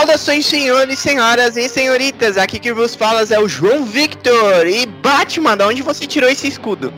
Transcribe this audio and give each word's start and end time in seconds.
Saudações, 0.00 0.46
senhores, 0.46 0.98
senhoras 0.98 1.58
e 1.58 1.68
senhoritas. 1.68 2.38
Aqui 2.38 2.58
que 2.58 2.72
vos 2.72 2.94
falas 2.94 3.30
é 3.30 3.38
o 3.38 3.46
João 3.46 3.84
Victor. 3.84 4.66
E 4.66 4.86
Batman, 4.86 5.58
de 5.58 5.62
onde 5.62 5.82
você 5.82 6.06
tirou 6.06 6.30
esse 6.30 6.48
escudo? 6.48 6.90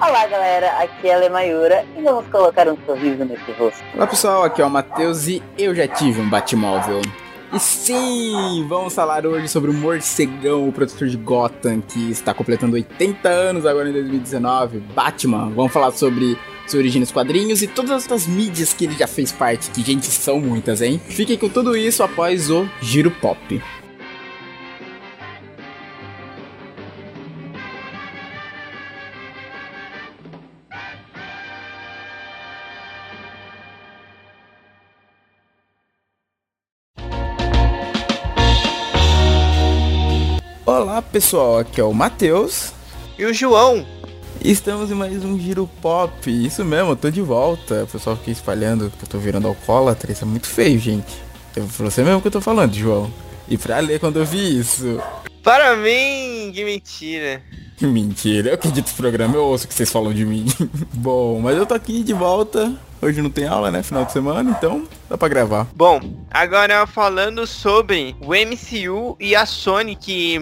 Olá 0.00 0.26
galera, 0.26 0.70
aqui 0.78 1.06
é 1.06 1.16
a 1.16 1.18
Lemayura 1.18 1.84
e 1.94 2.00
vamos 2.00 2.26
colocar 2.28 2.66
um 2.66 2.78
sorriso 2.86 3.26
nesse 3.26 3.52
rosto. 3.58 3.84
Olá 3.94 4.06
pessoal, 4.06 4.42
aqui 4.42 4.62
é 4.62 4.64
o 4.64 4.70
Matheus 4.70 5.28
e 5.28 5.42
eu 5.58 5.74
já 5.74 5.86
tive 5.86 6.18
um 6.18 6.30
Batmóvel. 6.30 7.02
E 7.52 7.60
sim, 7.60 8.64
vamos 8.66 8.94
falar 8.94 9.26
hoje 9.26 9.48
sobre 9.48 9.70
o 9.70 9.74
Morcegão, 9.74 10.66
o 10.66 10.72
protetor 10.72 11.08
de 11.08 11.16
Gotham, 11.18 11.82
que 11.82 12.10
está 12.10 12.32
completando 12.32 12.72
80 12.72 13.28
anos 13.28 13.66
agora 13.66 13.90
em 13.90 13.92
2019. 13.92 14.78
Batman, 14.94 15.50
vamos 15.54 15.74
falar 15.74 15.92
sobre 15.92 16.38
sua 16.66 16.78
origem 16.80 17.00
nos 17.00 17.12
quadrinhos 17.12 17.62
e 17.62 17.66
todas 17.66 17.90
as 17.90 18.02
outras 18.02 18.26
mídias 18.26 18.72
que 18.72 18.84
ele 18.84 18.96
já 18.96 19.06
fez 19.06 19.32
parte, 19.32 19.70
que 19.70 19.82
gente 19.82 20.06
são 20.06 20.40
muitas, 20.40 20.82
hein? 20.82 21.00
Fiquem 21.08 21.38
com 21.38 21.48
tudo 21.48 21.76
isso 21.76 22.02
após 22.02 22.50
o 22.50 22.68
Giro 22.80 23.10
Pop. 23.10 23.62
Olá 40.64 41.00
pessoal, 41.00 41.60
aqui 41.60 41.80
é 41.80 41.84
o 41.84 41.94
Matheus. 41.94 42.72
E 43.18 43.24
o 43.24 43.32
João. 43.32 43.95
Estamos 44.42 44.90
em 44.90 44.94
mais 44.94 45.24
um 45.24 45.38
Giro 45.38 45.68
Pop. 45.80 46.12
Isso 46.30 46.64
mesmo, 46.64 46.92
eu 46.92 46.96
tô 46.96 47.10
de 47.10 47.20
volta. 47.20 47.84
O 47.84 47.86
pessoal 47.86 48.16
fica 48.16 48.30
espalhando 48.30 48.92
que 48.96 49.04
eu 49.04 49.08
tô 49.08 49.18
virando 49.18 49.48
alcoólatra. 49.48 50.12
Isso 50.12 50.24
é 50.24 50.26
muito 50.26 50.46
feio, 50.46 50.78
gente. 50.78 51.20
É 51.56 51.60
você 51.60 52.02
mesmo 52.02 52.20
que 52.20 52.28
eu 52.28 52.32
tô 52.32 52.40
falando, 52.40 52.74
João. 52.74 53.10
E 53.48 53.56
pra 53.56 53.78
ler 53.80 53.98
quando 53.98 54.18
eu 54.18 54.24
vi 54.24 54.58
isso. 54.58 55.00
Para 55.42 55.76
mim, 55.76 56.52
que 56.52 56.64
mentira. 56.64 57.42
Que 57.76 57.86
mentira, 57.86 58.48
eu 58.48 58.54
acredito 58.54 58.88
no 58.88 58.96
programa, 58.96 59.34
eu 59.34 59.44
ouço 59.44 59.68
que 59.68 59.74
vocês 59.74 59.90
falam 59.90 60.14
de 60.14 60.24
mim. 60.24 60.46
Bom, 60.94 61.40
mas 61.40 61.56
eu 61.56 61.66
tô 61.66 61.74
aqui 61.74 62.02
de 62.02 62.14
volta. 62.14 62.74
Hoje 63.02 63.20
não 63.20 63.30
tem 63.30 63.46
aula, 63.46 63.70
né? 63.70 63.82
Final 63.82 64.06
de 64.06 64.12
semana, 64.12 64.50
então 64.50 64.88
dá 65.10 65.18
pra 65.18 65.28
gravar. 65.28 65.66
Bom, 65.74 66.00
agora 66.30 66.86
falando 66.86 67.46
sobre 67.46 68.16
o 68.20 68.28
MCU 68.28 69.16
e 69.20 69.36
a 69.36 69.44
Sony, 69.44 69.94
que 69.94 70.40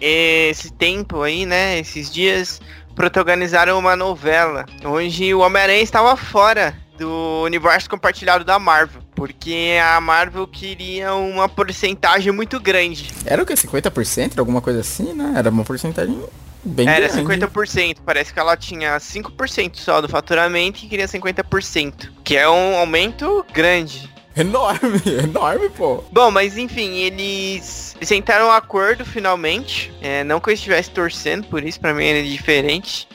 esse 0.00 0.72
tempo 0.72 1.22
aí, 1.22 1.44
né? 1.44 1.78
Esses 1.78 2.10
dias 2.10 2.60
protagonizaram 2.96 3.78
uma 3.78 3.94
novela 3.94 4.64
onde 4.84 5.32
o 5.32 5.40
Homem-Aranha 5.40 5.82
estava 5.82 6.16
fora 6.16 6.74
do 6.98 7.42
universo 7.44 7.88
compartilhado 7.88 8.42
da 8.42 8.58
Marvel. 8.58 9.02
Porque 9.14 9.78
a 9.82 10.00
Marvel 10.00 10.46
queria 10.46 11.14
uma 11.14 11.48
porcentagem 11.48 12.32
muito 12.32 12.58
grande. 12.58 13.12
Era 13.24 13.42
o 13.42 13.46
que? 13.46 13.52
50%? 13.54 14.38
Alguma 14.38 14.60
coisa 14.60 14.80
assim, 14.80 15.12
né? 15.12 15.34
Era 15.36 15.50
uma 15.50 15.62
porcentagem 15.62 16.18
bem 16.64 16.88
Era 16.88 17.08
grande. 17.08 17.46
50%. 17.46 17.98
Parece 18.04 18.32
que 18.32 18.40
ela 18.40 18.56
tinha 18.56 18.96
5% 18.96 19.76
só 19.76 20.00
do 20.00 20.08
faturamento 20.08 20.84
e 20.84 20.88
queria 20.88 21.06
50%. 21.06 22.10
Que 22.24 22.36
é 22.36 22.48
um 22.48 22.76
aumento 22.76 23.44
grande. 23.52 24.10
Enorme, 24.36 25.00
enorme, 25.24 25.68
pô. 25.70 26.04
Bom, 26.12 26.30
mas 26.30 26.56
enfim, 26.58 26.96
eles, 26.96 27.96
sentaram 28.02 28.48
um 28.48 28.52
acordo 28.52 29.04
finalmente. 29.04 29.92
É, 30.02 30.22
não 30.24 30.38
que 30.40 30.50
eu 30.50 30.54
estivesse 30.54 30.90
torcendo 30.90 31.46
por 31.48 31.64
isso, 31.64 31.80
pra 31.80 31.94
mim 31.94 32.04
era 32.06 32.22
diferente. 32.22 33.08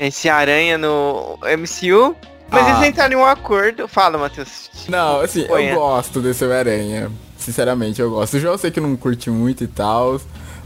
Esse 0.00 0.28
aranha 0.28 0.78
no 0.78 1.38
MCU. 1.42 2.16
Mas 2.50 2.66
Ah. 2.66 2.70
eles 2.76 2.88
entraram 2.88 3.12
em 3.12 3.16
um 3.16 3.24
acordo. 3.24 3.86
Fala, 3.88 4.18
Matheus. 4.18 4.70
Não, 4.88 5.20
assim, 5.20 5.44
Põe, 5.44 5.66
é. 5.66 5.72
eu 5.72 5.76
gosto 5.76 6.20
desse 6.20 6.44
Homem-Aranha. 6.44 7.10
Sinceramente, 7.38 8.00
eu 8.00 8.10
gosto. 8.10 8.36
O 8.36 8.40
João 8.40 8.54
eu 8.54 8.58
sei 8.58 8.70
que 8.70 8.80
não 8.80 8.94
curte 8.96 9.30
muito 9.30 9.64
e 9.64 9.66
tal. 9.66 10.20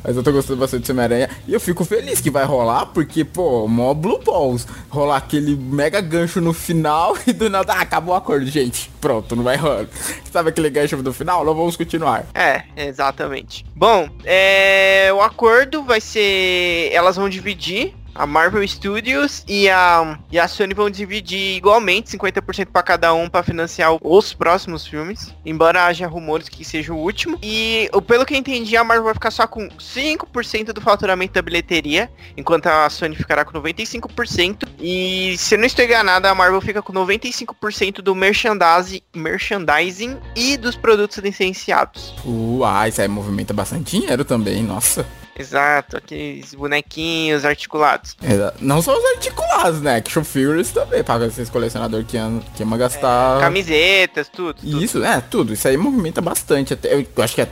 Mas 0.06 0.16
eu 0.16 0.22
tô 0.22 0.30
gostando 0.30 0.60
bastante 0.60 0.82
desse 0.82 0.92
Homem-Aranha. 0.92 1.28
E 1.48 1.52
eu 1.52 1.58
fico 1.58 1.84
feliz 1.84 2.20
que 2.20 2.30
vai 2.30 2.44
rolar, 2.44 2.86
porque, 2.86 3.24
pô, 3.24 3.66
mó 3.66 3.92
Blue 3.92 4.20
Balls. 4.22 4.64
Rolar 4.88 5.16
aquele 5.16 5.56
mega 5.56 6.00
gancho 6.00 6.40
no 6.40 6.52
final 6.52 7.16
e 7.26 7.32
do 7.32 7.50
nada, 7.50 7.72
ah, 7.72 7.80
acabou 7.80 8.14
o 8.14 8.16
acordo, 8.16 8.46
gente. 8.46 8.88
Pronto, 9.00 9.34
não 9.34 9.42
vai 9.42 9.56
rolar. 9.56 9.86
Sabe 10.30 10.50
aquele 10.50 10.70
gancho 10.70 10.96
do 11.02 11.12
final? 11.12 11.44
Não 11.44 11.56
vamos 11.56 11.76
continuar. 11.76 12.24
É, 12.32 12.62
exatamente. 12.76 13.66
Bom, 13.74 14.08
é, 14.24 15.10
o 15.12 15.20
acordo 15.20 15.82
vai 15.82 16.00
ser. 16.00 16.88
Elas 16.92 17.16
vão 17.16 17.28
dividir. 17.28 17.92
A 18.18 18.26
Marvel 18.26 18.66
Studios 18.66 19.44
e 19.46 19.68
a, 19.68 20.18
e 20.30 20.38
a 20.38 20.48
Sony 20.48 20.74
vão 20.74 20.90
dividir 20.90 21.56
igualmente 21.56 22.16
50% 22.16 22.66
para 22.66 22.82
cada 22.82 23.14
um 23.14 23.28
para 23.28 23.42
financiar 23.42 23.96
os 24.00 24.32
próximos 24.32 24.86
filmes. 24.86 25.34
Embora 25.44 25.84
haja 25.84 26.06
rumores 26.06 26.48
que 26.48 26.64
seja 26.64 26.92
o 26.92 26.96
último. 26.96 27.38
E 27.42 27.90
pelo 28.06 28.24
que 28.24 28.34
eu 28.34 28.38
entendi, 28.38 28.76
a 28.76 28.84
Marvel 28.84 29.04
vai 29.04 29.14
ficar 29.14 29.30
só 29.30 29.46
com 29.46 29.68
5% 29.68 30.72
do 30.72 30.80
faturamento 30.80 31.34
da 31.34 31.42
bilheteria, 31.42 32.10
enquanto 32.36 32.66
a 32.66 32.88
Sony 32.88 33.14
ficará 33.16 33.44
com 33.44 33.60
95%. 33.60 34.68
E 34.80 35.34
se 35.38 35.54
eu 35.54 35.58
não 35.58 35.66
estou 35.66 35.84
enganado, 35.84 36.26
a 36.26 36.34
Marvel 36.34 36.60
fica 36.60 36.82
com 36.82 36.92
95% 36.92 37.96
do 38.02 38.14
merchandising, 38.14 39.02
merchandising 39.14 40.16
e 40.34 40.56
dos 40.56 40.76
produtos 40.76 41.18
licenciados. 41.18 42.14
Uai, 42.24 42.88
isso 42.88 43.00
aí 43.00 43.08
movimenta 43.08 43.52
bastante 43.52 43.98
dinheiro 43.98 44.24
também, 44.24 44.62
nossa. 44.62 45.06
Exato, 45.38 45.96
aqueles 45.96 46.54
bonequinhos 46.54 47.44
articulados. 47.44 48.16
Exa- 48.22 48.54
Não 48.60 48.80
só 48.80 48.96
os 48.96 49.04
articulados, 49.16 49.80
né? 49.82 49.96
Action 49.96 50.24
Figures 50.24 50.70
também, 50.70 51.02
para 51.04 51.26
esses 51.26 51.50
colecionadores 51.50 52.06
que 52.06 52.16
ama, 52.16 52.42
que 52.56 52.62
ama 52.62 52.76
gastar. 52.78 53.40
Camisetas, 53.40 54.28
tudo. 54.28 54.54
tudo. 54.54 54.82
Isso, 54.82 55.04
é, 55.04 55.20
tudo. 55.20 55.52
Isso 55.52 55.68
aí 55.68 55.76
movimenta 55.76 56.20
bastante. 56.20 56.72
Até, 56.74 56.94
eu, 56.94 57.06
eu 57.16 57.22
acho 57.22 57.34
que 57.34 57.40
é, 57.42 57.48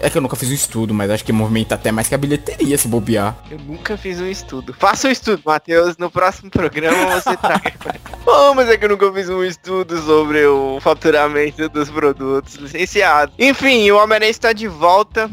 é 0.00 0.10
que 0.10 0.18
eu 0.18 0.22
nunca 0.22 0.34
fiz 0.36 0.50
um 0.50 0.54
estudo, 0.54 0.92
mas 0.92 1.10
acho 1.10 1.24
que 1.24 1.32
movimenta 1.32 1.74
até 1.76 1.92
mais 1.92 2.08
que 2.08 2.14
a 2.14 2.18
bilheteria 2.18 2.76
se 2.76 2.88
bobear. 2.88 3.36
Eu 3.50 3.58
nunca 3.58 3.96
fiz 3.96 4.20
um 4.20 4.26
estudo. 4.26 4.74
Faça 4.78 5.06
um 5.08 5.10
estudo, 5.10 5.42
Matheus. 5.44 5.96
No 5.98 6.10
próximo 6.10 6.50
programa 6.50 7.20
você 7.20 7.36
traga. 7.38 7.72
oh, 8.26 8.54
mas 8.54 8.68
é 8.68 8.76
que 8.76 8.84
eu 8.84 8.88
nunca 8.88 9.12
fiz 9.12 9.28
um 9.28 9.44
estudo 9.44 9.96
sobre 10.02 10.44
o 10.46 10.78
faturamento 10.80 11.68
dos 11.68 11.88
produtos 11.90 12.54
licenciados. 12.56 13.34
Enfim, 13.38 13.90
o 13.90 13.96
Homem-Aranha 14.02 14.30
está 14.30 14.52
de 14.52 14.66
volta. 14.66 15.30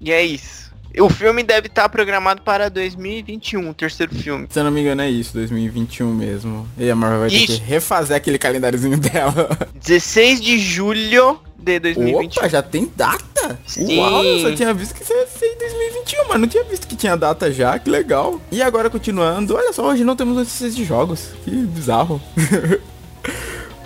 E 0.00 0.10
é 0.10 0.20
isso. 0.22 0.61
O 1.00 1.08
filme 1.08 1.42
deve 1.42 1.68
estar 1.68 1.88
programado 1.88 2.42
para 2.42 2.68
2021, 2.68 3.70
o 3.70 3.74
terceiro 3.74 4.14
filme. 4.14 4.46
Se 4.50 4.58
eu 4.60 4.64
não 4.64 4.70
me 4.70 4.80
engano 4.80 5.02
é 5.02 5.10
isso, 5.10 5.32
2021 5.34 6.12
mesmo. 6.12 6.68
E 6.76 6.90
a 6.90 6.94
Marvel 6.94 7.20
vai 7.20 7.30
ter 7.30 7.46
que 7.46 7.56
refazer 7.56 8.16
aquele 8.16 8.38
calendáriozinho 8.38 8.98
dela. 9.00 9.48
16 9.74 10.40
de 10.40 10.58
julho 10.58 11.40
de 11.58 11.78
2021. 11.78 12.40
Opa, 12.40 12.48
já 12.48 12.62
tem 12.62 12.90
data? 12.94 13.58
Sim. 13.66 13.98
Uau, 13.98 14.22
eu 14.24 14.40
só 14.40 14.54
tinha 14.54 14.74
visto 14.74 14.94
que 14.94 15.02
isso 15.02 15.12
ia 15.12 15.26
ser 15.26 15.46
em 15.46 15.58
2021, 15.58 16.28
mas 16.28 16.40
não 16.40 16.48
tinha 16.48 16.64
visto 16.64 16.86
que 16.86 16.96
tinha 16.96 17.16
data 17.16 17.50
já, 17.50 17.78
que 17.78 17.88
legal. 17.88 18.40
E 18.50 18.60
agora 18.62 18.90
continuando, 18.90 19.54
olha 19.54 19.72
só, 19.72 19.86
hoje 19.86 20.04
não 20.04 20.16
temos 20.16 20.36
notícias 20.36 20.74
de 20.74 20.84
jogos. 20.84 21.28
Que 21.44 21.50
bizarro. 21.50 22.20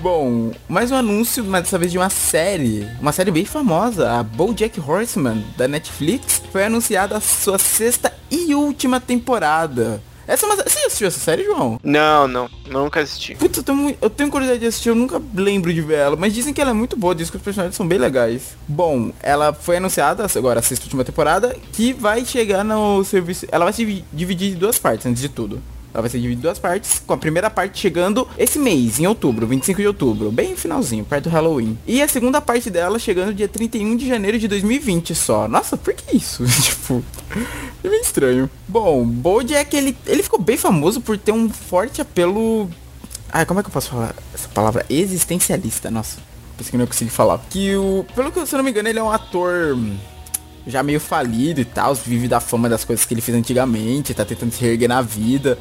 Bom, 0.08 0.52
mais 0.68 0.92
um 0.92 0.94
anúncio, 0.94 1.44
mas 1.44 1.64
dessa 1.64 1.76
vez 1.76 1.90
de 1.90 1.98
uma 1.98 2.08
série. 2.08 2.86
Uma 3.00 3.10
série 3.10 3.32
bem 3.32 3.44
famosa, 3.44 4.08
a 4.08 4.22
BoJack 4.22 4.80
Horseman, 4.80 5.44
da 5.56 5.66
Netflix. 5.66 6.40
Foi 6.52 6.64
anunciada 6.64 7.16
a 7.16 7.20
sua 7.20 7.58
sexta 7.58 8.14
e 8.30 8.54
última 8.54 9.00
temporada. 9.00 10.00
Essa 10.24 10.46
é 10.46 10.48
uma... 10.48 10.62
Você 10.62 10.78
assistiu 10.86 11.08
essa 11.08 11.18
série, 11.18 11.42
João? 11.42 11.80
Não, 11.82 12.28
não. 12.28 12.48
Nunca 12.70 13.00
assisti. 13.00 13.34
Putz, 13.34 13.58
eu 13.58 13.64
tenho, 13.64 13.96
eu 14.00 14.08
tenho 14.08 14.30
curiosidade 14.30 14.60
de 14.60 14.66
assistir, 14.68 14.90
eu 14.90 14.94
nunca 14.94 15.20
lembro 15.34 15.74
de 15.74 15.80
ver 15.80 15.98
ela, 15.98 16.14
mas 16.14 16.32
dizem 16.32 16.54
que 16.54 16.60
ela 16.60 16.70
é 16.70 16.74
muito 16.74 16.96
boa, 16.96 17.12
dizem 17.12 17.32
que 17.32 17.38
os 17.38 17.42
personagens 17.42 17.74
são 17.74 17.86
bem 17.86 17.98
legais. 17.98 18.56
Bom, 18.68 19.10
ela 19.20 19.52
foi 19.52 19.78
anunciada, 19.78 20.24
agora 20.36 20.60
a 20.60 20.62
sexta 20.62 20.84
e 20.84 20.86
última 20.86 21.02
temporada, 21.02 21.56
que 21.72 21.92
vai 21.92 22.24
chegar 22.24 22.62
no 22.64 23.02
serviço. 23.02 23.44
Ela 23.50 23.64
vai 23.64 23.72
se 23.72 23.84
divi- 23.84 24.04
dividir 24.12 24.52
em 24.52 24.56
duas 24.56 24.78
partes, 24.78 25.04
antes 25.04 25.20
de 25.20 25.28
tudo. 25.28 25.60
Ela 25.96 26.02
vai 26.02 26.10
ser 26.10 26.18
dividida 26.18 26.40
em 26.40 26.42
duas 26.42 26.58
partes, 26.58 27.02
com 27.06 27.14
a 27.14 27.16
primeira 27.16 27.48
parte 27.48 27.78
chegando 27.78 28.28
esse 28.36 28.58
mês, 28.58 29.00
em 29.00 29.06
outubro, 29.06 29.46
25 29.46 29.80
de 29.80 29.86
outubro, 29.86 30.30
bem 30.30 30.54
finalzinho, 30.54 31.06
perto 31.06 31.24
do 31.24 31.30
Halloween. 31.30 31.78
E 31.86 32.02
a 32.02 32.06
segunda 32.06 32.38
parte 32.38 32.68
dela 32.68 32.98
chegando 32.98 33.32
dia 33.32 33.48
31 33.48 33.96
de 33.96 34.06
janeiro 34.06 34.38
de 34.38 34.46
2020 34.46 35.14
só. 35.14 35.48
Nossa, 35.48 35.74
por 35.74 35.94
que 35.94 36.14
isso? 36.14 36.44
tipo, 36.60 37.02
é 37.82 37.88
bem 37.88 38.02
estranho. 38.02 38.50
Bom, 38.68 39.06
Bojack, 39.06 39.74
ele, 39.74 39.96
ele 40.06 40.22
ficou 40.22 40.38
bem 40.38 40.58
famoso 40.58 41.00
por 41.00 41.16
ter 41.16 41.32
um 41.32 41.48
forte 41.48 42.02
apelo 42.02 42.68
Ai, 43.32 43.44
como 43.44 43.58
é 43.58 43.62
que 43.62 43.68
eu 43.68 43.72
posso 43.72 43.90
falar 43.90 44.14
essa 44.34 44.48
palavra? 44.48 44.86
Existencialista, 44.88 45.90
nossa. 45.90 46.18
Pensei 46.56 46.70
que 46.70 46.76
não 46.76 46.84
ia 46.84 46.86
conseguir 46.86 47.10
falar. 47.10 47.38
Que 47.50 47.74
o. 47.74 48.04
Pelo 48.14 48.30
que 48.30 48.38
eu 48.38 48.46
não 48.52 48.62
me 48.62 48.70
engano, 48.70 48.88
ele 48.88 48.98
é 48.98 49.02
um 49.02 49.10
ator 49.10 49.74
hum, 49.74 49.96
já 50.66 50.82
meio 50.82 51.00
falido 51.00 51.60
e 51.60 51.64
tal. 51.64 51.94
Vive 51.94 52.28
da 52.28 52.40
fama 52.40 52.68
das 52.68 52.84
coisas 52.84 53.04
que 53.04 53.14
ele 53.14 53.20
fez 53.20 53.36
antigamente. 53.36 54.14
Tá 54.14 54.24
tentando 54.24 54.52
se 54.52 54.60
reerguer 54.60 54.88
na 54.88 55.02
vida. 55.02 55.58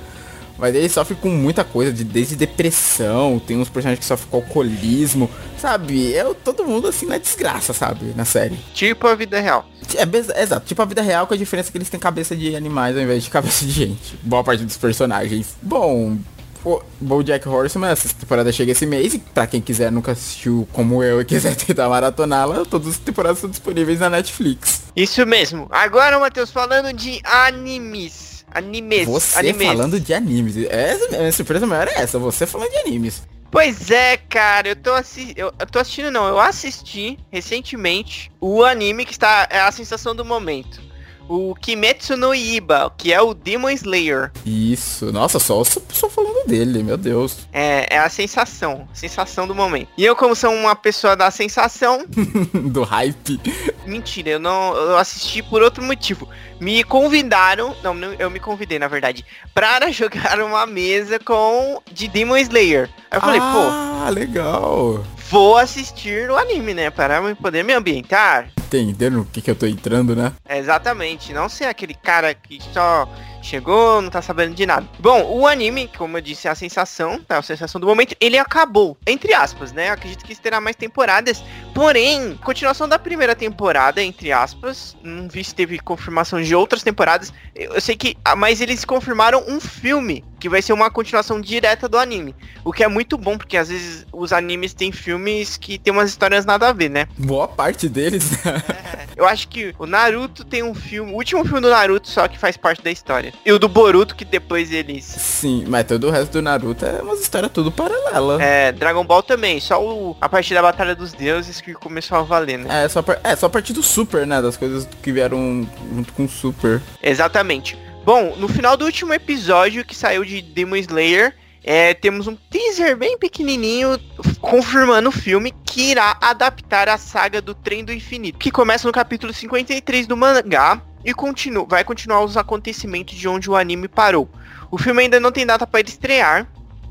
Mas 0.57 0.73
ele 0.73 0.87
sofre 0.89 1.15
com 1.15 1.29
muita 1.29 1.63
coisa, 1.63 1.91
de, 1.91 2.03
desde 2.03 2.35
depressão, 2.35 3.39
tem 3.39 3.57
uns 3.57 3.69
personagens 3.69 3.99
que 3.99 4.05
sofrem 4.05 4.29
com 4.29 4.37
alcoolismo, 4.37 5.29
sabe? 5.59 6.13
É 6.13 6.23
todo 6.43 6.65
mundo 6.65 6.87
assim 6.87 7.05
na 7.05 7.17
desgraça, 7.17 7.73
sabe? 7.73 8.13
Na 8.15 8.25
série. 8.25 8.57
Tipo 8.73 9.07
a 9.07 9.15
vida 9.15 9.39
real. 9.39 9.65
É, 9.95 10.41
exato, 10.41 10.65
tipo 10.65 10.81
a 10.81 10.85
vida 10.85 11.01
real 11.01 11.27
com 11.27 11.33
a 11.33 11.37
diferença 11.37 11.71
que 11.71 11.77
eles 11.77 11.89
têm 11.89 11.99
cabeça 11.99 12.35
de 12.35 12.55
animais 12.55 12.95
ao 12.95 13.03
invés 13.03 13.23
de 13.23 13.29
cabeça 13.31 13.65
de 13.65 13.71
gente. 13.71 14.17
Boa 14.23 14.43
parte 14.43 14.63
dos 14.63 14.77
personagens. 14.77 15.55
Bom, 15.61 16.17
o 16.65 16.81
BoJack 16.99 17.47
Horseman, 17.47 17.91
essa 17.91 18.09
temporada 18.13 18.51
chega 18.51 18.71
esse 18.71 18.85
mês 18.85 19.13
e 19.13 19.19
pra 19.19 19.45
quem 19.45 19.61
quiser 19.61 19.91
nunca 19.91 20.13
assistiu 20.13 20.67
como 20.73 21.03
eu 21.03 21.21
e 21.21 21.25
quiser 21.25 21.55
tentar 21.55 21.87
maratoná-la, 21.87 22.65
todas 22.65 22.87
as 22.89 22.97
temporadas 22.97 23.37
estão 23.37 23.49
disponíveis 23.49 23.99
na 23.99 24.09
Netflix. 24.09 24.81
Isso 24.95 25.25
mesmo. 25.25 25.67
Agora, 25.69 26.19
Matheus, 26.19 26.49
falando 26.51 26.91
de 26.91 27.21
animes. 27.23 28.34
Animes. 28.55 29.05
Você 29.05 29.39
animes. 29.39 29.67
falando 29.67 29.99
de 29.99 30.13
animes. 30.13 30.55
Essa, 30.57 31.31
surpresa 31.33 31.67
maior 31.67 31.89
é 31.89 32.01
essa, 32.01 32.17
você 32.17 32.47
falando 32.47 32.69
de 32.71 32.77
animes. 32.77 33.21
Pois 33.51 33.91
é, 33.91 34.17
cara, 34.17 34.69
eu 34.69 34.75
tô, 34.75 34.93
assi 34.93 35.33
eu, 35.35 35.53
eu 35.59 35.67
tô 35.67 35.79
assistindo, 35.79 36.09
não, 36.09 36.27
eu 36.27 36.39
assisti 36.39 37.17
recentemente 37.31 38.31
o 38.39 38.63
anime 38.63 39.05
que 39.05 39.11
está, 39.11 39.47
é 39.49 39.59
a 39.59 39.71
sensação 39.71 40.15
do 40.15 40.25
momento. 40.25 40.81
O 41.27 41.55
Kimetsu 41.55 42.15
no 42.15 42.33
Iba, 42.35 42.91
que 42.97 43.11
é 43.11 43.21
o 43.21 43.33
Demon 43.33 43.69
Slayer. 43.71 44.31
Isso, 44.45 45.11
nossa, 45.11 45.39
só 45.39 45.63
só, 45.63 45.81
só 45.91 46.09
falando 46.09 46.47
dele, 46.47 46.83
meu 46.83 46.97
Deus. 46.97 47.47
É, 47.51 47.87
é 47.95 47.99
a 47.99 48.09
sensação, 48.09 48.87
sensação 48.93 49.47
do 49.47 49.55
momento. 49.55 49.89
E 49.97 50.05
eu, 50.05 50.15
como 50.15 50.35
sou 50.35 50.51
uma 50.51 50.75
pessoa 50.75 51.15
da 51.15 51.31
sensação, 51.31 52.05
Do 52.53 52.83
hype. 52.83 53.39
mentira, 53.85 54.31
eu 54.31 54.39
não 54.39 54.75
eu 54.75 54.97
assisti 54.97 55.41
por 55.41 55.61
outro 55.61 55.83
motivo. 55.83 56.27
Me 56.59 56.83
convidaram, 56.83 57.75
não, 57.83 57.95
eu 58.13 58.29
me 58.29 58.39
convidei, 58.39 58.79
na 58.79 58.87
verdade, 58.87 59.25
para 59.53 59.91
jogar 59.91 60.39
uma 60.39 60.65
mesa 60.65 61.19
com 61.19 61.81
de 61.91 62.07
Demon 62.07 62.37
Slayer. 62.37 62.89
Aí 63.11 63.17
eu 63.17 63.21
falei, 63.21 63.39
pô, 63.39 63.45
ah, 63.47 64.09
legal. 64.09 65.03
Vou 65.29 65.57
assistir 65.57 66.29
o 66.29 66.37
anime, 66.37 66.73
né? 66.73 66.89
Para 66.89 67.35
poder 67.35 67.63
me 67.63 67.73
ambientar. 67.73 68.49
Entendendo 68.57 69.21
o 69.21 69.25
que, 69.25 69.41
que 69.41 69.51
eu 69.51 69.55
tô 69.55 69.65
entrando, 69.65 70.15
né? 70.15 70.33
É, 70.47 70.57
exatamente, 70.57 71.33
não 71.33 71.47
ser 71.47 71.65
aquele 71.65 71.93
cara 71.93 72.33
que 72.33 72.59
só 72.73 73.07
chegou, 73.45 74.01
não 74.01 74.09
tá 74.09 74.21
sabendo 74.21 74.55
de 74.55 74.65
nada. 74.65 74.87
Bom, 74.99 75.23
o 75.23 75.47
anime, 75.47 75.89
como 75.97 76.17
eu 76.17 76.21
disse, 76.21 76.47
é 76.47 76.51
a 76.51 76.55
sensação, 76.55 77.21
tá? 77.21 77.37
A 77.37 77.41
sensação 77.41 77.79
do 77.79 77.87
momento, 77.87 78.15
ele 78.19 78.37
acabou. 78.37 78.97
Entre 79.05 79.33
aspas, 79.33 79.71
né? 79.71 79.89
Eu 79.89 79.93
acredito 79.93 80.25
que 80.25 80.35
terá 80.35 80.59
mais 80.59 80.75
temporadas. 80.75 81.43
Porém, 81.73 82.35
continuação 82.43 82.87
da 82.87 82.97
primeira 82.99 83.35
temporada, 83.35 84.01
entre 84.01 84.31
aspas. 84.31 84.95
Não 85.03 85.27
vi 85.27 85.43
se 85.43 85.53
teve 85.53 85.79
confirmação 85.79 86.41
de 86.41 86.55
outras 86.55 86.83
temporadas. 86.83 87.31
Eu 87.55 87.79
sei 87.79 87.95
que. 87.95 88.17
ah, 88.25 88.35
Mas 88.35 88.61
eles 88.61 88.83
confirmaram 88.83 89.43
um 89.47 89.59
filme 89.59 90.23
que 90.39 90.49
vai 90.49 90.61
ser 90.61 90.73
uma 90.73 90.91
continuação 90.91 91.39
direta 91.41 91.87
do 91.87 91.97
anime. 91.97 92.35
O 92.63 92.71
que 92.71 92.83
é 92.83 92.87
muito 92.87 93.17
bom, 93.17 93.37
porque 93.37 93.57
às 93.57 93.69
vezes 93.69 94.05
os 94.11 94.31
animes 94.31 94.73
têm 94.73 94.91
filmes 94.91 95.57
que 95.57 95.79
tem 95.79 95.91
umas 95.91 96.09
histórias 96.09 96.45
nada 96.45 96.67
a 96.69 96.73
ver, 96.73 96.89
né? 96.89 97.07
Boa 97.17 97.47
parte 97.47 97.89
deles, 97.89 98.29
né? 98.43 98.61
Eu 99.15 99.25
acho 99.25 99.47
que 99.47 99.73
o 99.79 99.85
Naruto 99.85 100.43
tem 100.43 100.61
um 100.61 100.75
filme, 100.75 101.11
o 101.11 101.15
último 101.15 101.43
filme 101.45 101.61
do 101.61 101.69
Naruto 101.69 102.09
só 102.09 102.27
que 102.27 102.37
faz 102.37 102.57
parte 102.57 102.83
da 102.83 102.91
história. 102.91 103.33
E 103.43 103.51
o 103.51 103.59
do 103.59 103.67
Boruto, 103.67 104.15
que 104.15 104.23
depois 104.25 104.71
eles. 104.71 105.03
Sim, 105.05 105.65
mas 105.67 105.85
todo 105.85 106.07
o 106.07 106.11
resto 106.11 106.33
do 106.33 106.41
Naruto 106.41 106.85
é 106.85 107.01
umas 107.01 107.19
histórias 107.21 107.51
tudo 107.51 107.71
paralela. 107.71 108.41
É, 108.41 108.71
Dragon 108.71 109.03
Ball 109.05 109.23
também, 109.23 109.59
só 109.59 109.83
o, 109.83 110.15
a 110.21 110.29
partir 110.29 110.53
da 110.53 110.61
Batalha 110.61 110.95
dos 110.95 111.13
Deuses 111.13 111.59
que 111.61 111.73
começou 111.73 112.17
a 112.17 112.21
valer, 112.21 112.59
né? 112.59 112.85
É, 112.85 112.89
só, 112.89 113.01
par- 113.01 113.19
é, 113.23 113.35
só 113.35 113.47
a 113.47 113.49
partir 113.49 113.73
do 113.73 113.83
Super, 113.83 114.25
né? 114.27 114.41
Das 114.41 114.57
coisas 114.57 114.87
que 115.01 115.11
vieram 115.11 115.67
junto 115.95 116.13
com 116.13 116.25
o 116.25 116.29
Super. 116.29 116.81
Exatamente. 117.01 117.77
Bom, 118.03 118.35
no 118.37 118.47
final 118.47 118.77
do 118.77 118.85
último 118.85 119.13
episódio 119.13 119.83
que 119.83 119.95
saiu 119.95 120.23
de 120.23 120.41
Demon 120.41 120.75
Slayer, 120.75 121.35
é, 121.63 121.93
temos 121.95 122.27
um 122.27 122.35
teaser 122.35 122.95
bem 122.95 123.17
pequenininho 123.17 123.99
confirmando 124.39 125.09
o 125.09 125.11
filme 125.11 125.51
que 125.65 125.89
irá 125.91 126.15
adaptar 126.21 126.87
a 126.87 126.97
saga 126.99 127.41
do 127.41 127.55
Trem 127.55 127.83
do 127.83 127.91
Infinito, 127.91 128.37
que 128.37 128.51
começa 128.51 128.87
no 128.87 128.91
capítulo 128.93 129.33
53 129.33 130.05
do 130.05 130.15
mangá 130.15 130.79
e 131.05 131.13
continua, 131.13 131.65
vai 131.65 131.83
continuar 131.83 132.21
os 132.23 132.35
acontecimentos 132.35 133.15
de 133.15 133.27
onde 133.27 133.49
o 133.49 133.55
anime 133.55 133.87
parou. 133.87 134.27
O 134.71 134.77
filme 134.77 135.03
ainda 135.03 135.19
não 135.19 135.31
tem 135.31 135.45
data 135.45 135.65
para 135.67 135.79
estrear, 135.81 136.47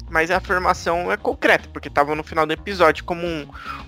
mas 0.08 0.31
a 0.31 0.37
afirmação 0.37 1.11
é 1.11 1.16
concreta, 1.16 1.69
porque 1.72 1.88
estava 1.88 2.14
no 2.14 2.22
final 2.22 2.46
do 2.46 2.52
episódio 2.52 3.05
como 3.05 3.26
um, 3.26 3.46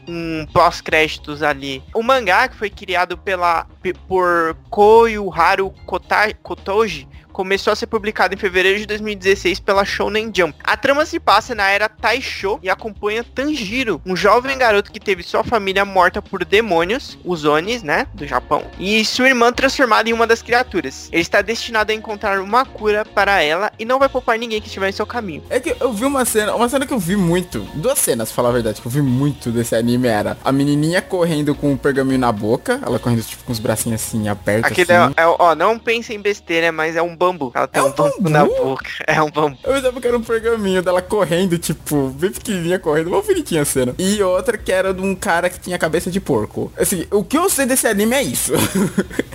um 0.09 0.47
pós-créditos 0.53 1.43
ali. 1.43 1.83
O 1.95 2.03
mangá, 2.03 2.49
que 2.49 2.57
foi 2.57 2.69
criado 2.69 3.17
pela, 3.17 3.67
pe- 3.81 3.95
por 4.09 4.57
Koyuharu 4.69 5.71
Kota- 5.87 6.35
Kotoji, 6.43 7.07
começou 7.37 7.71
a 7.71 7.77
ser 7.77 7.87
publicado 7.87 8.33
em 8.33 8.39
fevereiro 8.39 8.79
de 8.79 8.87
2016 8.87 9.61
pela 9.61 9.85
Shonen 9.85 10.33
Jump. 10.35 10.55
A 10.65 10.75
trama 10.75 11.05
se 11.05 11.21
passa 11.21 11.55
na 11.55 11.69
era 11.69 11.87
Taisho 11.87 12.59
e 12.63 12.71
acompanha 12.71 13.23
Tanjiro, 13.23 14.01
um 14.07 14.17
jovem 14.17 14.57
garoto 14.57 14.91
que 14.91 14.99
teve 14.99 15.23
sua 15.23 15.45
família 15.45 15.85
morta 15.85 16.23
por 16.23 16.47
demônios, 16.47 17.19
os 17.23 17.45
Onis, 17.45 17.83
né, 17.83 18.07
do 18.15 18.27
Japão, 18.27 18.65
e 18.79 19.05
sua 19.05 19.29
irmã 19.29 19.53
transformada 19.53 20.09
em 20.09 20.15
uma 20.15 20.27
das 20.27 20.41
criaturas. 20.41 21.11
Ele 21.13 21.21
está 21.21 21.43
destinado 21.43 21.93
a 21.93 21.95
encontrar 21.95 22.41
uma 22.41 22.65
cura 22.65 23.05
para 23.05 23.43
ela 23.43 23.71
e 23.79 23.85
não 23.85 23.99
vai 23.99 24.09
poupar 24.09 24.39
ninguém 24.39 24.59
que 24.59 24.69
estiver 24.69 24.89
em 24.89 24.93
seu 24.93 25.05
caminho. 25.05 25.43
É 25.51 25.61
que 25.61 25.77
eu 25.79 25.93
vi 25.93 26.07
uma 26.07 26.25
cena, 26.25 26.55
uma 26.55 26.71
cena 26.71 26.87
que 26.87 26.95
eu 26.95 26.99
vi 26.99 27.17
muito, 27.17 27.61
duas 27.75 27.99
cenas, 27.99 28.31
pra 28.31 28.37
falar 28.37 28.49
a 28.49 28.53
verdade, 28.53 28.81
que 28.81 28.87
eu 28.87 28.91
vi 28.93 29.03
muito 29.03 29.51
desse 29.51 29.77
anime 29.77 30.09
era 30.09 30.39
a 30.43 30.51
menininha 30.51 31.03
correndo 31.03 31.55
com 31.55 31.75
o 31.75 31.77
pergaminho 31.77 32.19
na 32.19 32.33
boca, 32.33 32.81
ela 32.83 32.99
correndo 32.99 33.23
tipo 33.23 33.45
com 33.45 33.53
os 33.53 33.59
bracinhos 33.59 34.01
assim 34.03 34.27
abertos 34.27 34.73
Aquele 34.73 34.91
assim. 34.91 35.13
é, 35.19 35.23
é- 35.23 35.27
ó, 35.27 35.55
não 35.55 35.79
pense 35.79 36.15
em 36.15 36.19
besteira, 36.19 36.73
mas 36.73 36.97
é 36.97 37.03
um 37.03 37.15
bambu. 37.33 37.53
Ela 37.55 37.67
tem 37.69 37.81
É 37.81 37.85
um, 37.85 37.89
um 37.89 37.93
bambu, 37.93 38.29
na 38.31 38.45
bambu? 38.45 38.55
boca. 38.65 38.91
É 39.07 39.23
um 39.23 39.31
bambu. 39.31 39.59
Eu 39.65 39.73
pensava 39.75 40.01
que 40.01 40.07
era 40.09 40.17
um 40.17 40.23
pergaminho 40.23 40.83
dela 40.83 41.01
correndo, 41.03 41.59
tipo, 41.59 42.09
bem 42.11 42.31
pequenininha 42.31 42.79
correndo, 42.79 43.09
uma 43.09 43.23
bonitinha 43.23 43.63
a 43.63 43.65
cena. 43.65 43.95
E 43.99 44.23
outra 44.23 44.57
que 44.59 44.73
era 44.73 44.93
de 44.93 45.01
um 45.03 45.15
cara 45.15 45.49
que 45.51 45.61
tinha 45.61 45.79
cabeça 45.79 46.11
de 46.11 46.21
porco. 46.21 46.73
Assim, 46.77 47.07
o 47.11 47.23
que 47.25 47.37
eu 47.39 47.49
sei 47.49 47.67
desse 47.67 47.87
anime 47.87 48.15
é 48.15 48.23
isso. 48.23 48.53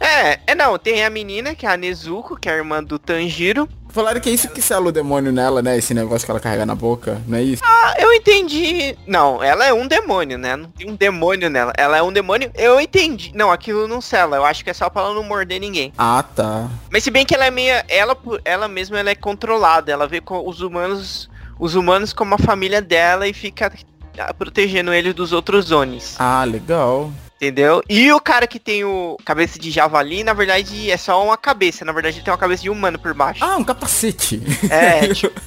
É, 0.03 0.39
é 0.47 0.55
não, 0.55 0.77
tem 0.77 1.05
a 1.05 1.09
menina, 1.09 1.53
que 1.55 1.65
é 1.65 1.69
a 1.69 1.77
Nezuko, 1.77 2.35
que 2.35 2.49
é 2.49 2.53
a 2.53 2.57
irmã 2.57 2.83
do 2.83 2.97
Tanjiro. 2.99 3.69
Falaram 3.93 4.21
que 4.21 4.29
é 4.29 4.31
isso 4.33 4.47
que 4.49 4.61
sela 4.61 4.87
o 4.87 4.91
demônio 4.91 5.31
nela, 5.31 5.61
né? 5.61 5.77
Esse 5.77 5.93
negócio 5.93 6.25
que 6.25 6.31
ela 6.31 6.39
carrega 6.39 6.65
na 6.65 6.73
boca, 6.75 7.21
não 7.27 7.37
é 7.37 7.43
isso? 7.43 7.61
Ah, 7.65 7.93
eu 7.99 8.13
entendi. 8.13 8.95
Não, 9.05 9.43
ela 9.43 9.65
é 9.65 9.73
um 9.73 9.87
demônio, 9.87 10.37
né? 10.37 10.55
Não 10.55 10.69
tem 10.71 10.89
um 10.89 10.95
demônio 10.95 11.49
nela. 11.49 11.73
Ela 11.77 11.97
é 11.97 12.01
um 12.01 12.11
demônio. 12.11 12.49
Eu 12.55 12.79
entendi. 12.79 13.31
Não, 13.35 13.51
aquilo 13.51 13.87
não 13.87 13.99
sela. 13.99 14.37
Eu 14.37 14.45
acho 14.45 14.63
que 14.63 14.69
é 14.69 14.73
só 14.73 14.89
pra 14.89 15.01
ela 15.03 15.13
não 15.13 15.23
morder 15.23 15.59
ninguém. 15.59 15.91
Ah, 15.97 16.23
tá. 16.23 16.69
Mas 16.89 17.03
se 17.03 17.11
bem 17.11 17.25
que 17.25 17.35
ela 17.35 17.45
é 17.45 17.51
meia. 17.51 17.85
Ela, 17.89 18.15
por- 18.15 18.41
ela 18.45 18.67
mesma 18.67 18.97
ela 18.99 19.09
é 19.09 19.15
controlada. 19.15 19.91
Ela 19.91 20.07
vê 20.07 20.21
com 20.21 20.47
os 20.47 20.61
humanos. 20.61 21.29
Os 21.59 21.75
humanos 21.75 22.11
como 22.13 22.33
a 22.33 22.37
família 22.39 22.81
dela 22.81 23.27
e 23.27 23.33
fica 23.33 23.71
ah, 24.17 24.33
protegendo 24.33 24.93
ele 24.93 25.13
dos 25.13 25.31
outros 25.31 25.69
Onis. 25.69 26.15
Ah, 26.17 26.43
legal. 26.43 27.11
Entendeu? 27.41 27.81
E 27.89 28.13
o 28.13 28.19
cara 28.19 28.45
que 28.45 28.59
tem 28.59 28.83
o 28.83 29.17
cabeça 29.25 29.57
de 29.57 29.71
javali, 29.71 30.23
na 30.23 30.31
verdade, 30.31 30.91
é 30.91 30.95
só 30.95 31.25
uma 31.25 31.35
cabeça. 31.35 31.83
Na 31.83 31.91
verdade, 31.91 32.17
ele 32.17 32.23
tem 32.23 32.31
uma 32.31 32.37
cabeça 32.37 32.61
de 32.61 32.69
humano 32.69 32.99
por 32.99 33.15
baixo. 33.15 33.43
Ah, 33.43 33.57
um 33.57 33.63
capacete. 33.63 34.39
É, 34.69 35.07
tipo, 35.11 35.41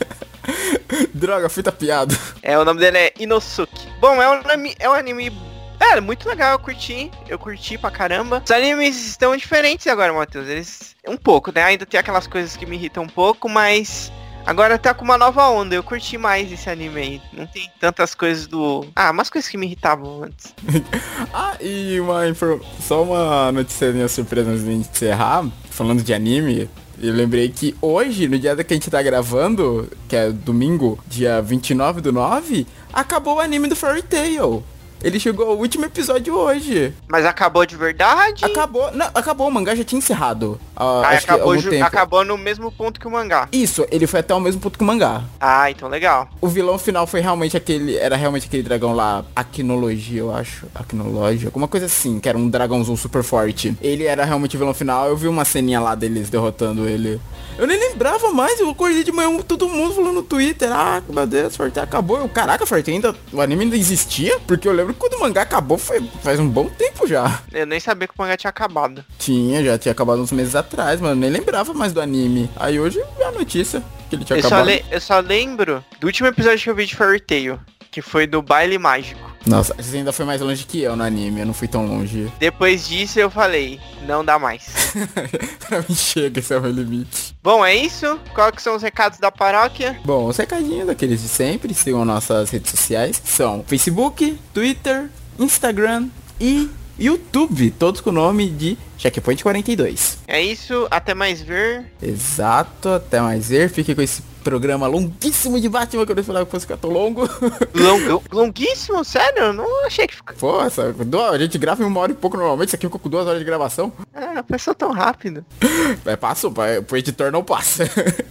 Droga, 1.15 1.49
fui 1.49 1.63
tapeado. 1.63 2.19
é, 2.43 2.59
o 2.59 2.65
nome 2.65 2.81
dele 2.81 2.99
é 2.99 3.13
Inosuke. 3.21 3.89
Bom, 4.01 4.21
é 4.21 4.29
um 4.29 4.51
anime, 4.51 4.75
é 4.81 4.91
um 4.91 4.93
anime 4.93 5.33
é, 5.79 6.01
muito 6.01 6.29
legal, 6.29 6.53
eu 6.53 6.59
curti, 6.59 7.13
eu 7.29 7.39
curti 7.39 7.79
pra 7.79 7.93
caramba. 7.93 8.43
Os 8.45 8.51
animes 8.51 8.97
estão 8.97 9.37
diferentes 9.37 9.87
agora, 9.87 10.13
Matheus, 10.13 10.49
eles, 10.49 10.97
um 11.07 11.17
pouco, 11.17 11.53
né, 11.55 11.63
ainda 11.63 11.87
tem 11.87 12.01
aquelas 12.01 12.27
coisas 12.27 12.57
que 12.57 12.67
me 12.67 12.75
irritam 12.75 13.05
um 13.05 13.09
pouco, 13.09 13.49
mas 13.49 14.11
agora 14.47 14.79
tá 14.79 14.93
com 14.95 15.05
uma 15.05 15.17
nova 15.19 15.49
onda, 15.49 15.75
eu 15.75 15.83
curti 15.83 16.17
mais 16.19 16.51
esse 16.53 16.69
anime 16.69 17.01
aí, 17.01 17.23
não 17.33 17.47
tem 17.47 17.71
tantas 17.81 18.15
coisas 18.15 18.47
do... 18.47 18.87
Ah, 18.95 19.11
umas 19.11 19.31
coisas 19.31 19.51
que 19.51 19.57
me 19.57 19.67
irritavam 19.67 20.25
antes. 20.25 20.55
Ah, 21.33 21.57
e 21.61 21.99
uma 22.01 22.29
infor- 22.29 22.61
só 22.81 23.03
uma 23.03 23.51
notícia 23.51 24.07
surpresa 24.09 24.51
antes 24.51 24.65
de 24.65 24.73
encerrar, 24.73 25.45
falando 25.71 26.03
de 26.03 26.15
anime. 26.15 26.69
Eu 27.01 27.13
lembrei 27.13 27.49
que 27.49 27.75
hoje, 27.83 28.29
no 28.29 28.39
dia 28.39 28.55
que 28.57 28.73
a 28.73 28.77
gente 28.77 28.89
tá 28.89 29.03
gravando, 29.03 29.91
que 30.09 30.15
é 30.15 30.31
domingo, 30.31 30.97
dia 31.09 31.43
29 31.43 32.01
do 32.01 32.13
9, 32.13 32.67
acabou 32.93 33.37
o 33.37 33.41
anime 33.41 33.67
do 33.67 33.75
Fairy 33.75 34.03
Tail. 34.03 34.63
Ele 35.03 35.19
chegou 35.19 35.49
ao 35.51 35.59
último 35.59 35.85
episódio 35.85 36.35
hoje. 36.35 36.95
Mas 37.09 37.27
acabou 37.27 37.67
de 37.67 37.77
verdade? 37.77 38.45
Acabou, 38.45 38.91
não, 38.93 39.07
acabou, 39.13 39.49
o 39.49 39.51
mangá 39.53 39.75
já 39.75 39.83
tinha 39.85 39.99
encerrado. 39.99 40.59
Ah, 40.77 41.03
acho 41.09 41.27
que 41.27 41.33
acabou, 41.33 41.55
acabou 41.83 42.25
no 42.25 42.37
mesmo 42.37 42.71
ponto 42.71 42.99
que 42.99 43.07
o 43.07 43.11
mangá. 43.11 43.49
Isso, 43.53 43.87
ele 43.91 44.07
foi 44.07 44.21
até 44.21 44.35
o 44.35 44.41
mesmo 44.41 44.61
ponto 44.61 44.77
que 44.77 44.85
o 44.85 44.87
mangá. 44.87 45.23
Ah, 45.41 45.71
então 45.71 45.89
legal. 45.89 46.29
O 46.41 46.49
vilão 46.49 46.79
final 46.79 47.07
foi 47.07 47.21
realmente 47.21 47.57
aquele. 47.57 47.97
Era 47.97 48.17
realmente 48.17 48.47
aquele 48.47 48.63
dragão 48.63 48.93
lá, 48.93 49.25
Acnologia, 49.35 50.21
eu 50.21 50.35
acho. 50.35 50.67
Acnologia, 50.75 51.49
alguma 51.49 51.69
coisa 51.69 51.87
assim, 51.87 52.19
que 52.19 52.29
era 52.29 52.37
um 52.37 52.49
dragãozão 52.49 52.97
super 52.97 53.23
forte. 53.23 53.77
Ele 53.81 54.05
era 54.05 54.25
realmente 54.25 54.57
o 54.57 54.59
vilão 54.59 54.75
final. 54.75 55.09
Eu 55.09 55.17
vi 55.17 55.29
uma 55.29 55.45
ceninha 55.45 55.81
lá 55.81 55.95
deles 55.95 56.29
derrotando 56.29 56.89
ele. 56.89 57.21
Eu 57.57 57.69
nem 57.69 57.79
lembrava 57.79 58.33
mais, 58.33 58.59
eu 58.59 58.69
acordei 58.69 59.05
de 59.05 59.13
manhã 59.13 59.39
todo 59.43 59.69
mundo 59.69 59.95
falando 59.95 60.15
no 60.15 60.23
Twitter, 60.23 60.73
ah, 60.73 61.01
meu 61.09 61.25
Deus, 61.25 61.57
Forte 61.57 61.79
acabou. 61.79 62.19
Eu, 62.19 62.29
caraca, 62.29 62.67
Forte 62.67 62.91
ainda. 62.91 63.15
O 63.33 63.41
anime 63.41 63.63
ainda 63.63 63.77
existia? 63.77 64.41
Porque 64.41 64.67
eu 64.67 64.73
lembro 64.73 64.93
que 64.93 64.99
quando 64.99 65.15
o 65.15 65.21
mangá 65.21 65.43
acabou 65.43 65.79
foi 65.79 66.03
faz 66.23 66.41
um 66.41 66.49
bom 66.49 66.69
tempo 66.69 67.07
já. 67.07 67.41
Eu 67.53 67.65
nem 67.65 67.79
sabia 67.79 68.09
que 68.09 68.15
o 68.19 68.21
mangá 68.21 68.37
tinha 68.37 68.51
acabado. 68.51 69.05
Tinha, 69.19 69.63
já 69.63 69.79
tinha 69.79 69.93
acabado 69.93 70.21
uns 70.21 70.33
meses 70.33 70.57
atrás, 70.57 70.64
mano. 71.01 71.15
Nem 71.21 71.31
lembrava 71.31 71.73
mais 71.75 71.93
do 71.93 72.01
anime. 72.01 72.49
Aí 72.57 72.79
hoje 72.81 73.01
vi 73.17 73.23
a 73.25 73.33
notícia 73.33 73.83
que 74.09 74.17
ele 74.17 74.25
tinha 74.25 74.39
Eu 74.39 74.43
só, 74.43 74.49
acabado. 74.49 74.67
le- 74.67 74.85
eu 74.91 75.01
só 75.01 75.21
lembro 75.21 75.85
do 76.01 76.07
último 76.07 76.29
episódio 76.29 76.59
que 76.63 76.71
eu 76.71 76.75
vi 76.75 76.87
de 76.87 76.95
Fairy 76.97 77.21
Tail, 77.21 77.59
que 77.91 78.01
foi 78.03 78.27
do 78.27 78.43
baile 78.43 78.79
mágico. 78.79 79.33
Nossa, 79.47 79.75
você 79.75 79.99
ainda 79.99 80.11
foi 80.11 80.25
mais 80.25 80.41
longe 80.41 80.65
que 80.65 80.81
eu 80.81 80.97
no 80.97 81.05
anime, 81.05 81.41
eu 81.41 81.47
não 81.47 81.53
fui 81.53 81.69
tão 81.69 81.85
longe. 81.87 82.33
Depois 82.41 82.89
disso 82.89 83.19
eu 83.21 83.29
falei, 83.31 83.79
não 84.07 84.25
dá 84.25 84.39
mais. 84.39 84.95
pra 85.69 85.81
mim 85.87 85.95
chega, 85.95 86.41
esse 86.41 86.55
é 86.55 86.57
o 86.57 86.63
meu 86.63 86.71
limite. 86.71 87.37
Bom, 87.43 87.63
é 87.65 87.75
isso. 87.75 88.19
Quais 88.35 88.55
que 88.55 88.63
são 88.63 88.75
os 88.75 88.83
recados 88.83 89.19
da 89.19 89.31
paróquia? 89.31 90.01
Bom, 90.05 90.27
os 90.29 90.37
recadinhos 90.39 90.87
daqueles 90.87 91.21
de 91.21 91.29
sempre, 91.29 91.75
sigam 91.75 92.05
nossas 92.07 92.49
redes 92.49 92.71
sociais, 92.71 93.21
são 93.23 93.63
Facebook, 93.67 94.39
Twitter, 94.55 95.11
Instagram 95.39 96.09
e 96.41 96.71
YouTube, 96.99 97.71
todos 97.73 98.01
com 98.01 98.11
o 98.11 98.13
nome 98.13 98.49
de 98.49 98.79
Checkpoint 98.99 99.43
42. 99.43 100.19
É 100.27 100.41
isso, 100.41 100.87
até 100.91 101.15
mais 101.15 101.43
ver. 101.43 101.93
Exato, 102.01 102.89
até 102.89 103.21
mais 103.21 103.49
ver. 103.49 103.69
Fique 103.69 103.95
com 103.95 104.03
esse 104.03 104.23
programa 104.45 104.87
longuíssimo 104.87 105.61
de 105.61 105.69
Batman 105.69 106.05
que 106.05 106.13
eu 106.13 106.15
não 106.15 106.21
esperava 106.21 106.45
que 106.45 106.51
fosse 106.53 106.67
ficar 106.67 106.77
tão 106.77 106.91
longo. 106.91 107.29
Long, 107.75 108.23
longuíssimo? 108.31 109.05
Sério? 109.05 109.45
Eu 109.45 109.53
não 109.53 109.87
achei 109.87 110.07
que 110.07 110.15
ficou. 110.15 110.37
Pô, 110.37 110.63
essa, 110.63 110.95
a 111.33 111.39
gente 111.39 111.59
grava 111.59 111.83
em 111.83 111.87
uma 111.87 112.01
hora 112.01 112.13
e 112.13 112.15
pouco 112.15 112.37
normalmente, 112.37 112.69
isso 112.69 112.77
aqui 112.77 112.87
ficou 112.87 113.01
com 113.01 113.09
duas 113.09 113.27
horas 113.27 113.39
de 113.39 113.45
gravação. 113.45 113.93
Ah, 114.15 114.43
passou 114.43 114.75
tão 114.75 114.93
rápido. 114.93 115.45
É, 116.07 116.17
passou, 116.17 116.51
pro 116.51 116.97
editor 116.97 117.31
não 117.31 117.43
passa. 117.43 117.85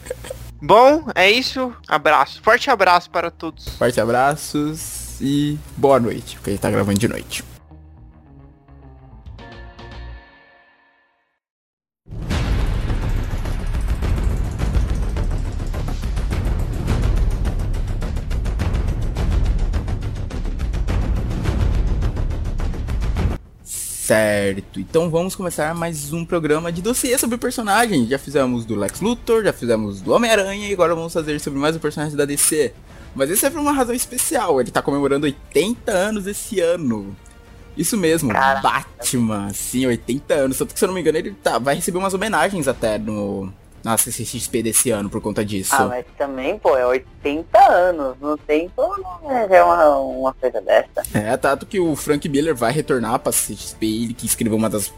Bom, 0.61 1.05
é 1.15 1.29
isso. 1.29 1.73
Abraço. 1.87 2.41
Forte 2.41 2.69
abraço 2.69 3.09
para 3.09 3.31
todos. 3.31 3.67
Forte 3.69 3.99
abraços 3.99 5.19
e 5.21 5.57
boa 5.77 5.99
noite, 5.99 6.35
porque 6.35 6.51
a 6.51 6.53
gente 6.53 6.61
tá 6.61 6.71
gravando 6.71 6.99
de 6.99 7.07
noite. 7.07 7.43
Certo, 24.03 24.81
então 24.81 25.09
vamos 25.09 25.33
começar 25.33 25.73
mais 25.73 26.11
um 26.11 26.25
programa 26.25 26.73
de 26.73 26.81
dossiê 26.81 27.17
sobre 27.17 27.37
personagens. 27.37 28.09
Já 28.09 28.19
fizemos 28.19 28.65
do 28.65 28.75
Lex 28.75 28.99
Luthor, 28.99 29.45
já 29.45 29.53
fizemos 29.53 30.01
do 30.01 30.11
Homem-Aranha 30.11 30.67
e 30.67 30.73
agora 30.73 30.93
vamos 30.93 31.13
fazer 31.13 31.39
sobre 31.39 31.57
mais 31.57 31.73
um 31.73 31.79
personagem 31.79 32.17
da 32.17 32.25
DC. 32.25 32.73
Mas 33.15 33.29
esse 33.29 33.45
é 33.45 33.49
por 33.49 33.61
uma 33.61 33.71
razão 33.71 33.95
especial, 33.95 34.59
ele 34.59 34.71
tá 34.71 34.81
comemorando 34.81 35.25
80 35.25 35.89
anos 35.89 36.27
esse 36.27 36.59
ano. 36.59 37.15
Isso 37.77 37.95
mesmo, 37.95 38.33
Caraca. 38.33 38.61
Batman, 38.61 39.53
sim, 39.53 39.85
80 39.85 40.33
anos. 40.33 40.57
Tanto 40.57 40.73
que 40.73 40.79
se 40.79 40.83
eu 40.83 40.87
não 40.87 40.95
me 40.95 40.99
engano, 40.99 41.19
ele 41.19 41.31
tá, 41.41 41.57
vai 41.57 41.75
receber 41.75 41.97
umas 41.97 42.13
homenagens 42.13 42.67
até 42.67 42.97
no, 42.97 43.53
na 43.83 43.97
CCXP 43.97 44.63
desse 44.63 44.91
ano 44.91 45.09
por 45.09 45.21
conta 45.21 45.43
disso. 45.43 45.75
Ah, 45.75 45.85
mas 45.85 46.05
também, 46.17 46.57
pô, 46.57 46.77
é 46.77 46.85
80 46.85 47.59
anos. 47.59 48.15
No 48.19 48.37
tempo 48.37 48.81
não 49.21 49.31
é 49.31 49.63
uma, 49.63 49.97
uma 49.97 50.33
coisa 50.33 50.61
dessa. 50.61 51.03
É, 51.13 51.35
tanto 51.35 51.65
que 51.65 51.79
o 51.79 51.95
Frank 51.95 52.27
Miller 52.29 52.55
vai 52.55 52.71
retornar 52.71 53.19
pra 53.19 53.31
CCXP, 53.31 53.85
ele 53.85 54.13
que 54.13 54.25
escreveu 54.25 54.57
uma 54.57 54.69
das 54.69 54.93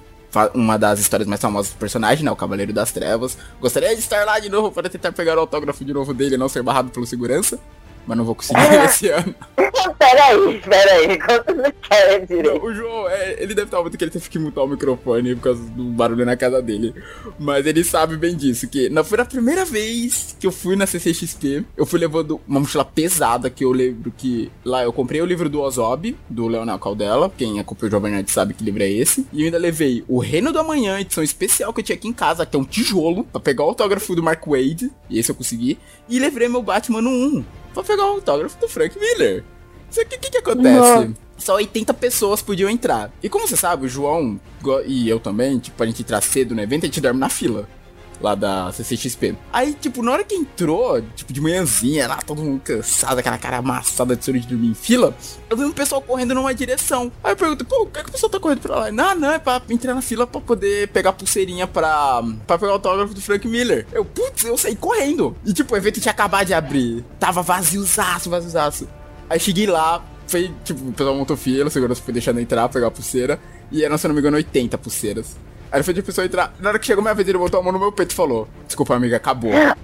uma 0.53 0.77
das 0.77 0.99
histórias 0.99 1.27
mais 1.29 1.39
famosas 1.39 1.71
do 1.71 1.77
personagem, 1.77 2.25
né? 2.25 2.29
O 2.29 2.35
Cavaleiro 2.35 2.73
das 2.73 2.91
Trevas. 2.91 3.37
Gostaria 3.61 3.95
de 3.95 4.01
estar 4.01 4.25
lá 4.25 4.37
de 4.37 4.49
novo 4.49 4.69
para 4.69 4.89
tentar 4.89 5.13
pegar 5.13 5.37
o 5.37 5.39
autógrafo 5.39 5.85
de 5.85 5.93
novo 5.93 6.13
dele 6.13 6.35
e 6.35 6.37
não 6.37 6.49
ser 6.49 6.61
barrado 6.61 6.89
pelo 6.89 7.05
segurança 7.05 7.57
mas 8.05 8.17
não 8.17 8.25
vou 8.25 8.35
conseguir 8.35 8.61
esse 8.85 9.09
ano. 9.09 9.33
peraí, 9.97 10.61
peraí, 10.61 11.19
conta 11.19 11.53
você 11.53 11.73
quer 11.81 12.25
direito. 12.25 12.65
o 12.65 12.73
João, 12.73 13.09
é, 13.09 13.43
ele 13.43 13.53
deve 13.53 13.67
estar 13.67 13.81
muito 13.81 13.97
que 13.97 14.03
ele 14.03 14.11
teve 14.11 14.29
que 14.29 14.39
mutar 14.39 14.63
o 14.63 14.67
microfone 14.67 15.35
por 15.35 15.41
causa 15.41 15.61
do 15.61 15.85
barulho 15.85 16.25
na 16.25 16.37
casa 16.37 16.61
dele. 16.61 16.93
Mas 17.39 17.65
ele 17.65 17.83
sabe 17.83 18.17
bem 18.17 18.35
disso, 18.35 18.67
que 18.67 18.89
não 18.89 19.03
foi 19.03 19.19
a 19.19 19.25
primeira 19.25 19.65
vez 19.65 20.35
que 20.39 20.47
eu 20.47 20.51
fui 20.51 20.75
na 20.75 20.85
CCXP, 20.85 21.65
eu 21.75 21.85
fui 21.85 21.99
levando 21.99 22.39
uma 22.47 22.59
mochila 22.59 22.85
pesada, 22.85 23.49
que 23.49 23.63
eu 23.63 23.71
lembro 23.71 24.11
que 24.15 24.51
lá 24.63 24.83
eu 24.83 24.93
comprei 24.93 25.21
o 25.21 25.25
livro 25.25 25.49
do 25.49 25.61
Ozob, 25.61 26.15
do 26.29 26.47
Leonel 26.47 26.79
Caldela, 26.79 27.31
quem 27.35 27.59
acompanha 27.59 27.89
o 27.89 27.91
Jovem 27.91 28.11
Nerd 28.11 28.31
sabe 28.31 28.53
que 28.53 28.63
livro 28.63 28.83
é 28.83 28.89
esse, 28.89 29.25
e 29.31 29.41
eu 29.41 29.45
ainda 29.45 29.57
levei 29.57 30.03
o 30.07 30.19
Reino 30.19 30.51
do 30.51 30.59
Amanhã, 30.59 30.99
edição 30.99 31.23
especial 31.23 31.73
que 31.73 31.81
eu 31.81 31.83
tinha 31.83 31.95
aqui 31.95 32.07
em 32.07 32.13
casa, 32.13 32.45
que 32.45 32.55
é 32.55 32.59
um 32.59 32.63
tijolo, 32.63 33.23
pra 33.25 33.39
pegar 33.39 33.63
o 33.63 33.69
autógrafo 33.69 34.15
do 34.15 34.23
Mark 34.23 34.45
Wade, 34.45 34.91
e 35.09 35.19
esse 35.19 35.31
eu 35.31 35.35
consegui, 35.35 35.77
e 36.09 36.19
levei 36.19 36.47
meu 36.47 36.61
Batman 36.61 37.01
no 37.01 37.09
1 37.09 37.45
pra 37.75 37.83
pegar 37.83 38.05
o 38.05 38.15
autógrafo 38.15 38.57
do 38.59 38.67
Frank 38.67 38.97
Miller. 38.99 39.43
O 39.91 40.05
que 40.05 40.17
que 40.17 40.37
acontece? 40.37 41.13
Só 41.37 41.55
80 41.55 41.93
pessoas 41.93 42.41
podiam 42.41 42.69
entrar. 42.69 43.11
E 43.21 43.29
como 43.29 43.47
você 43.47 43.55
sabe, 43.55 43.85
o 43.85 43.89
João 43.89 44.39
e 44.85 45.07
eu 45.07 45.19
também, 45.19 45.59
tipo, 45.59 45.81
a 45.81 45.85
gente 45.85 46.01
entrar 46.01 46.21
cedo 46.21 46.55
no 46.55 46.61
evento, 46.61 46.83
a 46.83 46.87
gente 46.87 46.99
dorme 46.99 47.19
na 47.19 47.29
fila 47.29 47.67
lá 48.25 48.35
da 48.35 48.71
CCXP. 48.71 49.35
Aí, 49.53 49.73
tipo, 49.73 50.01
na 50.01 50.11
hora 50.11 50.23
que 50.23 50.35
entrou, 50.35 51.01
tipo, 51.15 51.31
de 51.31 51.39
manhãzinha, 51.39 52.07
lá, 52.07 52.17
todo 52.17 52.41
mundo 52.41 52.61
cansado, 52.63 53.19
aquela 53.19 53.37
cara 53.37 53.57
amassada 53.57 54.15
de 54.15 54.25
sono 54.25 54.39
de 54.39 54.47
dormir 54.47 54.69
em 54.69 54.73
fila, 54.73 55.15
eu 55.49 55.55
vi 55.55 55.63
um 55.63 55.71
pessoal 55.71 56.01
correndo 56.01 56.33
numa 56.33 56.53
direção. 56.53 57.11
Aí 57.23 57.31
eu 57.31 57.37
pergunto, 57.37 57.63
pô, 57.63 57.83
o 57.83 57.85
que, 57.87 57.99
é 57.99 58.03
que 58.03 58.09
o 58.09 58.11
pessoal 58.11 58.29
tá 58.29 58.39
correndo 58.39 58.59
pra 58.61 58.75
lá? 58.75 58.91
Não, 58.91 59.15
não, 59.15 59.31
é 59.31 59.39
pra 59.39 59.61
entrar 59.69 59.93
na 59.93 60.01
fila 60.01 60.25
pra 60.25 60.41
poder 60.41 60.87
pegar 60.89 61.13
pulseirinha 61.13 61.67
pra, 61.67 62.21
pra 62.47 62.57
pegar 62.57 62.71
o 62.71 62.75
autógrafo 62.75 63.13
do 63.13 63.21
Frank 63.21 63.47
Miller. 63.47 63.85
Eu, 63.93 64.03
putz, 64.03 64.43
eu 64.43 64.57
saí 64.57 64.75
correndo. 64.75 65.35
E, 65.45 65.53
tipo, 65.53 65.73
o 65.73 65.77
evento 65.77 66.01
tinha 66.01 66.11
acabado 66.11 66.47
de 66.47 66.53
abrir. 66.53 67.05
Tava 67.19 67.41
vaziozaço, 67.41 68.29
vaziozaço. 68.29 68.87
Aí 69.29 69.39
cheguei 69.39 69.67
lá, 69.67 70.03
foi, 70.27 70.51
tipo, 70.63 70.89
o 70.89 70.91
pessoal 70.91 71.15
montou 71.15 71.37
fila, 71.37 71.67
o 71.67 71.71
segurança 71.71 72.01
foi 72.01 72.13
deixando 72.13 72.39
entrar, 72.39 72.67
pegar 72.69 72.87
a 72.87 72.91
pulseira. 72.91 73.39
E 73.71 73.83
eram, 73.83 73.97
se 73.97 74.07
não 74.07 74.15
me 74.15 74.21
engano, 74.21 74.37
80 74.37 74.77
pulseiras. 74.77 75.35
Aí 75.75 75.79
ele 75.79 75.83
fez 75.83 75.99
a 75.99 76.03
pessoa 76.03 76.23
entrar. 76.23 76.53
Na 76.57 76.69
hora 76.69 76.79
que 76.79 76.85
chegou 76.85 77.03
minha 77.03 77.13
vez, 77.13 77.27
ele 77.27 77.37
botou 77.37 77.59
a 77.59 77.63
mão 77.63 77.73
no 77.73 77.79
meu 77.79 77.91
peito 77.91 78.13
e 78.13 78.15
falou: 78.15 78.47
Desculpa, 78.65 78.95
amiga, 78.95 79.17
acabou. 79.17 79.51
Ai, 79.51 79.75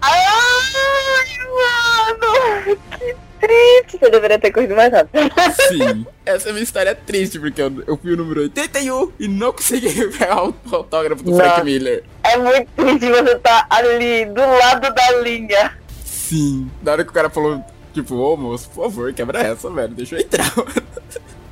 mano, 2.17 2.77
que 2.97 3.15
triste. 3.41 3.97
Você 3.99 4.09
deveria 4.09 4.39
ter 4.39 4.53
corrido 4.53 4.73
mais 4.73 4.89
rápido. 4.93 5.19
Sim, 5.67 6.05
essa 6.25 6.47
é 6.47 6.53
minha 6.53 6.63
história 6.63 6.95
triste, 6.95 7.37
porque 7.37 7.61
eu, 7.61 7.83
eu 7.85 7.97
fui 7.97 8.13
o 8.13 8.15
número 8.15 8.39
81 8.39 9.11
e 9.19 9.27
não 9.27 9.51
consegui 9.51 10.07
pegar 10.17 10.47
o 10.47 10.55
autógrafo 10.71 11.23
do 11.25 11.35
Frank 11.35 11.65
Miller. 11.65 12.05
É 12.23 12.37
muito 12.37 12.69
triste 12.73 13.09
você 13.09 13.35
tá 13.39 13.67
ali, 13.69 14.23
do 14.27 14.39
lado 14.39 14.93
da 14.93 15.11
linha. 15.19 15.77
Sim, 16.05 16.71
na 16.81 16.93
hora 16.93 17.03
que 17.03 17.09
o 17.09 17.13
cara 17.13 17.29
falou, 17.29 17.61
tipo, 17.93 18.15
ô 18.15 18.37
moço, 18.37 18.69
por 18.69 18.85
favor, 18.85 19.11
quebra 19.11 19.41
essa, 19.41 19.69
velho, 19.69 19.93
deixa 19.93 20.15
eu 20.15 20.21
entrar. 20.21 20.49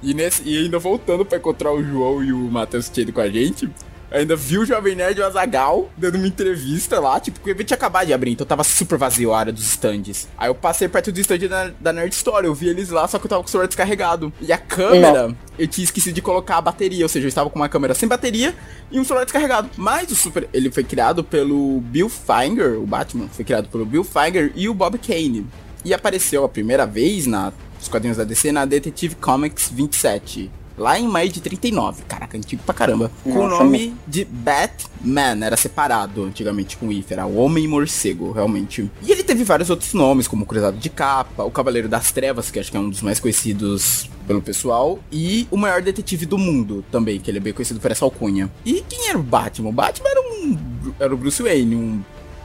E, 0.02 0.14
nesse, 0.14 0.44
e 0.48 0.58
ainda 0.58 0.80
voltando 0.80 1.26
pra 1.26 1.38
encontrar 1.38 1.74
o 1.74 1.84
João 1.84 2.24
e 2.24 2.32
o 2.32 2.38
Matheus 2.38 2.88
Tido 2.88 3.12
com 3.12 3.20
a 3.20 3.30
gente, 3.30 3.70
ainda 4.12 4.36
vi 4.36 4.58
o 4.58 4.66
Jovem 4.66 4.96
Nerd 4.96 5.20
e 5.20 5.22
o 5.22 5.26
Azagal 5.26 5.90
dando 5.98 6.16
uma 6.16 6.28
entrevista 6.28 7.00
lá, 7.00 7.20
tipo, 7.20 7.40
porque 7.40 7.52
o 7.52 7.54
evento 7.54 7.68
tinha 7.68 7.78
acabado 7.78 8.08
de 8.08 8.14
abrir, 8.14 8.32
então 8.32 8.46
tava 8.46 8.64
super 8.64 8.98
vazio 8.98 9.34
a 9.34 9.40
área 9.40 9.54
dos 9.54 9.64
stands. 9.64 10.28
Aí 10.38 10.50
eu 10.50 10.56
passei 10.56 10.88
perto 10.88 11.12
do 11.12 11.20
stand 11.20 11.40
da, 11.48 11.72
da 11.80 11.94
Nerd 11.94 12.14
Story, 12.14 12.48
eu 12.48 12.54
vi 12.54 12.68
eles 12.70 12.90
lá, 12.90 13.08
só 13.08 13.20
que 13.20 13.26
eu 13.26 13.30
tava 13.30 13.42
com 13.44 13.48
o 13.48 13.52
celular 13.52 13.68
descarregado. 13.68 14.32
E 14.42 14.52
a 14.52 14.58
câmera, 14.58 15.28
Não. 15.28 15.38
eu 15.58 15.68
tinha 15.68 15.84
esquecido 15.84 16.14
de 16.16 16.22
colocar 16.22 16.58
a 16.58 16.62
bateria, 16.62 17.04
ou 17.06 17.10
seja, 17.10 17.26
eu 17.26 17.30
estava 17.30 17.50
com 17.50 17.60
uma 17.60 17.70
câmera 17.70 17.94
sem 17.94 18.08
bateria 18.08 18.56
e 18.92 19.00
um 19.00 19.04
celular 19.04 19.26
descarregado. 19.26 19.70
Mas 19.78 20.12
o 20.12 20.16
super, 20.16 20.50
ele 20.54 20.72
foi 20.72 20.84
criado 20.84 21.24
pelo 21.24 21.82
Bill 21.82 22.10
Finger, 22.10 22.80
o 22.80 22.86
Batman, 22.86 23.28
foi 23.30 23.46
criado 23.46 23.70
pelo 23.70 23.86
Bill 23.86 24.04
Finger 24.04 24.52
e 24.56 24.68
o 24.68 24.74
Bob 24.74 24.98
Kane. 24.98 25.46
E 25.86 25.94
apareceu 25.94 26.44
a 26.44 26.50
primeira 26.50 26.86
vez 26.86 27.26
na 27.26 27.54
os 27.82 27.88
quadrinhos 27.88 28.18
da 28.18 28.26
DC 28.26 28.52
na 28.52 28.66
Detective 28.66 29.16
Comics 29.16 29.70
27 29.74 30.52
lá 30.80 31.00
em 31.00 31.08
maio 31.08 31.30
de 31.30 31.42
39. 31.42 32.04
Caraca, 32.08 32.38
antigo 32.38 32.64
pra 32.64 32.74
caramba. 32.74 33.12
Nossa, 33.26 33.40
com 33.40 33.46
o 33.46 33.50
nome 33.50 33.94
de 34.08 34.26
Batman, 34.26 35.46
era 35.46 35.58
separado 35.58 36.24
antigamente 36.24 36.78
com 36.78 36.88
o 36.88 36.92
If, 36.92 37.12
era 37.12 37.26
o 37.26 37.36
Homem 37.38 37.68
Morcego, 37.68 38.32
realmente. 38.32 38.90
E 39.02 39.12
ele 39.12 39.24
teve 39.24 39.44
vários 39.44 39.70
outros 39.70 39.94
nomes, 39.94 40.28
como 40.28 40.44
o 40.44 40.46
Cruzado 40.46 40.78
de 40.78 40.90
Capa, 40.90 41.44
o 41.44 41.52
Cavaleiro 41.52 41.88
das 41.88 42.12
Trevas, 42.12 42.50
que 42.50 42.60
acho 42.60 42.72
que 42.72 42.78
é 42.78 42.80
um 42.80 42.90
dos 42.90 43.02
mais 43.02 43.20
conhecidos 43.20 44.10
pelo 44.26 44.42
pessoal, 44.42 45.00
e 45.12 45.48
o 45.50 45.58
maior 45.58 45.82
detetive 45.82 46.26
do 46.26 46.38
mundo 46.38 46.86
também, 46.92 47.20
que 47.20 47.32
ele 47.32 47.40
é 47.40 47.42
bem 47.42 47.52
conhecido 47.52 47.80
por 47.80 47.92
essa 47.92 48.06
alcunha. 48.06 48.50
E 48.64 48.84
quem 48.88 49.10
era 49.10 49.18
o 49.18 49.24
Batman? 49.24 49.70
O 49.70 49.74
Batman 49.74 50.10
era 50.10 50.22
um 50.22 50.58
era 51.00 51.14
o 51.14 51.18
Bruce 51.18 51.42
Wayne, 51.42 51.76
um 51.76 52.02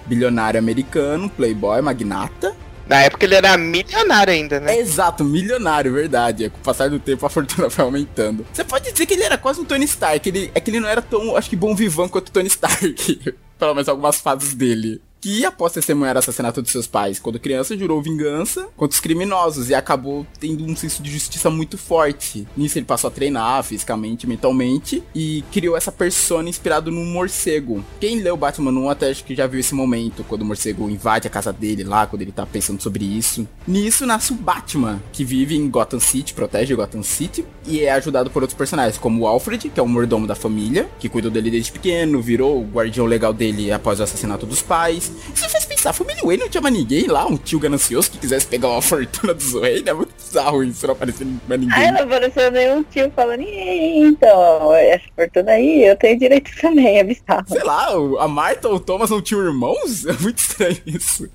bilionário 0.06 0.58
americano, 0.58 1.30
playboy, 1.30 1.80
magnata, 1.80 2.54
na 2.86 3.02
época 3.02 3.24
ele 3.24 3.34
era 3.34 3.56
milionário 3.56 4.32
ainda, 4.32 4.60
né? 4.60 4.78
exato, 4.78 5.24
milionário, 5.24 5.92
verdade. 5.92 6.44
É, 6.44 6.48
com 6.48 6.58
o 6.58 6.60
passar 6.60 6.90
do 6.90 6.98
tempo 6.98 7.24
a 7.24 7.30
fortuna 7.30 7.68
foi 7.70 7.84
aumentando. 7.84 8.46
Você 8.52 8.64
pode 8.64 8.90
dizer 8.90 9.06
que 9.06 9.14
ele 9.14 9.22
era 9.22 9.38
quase 9.38 9.60
um 9.60 9.64
Tony 9.64 9.84
Stark. 9.84 10.28
Ele, 10.28 10.50
é 10.54 10.60
que 10.60 10.70
ele 10.70 10.80
não 10.80 10.88
era 10.88 11.02
tão, 11.02 11.36
acho 11.36 11.48
que, 11.48 11.56
bom 11.56 11.74
vivão 11.74 12.08
quanto 12.08 12.28
o 12.28 12.32
Tony 12.32 12.48
Stark. 12.48 13.34
Pelo 13.58 13.74
menos 13.74 13.88
algumas 13.88 14.20
fases 14.20 14.54
dele 14.54 15.00
que, 15.24 15.42
após 15.42 15.72
testemunhar 15.72 16.16
o 16.16 16.18
assassinato 16.18 16.60
de 16.60 16.68
seus 16.68 16.86
pais 16.86 17.18
quando 17.18 17.40
criança, 17.40 17.78
jurou 17.78 18.02
vingança 18.02 18.68
contra 18.76 18.94
os 18.94 19.00
criminosos 19.00 19.70
e 19.70 19.74
acabou 19.74 20.26
tendo 20.38 20.62
um 20.66 20.76
senso 20.76 21.02
de 21.02 21.10
justiça 21.10 21.48
muito 21.48 21.78
forte. 21.78 22.46
Nisso 22.54 22.76
ele 22.76 22.84
passou 22.84 23.08
a 23.08 23.10
treinar 23.10 23.64
fisicamente, 23.64 24.26
mentalmente 24.26 25.02
e 25.14 25.42
criou 25.50 25.78
essa 25.78 25.90
persona 25.90 26.50
inspirado 26.50 26.90
num 26.90 27.06
morcego. 27.06 27.82
Quem 27.98 28.20
leu 28.20 28.36
Batman 28.36 28.70
1 28.70 28.90
até 28.90 29.10
acho 29.10 29.24
que 29.24 29.34
já 29.34 29.46
viu 29.46 29.60
esse 29.60 29.74
momento, 29.74 30.22
quando 30.28 30.42
o 30.42 30.44
morcego 30.44 30.90
invade 30.90 31.26
a 31.26 31.30
casa 31.30 31.54
dele 31.54 31.84
lá, 31.84 32.06
quando 32.06 32.20
ele 32.20 32.30
tá 32.30 32.44
pensando 32.44 32.82
sobre 32.82 33.06
isso. 33.06 33.48
Nisso 33.66 34.04
nasce 34.04 34.30
o 34.30 34.36
Batman, 34.36 35.02
que 35.10 35.24
vive 35.24 35.56
em 35.56 35.70
Gotham 35.70 36.00
City, 36.00 36.34
protege 36.34 36.74
Gotham 36.74 37.02
City 37.02 37.46
e 37.66 37.80
é 37.80 37.92
ajudado 37.92 38.28
por 38.30 38.42
outros 38.42 38.58
personagens, 38.58 38.98
como 38.98 39.22
o 39.22 39.26
Alfred, 39.26 39.70
que 39.70 39.80
é 39.80 39.82
o 39.82 39.88
mordomo 39.88 40.26
da 40.26 40.34
família, 40.34 40.86
que 40.98 41.08
cuidou 41.08 41.30
dele 41.30 41.50
desde 41.50 41.72
pequeno, 41.72 42.20
virou 42.20 42.60
o 42.60 42.66
guardião 42.66 43.06
legal 43.06 43.32
dele 43.32 43.72
após 43.72 44.00
o 44.00 44.02
assassinato 44.02 44.44
dos 44.44 44.60
pais 44.60 45.13
Isso 45.34 45.48
faz 45.48 45.64
pensar, 45.64 45.90
a 45.90 45.92
família 45.92 46.22
Wayne 46.22 46.42
não 46.42 46.48
tinha 46.48 46.60
mais 46.60 46.74
ninguém 46.74 47.06
lá, 47.06 47.26
um 47.26 47.36
tio 47.36 47.58
ganancioso 47.58 48.10
que 48.10 48.18
quisesse 48.18 48.46
pegar 48.46 48.68
uma 48.68 48.82
fortuna 48.82 49.34
dos 49.34 49.52
Wayne. 49.52 49.88
É 49.88 49.92
muito 49.92 50.12
bizarro 50.14 50.62
isso, 50.62 50.86
não 50.86 50.94
aparecer 50.94 51.26
mais 51.48 51.60
ninguém. 51.60 51.78
Aí 51.78 51.90
não 51.90 52.00
apareceu 52.02 52.50
nenhum 52.50 52.82
tio 52.84 53.10
falando, 53.14 53.40
"Ih, 53.42 53.98
então, 54.06 54.74
essa 54.74 55.04
fortuna 55.14 55.52
aí 55.52 55.84
eu 55.86 55.96
tenho 55.96 56.18
direito 56.18 56.50
também, 56.60 56.98
é 56.98 57.04
bizarro. 57.04 57.44
Sei 57.48 57.62
lá, 57.62 57.88
a 58.18 58.28
Martha 58.28 58.68
ou 58.68 58.76
o 58.76 58.80
Thomas 58.80 59.10
não 59.10 59.20
tinham 59.22 59.44
irmãos? 59.44 60.04
É 60.14 60.22
muito 60.22 60.38
estranho 60.38 60.78
isso. 60.86 61.28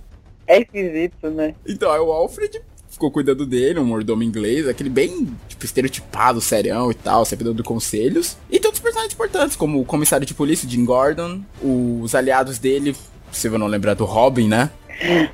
É 0.47 0.61
esquisito, 0.61 1.29
né? 1.29 1.53
Então, 1.67 1.91
aí 1.91 1.99
o 1.99 2.11
Alfred 2.11 2.61
ficou 2.89 3.11
cuidando 3.11 3.45
dele, 3.45 3.79
um 3.79 3.85
mordomo 3.85 4.23
inglês, 4.23 4.67
aquele 4.67 4.89
bem, 4.89 5.29
tipo, 5.47 5.63
estereotipado, 5.63 6.41
serião 6.41 6.91
e 6.91 6.93
tal, 6.93 7.23
sempre 7.23 7.45
dando 7.45 7.63
conselhos. 7.63 8.35
E 8.49 8.59
tem 8.59 8.67
outros 8.67 8.81
personagens 8.81 9.13
importantes, 9.13 9.55
como 9.55 9.79
o 9.79 9.85
comissário 9.85 10.25
de 10.25 10.33
polícia, 10.33 10.67
Jim 10.67 10.83
Gordon, 10.83 11.41
os 11.61 12.15
aliados 12.15 12.57
dele, 12.57 12.95
se 13.31 13.47
eu 13.47 13.57
não 13.57 13.67
lembrar 13.67 13.93
do 13.93 14.05
Robin, 14.05 14.47
né? 14.47 14.69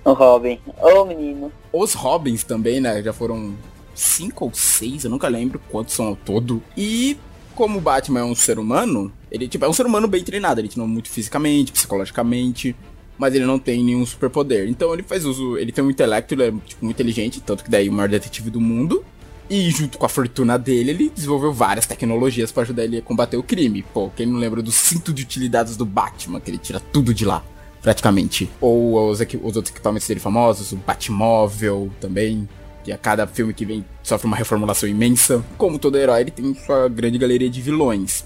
O 0.03 0.13
Robin. 0.13 0.59
Ô 0.81 1.05
menino. 1.05 1.51
Os 1.73 1.93
Robins 1.93 2.43
também, 2.43 2.79
né? 2.79 3.01
Já 3.01 3.11
foram 3.11 3.55
cinco 3.93 4.45
ou 4.45 4.53
seis, 4.53 5.03
eu 5.03 5.09
nunca 5.09 5.27
lembro 5.27 5.59
quantos 5.69 5.93
são 5.93 6.07
ao 6.07 6.15
todo. 6.15 6.61
E 6.77 7.17
como 7.55 7.79
o 7.79 7.81
Batman 7.81 8.19
é 8.19 8.23
um 8.23 8.35
ser 8.35 8.59
humano, 8.59 9.11
ele 9.31 9.47
tipo, 9.47 9.63
é 9.65 9.69
um 9.69 9.73
ser 9.73 9.85
humano 9.85 10.07
bem 10.07 10.23
treinado, 10.23 10.59
ele 10.59 10.67
treinou 10.67 10.87
muito 10.87 11.09
fisicamente, 11.09 11.71
psicologicamente, 11.71 12.75
mas 13.17 13.33
ele 13.33 13.45
não 13.45 13.57
tem 13.57 13.83
nenhum 13.83 14.05
superpoder. 14.05 14.67
Então 14.69 14.93
ele 14.93 15.03
faz 15.03 15.25
uso, 15.25 15.57
ele 15.57 15.71
tem 15.71 15.83
um 15.83 15.89
intelecto, 15.89 16.33
ele 16.33 16.43
é 16.43 16.51
tipo, 16.65 16.83
muito 16.83 16.97
inteligente, 16.97 17.41
tanto 17.41 17.63
que 17.63 17.69
daí 17.69 17.87
é 17.87 17.89
o 17.89 17.93
maior 17.93 18.09
detetive 18.09 18.49
do 18.49 18.59
mundo. 18.59 19.03
E 19.47 19.69
junto 19.69 19.99
com 19.99 20.05
a 20.05 20.09
fortuna 20.09 20.57
dele, 20.57 20.89
ele 20.89 21.11
desenvolveu 21.13 21.53
várias 21.53 21.85
tecnologias 21.85 22.51
pra 22.51 22.63
ajudar 22.63 22.83
ele 22.83 22.97
a 22.97 23.01
combater 23.01 23.37
o 23.37 23.43
crime. 23.43 23.85
Pô, 23.93 24.09
quem 24.09 24.25
não 24.25 24.39
lembra 24.39 24.61
do 24.61 24.71
cinto 24.71 25.13
de 25.13 25.21
utilidades 25.21 25.77
do 25.77 25.85
Batman, 25.85 26.39
que 26.39 26.49
ele 26.49 26.57
tira 26.57 26.79
tudo 26.79 27.13
de 27.13 27.25
lá, 27.25 27.43
praticamente. 27.85 28.49
Ou 28.59 29.11
os, 29.11 29.19
os 29.19 29.55
outros 29.55 29.69
equipamentos 29.69 30.07
dele 30.07 30.19
famosos, 30.19 30.71
o 30.71 30.75
Batmóvel 30.75 31.91
também, 32.01 32.49
que 32.83 32.91
a 32.91 32.97
cada 32.97 33.27
filme 33.27 33.53
que 33.53 33.63
vem 33.63 33.85
sofre 34.01 34.25
uma 34.25 34.35
reformulação 34.35 34.89
imensa. 34.89 35.45
Como 35.55 35.77
todo 35.77 35.95
herói, 35.95 36.21
ele 36.21 36.31
tem 36.31 36.55
sua 36.55 36.89
grande 36.89 37.19
galeria 37.19 37.47
de 37.47 37.61
vilões. 37.61 38.25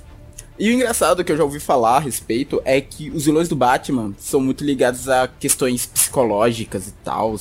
E 0.57 0.69
o 0.69 0.73
engraçado 0.73 1.25
que 1.25 1.31
eu 1.33 1.37
já 1.37 1.43
ouvi 1.43 1.59
falar 1.59 1.97
a 1.97 1.99
respeito 1.99 2.61
é 2.63 2.79
que 2.79 3.09
os 3.09 3.25
vilões 3.25 3.49
do 3.49 3.55
Batman 3.55 4.13
são 4.17 4.39
muito 4.39 4.63
ligados 4.63 5.09
a 5.09 5.27
questões 5.27 5.85
psicológicas 5.85 6.87
e 6.87 6.93
tal. 7.03 7.35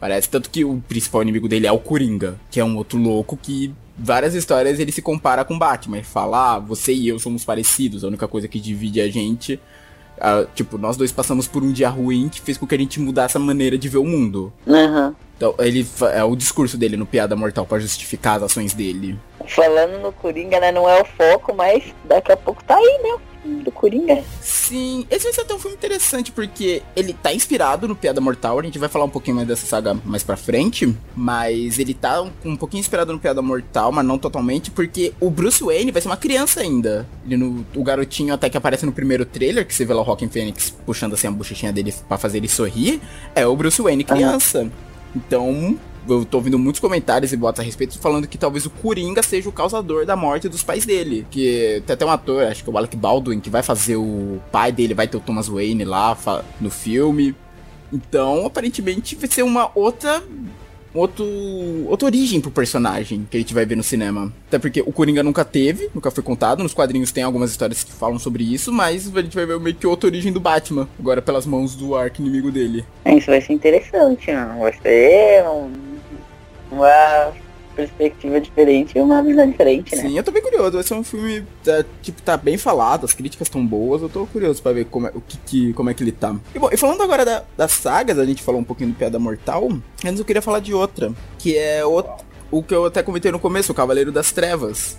Parece 0.00 0.30
tanto 0.30 0.48
que 0.48 0.64
o 0.64 0.82
principal 0.88 1.20
inimigo 1.20 1.48
dele 1.48 1.66
é 1.66 1.72
o 1.72 1.78
Coringa, 1.78 2.40
que 2.50 2.60
é 2.60 2.64
um 2.64 2.78
outro 2.78 2.98
louco 2.98 3.36
que 3.36 3.74
várias 3.96 4.34
histórias 4.34 4.80
ele 4.80 4.90
se 4.90 5.02
compara 5.02 5.44
com 5.44 5.58
Batman. 5.58 5.98
Ele 5.98 6.06
fala, 6.06 6.54
ah, 6.54 6.58
você 6.58 6.94
e 6.94 7.08
eu 7.08 7.18
somos 7.18 7.44
parecidos, 7.44 8.04
a 8.04 8.08
única 8.08 8.26
coisa 8.26 8.48
que 8.48 8.58
divide 8.58 9.02
a 9.02 9.08
gente. 9.10 9.60
Ah, 10.24 10.46
tipo, 10.54 10.78
nós 10.78 10.96
dois 10.96 11.10
passamos 11.10 11.48
por 11.48 11.64
um 11.64 11.72
dia 11.72 11.88
ruim 11.88 12.28
que 12.28 12.40
fez 12.40 12.56
com 12.56 12.64
que 12.64 12.76
a 12.76 12.78
gente 12.78 13.00
mudasse 13.00 13.36
a 13.36 13.40
maneira 13.40 13.76
de 13.76 13.88
ver 13.88 13.98
o 13.98 14.04
mundo. 14.04 14.52
Aham. 14.68 15.16
Então, 15.36 15.52
ele 15.58 15.84
é 16.14 16.22
o 16.22 16.36
discurso 16.36 16.78
dele 16.78 16.96
no 16.96 17.04
Piada 17.04 17.34
Mortal 17.34 17.66
pra 17.66 17.80
justificar 17.80 18.36
as 18.36 18.44
ações 18.44 18.72
dele. 18.72 19.18
Falando 19.48 20.00
no 20.00 20.12
Coringa, 20.12 20.60
né? 20.60 20.70
Não 20.70 20.88
é 20.88 21.02
o 21.02 21.04
foco, 21.04 21.52
mas 21.52 21.82
daqui 22.04 22.30
a 22.30 22.36
pouco 22.36 22.62
tá 22.62 22.76
aí, 22.76 23.00
né? 23.02 23.18
Do 23.44 23.72
Coringa. 23.72 24.22
Sim, 24.40 25.06
esse 25.10 25.24
vai 25.24 25.32
ser 25.32 25.40
até 25.40 25.54
um 25.54 25.58
filme 25.58 25.76
interessante 25.76 26.30
porque 26.30 26.82
ele 26.94 27.12
tá 27.12 27.34
inspirado 27.34 27.88
no 27.88 27.96
Piada 27.96 28.20
Mortal, 28.20 28.58
a 28.58 28.62
gente 28.62 28.78
vai 28.78 28.88
falar 28.88 29.04
um 29.04 29.10
pouquinho 29.10 29.36
mais 29.36 29.48
dessa 29.48 29.66
saga 29.66 29.94
mais 30.04 30.22
pra 30.22 30.36
frente, 30.36 30.94
mas 31.16 31.78
ele 31.78 31.92
tá 31.92 32.22
um, 32.22 32.30
um 32.44 32.56
pouquinho 32.56 32.80
inspirado 32.80 33.12
no 33.12 33.18
Piada 33.18 33.42
Mortal, 33.42 33.90
mas 33.90 34.04
não 34.04 34.16
totalmente, 34.16 34.70
porque 34.70 35.12
o 35.20 35.28
Bruce 35.28 35.62
Wayne 35.62 35.90
vai 35.90 36.00
ser 36.00 36.08
uma 36.08 36.16
criança 36.16 36.60
ainda. 36.60 37.06
Ele 37.24 37.36
no, 37.36 37.66
o 37.74 37.82
garotinho 37.82 38.32
até 38.32 38.48
que 38.48 38.56
aparece 38.56 38.86
no 38.86 38.92
primeiro 38.92 39.24
trailer, 39.24 39.66
que 39.66 39.74
você 39.74 39.84
vê 39.84 39.92
lá 39.92 40.00
o 40.00 40.04
Rockin' 40.04 40.28
Phoenix 40.28 40.70
puxando 40.86 41.14
assim 41.14 41.26
a 41.26 41.30
bochechinha 41.30 41.72
dele 41.72 41.92
pra 42.08 42.18
fazer 42.18 42.38
ele 42.38 42.48
sorrir, 42.48 43.00
é 43.34 43.46
o 43.46 43.56
Bruce 43.56 43.82
Wayne 43.82 44.04
criança. 44.04 44.70
Então, 45.14 45.76
eu 46.08 46.24
tô 46.24 46.38
ouvindo 46.38 46.58
muitos 46.58 46.80
comentários 46.80 47.32
e 47.32 47.36
boatos 47.36 47.60
a 47.60 47.62
respeito 47.62 47.98
falando 47.98 48.26
que 48.26 48.36
talvez 48.38 48.66
o 48.66 48.70
Coringa 48.70 49.22
seja 49.22 49.48
o 49.48 49.52
causador 49.52 50.04
da 50.04 50.16
morte 50.16 50.48
dos 50.48 50.62
pais 50.62 50.84
dele. 50.84 51.26
Que 51.30 51.82
tem 51.86 51.94
até 51.94 52.04
um 52.04 52.10
ator, 52.10 52.44
acho 52.44 52.62
que 52.64 52.70
é 52.70 52.72
o 52.72 52.76
Alec 52.78 52.96
Baldwin, 52.96 53.40
que 53.40 53.50
vai 53.50 53.62
fazer 53.62 53.96
o 53.96 54.40
pai 54.50 54.72
dele, 54.72 54.94
vai 54.94 55.06
ter 55.06 55.16
o 55.16 55.20
Thomas 55.20 55.48
Wayne 55.48 55.84
lá 55.84 56.16
no 56.60 56.70
filme. 56.70 57.34
Então, 57.92 58.46
aparentemente, 58.46 59.14
vai 59.16 59.28
ser 59.28 59.42
uma 59.42 59.70
outra. 59.74 60.22
Outro, 60.94 61.24
outra 61.88 62.04
origem 62.04 62.38
pro 62.38 62.50
personagem 62.50 63.26
que 63.30 63.38
a 63.38 63.40
gente 63.40 63.54
vai 63.54 63.64
ver 63.64 63.76
no 63.76 63.82
cinema. 63.82 64.30
Até 64.48 64.58
porque 64.58 64.82
o 64.82 64.92
Coringa 64.92 65.22
nunca 65.22 65.42
teve, 65.42 65.88
nunca 65.94 66.10
foi 66.10 66.22
contado. 66.22 66.62
Nos 66.62 66.74
quadrinhos 66.74 67.10
tem 67.10 67.24
algumas 67.24 67.50
histórias 67.50 67.82
que 67.82 67.90
falam 67.90 68.18
sobre 68.18 68.44
isso, 68.44 68.70
mas 68.70 69.10
a 69.16 69.22
gente 69.22 69.34
vai 69.34 69.46
ver 69.46 69.58
meio 69.58 69.74
que 69.74 69.86
outra 69.86 70.06
origem 70.08 70.30
do 70.30 70.38
Batman, 70.38 70.86
agora 70.98 71.22
pelas 71.22 71.46
mãos 71.46 71.74
do 71.74 71.94
arco 71.96 72.20
inimigo 72.20 72.50
dele. 72.52 72.84
Isso 73.06 73.28
vai 73.28 73.40
ser 73.40 73.54
interessante, 73.54 74.30
não? 74.32 74.58
Vai 74.60 74.74
ser 74.82 75.42
um- 75.48 75.91
uma 76.72 77.32
perspectiva 77.74 78.38
diferente 78.40 78.96
e 78.98 79.00
uma 79.00 79.22
visão 79.22 79.48
diferente, 79.50 79.96
né? 79.96 80.02
Sim, 80.02 80.16
eu 80.16 80.22
tô 80.22 80.30
bem 80.30 80.42
curioso. 80.42 80.72
Vai 80.72 80.82
ser 80.82 80.94
um 80.94 81.02
filme, 81.02 81.42
tá, 81.64 81.84
tipo, 82.02 82.20
tá 82.20 82.36
bem 82.36 82.58
falado, 82.58 83.04
as 83.04 83.14
críticas 83.14 83.46
estão 83.48 83.64
boas. 83.66 84.02
Eu 84.02 84.08
tô 84.10 84.26
curioso 84.26 84.62
pra 84.62 84.72
ver 84.72 84.84
como 84.86 85.06
é, 85.06 85.10
o 85.14 85.20
que, 85.20 85.38
que- 85.38 85.72
como 85.72 85.88
é 85.88 85.94
que 85.94 86.02
ele 86.02 86.12
tá. 86.12 86.36
E 86.54 86.58
bom, 86.58 86.68
e 86.70 86.76
falando 86.76 87.02
agora 87.02 87.24
da- 87.24 87.44
das 87.56 87.72
sagas, 87.72 88.18
a 88.18 88.24
gente 88.26 88.42
falou 88.42 88.60
um 88.60 88.64
pouquinho 88.64 88.90
do 88.90 88.96
Piada 88.96 89.18
Mortal. 89.18 89.68
Antes 90.04 90.18
eu 90.18 90.24
queria 90.24 90.42
falar 90.42 90.60
de 90.60 90.74
outra, 90.74 91.12
que 91.38 91.56
é 91.56 91.82
o, 91.84 92.04
o 92.50 92.62
que 92.62 92.74
eu 92.74 92.84
até 92.86 93.02
comentei 93.02 93.32
no 93.32 93.38
começo, 93.38 93.72
o 93.72 93.74
Cavaleiro 93.74 94.12
das 94.12 94.32
Trevas, 94.32 94.98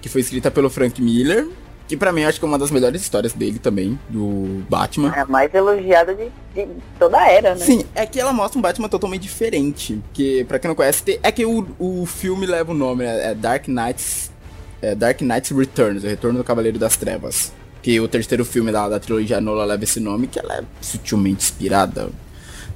que 0.00 0.08
foi 0.08 0.20
escrita 0.20 0.50
pelo 0.50 0.68
Frank 0.68 1.00
Miller. 1.00 1.46
Que 1.88 1.96
pra 1.96 2.12
mim 2.12 2.20
eu 2.20 2.28
acho 2.28 2.38
que 2.38 2.44
é 2.44 2.48
uma 2.48 2.58
das 2.58 2.70
melhores 2.70 3.00
histórias 3.00 3.32
dele 3.32 3.58
também, 3.58 3.98
do 4.10 4.62
Batman. 4.68 5.10
É 5.16 5.20
a 5.20 5.24
mais 5.24 5.52
elogiada 5.54 6.14
de, 6.14 6.28
de 6.54 6.68
toda 6.98 7.18
a 7.18 7.26
era, 7.30 7.54
né? 7.54 7.64
Sim, 7.64 7.86
é 7.94 8.04
que 8.04 8.20
ela 8.20 8.30
mostra 8.30 8.58
um 8.58 8.62
Batman 8.62 8.90
totalmente 8.90 9.22
diferente. 9.22 9.98
Que, 10.12 10.44
pra 10.44 10.58
quem 10.58 10.68
não 10.68 10.74
conhece, 10.74 11.18
é 11.22 11.32
que 11.32 11.46
o, 11.46 11.66
o 11.78 12.04
filme 12.04 12.44
leva 12.44 12.72
o 12.72 12.74
nome, 12.74 13.04
né? 13.04 13.30
É 13.30 13.34
Dark 13.34 13.66
Knights. 13.68 14.30
É 14.82 14.94
Dark 14.94 15.22
Knights 15.22 15.50
Returns, 15.50 16.04
o 16.04 16.06
Retorno 16.06 16.38
do 16.38 16.44
Cavaleiro 16.44 16.78
das 16.78 16.96
Trevas. 16.96 17.52
Que 17.82 17.98
o 17.98 18.06
terceiro 18.06 18.44
filme 18.44 18.70
da, 18.70 18.86
da 18.86 19.00
trilogia 19.00 19.40
Nola 19.40 19.64
leva 19.64 19.82
esse 19.82 19.98
nome, 19.98 20.26
que 20.26 20.38
ela 20.38 20.58
é 20.58 20.64
sutilmente 20.82 21.44
inspirada. 21.44 22.10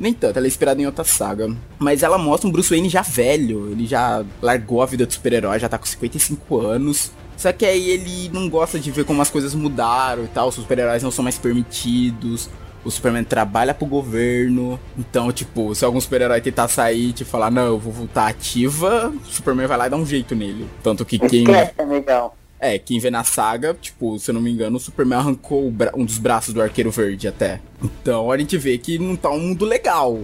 Nem 0.00 0.14
tanto, 0.14 0.38
ela 0.38 0.46
é 0.46 0.48
inspirada 0.48 0.80
em 0.80 0.86
outra 0.86 1.04
saga. 1.04 1.54
Mas 1.78 2.02
ela 2.02 2.16
mostra 2.16 2.48
um 2.48 2.52
Bruce 2.52 2.70
Wayne 2.70 2.88
já 2.88 3.02
velho. 3.02 3.70
Ele 3.70 3.86
já 3.86 4.24
largou 4.40 4.82
a 4.82 4.86
vida 4.86 5.06
de 5.06 5.12
super-herói, 5.12 5.58
já 5.58 5.68
tá 5.68 5.76
com 5.76 5.84
55 5.84 6.58
anos. 6.58 7.12
Só 7.42 7.52
que 7.52 7.66
aí 7.66 7.90
ele 7.90 8.28
não 8.32 8.48
gosta 8.48 8.78
de 8.78 8.88
ver 8.92 9.04
como 9.04 9.20
as 9.20 9.28
coisas 9.28 9.52
mudaram 9.52 10.22
e 10.22 10.28
tal. 10.28 10.46
Os 10.46 10.54
super-heróis 10.54 11.02
não 11.02 11.10
são 11.10 11.24
mais 11.24 11.36
permitidos. 11.36 12.48
O 12.84 12.90
Superman 12.90 13.24
trabalha 13.24 13.74
pro 13.74 13.84
governo. 13.84 14.78
Então, 14.96 15.32
tipo, 15.32 15.74
se 15.74 15.84
algum 15.84 16.00
super-herói 16.00 16.40
tentar 16.40 16.68
sair 16.68 17.08
e 17.08 17.12
te 17.12 17.24
falar, 17.24 17.50
não, 17.50 17.66
eu 17.66 17.78
vou 17.80 17.92
voltar 17.92 18.28
ativa, 18.28 19.08
o 19.08 19.26
Superman 19.26 19.66
vai 19.66 19.76
lá 19.76 19.86
e 19.88 19.90
dá 19.90 19.96
um 19.96 20.06
jeito 20.06 20.36
nele. 20.36 20.68
Tanto 20.84 21.04
que 21.04 21.18
quem. 21.18 21.42
Esquece, 21.42 21.72
amigão. 21.78 22.30
É, 22.60 22.78
quem 22.78 23.00
vê 23.00 23.10
na 23.10 23.24
saga, 23.24 23.74
tipo, 23.74 24.16
se 24.20 24.30
eu 24.30 24.34
não 24.34 24.40
me 24.40 24.48
engano, 24.48 24.76
o 24.76 24.80
Superman 24.80 25.18
arrancou 25.18 25.74
um 25.96 26.04
dos 26.04 26.18
braços 26.18 26.54
do 26.54 26.62
Arqueiro 26.62 26.92
Verde 26.92 27.26
até. 27.26 27.60
Então 27.82 28.30
a 28.30 28.38
gente 28.38 28.56
vê 28.56 28.78
que 28.78 29.00
não 29.00 29.16
tá 29.16 29.30
um 29.30 29.40
mundo 29.40 29.64
legal. 29.64 30.20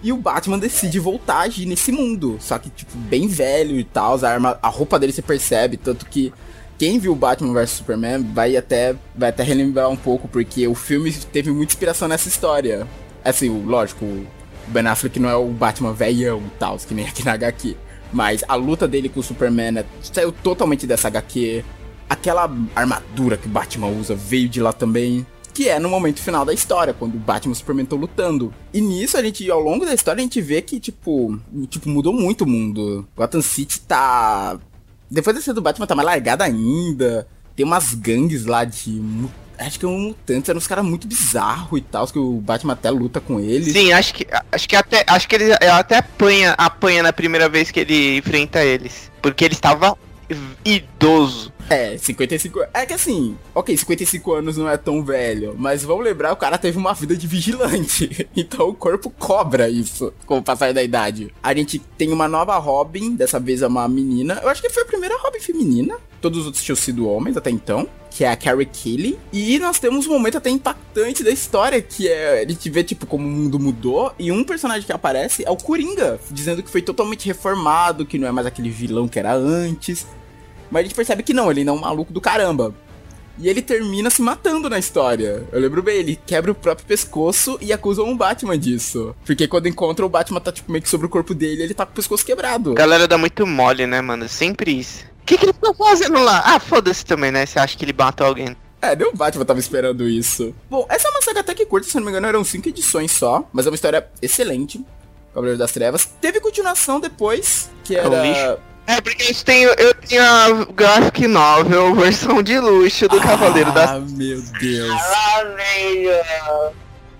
E 0.00 0.12
o 0.12 0.16
Batman 0.16 0.60
decide 0.60 1.00
voltar 1.00 1.38
a 1.38 1.40
agir 1.42 1.66
nesse 1.66 1.90
mundo. 1.90 2.36
Só 2.40 2.56
que, 2.56 2.70
tipo, 2.70 2.96
bem 2.96 3.26
velho 3.26 3.80
e 3.80 3.84
tal. 3.84 4.16
A, 4.24 4.28
arma, 4.28 4.58
a 4.62 4.68
roupa 4.68 4.96
dele 4.98 5.12
você 5.12 5.22
percebe. 5.22 5.76
Tanto 5.76 6.06
que 6.06 6.32
quem 6.82 6.98
viu 6.98 7.14
Batman 7.14 7.52
vs 7.52 7.70
Superman 7.70 8.24
vai 8.34 8.56
até, 8.56 8.96
vai 9.14 9.28
até 9.28 9.44
relembrar 9.44 9.88
um 9.88 9.94
pouco, 9.94 10.26
porque 10.26 10.66
o 10.66 10.74
filme 10.74 11.12
teve 11.12 11.52
muita 11.52 11.74
inspiração 11.74 12.08
nessa 12.08 12.28
história. 12.28 12.88
Assim, 13.24 13.48
lógico, 13.64 14.04
o 14.04 14.26
Ben 14.66 14.84
Affleck 14.88 15.20
não 15.20 15.30
é 15.30 15.36
o 15.36 15.46
Batman 15.46 15.92
velhão 15.92 16.42
e 16.44 16.58
tal, 16.58 16.76
que 16.78 16.92
nem 16.92 17.06
aqui 17.06 17.24
na 17.24 17.34
HQ. 17.34 17.76
Mas 18.12 18.42
a 18.48 18.56
luta 18.56 18.88
dele 18.88 19.08
com 19.08 19.20
o 19.20 19.22
Superman 19.22 19.78
é- 19.78 19.84
saiu 20.02 20.32
totalmente 20.32 20.84
dessa 20.84 21.06
HQ. 21.06 21.64
Aquela 22.10 22.52
armadura 22.74 23.36
que 23.36 23.46
o 23.46 23.50
Batman 23.50 23.86
usa 23.86 24.16
veio 24.16 24.48
de 24.48 24.60
lá 24.60 24.72
também. 24.72 25.24
Que 25.54 25.68
é 25.68 25.78
no 25.78 25.88
momento 25.88 26.18
final 26.18 26.44
da 26.44 26.52
história, 26.52 26.92
quando 26.92 27.14
o 27.14 27.20
Batman 27.20 27.52
e 27.52 27.54
o 27.54 27.56
Superman 27.58 27.84
estão 27.84 27.96
lutando. 27.96 28.52
E 28.74 28.80
nisso, 28.80 29.16
a 29.16 29.22
gente, 29.22 29.48
ao 29.48 29.60
longo 29.60 29.86
da 29.86 29.94
história, 29.94 30.18
a 30.18 30.24
gente 30.24 30.40
vê 30.40 30.60
que, 30.60 30.80
tipo, 30.80 31.38
tipo 31.70 31.88
mudou 31.88 32.12
muito 32.12 32.42
o 32.42 32.48
mundo. 32.48 33.06
Gotham 33.16 33.40
City 33.40 33.80
tá. 33.82 34.58
Depois 35.12 35.44
cena 35.44 35.54
do 35.54 35.60
Batman 35.60 35.86
tá 35.86 35.94
mais 35.94 36.06
largada 36.06 36.42
ainda. 36.42 37.26
Tem 37.54 37.66
umas 37.66 37.92
gangues 37.92 38.46
lá 38.46 38.64
de. 38.64 39.02
Acho 39.58 39.78
que 39.78 39.84
é 39.84 39.88
um 39.88 39.98
mutante, 39.98 40.50
eram 40.50 40.58
uns 40.58 40.66
caras 40.66 40.84
muito 40.84 41.06
bizarros 41.06 41.78
e 41.78 41.82
tal, 41.82 42.06
que 42.06 42.18
o 42.18 42.40
Batman 42.40 42.72
até 42.72 42.90
luta 42.90 43.20
com 43.20 43.38
eles. 43.38 43.74
Sim, 43.74 43.92
acho 43.92 44.14
que 44.14 44.26
acho 44.50 44.68
que 44.68 44.74
até 44.74 45.04
acho 45.06 45.28
que 45.28 45.34
ele 45.36 45.52
até 45.52 45.98
apanha 45.98 46.54
apanha 46.56 47.02
na 47.02 47.12
primeira 47.12 47.48
vez 47.48 47.70
que 47.70 47.80
ele 47.80 48.16
enfrenta 48.16 48.64
eles, 48.64 49.12
porque 49.20 49.44
ele 49.44 49.54
estava 49.54 49.96
idoso. 50.64 51.52
É, 51.70 51.96
55. 51.96 52.60
É 52.74 52.84
que 52.84 52.92
assim, 52.92 53.36
ok, 53.54 53.76
55 53.76 54.32
anos 54.34 54.56
não 54.56 54.68
é 54.68 54.76
tão 54.76 55.02
velho, 55.04 55.54
mas 55.56 55.82
vamos 55.82 56.04
lembrar, 56.04 56.32
o 56.32 56.36
cara 56.36 56.58
teve 56.58 56.76
uma 56.76 56.92
vida 56.92 57.16
de 57.16 57.26
vigilante. 57.26 58.28
Então 58.36 58.68
o 58.68 58.74
corpo 58.74 59.10
cobra 59.10 59.68
isso 59.68 60.12
com 60.26 60.38
o 60.38 60.42
passar 60.42 60.72
da 60.72 60.82
idade. 60.82 61.32
A 61.42 61.54
gente 61.54 61.78
tem 61.96 62.12
uma 62.12 62.26
nova 62.26 62.56
Robin, 62.58 63.14
dessa 63.14 63.38
vez 63.38 63.62
é 63.62 63.66
uma 63.66 63.86
menina. 63.88 64.40
Eu 64.42 64.48
acho 64.48 64.60
que 64.60 64.70
foi 64.70 64.82
a 64.82 64.86
primeira 64.86 65.16
Robin 65.18 65.38
feminina. 65.38 65.96
Todos 66.20 66.40
os 66.40 66.46
outros 66.46 66.62
tinham 66.64 66.76
sido 66.76 67.08
homens 67.08 67.36
até 67.36 67.50
então. 67.50 67.88
que 68.10 68.24
é 68.24 68.28
a 68.30 68.36
Carrie 68.36 68.66
Kelly. 68.66 69.18
E 69.32 69.58
nós 69.58 69.78
temos 69.78 70.06
um 70.06 70.12
momento 70.12 70.38
até 70.38 70.50
impactante 70.50 71.24
da 71.24 71.30
história, 71.30 71.80
que 71.80 72.08
é 72.08 72.42
ele 72.42 72.54
te 72.54 72.68
vê, 72.68 72.84
tipo, 72.84 73.06
como 73.06 73.26
o 73.26 73.30
mundo 73.30 73.58
mudou. 73.58 74.12
E 74.18 74.30
um 74.30 74.44
personagem 74.44 74.84
que 74.84 74.92
aparece 74.92 75.44
é 75.46 75.50
o 75.50 75.56
Coringa, 75.56 76.20
dizendo 76.30 76.62
que 76.62 76.70
foi 76.70 76.82
totalmente 76.82 77.26
reformado, 77.26 78.04
que 78.04 78.18
não 78.18 78.28
é 78.28 78.32
mais 78.32 78.46
aquele 78.46 78.70
vilão 78.70 79.08
que 79.08 79.18
era 79.18 79.34
antes. 79.34 80.06
Mas 80.72 80.80
a 80.80 80.82
gente 80.84 80.94
percebe 80.96 81.22
que 81.22 81.34
não, 81.34 81.50
ele 81.50 81.64
não 81.64 81.74
é 81.74 81.76
um 81.76 81.80
maluco 81.80 82.12
do 82.14 82.20
caramba. 82.20 82.74
E 83.38 83.46
ele 83.48 83.60
termina 83.60 84.08
se 84.08 84.22
matando 84.22 84.70
na 84.70 84.78
história. 84.78 85.46
Eu 85.52 85.60
lembro 85.60 85.82
bem, 85.82 85.96
ele 85.98 86.18
quebra 86.26 86.50
o 86.50 86.54
próprio 86.54 86.86
pescoço 86.86 87.58
e 87.60 87.72
acusa 87.72 88.02
um 88.02 88.16
Batman 88.16 88.58
disso. 88.58 89.14
Porque 89.24 89.46
quando 89.46 89.68
encontra 89.68 90.04
o 90.04 90.08
Batman 90.08 90.40
tá 90.40 90.50
tipo 90.50 90.72
meio 90.72 90.82
que 90.82 90.88
sobre 90.88 91.06
o 91.06 91.10
corpo 91.10 91.34
dele, 91.34 91.62
ele 91.62 91.74
tá 91.74 91.84
com 91.84 91.92
o 91.92 91.94
pescoço 91.94 92.24
quebrado. 92.24 92.72
Galera 92.74 93.06
dá 93.06 93.18
muito 93.18 93.46
mole, 93.46 93.86
né, 93.86 94.00
mano? 94.00 94.26
Sempre 94.28 94.78
isso. 94.78 95.04
O 95.22 95.24
que, 95.26 95.36
que 95.36 95.44
ele 95.44 95.52
tá 95.52 95.72
fazendo 95.74 96.18
lá? 96.20 96.42
Ah, 96.44 96.58
foda-se 96.58 97.04
também, 97.04 97.30
né? 97.30 97.44
Você 97.44 97.58
acha 97.58 97.76
que 97.76 97.84
ele 97.84 97.94
matou 97.96 98.26
alguém? 98.26 98.56
É, 98.80 98.96
nem 98.96 99.06
o 99.08 99.14
Batman 99.14 99.44
tava 99.44 99.60
esperando 99.60 100.08
isso. 100.08 100.54
Bom, 100.70 100.86
essa 100.88 101.06
é 101.06 101.10
uma 101.10 101.22
saga 101.22 101.40
até 101.40 101.54
que 101.54 101.66
curta, 101.66 101.86
se 101.88 101.94
não 101.96 102.02
me 102.02 102.10
engano, 102.10 102.26
eram 102.26 102.42
cinco 102.44 102.68
edições 102.68 103.12
só. 103.12 103.46
Mas 103.52 103.66
é 103.66 103.70
uma 103.70 103.74
história 103.76 104.06
excelente. 104.22 104.84
Cavaleiro 105.32 105.58
das 105.58 105.72
Trevas. 105.72 106.06
Teve 106.20 106.40
continuação 106.40 106.98
depois, 106.98 107.70
que 107.84 107.94
É 107.94 108.00
era. 108.00 108.22
lixo. 108.22 108.58
É, 108.86 109.00
porque 109.00 109.30
eu 109.30 109.34
tenho, 109.44 109.70
eu 109.70 109.94
tenho 109.94 110.22
a 110.22 110.66
graphic 110.74 111.26
novel, 111.26 111.94
versão 111.96 112.42
de 112.42 112.58
luxo 112.58 113.08
do 113.08 113.20
Cavaleiro 113.20 113.72
das 113.72 113.90
Ah, 113.90 114.00
meu 114.00 114.42
Deus. 114.60 115.00
Ah, 115.00 115.44
velho. 115.56 116.72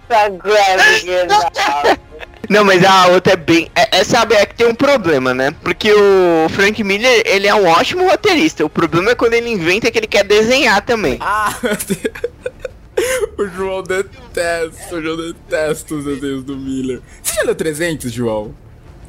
Tá 0.09 0.29
grave, 0.29 2.01
Não, 2.49 2.65
mas 2.65 2.85
a 2.85 3.07
outra 3.07 3.33
é 3.33 3.37
bem. 3.37 3.71
É, 3.75 4.01
é, 4.01 4.05
sabe, 4.05 4.35
é 4.35 4.45
que 4.45 4.55
tem 4.55 4.67
um 4.67 4.75
problema, 4.75 5.33
né? 5.33 5.55
Porque 5.63 5.91
o 5.91 6.49
Frank 6.51 6.83
Miller, 6.85 7.23
ele 7.25 7.47
é 7.47 7.55
um 7.55 7.67
ótimo 7.67 8.07
roteirista. 8.07 8.65
O 8.65 8.69
problema 8.69 9.13
é 9.13 9.15
quando 9.15 9.33
ele 9.35 9.49
inventa 9.49 9.91
que 9.91 9.99
ele 9.99 10.07
quer 10.07 10.25
desenhar 10.25 10.83
também. 10.83 11.17
Ah, 11.21 11.55
meu 11.63 11.77
Deus. 11.77 12.33
O 13.39 13.47
João 13.49 13.83
detesta, 13.83 14.95
o 14.95 15.03
João 15.03 15.17
detesta 15.17 15.95
os 15.95 16.05
desenhos 16.05 16.45
do 16.45 16.57
Miller. 16.57 17.01
Você 17.23 17.35
já 17.35 17.43
leu 17.43 17.55
300, 17.55 18.13
João? 18.13 18.55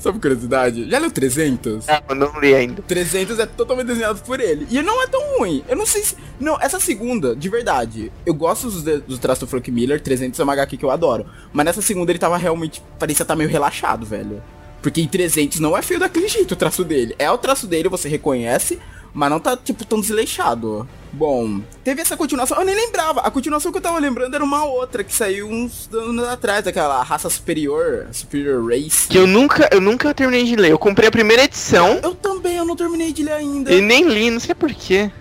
Só 0.03 0.11
por 0.11 0.19
curiosidade. 0.19 0.89
Já 0.89 0.99
leu 0.99 1.09
300? 1.09 1.87
Não, 1.87 2.01
eu 2.09 2.15
não 2.15 2.39
li 2.41 2.53
ainda. 2.53 2.81
300 2.81 3.39
é 3.39 3.45
totalmente 3.45 3.87
desenhado 3.87 4.21
por 4.21 4.41
ele. 4.41 4.67
E 4.69 4.81
não 4.81 5.01
é 5.01 5.07
tão 5.07 5.37
ruim. 5.37 5.63
Eu 5.65 5.77
não 5.77 5.85
sei 5.85 6.03
se... 6.03 6.17
Não, 6.37 6.59
essa 6.59 6.77
segunda, 6.77 7.33
de 7.33 7.47
verdade, 7.47 8.11
eu 8.25 8.33
gosto 8.33 8.69
dos, 8.69 8.83
dos 8.83 9.17
traços 9.17 9.39
do 9.39 9.47
Frank 9.47 9.71
Miller. 9.71 10.01
300 10.01 10.37
é 10.37 10.43
uma 10.43 10.51
HQ 10.51 10.75
que 10.75 10.83
eu 10.83 10.91
adoro. 10.91 11.25
Mas 11.53 11.65
nessa 11.65 11.81
segunda 11.81 12.11
ele 12.11 12.19
tava 12.19 12.35
realmente... 12.35 12.83
Parecia 12.99 13.23
estar 13.23 13.37
meio 13.37 13.49
relaxado, 13.49 14.05
velho. 14.05 14.43
Porque 14.81 14.99
em 14.99 15.07
300 15.07 15.61
não 15.61 15.77
é 15.77 15.81
feio 15.81 16.01
daquele 16.01 16.27
jeito 16.27 16.51
o 16.51 16.57
traço 16.57 16.83
dele. 16.83 17.15
É 17.17 17.31
o 17.31 17.37
traço 17.37 17.65
dele, 17.65 17.87
você 17.87 18.09
reconhece, 18.09 18.79
mas 19.13 19.29
não 19.29 19.39
tá, 19.39 19.55
tipo, 19.55 19.85
tão 19.85 20.01
desleixado. 20.01 20.87
Bom, 21.11 21.61
teve 21.83 22.01
essa 22.01 22.17
continuação, 22.17 22.57
eu 22.57 22.65
nem 22.65 22.75
lembrava. 22.75 23.21
A 23.21 23.29
continuação 23.29 23.71
que 23.71 23.77
eu 23.77 23.81
tava 23.81 23.99
lembrando 23.99 24.33
era 24.33 24.43
uma 24.43 24.65
outra 24.65 25.03
que 25.03 25.13
saiu 25.13 25.47
uns 25.47 25.87
anos 25.93 26.27
atrás, 26.27 26.65
daquela 26.65 27.03
raça 27.03 27.29
superior, 27.29 28.07
Superior 28.11 28.67
Race. 28.67 29.07
Que 29.07 29.17
eu 29.17 29.27
nunca, 29.27 29.69
eu 29.71 29.79
nunca 29.79 30.13
terminei 30.13 30.43
de 30.43 30.55
ler. 30.55 30.71
Eu 30.71 30.79
comprei 30.79 31.09
a 31.09 31.11
primeira 31.11 31.43
edição 31.43 31.99
Eu 32.03 32.15
também, 32.15 32.57
eu 32.57 32.65
não 32.65 32.75
terminei 32.75 33.13
de 33.13 33.23
ler 33.23 33.33
ainda. 33.33 33.71
e 33.71 33.79
nem 33.79 34.07
li, 34.07 34.31
não 34.31 34.39
sei 34.39 34.55
porquê. 34.55 35.11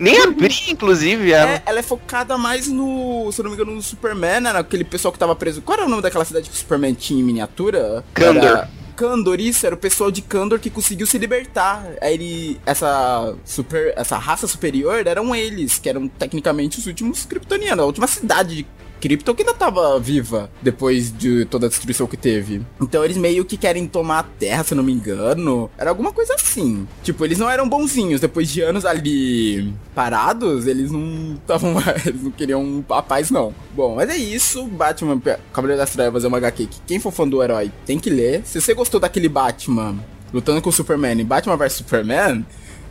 Nem 0.00 0.20
abri, 0.22 0.54
inclusive, 0.68 1.32
ela. 1.32 1.50
É, 1.50 1.62
ela 1.66 1.78
é 1.80 1.82
focada 1.82 2.38
mais 2.38 2.68
no, 2.68 3.30
se 3.32 3.40
eu 3.40 3.44
não 3.44 3.50
me 3.50 3.56
engano, 3.56 3.74
no 3.74 3.82
Superman, 3.82 4.40
né? 4.40 4.52
Naquele 4.52 4.84
pessoal 4.84 5.10
que 5.12 5.18
tava 5.18 5.34
preso. 5.34 5.60
Qual 5.62 5.76
era 5.76 5.86
o 5.86 5.90
nome 5.90 6.02
daquela 6.02 6.24
cidade 6.24 6.48
que 6.48 6.54
o 6.54 6.58
Superman 6.58 6.94
tinha 6.94 7.20
em 7.20 7.24
miniatura? 7.24 8.04
Kandor. 8.14 8.44
Era... 8.44 8.70
Kandor, 8.98 9.38
isso, 9.38 9.64
era 9.64 9.76
o 9.76 9.78
pessoal 9.78 10.10
de 10.10 10.20
Kandor 10.20 10.58
que 10.58 10.68
conseguiu 10.68 11.06
se 11.06 11.16
libertar. 11.18 11.86
Aí 12.00 12.14
ele. 12.14 12.60
Essa 12.66 13.32
super. 13.44 13.94
Essa 13.96 14.18
raça 14.18 14.48
superior 14.48 15.06
eram 15.06 15.32
eles, 15.36 15.78
que 15.78 15.88
eram 15.88 16.08
tecnicamente 16.08 16.80
os 16.80 16.86
últimos 16.86 17.24
kryptonianos, 17.24 17.84
a 17.84 17.86
última 17.86 18.08
cidade 18.08 18.56
de 18.56 18.66
Krypton 19.00 19.34
que 19.34 19.42
ainda 19.42 19.54
tava 19.54 19.98
viva 19.98 20.50
depois 20.62 21.16
de 21.16 21.44
toda 21.46 21.66
a 21.66 21.68
destruição 21.68 22.06
que 22.06 22.16
teve. 22.16 22.62
Então 22.80 23.04
eles 23.04 23.16
meio 23.16 23.44
que 23.44 23.56
querem 23.56 23.86
tomar 23.86 24.20
a 24.20 24.22
Terra, 24.22 24.64
se 24.64 24.74
não 24.74 24.82
me 24.82 24.92
engano. 24.92 25.70
Era 25.78 25.90
alguma 25.90 26.12
coisa 26.12 26.34
assim. 26.34 26.86
Tipo, 27.02 27.24
eles 27.24 27.38
não 27.38 27.48
eram 27.48 27.68
bonzinhos. 27.68 28.20
Depois 28.20 28.48
de 28.48 28.60
anos 28.60 28.84
ali 28.84 29.72
parados, 29.94 30.66
eles 30.66 30.90
não 30.90 31.34
estavam 31.34 31.74
Eles 32.04 32.22
não 32.22 32.30
queriam 32.30 32.84
a 32.90 33.02
paz, 33.02 33.30
não. 33.30 33.54
Bom, 33.74 33.96
mas 33.96 34.10
é 34.10 34.16
isso. 34.16 34.64
Batman, 34.64 35.20
Cavaleiro 35.52 35.80
das 35.80 35.90
Trevas 35.90 36.24
é 36.24 36.28
uma 36.28 36.38
HQ 36.38 36.66
que 36.66 36.80
quem 36.86 37.00
for 37.00 37.12
fã 37.12 37.26
do 37.26 37.42
herói 37.42 37.70
tem 37.86 37.98
que 37.98 38.10
ler. 38.10 38.42
Se 38.44 38.60
você 38.60 38.74
gostou 38.74 39.00
daquele 39.00 39.28
Batman 39.28 39.96
lutando 40.32 40.60
com 40.60 40.68
o 40.68 40.72
Superman 40.72 41.20
em 41.20 41.24
Batman 41.24 41.56
vs 41.56 41.72
Superman, 41.74 42.44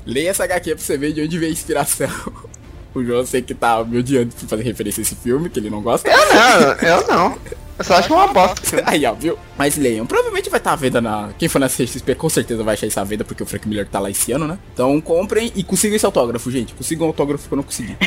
leia 0.06 0.30
essa 0.30 0.44
HQ 0.44 0.76
pra 0.76 0.84
você 0.84 0.98
ver 0.98 1.14
de 1.14 1.22
onde 1.22 1.38
veio 1.38 1.52
a 1.52 1.54
inspiração. 1.54 2.10
O 2.98 3.06
João 3.06 3.26
sei 3.26 3.44
que 3.44 3.54
tá 3.54 3.84
me 3.84 4.00
odiando 4.00 4.34
por 4.34 4.50
fazer 4.50 4.64
referência 4.64 5.02
a 5.02 5.04
esse 5.04 5.16
filme, 5.16 5.50
que 5.50 5.60
ele 5.60 5.70
não 5.70 5.82
gosta. 5.82 6.10
Eu 6.10 6.34
não, 6.34 6.72
eu 6.90 7.08
não. 7.08 7.38
Eu 7.78 7.86
só 7.86 7.94
acho 7.94 8.12
uma 8.12 8.28
bosta. 8.28 8.82
Aí, 8.90 9.06
ó, 9.06 9.14
viu? 9.14 9.38
Mas 9.56 9.78
leiam. 9.78 10.08
Provavelmente 10.08 10.50
vai 10.50 10.60
estar 10.60 10.74
à 10.74 10.76
venda 10.76 11.00
na. 11.00 11.30
Quem 11.38 11.48
for 11.48 11.60
na 11.60 11.70
CXP 11.70 12.16
com 12.16 12.28
certeza 12.28 12.64
vai 12.64 12.74
achar 12.74 12.88
isso 12.88 13.00
à 13.00 13.04
venda, 13.04 13.24
porque 13.24 13.44
o 13.44 13.46
Frank 13.46 13.68
Miller 13.68 13.88
tá 13.88 14.00
lá 14.00 14.10
esse 14.10 14.32
ano, 14.32 14.48
né? 14.48 14.58
Então 14.74 15.00
comprem 15.00 15.52
e 15.56 15.64
consigam 15.64 15.96
esse 15.96 16.06
autógrafo, 16.06 16.50
gente. 16.50 16.74
Consigam 16.74 17.06
o 17.06 17.10
autógrafo 17.10 17.48
que 17.48 17.54
eu 17.54 17.58
não 17.58 17.64
consegui. 17.64 17.96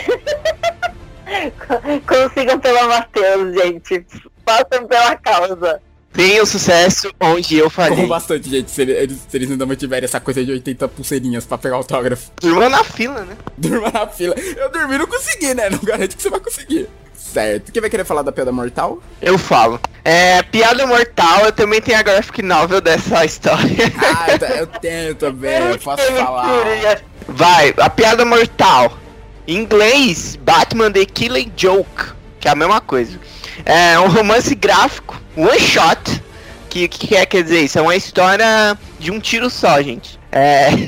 Consigam 2.06 2.58
pelo 2.58 2.88
Matheus, 2.88 3.54
gente. 3.54 4.04
Façam 4.44 4.88
pela 4.88 5.14
causa. 5.16 5.80
Tem 6.12 6.40
o 6.40 6.46
sucesso 6.46 7.12
onde 7.20 7.56
eu 7.56 7.70
Como 7.70 7.88
falei. 7.88 8.06
bastante, 8.06 8.50
gente, 8.50 8.70
se 8.70 8.82
eles, 8.82 9.18
se 9.28 9.36
eles 9.36 9.50
ainda 9.50 9.64
mantiverem 9.64 10.04
essa 10.04 10.18
coisa 10.20 10.44
de 10.44 10.50
80 10.50 10.88
pulseirinhas 10.88 11.46
pra 11.46 11.56
pegar 11.56 11.76
autógrafo. 11.76 12.30
Turma 12.32 12.68
na 12.68 12.82
fila, 12.82 13.20
né? 13.24 13.36
Durma 13.56 13.90
na 13.92 14.06
fila. 14.08 14.34
Eu 14.34 14.70
dormi 14.70 14.98
não 14.98 15.06
consegui, 15.06 15.54
né? 15.54 15.70
Não 15.70 15.78
garante 15.78 16.16
que 16.16 16.22
você 16.22 16.30
vai 16.30 16.40
conseguir. 16.40 16.88
Certo. 17.14 17.70
Quem 17.70 17.80
vai 17.80 17.88
querer 17.88 18.04
falar 18.04 18.22
da 18.22 18.32
piada 18.32 18.50
mortal? 18.50 19.00
Eu 19.22 19.38
falo. 19.38 19.78
É, 20.04 20.42
Piada 20.42 20.84
Mortal, 20.84 21.44
eu 21.44 21.52
também 21.52 21.80
tenho 21.80 21.98
a 21.98 22.02
graphic 22.02 22.42
novel 22.42 22.80
dessa 22.80 23.24
história. 23.24 23.60
Ah, 24.02 24.56
eu 24.56 24.66
tenho 24.66 25.14
também, 25.14 25.52
eu 25.70 25.78
posso 25.78 26.02
falar. 26.14 27.00
Vai, 27.28 27.72
a 27.78 27.88
Piada 27.88 28.24
Mortal. 28.24 28.98
Em 29.46 29.58
inglês, 29.58 30.36
Batman 30.36 30.90
The 30.90 31.04
Killing 31.04 31.52
Joke, 31.56 32.12
que 32.40 32.48
é 32.48 32.50
a 32.50 32.54
mesma 32.56 32.80
coisa. 32.80 33.18
É 33.64 33.98
um 33.98 34.08
romance 34.08 34.54
gráfico, 34.54 35.20
one 35.36 35.60
shot. 35.60 36.22
Que 36.68 36.86
que 36.86 37.08
quer, 37.08 37.26
quer 37.26 37.42
dizer 37.42 37.62
isso? 37.62 37.78
É 37.78 37.82
uma 37.82 37.96
história 37.96 38.78
de 38.98 39.10
um 39.10 39.18
tiro 39.18 39.50
só, 39.50 39.80
gente. 39.82 40.18
É. 40.30 40.68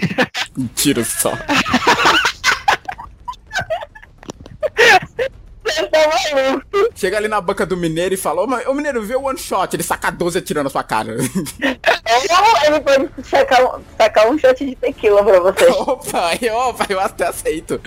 Um 0.56 0.66
tiro 0.66 1.02
só. 1.02 1.32
Você 5.64 5.86
tá 5.88 5.98
maluco. 6.34 6.66
Chega 6.94 7.16
ali 7.16 7.28
na 7.28 7.40
banca 7.40 7.64
do 7.64 7.76
mineiro 7.76 8.14
e 8.14 8.18
fala, 8.18 8.42
ô, 8.42 8.46
mas- 8.46 8.66
ô 8.66 8.74
mineiro, 8.74 9.02
vê 9.02 9.14
o 9.16 9.22
one 9.24 9.38
shot. 9.38 9.74
Ele 9.74 9.82
saca 9.82 10.10
12 10.10 10.38
atirando 10.38 10.64
na 10.64 10.70
sua 10.70 10.82
cara. 10.82 11.12
Ou 11.14 12.66
ele 12.66 12.80
pode 12.80 13.08
sacar, 13.26 13.64
um- 13.64 13.82
sacar 13.96 14.30
um 14.30 14.38
shot 14.38 14.64
de 14.64 14.74
tequila 14.76 15.24
pra 15.24 15.40
você. 15.40 15.64
opa, 15.72 16.32
opa, 16.52 16.86
eu 16.88 17.00
até 17.00 17.28
aceito. 17.28 17.80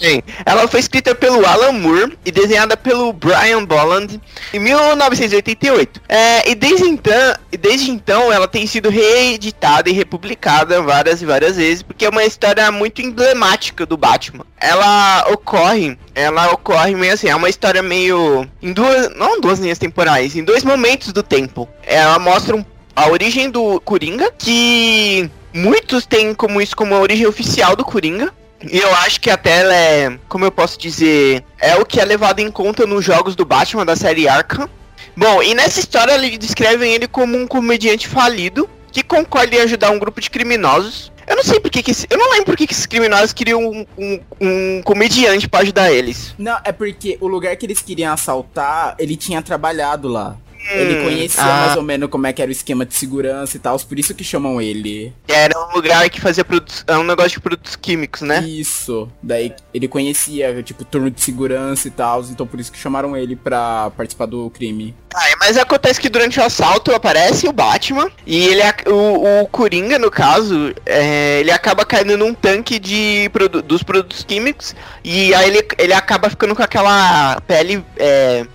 Bem, 0.00 0.22
ela 0.46 0.66
foi 0.66 0.80
escrita 0.80 1.14
pelo 1.14 1.44
Alan 1.44 1.72
Moore 1.72 2.16
e 2.24 2.32
desenhada 2.32 2.74
pelo 2.74 3.12
Brian 3.12 3.62
Bolland 3.66 4.18
em 4.52 4.58
1988. 4.58 6.00
É, 6.08 6.50
e 6.50 6.54
desde 6.54 6.86
então, 6.88 7.34
desde 7.58 7.90
então 7.90 8.32
ela 8.32 8.48
tem 8.48 8.66
sido 8.66 8.88
reeditada 8.88 9.90
e 9.90 9.92
republicada 9.92 10.80
várias 10.80 11.20
e 11.20 11.26
várias 11.26 11.56
vezes, 11.56 11.82
porque 11.82 12.06
é 12.06 12.08
uma 12.08 12.24
história 12.24 12.72
muito 12.72 13.02
emblemática 13.02 13.84
do 13.84 13.98
Batman. 13.98 14.46
Ela 14.58 15.26
ocorre, 15.30 15.98
ela 16.14 16.50
ocorre 16.52 16.94
meio 16.94 17.12
assim, 17.12 17.28
é 17.28 17.36
uma 17.36 17.50
história 17.50 17.82
meio 17.82 18.48
em 18.62 18.72
duas, 18.72 19.14
não 19.14 19.38
duas 19.38 19.58
linhas 19.58 19.78
temporais, 19.78 20.34
em 20.34 20.42
dois 20.42 20.64
momentos 20.64 21.12
do 21.12 21.22
tempo. 21.22 21.68
Ela 21.86 22.18
mostra 22.18 22.56
um- 22.56 22.64
a 22.96 23.08
origem 23.10 23.50
do 23.50 23.78
Coringa, 23.82 24.32
que 24.38 25.30
muitos 25.52 26.06
têm 26.06 26.34
como 26.34 26.60
isso 26.60 26.74
como 26.74 26.94
a 26.94 27.00
origem 27.00 27.26
oficial 27.26 27.76
do 27.76 27.84
Coringa. 27.84 28.32
E 28.68 28.78
eu 28.78 28.94
acho 28.96 29.20
que 29.20 29.30
até 29.30 29.60
ela 29.60 29.74
é, 29.74 30.18
como 30.28 30.44
eu 30.44 30.52
posso 30.52 30.78
dizer, 30.78 31.42
é 31.58 31.76
o 31.76 31.84
que 31.86 32.00
é 32.00 32.04
levado 32.04 32.40
em 32.40 32.50
conta 32.50 32.86
nos 32.86 33.04
jogos 33.04 33.34
do 33.34 33.44
Batman 33.44 33.86
da 33.86 33.96
série 33.96 34.28
Arkham. 34.28 34.68
Bom, 35.16 35.42
e 35.42 35.54
nessa 35.54 35.80
história 35.80 36.12
eles 36.12 36.38
descrevem 36.38 36.92
ele 36.92 37.08
como 37.08 37.36
um 37.36 37.46
comediante 37.46 38.06
falido 38.06 38.68
que 38.92 39.02
concorda 39.02 39.56
em 39.56 39.60
ajudar 39.60 39.90
um 39.90 39.98
grupo 39.98 40.20
de 40.20 40.28
criminosos. 40.30 41.10
Eu 41.26 41.36
não 41.36 41.44
sei 41.44 41.60
porque 41.60 41.80
que 41.82 41.92
esse- 41.92 42.06
eu 42.10 42.18
não 42.18 42.30
lembro 42.32 42.46
porque 42.46 42.66
que 42.66 42.72
esses 42.72 42.86
criminosos 42.86 43.32
queriam 43.32 43.60
um, 43.64 43.86
um, 43.96 44.20
um 44.40 44.82
comediante 44.82 45.48
pra 45.48 45.60
ajudar 45.60 45.92
eles. 45.92 46.34
Não, 46.36 46.58
é 46.64 46.72
porque 46.72 47.16
o 47.20 47.28
lugar 47.28 47.54
que 47.56 47.64
eles 47.66 47.80
queriam 47.80 48.12
assaltar, 48.12 48.96
ele 48.98 49.16
tinha 49.16 49.40
trabalhado 49.40 50.08
lá. 50.08 50.36
Ele 50.72 51.02
conhecia 51.02 51.42
ah, 51.42 51.66
mais 51.66 51.76
ou 51.76 51.82
menos 51.82 52.08
como 52.10 52.26
é 52.26 52.32
que 52.32 52.40
era 52.42 52.48
o 52.48 52.52
esquema 52.52 52.84
de 52.86 52.94
segurança 52.94 53.56
e 53.56 53.60
tal, 53.60 53.78
por 53.80 53.98
isso 53.98 54.14
que 54.14 54.22
chamam 54.22 54.60
ele. 54.60 55.12
Era 55.26 55.58
um 55.58 55.74
lugar 55.74 56.08
que 56.10 56.20
fazia 56.20 56.44
produtos. 56.44 56.84
É 56.86 56.96
um 56.96 57.04
negócio 57.04 57.30
de 57.32 57.40
produtos 57.40 57.76
químicos, 57.76 58.22
né? 58.22 58.40
Isso. 58.46 59.08
Daí 59.22 59.54
ele 59.72 59.88
conhecia, 59.88 60.62
tipo, 60.62 60.84
turno 60.84 61.10
de 61.10 61.20
segurança 61.20 61.88
e 61.88 61.90
tal, 61.90 62.22
então 62.24 62.46
por 62.46 62.60
isso 62.60 62.70
que 62.70 62.78
chamaram 62.78 63.16
ele 63.16 63.34
pra 63.36 63.90
participar 63.96 64.26
do 64.26 64.50
crime. 64.50 64.94
Ah, 65.14 65.36
mas 65.40 65.56
acontece 65.56 66.00
que 66.00 66.08
durante 66.08 66.38
o 66.38 66.44
assalto 66.44 66.94
aparece 66.94 67.48
o 67.48 67.52
Batman 67.52 68.10
e 68.26 68.46
ele 68.46 68.62
o, 68.86 69.42
o 69.42 69.48
Coringa, 69.48 69.98
no 69.98 70.10
caso, 70.10 70.72
é, 70.86 71.40
ele 71.40 71.50
acaba 71.50 71.84
caindo 71.84 72.16
num 72.16 72.32
tanque 72.32 72.78
de 72.78 73.28
produ- 73.32 73.62
dos 73.62 73.82
produtos 73.82 74.22
químicos 74.22 74.74
e 75.02 75.34
aí 75.34 75.48
ele, 75.48 75.66
ele 75.78 75.92
acaba 75.92 76.30
ficando 76.30 76.54
com 76.54 76.62
aquela 76.62 77.40
pele 77.40 77.84
é, 77.96 78.46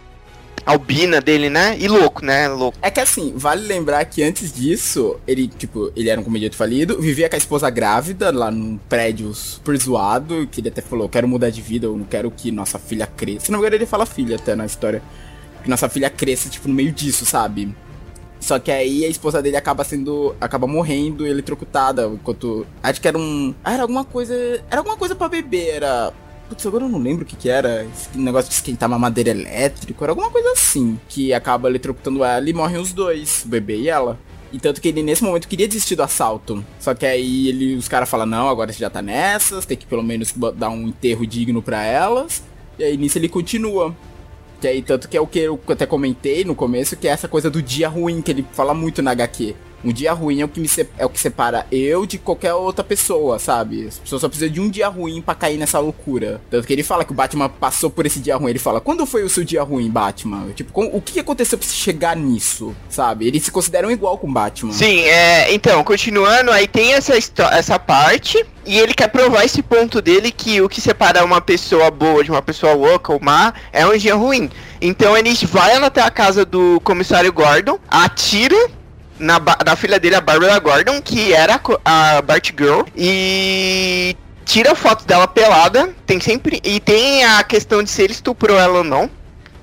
albina 0.65 1.21
dele, 1.21 1.49
né? 1.49 1.77
E 1.79 1.87
louco, 1.87 2.25
né? 2.25 2.47
Louco. 2.47 2.77
É 2.81 2.89
que 2.89 2.99
assim, 2.99 3.33
vale 3.35 3.65
lembrar 3.67 4.03
que 4.05 4.23
antes 4.23 4.51
disso, 4.51 5.17
ele, 5.27 5.47
tipo, 5.47 5.91
ele 5.95 6.09
era 6.09 6.19
um 6.19 6.23
comediante 6.23 6.57
falido, 6.57 6.99
vivia 6.99 7.29
com 7.29 7.35
a 7.35 7.37
esposa 7.37 7.69
grávida 7.69 8.31
lá 8.31 8.49
num 8.49 8.77
prédio 8.89 9.33
super 9.33 9.77
zoado, 9.77 10.47
que 10.51 10.61
ele 10.61 10.69
até 10.69 10.81
falou, 10.81 11.07
quero 11.07 11.27
mudar 11.27 11.49
de 11.49 11.61
vida, 11.61 11.85
eu 11.85 11.95
não 11.95 12.05
quero 12.05 12.31
que 12.31 12.51
nossa 12.51 12.79
filha 12.79 13.05
cresça. 13.07 13.45
Se 13.45 13.51
não 13.51 13.59
me 13.59 13.63
engano, 13.63 13.75
ele 13.75 13.85
fala 13.85 14.05
filha 14.05 14.35
até 14.35 14.55
na 14.55 14.65
história. 14.65 15.01
Que 15.63 15.69
nossa 15.69 15.89
filha 15.89 16.09
cresça, 16.09 16.49
tipo, 16.49 16.67
no 16.67 16.73
meio 16.73 16.91
disso, 16.91 17.25
sabe? 17.25 17.75
Só 18.39 18.59
que 18.59 18.71
aí 18.71 19.03
a 19.03 19.07
esposa 19.07 19.41
dele 19.41 19.57
acaba 19.57 19.83
sendo. 19.83 20.35
acaba 20.39 20.67
morrendo 20.67 21.25
eletrocutada. 21.25 22.05
Enquanto. 22.05 22.67
Acho 22.83 23.01
que 23.01 23.07
era 23.07 23.17
um. 23.17 23.55
Ah, 23.63 23.73
era 23.73 23.81
alguma 23.81 24.05
coisa. 24.05 24.35
Era 24.69 24.81
alguma 24.81 24.95
coisa 24.95 25.15
pra 25.15 25.27
beber, 25.27 25.77
era. 25.77 26.13
Putz, 26.47 26.65
agora 26.65 26.83
eu 26.83 26.89
não 26.89 26.99
lembro 26.99 27.23
o 27.23 27.27
que 27.27 27.35
que 27.35 27.49
era. 27.49 27.85
Esse 27.85 28.17
negócio 28.17 28.49
de 28.49 28.55
esquentar 28.55 28.87
mamadeira 28.87 29.31
elétrico. 29.31 30.03
Era 30.03 30.11
alguma 30.11 30.29
coisa 30.29 30.51
assim. 30.51 30.99
Que 31.09 31.33
acaba 31.33 31.69
eletrocutando 31.69 32.23
ela 32.23 32.49
e 32.49 32.53
morrem 32.53 32.77
os 32.77 32.93
dois, 32.93 33.43
o 33.45 33.47
bebê 33.47 33.77
e 33.77 33.89
ela. 33.89 34.19
E 34.53 34.59
tanto 34.59 34.79
que 34.79 34.87
ele 34.87 35.03
nesse 35.03 35.23
momento 35.23 35.47
queria 35.47 35.67
desistir 35.67 35.95
do 35.95 36.03
assalto. 36.03 36.63
Só 36.79 36.93
que 36.93 37.05
aí 37.05 37.49
ele, 37.49 37.75
os 37.75 37.87
caras 37.87 38.07
falam, 38.07 38.25
não, 38.25 38.47
agora 38.47 38.71
você 38.71 38.79
já 38.79 38.89
tá 38.89 39.01
nessas, 39.01 39.65
tem 39.65 39.75
que 39.75 39.85
pelo 39.85 40.03
menos 40.03 40.33
dar 40.55 40.69
um 40.69 40.87
enterro 40.87 41.25
digno 41.25 41.61
pra 41.61 41.83
elas. 41.83 42.43
E 42.77 42.83
aí 42.83 42.95
nisso 42.95 43.17
ele 43.17 43.27
continua. 43.27 43.95
Que 44.61 44.67
aí, 44.67 44.81
tanto 44.81 45.09
que 45.09 45.17
é 45.17 45.21
o 45.21 45.27
que 45.27 45.39
eu 45.39 45.59
até 45.67 45.85
comentei 45.85 46.45
no 46.45 46.55
começo, 46.55 46.95
que 46.95 47.07
é 47.07 47.11
essa 47.11 47.27
coisa 47.27 47.49
do 47.49 47.61
dia 47.61 47.89
ruim, 47.89 48.21
que 48.21 48.31
ele 48.31 48.45
fala 48.53 48.73
muito 48.73 49.01
na 49.01 49.11
HQ. 49.11 49.55
Um 49.85 49.93
dia 49.93 50.11
ruim 50.13 50.41
é 50.41 50.45
o 50.45 50.47
que 50.47 50.59
me 50.59 50.67
é 50.97 51.05
o 51.05 51.09
que 51.09 51.19
separa 51.19 51.65
eu 51.71 52.05
de 52.07 52.17
qualquer 52.17 52.53
outra 52.53 52.83
pessoa, 52.83 53.37
sabe? 53.37 53.87
As 53.87 53.99
pessoas 53.99 54.21
só 54.21 54.27
precisam 54.27 54.51
de 54.51 54.59
um 54.59 54.67
dia 54.69 54.87
ruim 54.87 55.21
pra 55.21 55.35
cair 55.35 55.57
nessa 55.57 55.77
loucura. 55.79 56.41
Tanto 56.49 56.65
que 56.65 56.73
ele 56.73 56.81
fala 56.83 57.05
que 57.05 57.11
o 57.11 57.15
Batman 57.15 57.47
passou 57.47 57.89
por 57.89 58.05
esse 58.05 58.19
dia 58.19 58.35
ruim. 58.35 58.49
Ele 58.49 58.59
fala, 58.59 58.81
quando 58.81 59.05
foi 59.05 59.23
o 59.23 59.29
seu 59.29 59.43
dia 59.43 59.61
ruim, 59.61 59.89
Batman? 59.89 60.49
Tipo, 60.55 60.71
com- 60.73 60.89
o 60.91 60.99
que 60.99 61.19
aconteceu 61.19 61.57
pra 61.57 61.67
você 61.67 61.75
chegar 61.75 62.15
nisso, 62.15 62.75
sabe? 62.89 63.27
Eles 63.27 63.43
se 63.43 63.51
consideram 63.51 63.91
igual 63.91 64.17
com 64.17 64.27
o 64.27 64.33
Batman. 64.33 64.73
Sim, 64.73 65.01
é, 65.01 65.53
então, 65.53 65.83
continuando, 65.83 66.49
aí 66.51 66.67
tem 66.67 66.93
essa, 66.93 67.13
essa 67.51 67.77
parte, 67.77 68.43
e 68.65 68.79
ele 68.79 68.93
quer 68.95 69.07
provar 69.09 69.45
esse 69.45 69.61
ponto 69.61 70.01
dele 70.01 70.31
que 70.31 70.59
o 70.61 70.67
que 70.67 70.81
separa 70.81 71.23
uma 71.23 71.39
pessoa 71.39 71.91
boa 71.91 72.23
de 72.23 72.31
uma 72.31 72.41
pessoa 72.41 72.73
louca 72.73 73.13
ou 73.13 73.19
má 73.21 73.53
é 73.71 73.85
um 73.85 73.95
dia 73.95 74.15
ruim. 74.15 74.49
Então 74.81 75.15
ele 75.15 75.33
vai 75.45 75.75
até 75.75 76.01
a 76.01 76.09
casa 76.09 76.43
do 76.43 76.81
comissário 76.83 77.31
Gordon, 77.31 77.77
atira 77.87 78.55
na, 79.19 79.39
na 79.65 79.75
filha 79.75 79.99
dele, 79.99 80.15
a 80.15 80.21
Barbara 80.21 80.59
Gordon, 80.59 81.01
que 81.01 81.33
era 81.33 81.59
a 81.83 82.21
Batgirl, 82.21 82.83
e 82.95 84.15
tira 84.45 84.75
foto 84.75 85.05
dela 85.05 85.27
pelada, 85.27 85.93
tem 86.05 86.19
sempre. 86.19 86.61
E 86.63 86.79
tem 86.79 87.23
a 87.23 87.43
questão 87.43 87.83
de 87.83 87.89
se 87.89 88.01
ele 88.01 88.13
estuprou 88.13 88.57
ela 88.57 88.79
ou 88.79 88.83
não. 88.83 89.05
O 89.05 89.11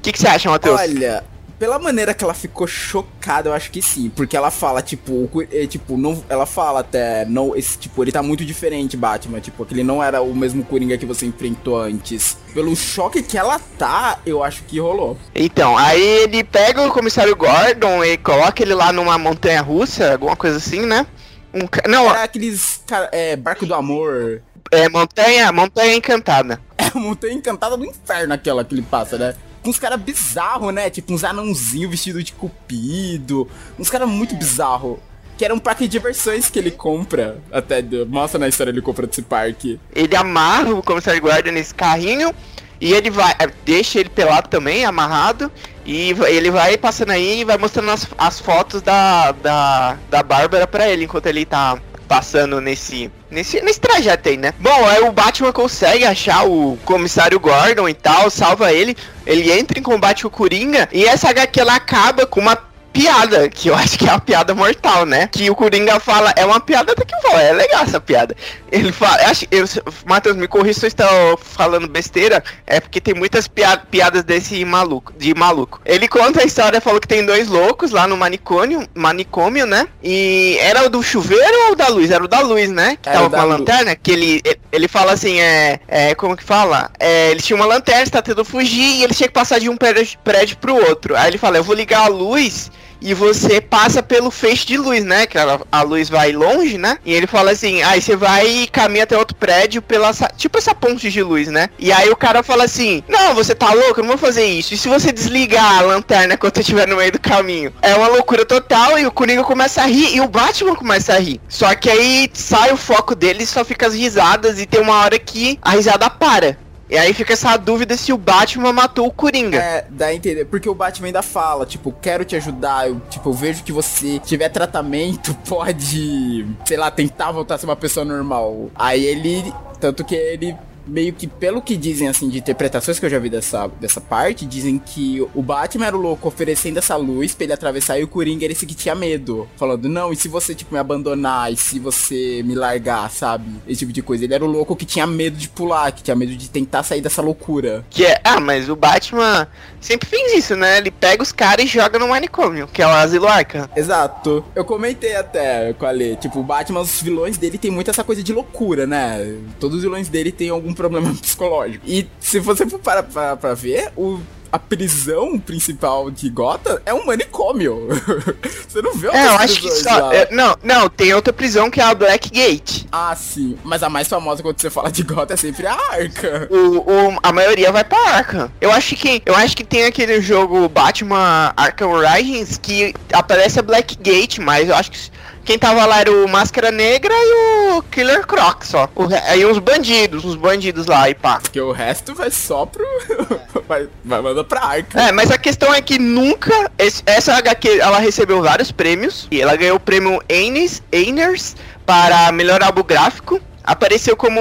que, 0.03 0.13
que 0.13 0.19
você 0.19 0.27
acha, 0.27 0.51
Matheus? 0.51 0.81
Olha, 0.81 1.25
pela 1.63 1.79
maneira 1.79 2.13
que 2.13 2.25
ela 2.25 2.35
ficou 2.35 2.67
chocada, 2.67 3.49
eu 3.49 3.53
acho 3.53 3.71
que 3.71 3.81
sim. 3.81 4.11
Porque 4.11 4.37
ela 4.37 4.51
fala, 4.51 4.83
tipo, 4.83 5.31
é, 5.49 5.65
tipo, 5.65 5.97
não, 5.97 6.21
ela 6.29 6.45
fala 6.45 6.81
até, 6.81 7.25
não, 7.25 7.55
esse, 7.55 7.79
tipo, 7.79 8.03
ele 8.03 8.11
tá 8.11 8.21
muito 8.21 8.45
diferente, 8.45 8.97
Batman. 8.97 9.39
Tipo, 9.39 9.65
que 9.65 9.73
ele 9.73 9.85
não 9.85 10.03
era 10.03 10.21
o 10.21 10.35
mesmo 10.35 10.65
Coringa 10.65 10.99
que 10.99 11.07
você 11.07 11.25
enfrentou 11.25 11.81
antes. 11.81 12.37
Pelo 12.53 12.75
choque 12.75 13.23
que 13.23 13.39
ela 13.39 13.61
tá, 13.79 14.19
eu 14.27 14.43
acho 14.43 14.65
que 14.65 14.81
rolou. 14.81 15.17
Então, 15.37 15.79
aí 15.79 16.03
ele 16.03 16.43
pega 16.43 16.83
o 16.83 16.91
comissário 16.91 17.37
Gordon 17.37 18.03
e 18.03 18.19
coloca 18.19 18.61
ele 18.61 18.75
lá 18.75 18.93
numa 18.93 19.17
montanha 19.17 19.63
russa, 19.63 20.15
alguma 20.15 20.35
coisa 20.35 20.57
assim, 20.57 20.85
né? 20.85 21.07
Um, 21.55 21.69
não, 21.89 22.11
Era 22.11 22.25
aqueles, 22.25 22.83
é, 23.13 23.37
barco 23.37 23.65
do 23.65 23.75
amor. 23.77 24.43
é 24.69 24.89
montanha, 24.89 25.53
montanha 25.53 25.95
encantada. 25.95 26.61
É 26.77 26.99
montanha 26.99 27.35
encantada 27.35 27.77
do 27.77 27.85
inferno 27.85 28.35
aquela 28.35 28.65
que 28.65 28.75
ele 28.75 28.83
passa, 28.83 29.17
né? 29.17 29.37
Com 29.63 29.71
uns 29.71 29.79
caras 29.79 30.01
bizarros, 30.01 30.73
né? 30.75 30.91
Tipo, 30.91 31.13
uns 31.13 31.25
anãozinhos 31.25 31.91
vestidos 31.91 32.25
de 32.25 32.33
cupido. 32.33 33.49
Uns 33.79 33.89
caras 33.89 34.09
muito 34.09 34.35
bizarros. 34.35 34.99
Que 35.39 35.45
era 35.45 35.55
um 35.55 35.59
parque 35.59 35.85
de 35.85 35.91
diversões 35.91 36.51
que 36.51 36.59
ele 36.59 36.71
compra. 36.71 37.41
Até, 37.51 37.83
mostra 38.07 38.39
na 38.39 38.49
história 38.49 38.71
ele 38.71 38.83
compra 38.83 39.07
desse 39.07 39.23
parque. 39.23 39.79
Ele 39.95 40.15
amarra 40.17 40.75
o 40.75 40.83
comissário 40.83 41.21
Gordon 41.21 41.53
nesse 41.53 41.75
carrinho 41.75 42.35
e 42.83 42.93
ele 42.93 43.11
vai, 43.11 43.33
é, 43.39 43.47
deixa 43.65 44.01
ele 44.01 44.09
pelado 44.09 44.49
também, 44.49 44.85
amarrado. 44.85 45.51
E 45.87 46.11
ele 46.27 46.51
vai 46.51 46.77
passando 46.77 47.11
aí 47.11 47.41
e 47.41 47.45
vai 47.45 47.57
mostrando 47.57 47.93
as, 47.93 48.09
as 48.19 48.41
fotos 48.41 48.83
da, 48.83 49.31
da, 49.31 49.97
da 50.11 50.23
Bárbara 50.23 50.67
pra 50.67 50.89
ele 50.89 51.05
enquanto 51.05 51.27
ele 51.27 51.45
tá 51.45 51.79
passando 52.09 52.61
nesse, 52.61 53.09
nesse, 53.33 53.61
nesse 53.63 53.81
trajeto 53.81 54.29
aí, 54.29 54.37
né? 54.37 54.53
Bom, 54.61 54.87
aí 54.87 55.03
o 55.03 55.11
Batman 55.11 55.53
consegue 55.53 56.05
achar 56.05 56.47
o 56.47 56.79
comissário 56.85 57.41
Gordon 57.41 57.89
e 57.89 57.95
tal, 57.95 58.31
salva 58.31 58.73
ele, 58.73 58.97
ele 59.27 59.51
entra 59.51 59.79
em 59.79 59.83
combate 59.83 60.23
com 60.23 60.29
o 60.29 60.31
Coringa 60.31 60.89
e 60.93 61.05
essa 61.05 61.31
HQ 61.31 61.59
ela 61.59 61.75
acaba 61.75 62.27
com 62.27 62.41
uma 62.41 62.57
piada, 62.93 63.49
que 63.49 63.69
eu 63.69 63.75
acho 63.75 63.99
que 63.99 64.07
é 64.07 64.11
uma 64.11 64.21
piada 64.21 64.55
mortal, 64.55 65.07
né? 65.07 65.29
Que 65.31 65.49
o 65.51 65.55
Coringa 65.55 65.99
fala, 65.99 66.33
é 66.37 66.45
uma 66.45 66.61
piada 66.61 66.93
até 66.93 67.05
que 67.05 67.15
eu 67.15 67.21
falo, 67.23 67.39
é 67.39 67.53
legal 67.53 67.83
essa 67.85 68.01
piada. 68.01 68.37
Ele 68.71 68.93
fala, 68.93 69.17
acho, 69.29 69.47
eu, 69.51 69.65
Matheus, 70.07 70.37
me 70.37 70.47
corrija 70.49 70.79
se 70.81 70.87
eu 70.87 70.89
estou 70.89 71.39
falando 71.39 71.89
besteira, 71.89 72.43
é 72.67 72.81
porque 72.81 73.01
tem 73.01 73.15
muitas 73.15 73.47
pia- 73.49 73.77
piadas 73.77 74.23
desse 74.25 74.65
maluco, 74.65 75.13
de 75.19 75.35
maluco. 75.35 75.81
Ele 75.85 76.07
conta 76.09 76.43
a 76.43 76.45
história, 76.45 76.81
falou 76.81 77.01
que 77.01 77.09
tem 77.09 77.25
dois 77.25 77.49
loucos 77.49 77.91
lá 77.91 78.07
no 78.07 78.17
manicômio, 78.17 78.87
manicômio, 78.95 79.67
né? 79.67 79.87
E 80.03 80.57
era 80.61 80.85
o 80.85 80.89
do 80.91 81.03
chuveiro 81.03 81.69
ou 81.69 81.77
da 81.77 81.89
luz? 81.89 82.11
Era 82.11 82.25
o 82.25 82.29
da 82.29 82.41
luz, 82.41 82.71
né? 82.71 82.97
Que 83.01 83.09
Era 83.09 83.19
tava 83.19 83.31
com 83.31 83.37
a 83.37 83.45
luz. 83.45 83.59
lanterna, 83.59 83.97
que 83.97 84.11
ele, 84.11 84.43
ele 84.71 84.89
fala 84.89 85.13
assim, 85.13 85.41
é, 85.41 85.81
é 85.89 86.15
como 86.15 86.37
que 86.37 86.45
fala? 86.45 86.91
É, 86.99 87.31
eles 87.31 87.45
tinham 87.45 87.61
uma 87.61 87.67
lanterna, 87.67 88.03
está 88.03 88.23
tentando 88.23 88.45
fugir 88.45 88.99
e 88.99 89.05
ele 89.05 89.15
tinha 89.15 89.29
que 89.29 89.35
passar 89.35 89.59
de 89.61 89.69
um 89.69 89.77
prédio, 89.77 90.19
prédio 90.25 90.57
pro 90.57 90.75
outro. 90.75 91.17
Aí 91.17 91.29
ele 91.29 91.39
fala, 91.39 91.57
eu 91.57 91.65
vou 91.65 91.75
ligar 91.75 92.05
a 92.05 92.09
luz 92.09 92.71
e 93.03 93.15
você 93.15 93.61
passa 93.61 94.03
pelo 94.03 94.31
feixe 94.31 94.67
de 94.67 94.77
luz, 94.77 95.05
né? 95.05 95.27
Que 95.27 95.39
a, 95.39 95.61
a 95.71 95.83
luz 95.83 96.09
vai 96.09 96.33
longe, 96.33 96.79
né? 96.79 96.99
E 97.05 97.13
ele 97.13 97.27
fala 97.27 97.51
assim, 97.51 97.83
aí 97.83 98.01
você 98.01 98.17
vai 98.17 98.47
e 98.47 98.67
caminha 98.67 99.05
até 99.05 99.17
outro 99.17 99.37
prédio 99.37 99.83
pela 99.83 100.13
tipo 100.37 100.59
essa 100.59 100.75
ponte 100.75 101.11
de 101.11 101.23
luz, 101.23 101.49
né? 101.49 101.69
E 101.79 101.93
aí 101.93 102.11
o 102.11 102.17
cara 102.17 102.43
fala 102.43 102.65
assim, 102.65 103.03
não, 103.09 103.35
você 103.35 103.55
tá 103.55 103.73
louco, 103.73 104.01
eu 104.01 104.05
não 104.05 104.11
vou 104.11 104.19
fazer 104.19 104.45
isso. 104.45 104.75
E 104.75 104.77
se 104.77 104.89
você 104.89 105.13
desligar 105.13 105.79
a 105.79 105.83
lanterna 105.83 106.37
quando 106.37 106.55
você 106.55 106.61
estiver 106.61 106.87
no 106.87 106.97
meio 106.97 107.13
do 107.13 107.21
caminho? 107.21 107.73
É 107.83 107.95
uma 107.95 108.09
loucura 108.09 108.45
total 108.45 108.99
e 108.99 109.07
o 109.07 109.13
Coringa 109.13 109.45
começa 109.45 109.83
a 109.83 109.87
rir 109.87 110.15
e 110.15 110.21
o 110.21 110.29
Batman 110.29 110.75
começa 110.75 111.15
a 111.15 111.19
rir. 111.19 111.41
Só 111.49 111.75
que 111.75 111.91
aí 111.91 112.31
sai 112.33 112.73
o 112.73 112.77
foco 112.77 113.15
dele 113.15 113.45
só 113.47 113.65
fica 113.65 113.87
as 113.87 113.95
risadas 113.95 114.61
e 114.61 114.67
tem 114.67 114.81
uma 114.81 115.01
hora 115.01 115.19
que 115.19 115.59
a 115.63 115.73
risada 115.73 116.09
para. 116.09 116.57
E 116.93 116.99
aí 116.99 117.15
fica 117.15 117.33
essa 117.33 117.57
dúvida 117.57 117.97
se 117.97 118.13
o 118.13 118.19
Batman 118.19 118.71
matou 118.71 119.07
o 119.07 119.11
Coringa. 119.11 119.57
É, 119.57 119.87
dá 119.89 120.09
a 120.09 120.15
entender. 120.15 120.45
Porque 120.45 120.69
o 120.69 120.75
Batman 120.75 121.07
ainda 121.07 121.23
fala, 121.23 121.65
tipo, 121.65 121.91
quero 121.91 122.23
te 122.23 122.37
ajudar. 122.37 122.87
Eu, 122.87 123.01
tipo, 123.09 123.31
eu 123.31 123.33
vejo 123.33 123.65
que 123.65 123.73
você 123.73 124.19
tiver 124.19 124.51
tratamento, 124.51 125.35
pode, 125.49 126.47
sei 126.67 126.77
lá, 126.77 126.91
tentar 126.91 127.33
voltar 127.33 127.55
a 127.55 127.59
ser 127.59 127.65
uma 127.65 127.77
pessoa 127.77 128.05
normal. 128.05 128.71
Aí 128.75 129.07
ele. 129.07 129.55
Tanto 129.81 130.05
que 130.05 130.15
ele. 130.15 130.55
Meio 130.87 131.13
que, 131.13 131.27
pelo 131.27 131.63
que 131.63 131.77
dizem, 131.77 132.09
assim, 132.09 132.29
de 132.29 132.39
interpretações 132.39 132.99
que 132.99 133.07
eu 133.07 133.11
já 133.11 133.19
vi 133.19 133.31
dessa, 133.31 133.69
dessa 133.81 134.01
parte, 134.01 134.45
dizem 134.45 134.79
que 134.79 135.27
o 135.35 135.43
Batman 135.43 135.87
era 135.87 135.97
o 135.97 136.01
louco 136.01 136.29
oferecendo 136.29 136.79
essa 136.79 136.97
luz 136.97 137.35
pra 137.35 137.45
ele 137.45 137.53
atravessar 137.53 137.99
e 137.99 138.05
o 138.05 138.09
Coringa 138.09 138.45
era 138.45 138.53
esse 138.53 138.67
que 138.67 138.75
tinha 138.75 138.95
medo. 138.95 139.49
Falando, 139.57 139.89
não, 139.89 140.13
e 140.13 140.17
se 140.17 140.29
você, 140.29 140.55
tipo, 140.55 140.75
me 140.75 140.81
abandonar? 140.81 141.53
E 141.53 141.57
se 141.57 141.79
você 141.79 142.43
me 142.45 142.55
largar, 142.55 143.11
sabe? 143.11 143.45
Esse 143.67 143.81
tipo 143.81 143.93
de 143.93 144.03
coisa. 144.03 144.25
Ele 144.25 144.35
era 144.35 144.45
o 144.45 144.49
louco 144.49 144.77
que 144.77 144.85
tinha 144.85 145.07
medo 145.07 145.37
de 145.37 145.49
pular, 145.49 145.93
que 145.93 146.03
tinha 146.03 146.17
medo 146.17 146.35
de 146.35 146.51
tentar 146.51 146.83
sair 146.83 147.01
dessa 147.01 147.23
loucura. 147.23 147.85
Que 147.91 148.05
é, 148.05 148.21
ah, 148.25 148.41
mas 148.41 148.69
o 148.69 148.77
Batman 148.77 149.47
sempre 149.81 150.09
fez 150.09 150.35
isso, 150.35 150.57
né? 150.57 150.79
Ele 150.79 150.91
pega 150.91 151.23
os 151.23 151.33
caras 151.33 151.65
e 151.65 151.69
joga 151.69 151.99
no 151.99 152.09
manicômio, 152.09 152.69
que 152.69 152.83
é 152.83 152.87
o 152.87 152.91
Asilo 152.91 153.27
Arkham. 153.27 153.69
Exato. 153.77 154.45
Eu 154.55 154.65
comentei 154.65 155.17
até 155.17 155.73
com 155.73 155.87
a 155.87 155.91
Lê, 155.91 156.17
tipo, 156.17 156.41
o 156.41 156.43
Batman, 156.43 156.81
os 156.81 157.01
vilões 157.01 157.37
dele 157.37 157.59
tem 157.59 157.71
muito 157.71 157.91
essa 157.91 158.05
coisa 158.05 158.23
de 158.23 158.33
loucura, 158.33 158.87
né? 158.87 159.39
Todos 159.61 159.79
os 159.79 159.83
vilões 159.83 160.09
dele 160.09 160.33
têm 160.33 160.51
algum 160.51 160.72
problema 160.75 161.13
psicológico. 161.21 161.85
E 161.87 162.09
se 162.21 162.39
você 162.41 162.67
for 162.69 162.79
parar 162.79 163.03
pra, 163.03 163.37
pra 163.37 163.55
ver, 163.55 163.91
o 163.97 164.21
a 164.51 164.59
prisão 164.59 165.39
principal 165.39 166.11
de 166.11 166.29
Gotham 166.29 166.79
é 166.85 166.93
um 166.93 167.07
manicômio. 167.07 167.89
Você 168.69 168.83
não 168.83 168.93
vê 168.93 169.09
É, 169.09 169.27
eu 169.29 169.33
acho 169.37 169.59
que 169.63 169.71
só. 169.71 170.13
é, 170.13 170.29
não, 170.31 170.55
não, 170.63 170.91
tem 170.91 171.15
outra 171.15 171.33
prisão 171.33 171.71
que 171.71 171.81
é 171.81 171.85
a 171.85 171.95
Blackgate. 171.95 172.87
Ah, 172.93 173.17
sim. 173.17 173.57
Mas 173.65 173.83
a 173.83 173.89
mais 173.89 174.09
famosa 174.09 174.43
quando 174.43 174.61
você 174.61 174.69
fala 174.69 174.93
de 174.93 175.03
Gotham 175.05 175.33
é 175.33 175.37
sempre 175.39 175.67
a 175.67 175.73
Arca. 175.73 176.49
O, 176.51 176.81
o- 176.81 177.19
a 177.23 177.33
maioria 177.33 177.73
vai 177.73 177.83
pra 177.83 177.99
Arkham. 178.11 178.51
Eu 178.61 178.71
acho 178.71 178.95
que 178.95 179.23
eu 179.25 179.35
acho 179.35 179.57
que 179.57 179.65
tem 179.65 179.85
aquele 179.87 180.21
jogo 180.21 180.69
Batman 180.69 181.55
Arkham 181.57 181.89
Origins 181.91 182.59
que 182.59 182.95
aparece 183.11 183.59
a 183.59 183.63
Blackgate, 183.63 184.39
mas 184.39 184.69
eu 184.69 184.75
acho 184.75 184.91
que 184.91 184.99
quem 185.45 185.59
tava 185.59 185.85
lá 185.87 186.01
era 186.01 186.11
o 186.13 186.29
Máscara 186.29 186.71
Negra 186.71 187.13
e 187.15 187.73
o 187.79 187.83
Killer 187.85 188.27
Croc 188.27 188.65
só. 188.65 188.89
Aí 189.29 189.45
uns 189.45 189.59
bandidos, 189.59 190.25
uns 190.25 190.35
bandidos 190.37 190.87
lá 190.87 191.09
e 191.11 191.15
pá. 191.15 191.41
Porque 191.41 191.61
o 191.61 191.73
resto 191.73 192.15
vai 192.15 192.31
só 192.31 192.65
pro. 192.67 192.85
vai, 193.69 193.89
vai 194.05 194.21
mandar 194.21 194.45
pra 194.45 194.61
Arca. 194.65 195.01
É, 195.01 195.13
mas 195.13 195.31
a 195.31 195.39
questão 195.39 195.73
é 195.75 195.81
que 195.81 195.99
nunca. 195.99 196.71
esse- 196.79 197.03
essa 197.07 197.35
HQ 197.37 197.79
ela 197.81 197.99
recebeu 197.99 198.43
vários 198.43 198.71
prêmios. 198.73 199.27
E 199.31 199.41
ela 199.41 199.57
ganhou 199.57 199.77
o 199.77 199.81
prêmio 199.81 200.21
Aines, 200.31 200.83
Ainers 200.93 201.57
para 201.85 202.31
melhor 202.33 202.63
álbum 202.63 202.83
gráfico. 202.83 203.41
Apareceu 203.65 204.17
como 204.17 204.41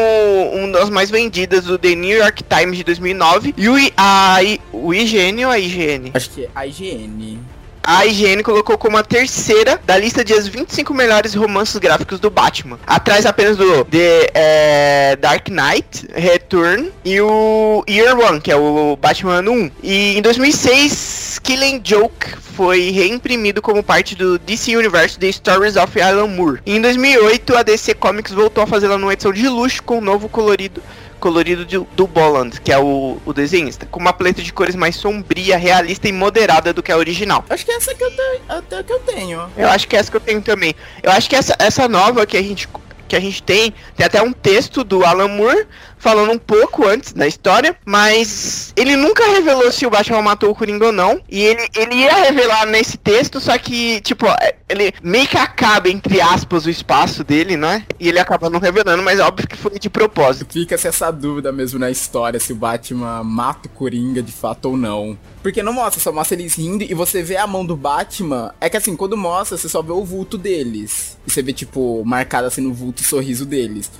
uma 0.53 0.71
das 0.79 0.89
mais 0.89 1.11
vendidas 1.11 1.65
do 1.65 1.77
The 1.77 1.93
New 1.93 2.17
York 2.17 2.43
Times 2.43 2.75
de 2.77 2.83
2009. 2.83 3.53
E 3.55 3.69
o, 3.69 3.77
I- 3.77 3.93
a, 3.95 4.41
I- 4.43 4.59
o 4.73 4.91
IGN 4.93 5.45
ou 5.45 5.51
a 5.51 5.59
IGN? 5.59 6.09
Acho 6.13 6.29
que 6.31 6.45
é 6.45 6.49
a 6.55 6.65
IGN. 6.65 7.39
A 7.83 8.05
IGN 8.05 8.43
colocou 8.43 8.77
como 8.77 8.97
a 8.97 9.03
terceira 9.03 9.79
da 9.85 9.97
lista 9.97 10.23
de 10.23 10.33
as 10.33 10.47
25 10.47 10.93
melhores 10.93 11.33
romances 11.33 11.77
gráficos 11.77 12.19
do 12.19 12.29
Batman. 12.29 12.79
Atrás 12.85 13.25
apenas 13.25 13.57
do 13.57 13.83
The 13.85 14.31
eh, 14.33 15.15
Dark 15.19 15.49
Knight, 15.49 16.07
Return 16.13 16.91
e 17.03 17.19
o 17.19 17.83
Year 17.89 18.17
One, 18.17 18.39
que 18.39 18.51
é 18.51 18.55
o 18.55 18.95
Batman 18.95 19.39
ano 19.39 19.51
1. 19.51 19.71
E 19.83 20.17
em 20.17 20.21
2006, 20.21 21.39
Killing 21.43 21.81
Joke 21.83 22.37
foi 22.37 22.91
reimprimido 22.91 23.61
como 23.61 23.81
parte 23.81 24.15
do 24.15 24.37
DC 24.37 24.75
Universe 24.75 25.17
The 25.17 25.31
Stories 25.31 25.75
of 25.75 25.99
Alan 25.99 26.27
Moore. 26.27 26.59
E 26.65 26.75
em 26.75 26.81
2008, 26.81 27.57
a 27.57 27.63
DC 27.63 27.95
Comics 27.95 28.31
voltou 28.31 28.63
a 28.63 28.67
fazê-la 28.67 28.97
numa 28.97 29.13
edição 29.13 29.33
de 29.33 29.47
luxo 29.47 29.81
com 29.83 29.97
um 29.97 30.01
novo 30.01 30.29
colorido 30.29 30.81
colorido 31.21 31.63
de- 31.65 31.79
do 31.95 32.05
Bolland, 32.07 32.59
que 32.59 32.71
é 32.73 32.77
o, 32.77 33.17
o 33.25 33.31
desenhista, 33.31 33.85
com 33.85 33.99
uma 33.99 34.11
paleta 34.11 34.41
de 34.41 34.51
cores 34.51 34.75
mais 34.75 34.95
sombria, 34.97 35.55
realista 35.55 36.09
e 36.09 36.11
moderada 36.11 36.73
do 36.73 36.83
que 36.83 36.91
a 36.91 36.97
original. 36.97 37.45
Acho 37.49 37.63
que 37.65 37.71
essa 37.71 37.95
que 37.95 38.03
eu 38.03 38.11
tenho. 38.11 38.41
Até 38.49 38.83
que 38.83 38.91
eu 38.91 38.99
tenho. 38.99 39.49
Eu 39.55 39.69
acho 39.69 39.87
que 39.87 39.95
é 39.95 39.99
essa 39.99 40.11
que 40.11 40.17
eu 40.17 40.21
tenho 40.21 40.41
também. 40.41 40.75
Eu 41.01 41.11
acho 41.11 41.29
que 41.29 41.35
essa, 41.35 41.55
essa 41.59 41.87
nova 41.87 42.25
que 42.25 42.35
a 42.35 42.41
gente 42.41 42.67
que 43.07 43.15
a 43.17 43.19
gente 43.19 43.43
tem, 43.43 43.73
tem 43.97 44.05
até 44.05 44.21
um 44.21 44.31
texto 44.31 44.85
do 44.85 45.03
Alan 45.03 45.27
Moore 45.27 45.67
falando 46.01 46.31
um 46.31 46.37
pouco 46.37 46.87
antes 46.87 47.13
da 47.13 47.27
história, 47.27 47.77
mas 47.85 48.73
ele 48.75 48.95
nunca 48.95 49.23
revelou 49.27 49.71
se 49.71 49.85
o 49.85 49.89
Batman 49.89 50.21
matou 50.21 50.49
o 50.49 50.55
Coringa 50.55 50.87
ou 50.87 50.91
não. 50.91 51.21
E 51.29 51.39
ele, 51.39 51.69
ele 51.75 51.95
ia 51.95 52.15
revelar 52.15 52.65
nesse 52.65 52.97
texto, 52.97 53.39
só 53.39 53.57
que, 53.57 54.01
tipo, 54.01 54.25
é, 54.25 54.55
ele 54.67 54.91
meio 55.03 55.27
que 55.27 55.37
acaba, 55.37 55.89
entre 55.89 56.19
aspas, 56.19 56.65
o 56.65 56.69
espaço 56.69 57.23
dele, 57.23 57.55
né? 57.55 57.85
E 57.99 58.09
ele 58.09 58.19
acaba 58.19 58.49
não 58.49 58.59
revelando, 58.59 59.03
mas 59.03 59.19
óbvio 59.19 59.47
que 59.47 59.55
foi 59.55 59.77
de 59.77 59.89
propósito. 59.89 60.51
Fica-se 60.51 60.87
essa 60.87 61.11
dúvida 61.11 61.51
mesmo 61.51 61.77
na 61.77 61.91
história 61.91 62.39
se 62.39 62.51
o 62.51 62.55
Batman 62.55 63.23
mata 63.23 63.67
o 63.67 63.71
Coringa 63.71 64.23
de 64.23 64.31
fato 64.31 64.69
ou 64.69 64.77
não. 64.77 65.17
Porque 65.43 65.61
não 65.61 65.73
mostra, 65.73 66.01
só 66.01 66.11
mostra 66.11 66.35
eles 66.35 66.55
rindo 66.55 66.83
e 66.83 66.93
você 66.95 67.21
vê 67.21 67.37
a 67.37 67.45
mão 67.45 67.63
do 67.63 67.75
Batman. 67.75 68.53
É 68.59 68.69
que 68.69 68.77
assim, 68.77 68.95
quando 68.95 69.15
mostra, 69.15 69.57
você 69.57 69.69
só 69.69 69.81
vê 69.83 69.91
o 69.91 70.03
vulto 70.03 70.37
deles. 70.37 71.17
E 71.27 71.31
você 71.31 71.43
vê, 71.43 71.53
tipo, 71.53 72.03
marcado 72.03 72.47
assim 72.47 72.61
no 72.61 72.73
vulto 72.73 73.03
o 73.03 73.05
sorriso 73.05 73.45
deles. 73.45 73.91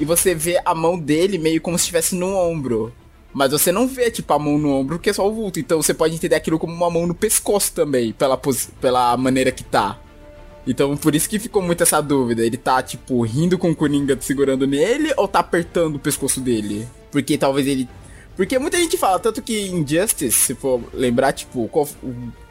E 0.00 0.04
você 0.04 0.34
vê 0.34 0.60
a 0.64 0.74
mão 0.74 0.98
dele 0.98 1.38
meio 1.38 1.60
como 1.60 1.76
se 1.78 1.82
estivesse 1.82 2.14
no 2.14 2.34
ombro. 2.34 2.92
Mas 3.32 3.50
você 3.52 3.70
não 3.70 3.86
vê, 3.86 4.10
tipo, 4.10 4.32
a 4.32 4.38
mão 4.38 4.58
no 4.58 4.70
ombro, 4.70 4.96
porque 4.96 5.10
é 5.10 5.12
só 5.12 5.28
o 5.28 5.32
vulto. 5.34 5.60
Então 5.60 5.80
você 5.82 5.92
pode 5.92 6.14
entender 6.14 6.34
aquilo 6.36 6.58
como 6.58 6.72
uma 6.72 6.90
mão 6.90 7.06
no 7.06 7.14
pescoço 7.14 7.72
também, 7.72 8.12
pela, 8.12 8.40
pela 8.80 9.16
maneira 9.16 9.52
que 9.52 9.62
tá. 9.64 9.98
Então, 10.66 10.96
por 10.96 11.14
isso 11.14 11.28
que 11.28 11.38
ficou 11.38 11.62
muito 11.62 11.82
essa 11.82 12.00
dúvida. 12.00 12.44
Ele 12.44 12.56
tá, 12.56 12.82
tipo, 12.82 13.22
rindo 13.22 13.58
com 13.58 13.70
o 13.70 13.76
Coringa 13.76 14.16
segurando 14.20 14.66
nele 14.66 15.12
ou 15.16 15.26
tá 15.26 15.38
apertando 15.40 15.96
o 15.96 16.00
pescoço 16.00 16.40
dele? 16.40 16.86
Porque 17.10 17.36
talvez 17.38 17.66
ele. 17.66 17.88
Porque 18.36 18.58
muita 18.58 18.78
gente 18.78 18.96
fala, 18.96 19.18
tanto 19.18 19.42
que 19.42 19.68
em 19.68 19.86
Justice, 19.86 20.30
se 20.30 20.54
for 20.54 20.80
lembrar, 20.92 21.32
tipo, 21.32 21.66
qual- 21.68 21.88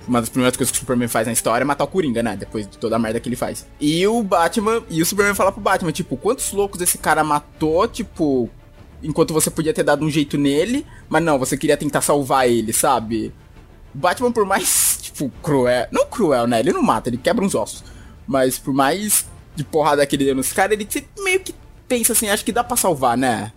uma 0.07 0.21
das 0.21 0.29
primeiras 0.29 0.55
coisas 0.55 0.71
que 0.71 0.77
o 0.77 0.79
Superman 0.79 1.07
faz 1.07 1.27
na 1.27 1.33
história 1.33 1.63
é 1.63 1.65
matar 1.65 1.83
o 1.83 1.87
Coringa, 1.87 2.23
né? 2.23 2.35
Depois 2.35 2.67
de 2.67 2.77
toda 2.77 2.95
a 2.95 2.99
merda 2.99 3.19
que 3.19 3.27
ele 3.27 3.35
faz. 3.35 3.67
E 3.79 4.05
o 4.07 4.23
Batman, 4.23 4.81
e 4.89 5.01
o 5.01 5.05
Superman 5.05 5.35
fala 5.35 5.51
pro 5.51 5.61
Batman, 5.61 5.91
tipo, 5.91 6.15
quantos 6.17 6.51
loucos 6.51 6.79
esse 6.81 6.97
cara 6.97 7.23
matou, 7.23 7.87
tipo, 7.87 8.49
enquanto 9.03 9.33
você 9.33 9.49
podia 9.49 9.73
ter 9.73 9.83
dado 9.83 10.05
um 10.05 10.09
jeito 10.09 10.37
nele, 10.37 10.85
mas 11.09 11.23
não, 11.23 11.37
você 11.37 11.57
queria 11.57 11.77
tentar 11.77 12.01
salvar 12.01 12.49
ele, 12.49 12.71
sabe? 12.73 13.33
O 13.93 13.97
Batman, 13.97 14.31
por 14.31 14.45
mais, 14.45 14.99
tipo, 15.03 15.29
cruel. 15.41 15.87
Não 15.91 16.05
cruel, 16.05 16.47
né? 16.47 16.59
Ele 16.59 16.71
não 16.71 16.81
mata, 16.81 17.09
ele 17.09 17.17
quebra 17.17 17.43
uns 17.43 17.55
ossos. 17.55 17.83
Mas 18.25 18.57
por 18.57 18.73
mais 18.73 19.25
de 19.55 19.63
porrada 19.63 20.05
que 20.05 20.15
ele 20.15 20.25
deu 20.25 20.35
nos 20.35 20.53
caras, 20.53 20.73
ele 20.73 20.87
meio 21.19 21.39
que 21.39 21.53
pensa 21.87 22.13
assim, 22.13 22.29
acho 22.29 22.43
que 22.45 22.51
dá 22.51 22.63
pra 22.63 22.77
salvar, 22.77 23.17
né? 23.17 23.51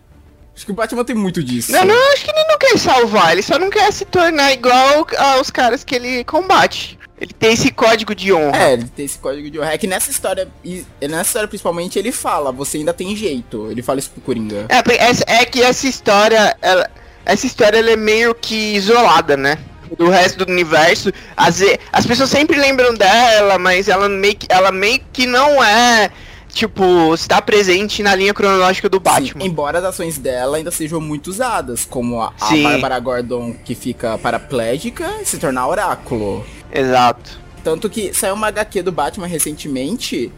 Acho 0.55 0.67
que 0.67 0.73
o 0.73 0.75
Batman 0.75 1.05
tem 1.05 1.17
muito 1.17 1.43
disso. 1.43 1.73
Não, 1.73 1.85
não, 1.85 2.13
acho 2.13 2.25
que 2.25 2.31
ele 2.31 2.45
salvar, 2.79 3.33
ele 3.33 3.43
só 3.43 3.59
não 3.59 3.71
quer 3.71 3.93
se 3.93 4.05
tornar 4.05 4.53
igual 4.53 5.07
aos 5.37 5.51
caras 5.51 5.85
que 5.85 5.95
ele 5.95 6.25
combate. 6.25 6.99
Ele 7.21 7.35
tem 7.35 7.53
esse 7.53 7.71
código 7.71 8.15
de 8.15 8.33
honra. 8.33 8.57
É, 8.57 8.73
ele 8.73 8.85
tem 8.85 9.05
esse 9.05 9.19
código 9.19 9.51
de 9.51 9.59
honra. 9.61 9.75
É 9.75 9.79
que 9.79 9.87
nessa 9.87 10.11
história, 10.11 10.49
e 10.65 10.87
nessa 11.03 11.29
história 11.29 11.49
principalmente, 11.49 11.99
ele 11.99 12.11
fala, 12.13 12.51
você 12.51 12.79
ainda 12.79 12.95
tem 12.95 13.15
jeito. 13.15 13.71
Ele 13.71 13.83
fala 13.83 13.99
isso 13.99 14.09
pro 14.11 14.23
Coringa. 14.23 14.65
É, 14.71 14.83
essa- 15.05 15.25
é 15.27 15.45
que 15.45 15.63
essa 15.63 15.87
história, 15.87 16.57
ela- 16.63 16.89
essa 17.27 17.47
história 17.47 17.77
ela 17.79 17.91
é 17.91 17.97
meio 17.97 18.35
que 18.35 18.55
isolada, 18.75 19.37
né? 19.37 19.59
Do 19.99 20.09
resto 20.09 20.45
do 20.47 20.51
universo. 20.51 21.13
As, 21.37 21.61
as 21.93 22.07
pessoas 22.07 22.31
sempre 22.31 22.59
lembram 22.59 22.95
dela, 22.95 23.59
mas 23.59 23.89
ela 23.89 24.09
meio 24.09 24.37
que, 24.37 24.47
ela 24.49 24.73
meio 24.73 25.01
que 25.13 25.27
não 25.27 25.63
é, 25.63 26.11
tipo, 26.53 27.15
está 27.15 27.41
presente 27.41 28.03
na 28.03 28.15
linha 28.15 28.35
cronológica 28.35 28.89
do 28.89 28.99
Sim, 28.99 29.03
Batman. 29.03 29.45
embora 29.45 29.79
as 29.79 29.85
ações 29.85 30.19
dela 30.19 30.57
ainda 30.57 30.71
sejam 30.71 31.01
muito 31.01 31.29
usadas, 31.29 31.85
como 31.85 32.21
a, 32.21 32.33
a 32.41 32.47
Sim. 32.47 32.63
Bárbara 32.63 32.99
Gordon 32.99 33.55
que 33.65 33.75
fica 33.75 34.19
paraplégica 34.19 35.19
e 35.21 35.25
se 35.25 35.39
tornar 35.39 35.67
oráculo. 35.69 36.45
Exato. 36.73 37.39
Tanto 37.63 37.91
que 37.91 38.15
saiu 38.15 38.35
uma 38.35 38.49
HQ 38.49 38.83
do 38.83 38.93
Batman 38.93 39.27
recentemente 39.27 40.33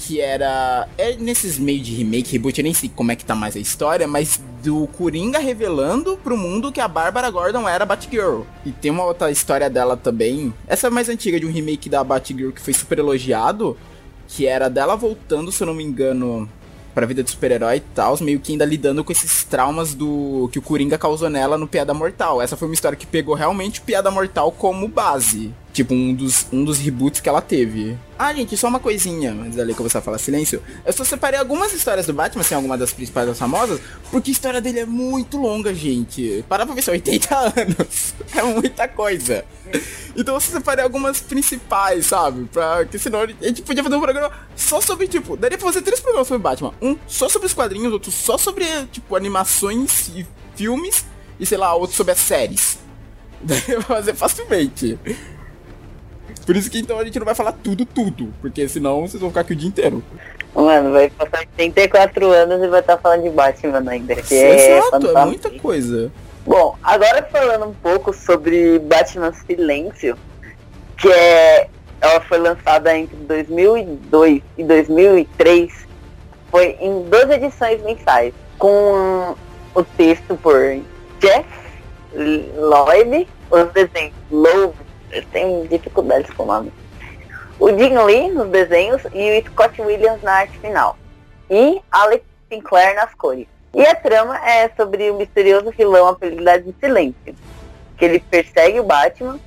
que 0.00 0.20
era. 0.20 0.88
É 0.96 1.14
nesses 1.16 1.58
meio 1.58 1.80
de 1.80 1.94
remake, 1.94 2.32
reboot, 2.32 2.58
eu 2.58 2.64
nem 2.64 2.72
sei 2.72 2.90
como 2.94 3.12
é 3.12 3.16
que 3.16 3.24
tá 3.24 3.34
mais 3.34 3.54
a 3.54 3.58
história, 3.58 4.08
mas 4.08 4.40
do 4.62 4.86
Coringa 4.88 5.38
revelando 5.38 6.18
pro 6.22 6.36
mundo 6.36 6.72
que 6.72 6.80
a 6.80 6.88
Bárbara 6.88 7.30
Gordon 7.30 7.68
era 7.68 7.84
Batgirl. 7.84 8.42
E 8.64 8.72
tem 8.72 8.90
uma 8.90 9.04
outra 9.04 9.30
história 9.30 9.68
dela 9.68 9.96
também. 9.96 10.52
Essa 10.66 10.86
é 10.86 10.90
mais 10.90 11.08
antiga 11.08 11.38
de 11.38 11.46
um 11.46 11.52
remake 11.52 11.88
da 11.88 12.02
Batgirl 12.02 12.50
que 12.50 12.60
foi 12.60 12.72
super 12.72 12.98
elogiado. 12.98 13.76
Que 14.34 14.46
era 14.46 14.70
dela 14.70 14.96
voltando, 14.96 15.50
se 15.52 15.62
eu 15.62 15.66
não 15.66 15.74
me 15.74 15.84
engano, 15.84 16.48
pra 16.94 17.06
vida 17.06 17.22
de 17.22 17.30
super-herói 17.30 17.76
e 17.76 17.80
tal, 17.80 18.16
meio 18.20 18.40
que 18.40 18.52
ainda 18.52 18.64
lidando 18.64 19.02
com 19.04 19.12
esses 19.12 19.44
traumas 19.44 19.94
do 19.94 20.48
que 20.52 20.58
o 20.58 20.62
Coringa 20.62 20.98
causou 20.98 21.30
nela 21.30 21.56
no 21.56 21.68
Piada 21.68 21.94
Mortal. 21.94 22.42
Essa 22.42 22.56
foi 22.56 22.68
uma 22.68 22.74
história 22.74 22.96
que 22.96 23.06
pegou 23.06 23.34
realmente 23.34 23.80
Piada 23.80 24.10
Mortal 24.10 24.52
como 24.52 24.88
base. 24.88 25.52
Tipo, 25.72 25.94
um 25.94 26.12
dos, 26.12 26.46
um 26.52 26.64
dos 26.64 26.78
reboots 26.78 27.20
que 27.20 27.28
ela 27.28 27.40
teve. 27.40 27.96
Ah, 28.18 28.34
gente, 28.34 28.56
só 28.56 28.66
uma 28.66 28.80
coisinha, 28.80 29.32
da 29.32 29.62
lei 29.62 29.74
que 29.74 29.80
eu 29.80 29.88
vou 29.88 30.02
falar 30.02 30.18
silêncio. 30.18 30.60
Eu 30.84 30.92
só 30.92 31.04
separei 31.04 31.38
algumas 31.38 31.72
histórias 31.72 32.06
do 32.06 32.12
Batman, 32.12 32.40
assim, 32.40 32.54
algumas 32.54 32.78
das 32.78 32.92
principais 32.92 33.28
das 33.28 33.38
famosas, 33.38 33.80
porque 34.10 34.30
a 34.30 34.32
história 34.32 34.60
dele 34.60 34.80
é 34.80 34.84
muito 34.84 35.36
longa, 35.38 35.72
gente. 35.72 36.44
Para 36.48 36.66
pra 36.66 36.74
ver 36.74 36.82
se 36.82 36.90
é 36.90 36.94
80 36.94 37.36
anos. 37.56 38.14
É 38.34 38.42
muita 38.42 38.88
coisa. 38.88 39.44
Então 40.16 40.34
eu 40.34 40.40
separei 40.40 40.84
algumas 40.84 41.20
principais, 41.20 42.06
sabe? 42.06 42.46
Pra 42.52 42.84
que 42.84 42.98
senão 42.98 43.20
a 43.20 43.26
gente 43.26 43.62
podia 43.62 43.82
fazer 43.84 43.94
um 43.94 44.00
programa 44.00 44.32
só 44.56 44.80
sobre, 44.80 45.06
tipo, 45.06 45.36
daria 45.36 45.56
pra 45.56 45.68
fazer 45.68 45.82
três 45.82 46.00
programas 46.00 46.26
sobre 46.26 46.42
Batman. 46.42 46.74
Um 46.82 46.96
só 47.06 47.28
sobre 47.28 47.46
os 47.46 47.54
quadrinhos, 47.54 47.92
outro 47.92 48.10
só 48.10 48.36
sobre, 48.36 48.66
tipo, 48.90 49.14
animações 49.14 50.08
e 50.08 50.26
filmes, 50.56 51.04
e 51.38 51.46
sei 51.46 51.56
lá, 51.56 51.74
outro 51.74 51.96
sobre 51.96 52.12
as 52.12 52.18
séries. 52.18 52.78
Daria 53.40 53.76
pra 53.76 53.96
fazer 53.96 54.14
facilmente. 54.14 54.98
Por 56.46 56.56
isso 56.56 56.70
que 56.70 56.78
então 56.78 56.98
a 56.98 57.04
gente 57.04 57.18
não 57.18 57.26
vai 57.26 57.34
falar 57.34 57.52
tudo, 57.52 57.84
tudo. 57.84 58.32
Porque 58.40 58.68
senão 58.68 59.02
vocês 59.02 59.20
vão 59.20 59.30
ficar 59.30 59.42
aqui 59.42 59.52
o 59.52 59.56
dia 59.56 59.68
inteiro. 59.68 60.02
Mano, 60.54 60.92
vai 60.92 61.10
passar 61.10 61.40
84 61.40 62.30
anos 62.30 62.62
e 62.62 62.68
vai 62.68 62.80
estar 62.80 62.96
falando 62.98 63.22
de 63.22 63.30
Batman 63.30 63.82
ainda. 63.88 64.16
Que 64.16 64.34
é 64.34 64.78
Exato, 64.78 64.86
é 64.86 64.90
fantástico. 64.90 65.26
muita 65.26 65.50
coisa. 65.60 66.12
Bom, 66.44 66.76
agora 66.82 67.22
falando 67.30 67.66
um 67.66 67.74
pouco 67.74 68.12
sobre 68.12 68.78
Batman 68.80 69.32
Silêncio, 69.46 70.16
que 70.96 71.08
é, 71.08 71.68
ela 72.00 72.20
foi 72.22 72.38
lançada 72.38 72.96
entre 72.96 73.16
2002 73.16 74.42
e 74.58 74.64
2003, 74.64 75.72
foi 76.50 76.76
em 76.80 77.02
12 77.04 77.32
edições 77.34 77.82
mensais, 77.84 78.34
com 78.58 79.36
o 79.74 79.84
texto 79.96 80.36
por 80.36 80.56
Jeff 81.20 81.46
Lloyd, 82.14 83.28
os 83.50 83.72
desenhos 83.72 84.14
Lobo, 84.30 84.74
tenho 85.32 85.66
dificuldades 85.68 86.30
com 86.34 86.44
o 86.44 86.46
nome, 86.46 86.72
o 87.58 87.68
Jim 87.68 87.96
Lee 87.98 88.30
nos 88.30 88.48
desenhos 88.48 89.02
e 89.12 89.38
o 89.38 89.50
Scott 89.50 89.80
Williams 89.82 90.22
na 90.22 90.32
arte 90.32 90.58
final, 90.58 90.96
e 91.50 91.80
Alex 91.90 92.24
Sinclair 92.48 92.96
nas 92.96 93.14
cores. 93.14 93.46
E 93.72 93.82
a 93.82 93.94
trama 93.94 94.36
é 94.48 94.68
sobre 94.76 95.10
o 95.10 95.16
misterioso 95.16 95.70
vilão 95.70 96.08
apelidado 96.08 96.64
de 96.64 96.74
Silêncio, 96.80 97.34
que 97.96 98.04
ele 98.04 98.18
persegue 98.18 98.80
o 98.80 98.84
Batman 98.84 99.38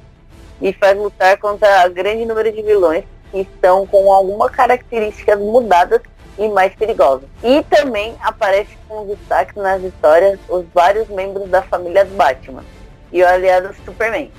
e 0.62 0.71
faz 0.71 0.97
lutar 0.97 1.38
contra 1.38 1.89
grande 1.89 2.26
número 2.26 2.52
de 2.52 2.62
vilões 2.62 3.04
que 3.32 3.39
estão 3.39 3.86
com 3.88 4.13
algumas 4.13 4.52
características 4.52 5.39
mudadas 5.39 6.02
e 6.38 6.47
mais 6.47 6.73
perigosas. 6.76 7.28
E 7.43 7.63
também 7.63 8.15
aparece 8.21 8.78
com 8.88 9.08
destaque 9.08 9.58
nas 9.60 9.82
histórias 9.84 10.39
os 10.47 10.65
vários 10.73 11.08
membros 11.10 11.50
da 11.50 11.62
família 11.63 12.06
Batman 12.06 12.63
e 13.12 13.21
o 13.21 13.27
aliado 13.27 13.73
Superman. 13.85 14.31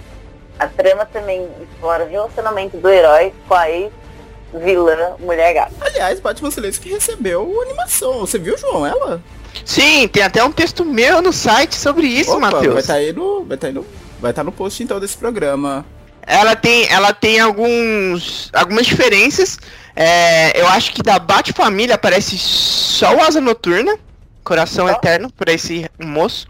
A 0.59 0.66
trama 0.66 1.05
também 1.07 1.48
explora 1.61 2.05
o 2.05 2.09
relacionamento 2.09 2.76
do 2.76 2.88
herói 2.88 3.32
com 3.48 3.55
a 3.55 3.68
ex-vilã 3.70 5.16
Mulher 5.18 5.55
Gata. 5.55 5.72
Aliás, 5.80 6.20
Batman 6.20 6.50
Silêncio 6.50 6.80
que 6.80 6.90
recebeu 6.90 7.61
animação. 7.62 8.20
Você 8.20 8.38
viu, 8.38 8.57
João, 8.57 8.86
ela? 8.86 9.20
Sim, 9.64 10.09
tem 10.09 10.22
até 10.22 10.42
um 10.42 10.52
texto 10.52 10.84
meu 10.84 11.20
no 11.20 11.32
site 11.32 11.74
sobre 11.74 12.07
isso, 12.07 12.38
Matheus. 12.38 12.72
Vai 12.72 12.80
estar 12.80 12.94
tá 12.94 12.98
aí 12.98 13.12
no. 13.12 13.44
Vai 13.44 13.57
estar 13.57 13.68
tá 13.68 13.72
no. 13.72 13.86
Vai 14.20 14.30
estar 14.30 14.40
tá 14.40 14.44
no 14.44 14.52
post 14.52 14.82
então 14.82 15.00
desse 15.00 15.16
programa. 15.16 15.84
Ela 16.26 16.57
tem, 16.57 16.88
ela 16.90 17.12
tem 17.12 17.38
alguns, 17.38 18.50
algumas 18.52 18.86
diferenças. 18.86 19.59
É, 19.94 20.59
eu 20.59 20.66
acho 20.68 20.92
que 20.92 21.02
da 21.02 21.18
Bat 21.18 21.52
Família 21.52 21.96
aparece 21.96 22.38
só 22.38 23.14
o 23.14 23.20
Asa 23.22 23.40
Noturna, 23.40 23.98
Coração 24.42 24.88
Eterno, 24.88 25.30
para 25.30 25.52
esse 25.52 25.88
moço. 25.98 26.46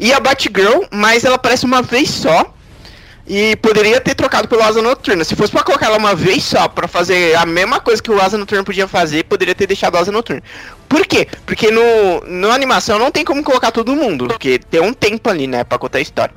E 0.00 0.12
a 0.12 0.20
Batgirl, 0.20 0.84
mas 0.90 1.24
ela 1.24 1.36
aparece 1.36 1.64
uma 1.64 1.82
vez 1.82 2.08
só. 2.10 2.54
E 3.28 3.56
poderia 3.56 4.00
ter 4.00 4.14
trocado 4.14 4.48
pelo 4.48 4.62
Asa 4.62 4.80
Noturna. 4.80 5.22
Se 5.22 5.36
fosse 5.36 5.52
pra 5.52 5.62
colocar 5.62 5.86
ela 5.86 5.98
uma 5.98 6.14
vez 6.14 6.42
só, 6.44 6.66
pra 6.66 6.88
fazer 6.88 7.36
a 7.36 7.44
mesma 7.44 7.78
coisa 7.78 8.02
que 8.02 8.10
o 8.10 8.18
Asa 8.18 8.38
Noturna 8.38 8.64
podia 8.64 8.88
fazer, 8.88 9.24
poderia 9.24 9.54
ter 9.54 9.66
deixado 9.66 9.96
o 9.96 9.98
Asa 9.98 10.10
Noturna. 10.10 10.42
Por 10.88 11.06
quê? 11.06 11.28
Porque 11.44 11.70
no, 11.70 12.22
no 12.26 12.50
animação 12.50 12.98
não 12.98 13.10
tem 13.10 13.26
como 13.26 13.44
colocar 13.44 13.70
todo 13.70 13.94
mundo, 13.94 14.28
porque 14.28 14.58
tem 14.58 14.80
um 14.80 14.94
tempo 14.94 15.28
ali, 15.28 15.46
né, 15.46 15.62
pra 15.62 15.78
contar 15.78 15.98
a 15.98 16.00
história. 16.00 16.34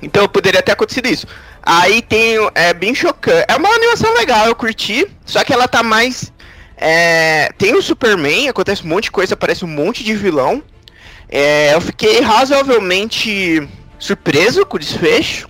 Então 0.00 0.26
poderia 0.26 0.62
ter 0.62 0.72
acontecido 0.72 1.08
isso. 1.08 1.26
Aí 1.62 2.00
tem. 2.00 2.36
É 2.54 2.72
bem 2.72 2.94
chocante. 2.94 3.44
É 3.46 3.56
uma 3.56 3.68
animação 3.68 4.14
legal, 4.14 4.46
eu 4.46 4.54
curti. 4.54 5.06
Só 5.26 5.44
que 5.44 5.52
ela 5.52 5.68
tá 5.68 5.82
mais. 5.82 6.32
É, 6.74 7.52
tem 7.58 7.74
o 7.74 7.82
Superman, 7.82 8.48
acontece 8.48 8.82
um 8.82 8.88
monte 8.88 9.04
de 9.04 9.10
coisa, 9.10 9.34
aparece 9.34 9.62
um 9.62 9.68
monte 9.68 10.02
de 10.02 10.14
vilão. 10.14 10.62
É, 11.28 11.74
eu 11.74 11.80
fiquei 11.82 12.22
razoavelmente 12.22 13.68
surpreso 13.98 14.64
com 14.64 14.78
o 14.78 14.80
desfecho. 14.80 15.49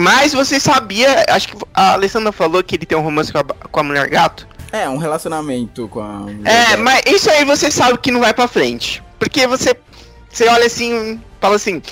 Mas 0.00 0.32
você 0.32 0.58
sabia, 0.58 1.26
acho 1.28 1.48
que 1.48 1.56
a 1.74 1.92
Alessandra 1.92 2.32
falou 2.32 2.64
que 2.64 2.74
ele 2.74 2.86
tem 2.86 2.96
um 2.96 3.02
romance 3.02 3.30
com 3.30 3.38
a, 3.38 3.44
com 3.44 3.80
a 3.80 3.82
mulher 3.82 4.08
gato. 4.08 4.48
É, 4.72 4.88
um 4.88 4.96
relacionamento 4.96 5.86
com 5.88 6.00
a. 6.00 6.24
É, 6.42 6.74
mas 6.76 7.02
isso 7.06 7.28
aí 7.30 7.44
você 7.44 7.70
sabe 7.70 7.98
que 7.98 8.10
não 8.10 8.20
vai 8.20 8.32
pra 8.32 8.48
frente. 8.48 9.02
Porque 9.18 9.46
você. 9.46 9.76
Você 10.30 10.48
olha 10.48 10.64
assim, 10.64 11.20
fala 11.38 11.56
assim. 11.56 11.82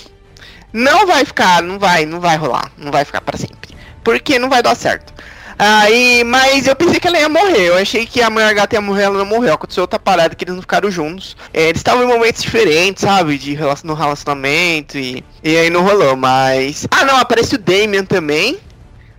Não 0.73 1.07
vai 1.07 1.23
ficar, 1.27 1.63
não 1.63 1.79
vai, 1.79 2.07
não 2.07 2.19
vai 2.19 2.39
rolar. 2.39 2.73
Não 2.79 2.91
vai 2.91 3.05
ficar 3.05 3.21
para 3.21 3.37
sempre. 3.37 3.77
Porque 4.03 4.39
não 4.39 4.49
vai 4.49 4.63
dar 4.63 4.75
certo. 4.75 5.13
Aí, 5.59 6.23
mas 6.23 6.69
eu 6.69 6.77
pensei 6.77 7.01
que 7.01 7.09
ela 7.09 7.19
ia 7.19 7.29
morrer. 7.29 7.69
Eu 7.69 7.77
achei 7.77 8.07
que 8.07 8.23
a 8.23 8.31
mulher 8.31 8.55
gata 8.55 8.77
ia 8.77 8.81
morrer, 8.81 9.05
ela 9.05 9.19
não 9.19 9.27
morreu. 9.27 9.55
Aconteceu 9.55 9.83
outra 9.83 9.99
parada 9.99 10.35
que 10.35 10.45
eles 10.45 10.55
não 10.55 10.63
ficaram 10.63 10.91
juntos. 10.91 11.37
É, 11.53 11.69
eles 11.69 11.81
estavam 11.81 12.05
em 12.05 12.07
momentos 12.07 12.43
diferentes, 12.43 13.03
sabe? 13.03 13.37
De 13.37 13.59
no 13.83 13.95
relacionamento 13.95 14.97
e, 14.97 15.25
e 15.43 15.57
aí 15.57 15.69
não 15.69 15.83
rolou. 15.83 16.17
Mas. 16.17 16.87
Ah, 16.91 17.05
não, 17.05 17.17
aparece 17.17 17.57
o 17.57 17.59
Damien 17.59 18.05
também. 18.05 18.59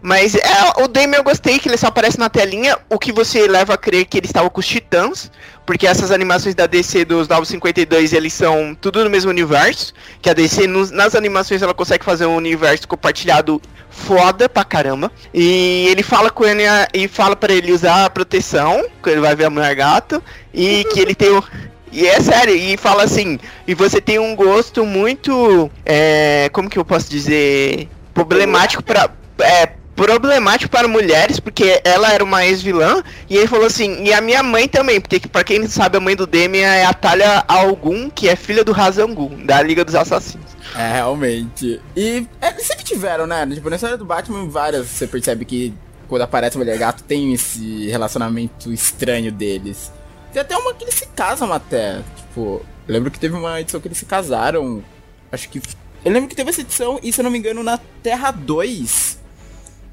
Mas 0.02 0.36
é, 0.36 0.82
o 0.82 0.88
Damien 0.88 1.18
eu 1.18 1.24
gostei 1.24 1.60
que 1.60 1.68
ele 1.68 1.78
só 1.78 1.88
aparece 1.88 2.18
na 2.18 2.30
telinha, 2.30 2.78
o 2.90 2.98
que 2.98 3.12
você 3.12 3.48
leva 3.48 3.74
a 3.74 3.78
crer 3.78 4.06
que 4.06 4.18
ele 4.18 4.26
estava 4.26 4.50
com 4.50 4.60
os 4.60 4.68
Titãs, 4.68 5.30
porque 5.66 5.86
essas 5.86 6.12
animações 6.12 6.56
da 6.56 6.66
DC 6.66 7.06
dos 7.06 7.28
952 7.28 8.14
eles 8.14 8.34
são 8.34 8.76
tudo 8.80 9.04
no 9.04 9.10
mesmo 9.10 9.30
universo, 9.30 9.94
que 10.22 10.30
a 10.30 10.34
DC 10.34 10.68
nas 10.68 11.16
animações 11.16 11.62
ela 11.62 11.74
consegue 11.74 12.06
fazer 12.06 12.26
um 12.26 12.36
universo 12.36 12.88
compartilhado 12.88 13.62
foda 13.90 14.48
pra 14.48 14.64
caramba. 14.64 15.12
E 15.34 15.88
ele 15.90 16.04
fala 16.04 16.30
com 16.30 16.46
ele 16.46 16.64
e 16.94 17.08
fala 17.08 17.36
para 17.36 17.54
ele 17.54 17.72
usar 17.74 18.06
a 18.06 18.10
proteção, 18.10 18.86
que 19.04 19.10
ele 19.10 19.22
vai 19.22 19.36
ver 19.36 19.46
a 19.46 19.50
mulher 19.50 19.76
gato, 19.76 20.24
e 20.54 20.86
que 20.94 21.00
ele 21.00 21.14
tem 21.14 21.30
o 21.30 21.44
e 21.92 22.06
é 22.06 22.22
sério, 22.22 22.56
e 22.56 22.78
fala 22.78 23.04
assim, 23.04 23.40
e 23.68 23.74
você 23.74 24.00
tem 24.00 24.20
um 24.20 24.36
gosto 24.36 24.86
muito. 24.86 25.72
É, 25.84 26.48
como 26.54 26.70
que 26.70 26.78
eu 26.78 26.86
posso 26.86 27.10
dizer? 27.10 27.90
Problemático 28.14 28.84
para 28.84 29.10
é, 29.42 29.70
problemático 30.00 30.72
para 30.72 30.88
mulheres, 30.88 31.42
porque 31.42 31.82
ela 31.84 32.14
era 32.14 32.24
uma 32.24 32.46
ex-vilã, 32.46 33.04
e 33.30 33.36
ele 33.36 33.48
falou 33.48 33.66
assim, 33.66 34.02
e 34.06 34.14
a 34.14 34.22
minha 34.22 34.42
mãe 34.42 34.66
também, 34.66 35.02
porque 35.02 35.20
para 35.28 35.44
quem 35.44 35.68
sabe, 35.68 35.98
a 35.98 36.00
mãe 36.00 36.16
do 36.16 36.26
Demian 36.26 36.74
é 36.74 36.86
a 36.86 36.94
Talia 36.94 37.44
Algum, 37.46 38.10
que 38.10 38.30
é 38.30 38.36
filha 38.38 38.64
do 38.64 38.72
Razangun, 38.72 39.46
da 39.46 39.62
Liga 39.62 39.84
dos 39.84 39.96
Assassinos. 39.96 40.56
É, 40.74 40.94
realmente. 40.94 41.82
E 41.98 42.26
é, 42.40 42.54
sempre 42.60 42.86
tiveram, 42.86 43.28
né? 43.28 43.46
Tipo, 43.46 43.70
na 43.70 43.76
história 43.76 43.98
do 43.98 44.06
Batman, 44.06 44.48
várias, 44.48 44.88
você 44.88 45.06
percebe 45.06 45.44
que 45.44 45.74
quando 46.08 46.22
aparece 46.22 46.56
a 46.56 46.60
Mulher 46.60 46.78
Gato, 46.78 47.04
tem 47.04 47.34
esse 47.34 47.90
relacionamento 47.90 48.72
estranho 48.72 49.34
deles. 49.34 49.92
Tem 50.32 50.42
até 50.42 50.56
uma 50.56 50.74
que 50.74 50.86
eles 50.86 50.96
se 50.96 51.08
casam 51.08 51.52
até. 51.52 52.02
Tipo, 52.16 52.66
eu 52.88 52.94
lembro 52.94 53.12
que 53.12 53.20
teve 53.20 53.36
uma 53.36 53.60
edição 53.60 53.82
que 53.82 53.90
eles 53.90 53.98
se 53.98 54.06
casaram. 54.06 54.82
Acho 55.30 55.50
que. 55.50 55.62
Eu 56.06 56.12
lembro 56.14 56.30
que 56.30 56.36
teve 56.38 56.50
essa 56.50 56.62
edição, 56.62 57.00
e 57.04 57.12
se 57.12 57.20
eu 57.20 57.24
não 57.24 57.32
me 57.32 57.38
engano, 57.38 57.62
na 57.62 57.78
Terra 58.02 58.32
2 58.32 59.19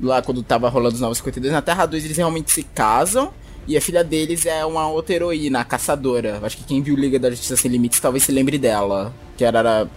lá 0.01 0.23
quando 0.23 0.43
tava 0.43 0.69
rolando 0.69 0.95
os 0.95 1.01
952, 1.01 1.53
na 1.53 1.63
Terra 1.63 1.87
2 1.87 2.05
eles 2.05 2.17
realmente 2.17 2.51
se 2.53 2.63
casam. 2.63 3.33
E 3.69 3.77
a 3.77 3.81
filha 3.81 4.05
deles 4.05 4.47
é 4.47 4.65
uma 4.65 4.89
outra 4.89 5.17
heroína, 5.17 5.61
a 5.61 5.65
caçadora. 5.65 6.39
Acho 6.41 6.57
que 6.57 6.65
quem 6.65 6.81
viu 6.81 6.95
Liga 6.95 7.19
da 7.19 7.31
Justiça 7.31 7.57
Sem 7.57 7.69
Limites 7.69 7.99
talvez 7.99 8.23
se 8.23 8.31
lembre 8.31 8.59
dela. 8.59 9.13
Que 9.37 9.45
era. 9.45 9.59
era 9.59 9.89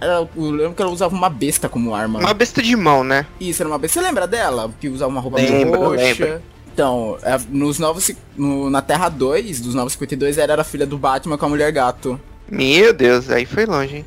era, 0.00 0.28
eu 0.36 0.50
lembro 0.50 0.74
que 0.74 0.82
ela 0.82 0.90
usava 0.90 1.14
uma 1.14 1.30
besta 1.30 1.68
como 1.68 1.94
arma. 1.94 2.18
Uma 2.18 2.34
besta 2.34 2.62
de 2.62 2.76
mão, 2.76 3.02
né? 3.02 3.26
Isso, 3.40 3.62
era 3.62 3.68
uma 3.68 3.78
besta. 3.78 4.00
Você 4.00 4.06
lembra 4.06 4.26
dela? 4.26 4.70
Que 4.80 4.88
usava 4.88 5.10
uma 5.10 5.20
roupa 5.20 5.38
lembra, 5.38 5.78
roxa. 5.78 6.02
Lembra. 6.02 6.42
Então, 6.72 7.16
é, 7.22 7.38
nos 7.48 7.78
novos. 7.78 8.10
No, 8.36 8.68
na 8.68 8.82
Terra 8.82 9.08
2, 9.08 9.60
dos 9.60 9.74
952, 9.74 10.36
ela 10.38 10.52
era 10.52 10.64
filha 10.64 10.86
do 10.86 10.98
Batman 10.98 11.38
com 11.38 11.46
a 11.46 11.48
mulher 11.48 11.70
gato. 11.72 12.20
Meu 12.50 12.92
Deus, 12.92 13.30
aí 13.30 13.46
foi 13.46 13.64
longe, 13.64 13.96
hein? 13.98 14.04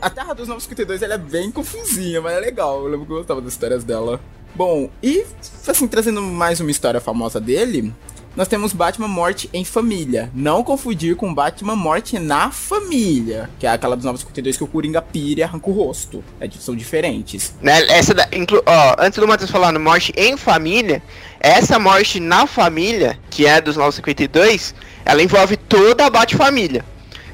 A 0.00 0.10
Terra 0.10 0.32
dos 0.32 0.46
952 0.46 1.02
ela 1.02 1.14
é 1.14 1.18
bem 1.18 1.50
confusinha, 1.50 2.20
mas 2.20 2.34
é 2.34 2.40
legal. 2.40 2.84
Eu 2.84 2.88
lembro 2.88 3.06
que 3.06 3.12
eu 3.12 3.16
gostava 3.16 3.40
das 3.40 3.52
histórias 3.52 3.82
dela. 3.82 4.20
Bom, 4.54 4.90
e 5.02 5.24
assim, 5.66 5.86
trazendo 5.86 6.20
mais 6.22 6.60
uma 6.60 6.70
história 6.70 7.00
famosa 7.00 7.40
dele, 7.40 7.92
nós 8.36 8.46
temos 8.46 8.72
Batman 8.72 9.08
Morte 9.08 9.50
em 9.52 9.64
Família. 9.64 10.30
Não 10.34 10.62
confundir 10.62 11.16
com 11.16 11.34
Batman 11.34 11.74
Morte 11.74 12.18
na 12.18 12.50
Família, 12.50 13.50
que 13.58 13.66
é 13.66 13.70
aquela 13.70 13.96
dos 13.96 14.04
952 14.04 14.56
que 14.56 14.64
o 14.64 14.66
Coringa 14.66 15.02
pira 15.02 15.40
e 15.40 15.42
arranca 15.42 15.68
o 15.68 15.72
rosto. 15.72 16.22
É, 16.40 16.48
são 16.58 16.76
diferentes. 16.76 17.54
Né, 17.60 17.82
essa 17.88 18.14
da, 18.14 18.28
inclu, 18.32 18.62
ó, 18.64 18.96
antes 18.98 19.18
do 19.18 19.26
Matheus 19.26 19.50
falar 19.50 19.72
no 19.72 19.80
Morte 19.80 20.12
em 20.16 20.36
Família, 20.36 21.02
essa 21.40 21.78
Morte 21.78 22.20
na 22.20 22.46
Família, 22.46 23.18
que 23.30 23.46
é 23.46 23.60
dos 23.60 23.76
952, 23.76 24.74
ela 25.04 25.22
envolve 25.22 25.56
toda 25.56 26.06
a 26.06 26.10
Bat-família. 26.10 26.84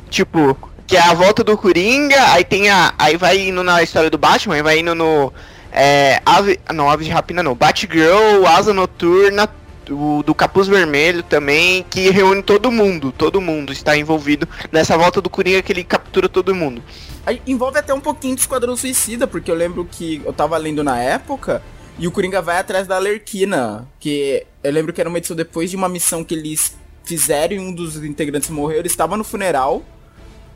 Tipo, 0.08 0.56
que 0.86 0.96
é 0.96 1.00
a 1.00 1.12
volta 1.12 1.44
do 1.44 1.58
Coringa, 1.58 2.32
aí 2.32 2.44
tem 2.44 2.70
a. 2.70 2.94
Aí 2.98 3.16
vai 3.16 3.48
indo 3.48 3.62
na 3.62 3.82
história 3.82 4.08
do 4.08 4.16
Batman, 4.16 4.54
aí 4.54 4.62
vai 4.62 4.78
indo 4.78 4.94
no 4.94 5.32
é, 5.76 6.22
ave, 6.24 6.58
não, 6.72 6.90
Aves 6.90 7.06
de 7.06 7.12
Rapina 7.12 7.42
não. 7.42 7.54
Batgirl, 7.54 8.46
Asa 8.46 8.72
Noturna, 8.72 9.46
do, 9.84 10.22
do 10.22 10.34
Capuz 10.34 10.66
Vermelho 10.66 11.22
também, 11.22 11.84
que 11.90 12.08
reúne 12.08 12.42
todo 12.42 12.72
mundo. 12.72 13.12
Todo 13.12 13.42
mundo 13.42 13.72
está 13.74 13.94
envolvido 13.94 14.48
nessa 14.72 14.96
volta 14.96 15.20
do 15.20 15.28
Coringa 15.28 15.60
que 15.60 15.70
ele 15.70 15.84
captura 15.84 16.30
todo 16.30 16.54
mundo. 16.54 16.82
Aí 17.26 17.42
envolve 17.46 17.78
até 17.78 17.92
um 17.92 18.00
pouquinho 18.00 18.34
de 18.34 18.40
Esquadrão 18.40 18.74
Suicida, 18.74 19.26
porque 19.26 19.50
eu 19.50 19.54
lembro 19.54 19.84
que 19.84 20.22
eu 20.24 20.32
tava 20.32 20.56
lendo 20.56 20.82
na 20.82 20.98
época 20.98 21.62
e 21.98 22.08
o 22.08 22.10
Coringa 22.10 22.40
vai 22.40 22.58
atrás 22.58 22.86
da 22.86 22.96
Alerquina, 22.96 23.86
que 24.00 24.46
eu 24.64 24.72
lembro 24.72 24.94
que 24.94 25.00
era 25.00 25.10
uma 25.10 25.18
edição 25.18 25.36
depois 25.36 25.70
de 25.70 25.76
uma 25.76 25.88
missão 25.88 26.24
que 26.24 26.34
eles 26.34 26.74
fizeram 27.04 27.56
e 27.56 27.58
um 27.58 27.72
dos 27.72 28.02
integrantes 28.02 28.48
morreu, 28.50 28.78
ele 28.78 28.88
estava 28.88 29.16
no 29.16 29.22
funeral 29.22 29.84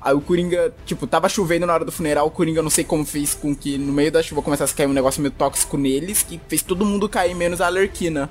Aí 0.02 0.14
o 0.14 0.20
Coringa, 0.20 0.72
tipo, 0.86 1.06
tava 1.06 1.28
chovendo 1.28 1.66
na 1.66 1.74
hora 1.74 1.84
do 1.84 1.92
funeral, 1.92 2.26
o 2.26 2.30
Coringa 2.30 2.62
não 2.62 2.70
sei 2.70 2.84
como 2.84 3.04
fez 3.04 3.34
com 3.34 3.54
que 3.54 3.76
no 3.76 3.92
meio 3.92 4.10
da 4.10 4.22
chuva 4.22 4.40
começasse 4.40 4.72
a 4.72 4.76
cair 4.76 4.86
um 4.86 4.94
negócio 4.94 5.20
meio 5.20 5.32
tóxico 5.32 5.76
neles, 5.76 6.22
que 6.22 6.40
fez 6.48 6.62
todo 6.62 6.86
mundo 6.86 7.08
cair, 7.08 7.34
menos 7.34 7.60
a 7.60 7.66
Alerquina. 7.66 8.30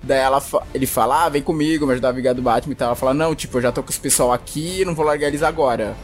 Daí 0.00 0.18
ela, 0.18 0.42
ele 0.72 0.86
fala, 0.86 1.24
ah, 1.24 1.28
vem 1.28 1.42
comigo, 1.42 1.86
me 1.86 1.92
ajudar 1.92 2.10
a 2.10 2.12
vingar 2.12 2.34
do 2.34 2.42
Batman 2.42 2.72
e 2.72 2.76
tal. 2.76 2.86
Ela 2.88 2.96
fala, 2.96 3.14
não, 3.14 3.34
tipo, 3.34 3.58
eu 3.58 3.62
já 3.62 3.72
tô 3.72 3.82
com 3.82 3.90
esse 3.90 4.00
pessoal 4.00 4.32
aqui, 4.32 4.84
não 4.84 4.94
vou 4.94 5.04
largar 5.04 5.28
eles 5.28 5.42
agora. 5.42 5.96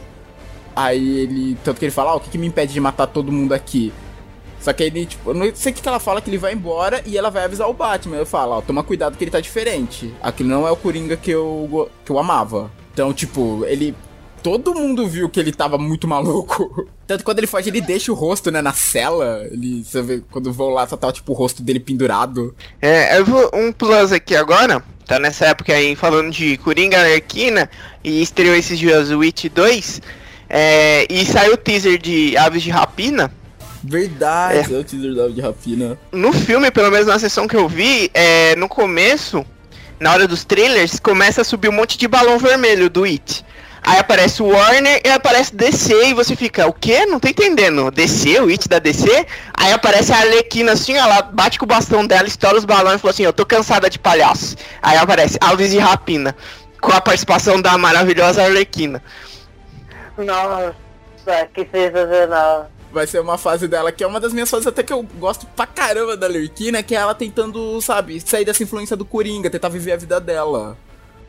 Aí 0.75 1.19
ele, 1.19 1.57
tanto 1.63 1.79
que 1.79 1.85
ele 1.85 1.91
fala, 1.91 2.11
ah, 2.11 2.15
o 2.15 2.19
que, 2.19 2.29
que 2.29 2.37
me 2.37 2.47
impede 2.47 2.73
de 2.73 2.79
matar 2.79 3.07
todo 3.07 3.31
mundo 3.31 3.53
aqui? 3.53 3.93
Só 4.59 4.73
que 4.73 4.83
ele, 4.83 5.05
tipo, 5.05 5.29
eu 5.29 5.33
não 5.33 5.55
sei 5.55 5.71
o 5.71 5.75
que, 5.75 5.81
que 5.81 5.87
ela 5.87 5.99
fala, 5.99 6.21
que 6.21 6.29
ele 6.29 6.37
vai 6.37 6.53
embora 6.53 7.01
e 7.05 7.17
ela 7.17 7.29
vai 7.29 7.45
avisar 7.45 7.69
o 7.69 7.73
Batman. 7.73 8.17
Eu 8.17 8.25
falo, 8.25 8.57
ó, 8.57 8.61
toma 8.61 8.83
cuidado 8.83 9.17
que 9.17 9.23
ele 9.23 9.31
tá 9.31 9.39
diferente. 9.39 10.13
Aquele 10.21 10.49
não 10.49 10.67
é 10.67 10.71
o 10.71 10.75
Coringa 10.75 11.15
que 11.15 11.31
eu, 11.31 11.89
que 12.03 12.11
eu 12.11 12.19
amava. 12.19 12.69
Então, 12.93 13.13
tipo, 13.13 13.63
ele 13.65 13.95
todo 14.41 14.73
mundo 14.73 15.07
viu 15.07 15.29
que 15.29 15.39
ele 15.39 15.51
tava 15.51 15.77
muito 15.77 16.07
maluco. 16.07 16.87
Tanto 17.07 17.23
quando 17.23 17.39
ele 17.39 17.47
foge, 17.47 17.69
ele 17.69 17.81
deixa 17.81 18.11
o 18.11 18.15
rosto, 18.15 18.51
né, 18.51 18.61
na 18.61 18.73
cela. 18.73 19.43
Ele, 19.51 19.83
você 19.83 20.01
vê, 20.01 20.23
quando 20.31 20.51
vou 20.51 20.69
lá, 20.69 20.87
só 20.87 20.97
tá, 20.97 21.11
tipo, 21.11 21.31
o 21.31 21.35
rosto 21.35 21.61
dele 21.61 21.79
pendurado. 21.79 22.55
É, 22.81 23.17
eu 23.17 23.25
vou 23.25 23.49
um 23.53 23.71
plus 23.71 24.11
aqui 24.11 24.35
agora. 24.35 24.83
Tá 25.05 25.17
nessa 25.17 25.47
época 25.47 25.73
aí 25.73 25.95
falando 25.95 26.31
de 26.31 26.57
Coringa 26.57 26.99
Arquina 26.99 27.67
e 28.03 28.21
estreou 28.21 28.55
esses 28.55 28.77
dias 28.77 29.09
o 29.09 29.19
Witch 29.19 29.45
2. 29.45 30.01
É, 30.49 31.07
e 31.09 31.25
saiu 31.25 31.53
o 31.53 31.57
teaser 31.57 31.97
de 31.97 32.37
Aves 32.37 32.61
de 32.61 32.69
Rapina. 32.69 33.31
Verdade, 33.83 34.73
é, 34.73 34.77
o 34.77 34.83
teaser 34.83 35.15
da 35.15 35.27
de 35.29 35.41
rapina. 35.41 35.97
No 36.11 36.33
filme, 36.33 36.69
pelo 36.69 36.91
menos 36.91 37.07
na 37.07 37.17
sessão 37.17 37.47
que 37.47 37.55
eu 37.55 37.67
vi, 37.67 38.11
é, 38.13 38.55
no 38.57 38.67
começo, 38.67 39.45
na 39.99 40.11
hora 40.11 40.27
dos 40.27 40.43
trailers, 40.43 40.99
começa 40.99 41.41
a 41.41 41.43
subir 41.43 41.69
um 41.69 41.73
monte 41.73 41.97
de 41.97 42.07
balão 42.07 42.37
vermelho 42.37 42.89
do 42.89 43.03
It. 43.05 43.45
Aí 43.81 43.99
aparece 43.99 44.41
o 44.41 44.47
Warner 44.47 45.01
e 45.03 45.09
aparece 45.09 45.55
DC 45.55 46.09
e 46.09 46.13
você 46.13 46.35
fica, 46.35 46.67
o 46.67 46.73
quê? 46.73 47.05
Não 47.05 47.19
tô 47.19 47.27
entendendo. 47.27 47.89
DC, 47.91 48.39
o 48.41 48.49
It 48.49 48.67
da 48.67 48.79
DC? 48.79 49.25
Aí 49.53 49.71
aparece 49.71 50.11
a 50.11 50.17
Arlequina 50.17 50.73
assim, 50.73 50.93
ela 50.93 51.21
bate 51.21 51.57
com 51.57 51.65
o 51.65 51.67
bastão 51.67 52.05
dela, 52.05 52.27
estoura 52.27 52.57
os 52.57 52.65
balões 52.65 52.97
e 52.97 52.99
fala 52.99 53.11
assim, 53.11 53.23
eu 53.23 53.33
tô 53.33 53.45
cansada 53.45 53.89
de 53.89 53.97
palhaço. 53.97 54.55
Aí 54.81 54.97
aparece 54.97 55.37
Alves 55.41 55.73
e 55.73 55.77
Rapina, 55.77 56.35
com 56.81 56.91
a 56.91 57.01
participação 57.01 57.61
da 57.61 57.77
maravilhosa 57.77 58.43
Arlequina. 58.43 59.01
Nossa, 60.17 60.75
que 61.53 61.67
sensacional 61.71 62.69
vai 62.91 63.05
ser 63.05 63.19
uma 63.19 63.37
fase 63.37 63.67
dela 63.67 63.91
que 63.91 64.03
é 64.03 64.07
uma 64.07 64.19
das 64.19 64.33
minhas 64.33 64.49
fases 64.49 64.67
até 64.67 64.81
que 64.81 64.91
eu 64.91 65.03
gosto 65.19 65.45
pra 65.55 65.67
caramba 65.67 66.17
da 66.17 66.27
Lerquina, 66.27 66.81
que 66.81 66.95
é 66.95 66.99
ela 66.99 67.13
tentando, 67.13 67.79
sabe, 67.81 68.19
sair 68.19 68.45
dessa 68.45 68.63
influência 68.63 68.97
do 68.97 69.05
Coringa, 69.05 69.49
tentar 69.49 69.69
viver 69.69 69.93
a 69.93 69.97
vida 69.97 70.19
dela. 70.19 70.77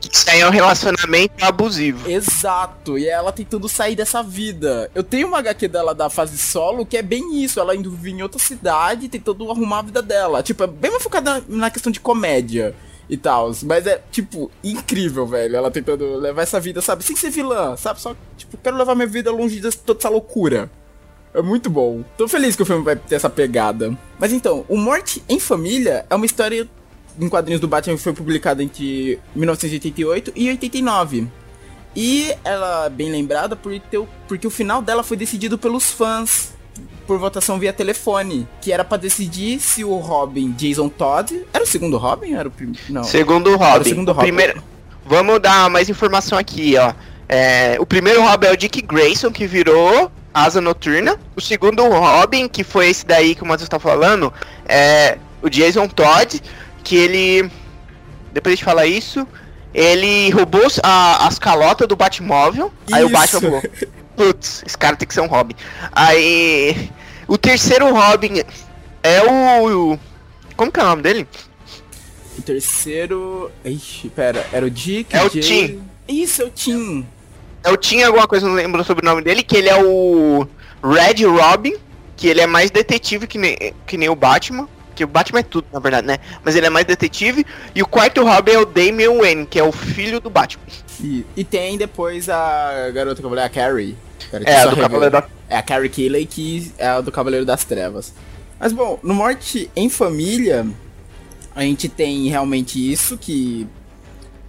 Isso 0.09 0.29
aí 0.29 0.41
é 0.41 0.47
um 0.47 0.51
relacionamento 0.51 1.33
abusivo. 1.43 2.09
Exato, 2.09 2.97
e 2.97 3.07
ela 3.07 3.31
tentando 3.31 3.67
sair 3.69 3.95
dessa 3.95 4.23
vida. 4.23 4.89
Eu 4.95 5.03
tenho 5.03 5.27
uma 5.27 5.39
HQ 5.39 5.67
dela 5.67 5.93
da 5.93 6.09
fase 6.09 6.37
solo 6.37 6.85
que 6.85 6.97
é 6.97 7.01
bem 7.01 7.43
isso, 7.43 7.59
ela 7.59 7.75
indo 7.75 7.95
em 8.05 8.21
outra 8.21 8.39
cidade, 8.39 9.09
tentando 9.09 9.49
arrumar 9.51 9.79
a 9.79 9.83
vida 9.83 10.01
dela. 10.01 10.41
Tipo, 10.41 10.63
é 10.63 10.67
bem 10.67 10.91
mais 10.91 11.03
focada 11.03 11.43
na 11.47 11.69
questão 11.69 11.91
de 11.91 11.99
comédia 11.99 12.75
e 13.09 13.17
tal. 13.17 13.51
Mas 13.63 13.85
é, 13.85 14.01
tipo, 14.11 14.49
incrível, 14.63 15.27
velho. 15.27 15.55
Ela 15.55 15.69
tentando 15.69 16.15
levar 16.15 16.43
essa 16.43 16.59
vida, 16.59 16.81
sabe? 16.81 17.03
Sem 17.03 17.15
ser 17.15 17.29
vilã, 17.29 17.75
sabe? 17.75 17.99
Só, 17.99 18.15
tipo, 18.37 18.57
quero 18.57 18.77
levar 18.77 18.95
minha 18.95 19.07
vida 19.07 19.31
longe 19.31 19.59
de 19.59 19.69
toda 19.77 19.99
essa 19.99 20.09
loucura. 20.09 20.71
É 21.33 21.41
muito 21.41 21.69
bom. 21.69 22.03
Tô 22.17 22.27
feliz 22.27 22.55
que 22.55 22.63
o 22.63 22.65
filme 22.65 22.83
vai 22.83 22.95
ter 22.95 23.15
essa 23.15 23.29
pegada. 23.29 23.97
Mas 24.19 24.33
então, 24.33 24.65
o 24.67 24.77
Morte 24.77 25.23
em 25.29 25.39
Família 25.39 26.05
é 26.09 26.15
uma 26.15 26.25
história 26.25 26.67
em 27.19 27.29
quadrinhos 27.29 27.61
do 27.61 27.67
Batman 27.67 27.97
foi 27.97 28.13
publicada 28.13 28.63
entre 28.63 29.19
1988 29.35 30.33
e 30.35 30.49
89. 30.49 31.27
E 31.95 32.33
ela 32.43 32.85
é 32.85 32.89
bem 32.89 33.11
lembrada 33.11 33.55
por 33.55 33.77
ter, 33.79 34.01
porque 34.27 34.47
o 34.47 34.49
final 34.49 34.81
dela 34.81 35.03
foi 35.03 35.17
decidido 35.17 35.57
pelos 35.57 35.91
fãs 35.91 36.53
por 37.05 37.19
votação 37.19 37.59
via 37.59 37.73
telefone, 37.73 38.47
que 38.61 38.71
era 38.71 38.85
para 38.85 38.97
decidir 38.97 39.59
se 39.59 39.83
o 39.83 39.97
Robin 39.97 40.51
Jason 40.51 40.87
Todd 40.87 41.45
era 41.53 41.63
o 41.63 41.67
segundo 41.67 41.97
Robin, 41.97 42.33
era 42.33 42.47
o 42.47 42.51
primeiro, 42.51 42.79
não. 42.89 43.03
Segundo 43.03 43.55
Robin. 43.57 43.89
Segundo 43.89 44.13
Robin. 44.13 44.27
Primeiro, 44.27 44.63
vamos 45.05 45.39
dar 45.41 45.69
mais 45.69 45.89
informação 45.89 46.37
aqui, 46.37 46.75
ó. 46.77 46.93
É, 47.27 47.77
o 47.79 47.85
primeiro 47.85 48.21
Robin 48.21 48.47
é 48.47 48.51
o 48.51 48.57
Dick 48.57 48.81
Grayson 48.81 49.31
que 49.31 49.45
virou 49.45 50.11
Asa 50.33 50.61
Noturna. 50.61 51.17
O 51.35 51.41
segundo 51.41 51.83
Robin, 51.87 52.47
que 52.47 52.63
foi 52.63 52.89
esse 52.89 53.05
daí 53.05 53.35
que 53.35 53.43
o 53.43 53.45
Matheus 53.45 53.69
tá 53.69 53.79
falando, 53.79 54.31
é 54.65 55.17
o 55.41 55.49
Jason 55.49 55.87
Todd, 55.87 56.41
que 56.83 56.95
ele. 56.95 57.51
Depois 58.33 58.57
de 58.57 58.63
falar 58.63 58.85
isso, 58.85 59.27
ele 59.73 60.29
roubou 60.31 60.67
a, 60.83 61.27
as 61.27 61.37
calotas 61.39 61.87
do 61.87 61.95
Batmóvel. 61.95 62.71
Isso. 62.87 62.95
Aí 62.95 63.03
o 63.03 63.09
Batman 63.09 63.41
falou: 63.41 63.63
Putz, 64.15 64.63
esse 64.65 64.77
cara 64.77 64.95
tem 64.95 65.07
que 65.07 65.13
ser 65.13 65.21
um 65.21 65.27
Robin. 65.27 65.55
Aí. 65.91 66.89
O 67.27 67.37
terceiro 67.37 67.93
Robin 67.93 68.43
é 69.03 69.21
o. 69.23 69.97
Como 70.55 70.71
que 70.71 70.79
é 70.79 70.83
o 70.83 70.87
nome 70.87 71.01
dele? 71.01 71.27
O 72.37 72.41
terceiro. 72.41 73.51
Ixi, 73.63 74.09
pera, 74.09 74.45
era 74.51 74.65
o 74.65 74.69
Dick. 74.69 75.15
É 75.15 75.23
o 75.23 75.29
Tim. 75.29 75.81
Isso, 76.07 76.41
é 76.41 76.45
o 76.45 76.49
Tim. 76.49 77.05
Eu 77.63 77.77
tinha 77.77 78.07
alguma 78.07 78.27
coisa, 78.27 78.47
não 78.47 78.55
lembro 78.55 78.83
sobre 78.83 79.05
o 79.05 79.09
nome 79.09 79.21
dele, 79.21 79.43
que 79.43 79.55
ele 79.55 79.69
é 79.69 79.83
o 79.83 80.47
Red 80.83 81.23
Robin, 81.25 81.75
que 82.17 82.27
ele 82.27 82.41
é 82.41 82.47
mais 82.47 82.71
detetive 82.71 83.27
que 83.27 83.37
nem, 83.37 83.73
que 83.85 83.97
nem 83.97 84.09
o 84.09 84.15
Batman. 84.15 84.67
Que 85.01 85.05
o 85.05 85.07
Batman 85.07 85.39
é 85.39 85.43
tudo, 85.43 85.65
na 85.73 85.79
verdade, 85.79 86.05
né? 86.05 86.19
Mas 86.45 86.55
ele 86.55 86.67
é 86.67 86.69
mais 86.69 86.85
detetive. 86.85 87.43
E 87.73 87.81
o 87.81 87.87
quarto 87.87 88.23
Robin 88.23 88.51
é 88.51 88.59
o 88.59 88.65
Damian 88.67 89.17
Wayne, 89.17 89.47
que 89.47 89.57
é 89.57 89.63
o 89.63 89.71
filho 89.71 90.19
do 90.19 90.29
Batman. 90.29 90.63
E, 91.03 91.25
e 91.35 91.43
tem 91.43 91.75
depois 91.75 92.29
a 92.29 92.91
garota 92.93 93.19
que 93.19 93.27
eu 93.27 93.39
a 93.39 93.49
Carrie. 93.49 93.97
É, 94.45 94.57
a 94.57 94.67
do 94.67 94.77
Cavaleiro 94.77 95.11
da... 95.11 95.27
É 95.49 95.57
a 95.57 95.63
Carrie 95.63 95.89
Keeley, 95.89 96.27
que 96.27 96.71
é 96.77 96.85
a 96.85 97.01
do 97.01 97.11
Cavaleiro 97.11 97.43
das 97.43 97.65
Trevas. 97.65 98.13
Mas 98.59 98.71
bom, 98.73 98.99
no 99.01 99.15
Morte 99.15 99.71
em 99.75 99.89
Família, 99.89 100.67
a 101.55 101.63
gente 101.63 101.89
tem 101.89 102.27
realmente 102.27 102.77
isso, 102.77 103.17
que 103.17 103.67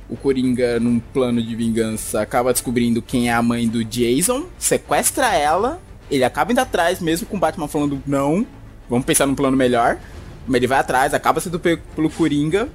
o 0.06 0.18
Coringa, 0.18 0.78
num 0.78 0.98
plano 1.00 1.42
de 1.42 1.56
vingança, 1.56 2.20
acaba 2.20 2.52
descobrindo 2.52 3.00
quem 3.00 3.30
é 3.30 3.32
a 3.32 3.40
mãe 3.40 3.66
do 3.66 3.82
Jason, 3.82 4.44
sequestra 4.58 5.34
ela, 5.34 5.80
ele 6.10 6.24
acaba 6.24 6.52
indo 6.52 6.58
atrás, 6.58 7.00
mesmo 7.00 7.26
com 7.26 7.38
o 7.38 7.40
Batman 7.40 7.68
falando 7.68 8.02
não, 8.06 8.46
vamos 8.86 9.06
pensar 9.06 9.24
num 9.24 9.34
plano 9.34 9.56
melhor. 9.56 9.98
Mas 10.46 10.56
ele 10.56 10.66
vai 10.66 10.78
atrás, 10.78 11.14
acaba 11.14 11.40
sendo 11.40 11.58
pego 11.58 11.82
pelo 11.94 12.10
Coringa. 12.10 12.68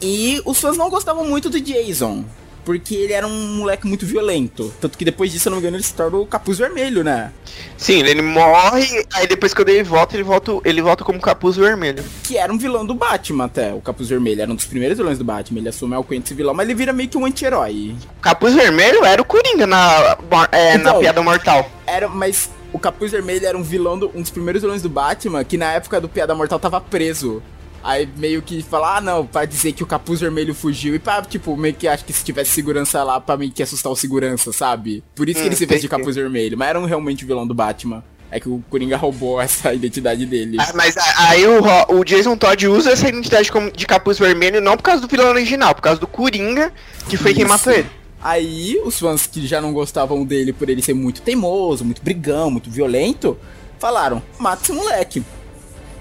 E 0.00 0.40
os 0.44 0.60
fãs 0.60 0.76
não 0.76 0.90
gostavam 0.90 1.24
muito 1.24 1.48
do 1.48 1.60
Jason 1.60 2.24
porque 2.66 2.96
ele 2.96 3.12
era 3.12 3.24
um 3.24 3.56
moleque 3.58 3.86
muito 3.86 4.04
violento. 4.04 4.74
Tanto 4.80 4.98
que 4.98 5.04
depois 5.04 5.30
disso, 5.30 5.44
se 5.44 5.48
não 5.48 5.56
me 5.56 5.62
engano, 5.62 5.76
ele 5.76 5.84
se 5.84 5.94
torna 5.94 6.18
o 6.18 6.26
capuz 6.26 6.58
vermelho, 6.58 7.04
né? 7.04 7.30
Sim, 7.78 8.00
ele 8.00 8.20
morre, 8.20 9.06
aí 9.14 9.28
depois 9.28 9.54
que 9.54 9.62
ele 9.62 9.84
volta, 9.84 10.16
ele 10.16 10.24
volta, 10.24 10.52
ele 10.64 10.82
volta 10.82 11.04
como 11.04 11.20
capuz 11.20 11.56
vermelho. 11.56 12.04
Que 12.24 12.36
era 12.36 12.52
um 12.52 12.58
vilão 12.58 12.84
do 12.84 12.92
Batman 12.92 13.44
até, 13.44 13.72
o 13.72 13.80
capuz 13.80 14.08
vermelho. 14.08 14.42
Era 14.42 14.50
um 14.50 14.56
dos 14.56 14.64
primeiros 14.64 14.98
vilões 14.98 15.16
do 15.16 15.24
Batman. 15.24 15.60
Ele 15.60 15.68
assume 15.68 15.94
a 15.94 15.98
alcunha 15.98 16.20
desse 16.20 16.34
vilão, 16.34 16.52
mas 16.52 16.66
ele 16.66 16.74
vira 16.74 16.92
meio 16.92 17.08
que 17.08 17.16
um 17.16 17.24
anti-herói. 17.24 17.94
Capuz 18.20 18.52
vermelho 18.52 19.04
era 19.04 19.22
o 19.22 19.24
Coringa 19.24 19.64
na, 19.64 20.18
é, 20.50 20.74
então, 20.74 20.94
na 20.94 20.98
Piada 20.98 21.22
Mortal. 21.22 21.70
Era, 21.86 22.08
mas 22.08 22.50
o 22.76 22.78
Capuz 22.78 23.10
Vermelho 23.10 23.46
era 23.46 23.56
um 23.56 23.62
vilão, 23.62 23.98
do, 23.98 24.10
um 24.14 24.20
dos 24.20 24.30
primeiros 24.30 24.60
vilões 24.60 24.82
do 24.82 24.88
Batman, 24.90 25.42
que 25.42 25.56
na 25.56 25.72
época 25.72 25.98
do 25.98 26.08
Piada 26.08 26.34
Mortal 26.34 26.58
tava 26.58 26.78
preso. 26.78 27.42
Aí 27.82 28.08
meio 28.16 28.42
que 28.42 28.62
falar, 28.62 28.98
ah 28.98 29.00
não, 29.00 29.24
pra 29.26 29.44
dizer 29.44 29.72
que 29.72 29.82
o 29.82 29.86
capuz 29.86 30.20
vermelho 30.20 30.52
fugiu 30.52 30.94
e 30.94 30.98
pra, 30.98 31.22
tipo, 31.22 31.56
meio 31.56 31.72
que 31.72 31.86
acho 31.86 32.04
que 32.04 32.12
se 32.12 32.24
tivesse 32.24 32.50
segurança 32.50 33.02
lá, 33.04 33.20
pra 33.20 33.36
meio 33.36 33.52
que 33.52 33.62
assustar 33.62 33.92
o 33.92 33.96
segurança, 33.96 34.52
sabe? 34.52 35.04
Por 35.14 35.28
isso 35.28 35.38
que 35.38 35.44
hum, 35.44 35.46
ele 35.46 35.56
se 35.56 35.66
fez 35.68 35.80
de 35.80 35.88
capuz 35.88 36.16
vermelho, 36.16 36.58
mas 36.58 36.68
era 36.68 36.80
um 36.80 36.84
realmente 36.84 37.24
vilão 37.24 37.46
do 37.46 37.54
Batman. 37.54 38.02
É 38.28 38.40
que 38.40 38.48
o 38.48 38.62
Coringa 38.68 38.96
roubou 38.98 39.40
essa 39.40 39.72
identidade 39.72 40.26
dele. 40.26 40.56
Ah, 40.60 40.72
mas 40.74 40.96
aí 41.16 41.46
o, 41.46 41.60
o 41.96 42.04
Jason 42.04 42.36
Todd 42.36 42.66
usa 42.66 42.90
essa 42.90 43.08
identidade 43.08 43.50
de 43.74 43.86
capuz 43.86 44.18
vermelho 44.18 44.60
não 44.60 44.76
por 44.76 44.82
causa 44.82 45.00
do 45.00 45.08
vilão 45.08 45.28
original, 45.28 45.72
por 45.72 45.82
causa 45.82 46.00
do 46.00 46.08
Coringa, 46.08 46.72
que 47.08 47.16
foi 47.16 47.30
isso. 47.30 47.40
quem 47.40 47.48
matou 47.48 47.72
ele. 47.72 47.88
Aí, 48.20 48.80
os 48.84 48.98
fãs 48.98 49.26
que 49.26 49.46
já 49.46 49.60
não 49.60 49.72
gostavam 49.72 50.24
dele 50.24 50.52
por 50.52 50.68
ele 50.68 50.82
ser 50.82 50.94
muito 50.94 51.22
teimoso, 51.22 51.84
muito 51.84 52.02
brigão, 52.02 52.50
muito 52.50 52.70
violento, 52.70 53.38
falaram: 53.78 54.22
mata 54.38 54.62
esse 54.62 54.72
moleque. 54.72 55.22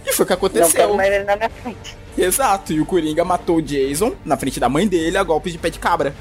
E 0.05 0.13
foi 0.13 0.24
o 0.24 0.28
que 0.28 0.34
aconteceu. 0.34 0.89
Não 0.89 1.01
ele 1.01 1.24
na 1.24 1.36
minha 1.36 1.49
frente. 1.49 1.97
Exato, 2.18 2.72
e 2.72 2.80
o 2.80 2.86
Coringa 2.86 3.26
matou 3.26 3.57
o 3.57 3.61
Jason 3.61 4.13
na 4.24 4.38
frente 4.38 4.59
da 4.59 4.70
mãe 4.70 4.88
dele 4.88 5.18
a 5.18 5.24
golpes 5.24 5.51
de 5.51 5.59
pé 5.59 5.70
de 5.70 5.80
cabra. 5.80 6.16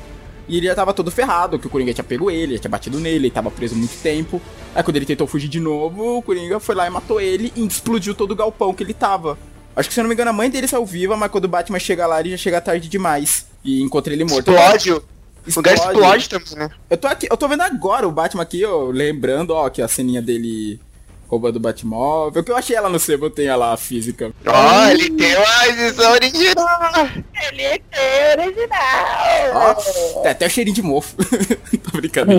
E 0.49 0.59
ele 0.59 0.67
já 0.67 0.75
tava 0.75 0.93
todo 0.93 1.11
ferrado, 1.11 1.59
que 1.59 1.67
o 1.67 1.71
Coringa 1.71 1.95
tinha 1.95 2.05
pego 2.05 2.31
ele, 2.31 2.59
tinha 2.59 2.71
batido 2.71 2.99
nele, 2.99 3.27
ele 3.27 3.31
tava 3.31 3.51
preso 3.51 3.75
muito 3.75 3.97
tempo. 4.03 4.43
Aí 4.75 4.83
quando 4.83 4.97
ele 4.97 5.07
tentou 5.07 5.27
fugir 5.27 5.49
de 5.49 5.61
novo, 5.61 6.19
o 6.19 6.23
Coringa 6.23 6.59
foi 6.61 6.75
lá 6.75 6.87
e 6.87 6.91
matou 6.91 7.21
ele 7.21 7.53
e 7.57 7.65
explodiu 7.65 8.15
todo 8.15 8.33
o 8.33 8.37
galpão 8.37 8.75
que 8.75 8.83
ele 8.83 8.93
tava. 8.93 9.39
Acho 9.77 9.89
que 9.89 9.95
se 9.95 10.01
eu 10.01 10.05
não 10.05 10.09
me 10.09 10.15
engano 10.15 10.31
a 10.31 10.35
mãe 10.35 10.51
dele 10.51 10.69
saiu 10.69 10.85
viva, 10.85 11.17
mas 11.17 11.31
quando 11.31 11.45
o 11.45 11.49
Batman 11.49 11.79
chega 11.79 12.07
lá 12.07 12.21
ele 12.21 12.31
já 12.31 12.37
chega 12.37 12.61
tarde 12.61 12.89
demais. 12.89 13.47
E 13.65 13.83
encontra 13.83 14.13
ele 14.13 14.25
morto. 14.25 14.51
Explode! 14.51 15.03
O 15.47 15.57
lugar 15.57 15.75
explode 15.75 16.29
também, 16.29 16.57
né? 16.57 16.71
Eu 16.89 16.97
tô 16.97 17.07
aqui, 17.07 17.29
eu 17.31 17.37
tô 17.37 17.47
vendo 17.49 17.63
agora 17.63 18.09
o 18.09 18.13
Batman 18.13 18.43
aqui, 18.43 18.65
ó, 18.65 18.85
lembrando, 18.87 19.51
ó, 19.51 19.69
que 19.69 19.83
a 19.83 19.89
ceninha 19.89 20.23
dele 20.23 20.81
roubando 21.29 21.57
o 21.57 21.61
Batmóvel, 21.61 22.45
que 22.45 22.51
eu 22.51 22.57
achei 22.57 22.77
ela 22.77 22.89
no 22.89 22.99
sebo, 22.99 23.29
tem 23.29 23.47
ela 23.47 23.73
a 23.73 23.77
física. 23.77 24.33
Ó, 24.47 24.53
oh, 24.53 24.89
ele 24.91 25.11
tem 25.11 25.37
uma 25.37 25.69
edição 25.69 26.13
original! 26.13 27.09
Ele 27.49 27.83
tem 27.91 28.47
original! 28.47 29.53
Ó, 29.55 30.23
tem 30.23 30.31
até 30.31 30.47
o 30.47 30.51
cheirinho 30.51 30.75
de 30.75 30.83
mofo. 30.83 31.17
Tô 31.91 31.99
brincando. 31.99 32.33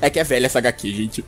é 0.00 0.10
que 0.10 0.18
é 0.18 0.24
velha 0.24 0.46
essa 0.46 0.58
HQ, 0.58 0.92
gente. 0.92 1.24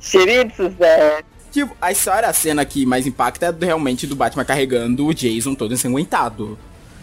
Cheirinho 0.00 0.48
de 0.48 0.56
sucesso. 0.56 1.24
Tipo, 1.50 1.76
a 1.80 1.90
história, 1.90 2.28
a 2.28 2.32
cena 2.32 2.64
que 2.64 2.84
mais 2.84 3.06
impacta 3.06 3.46
é 3.46 3.64
realmente 3.64 4.06
do 4.06 4.14
Batman 4.14 4.44
carregando 4.44 5.06
o 5.06 5.14
Jason 5.14 5.54
todo 5.54 5.74
ensanguentado. 5.74 6.58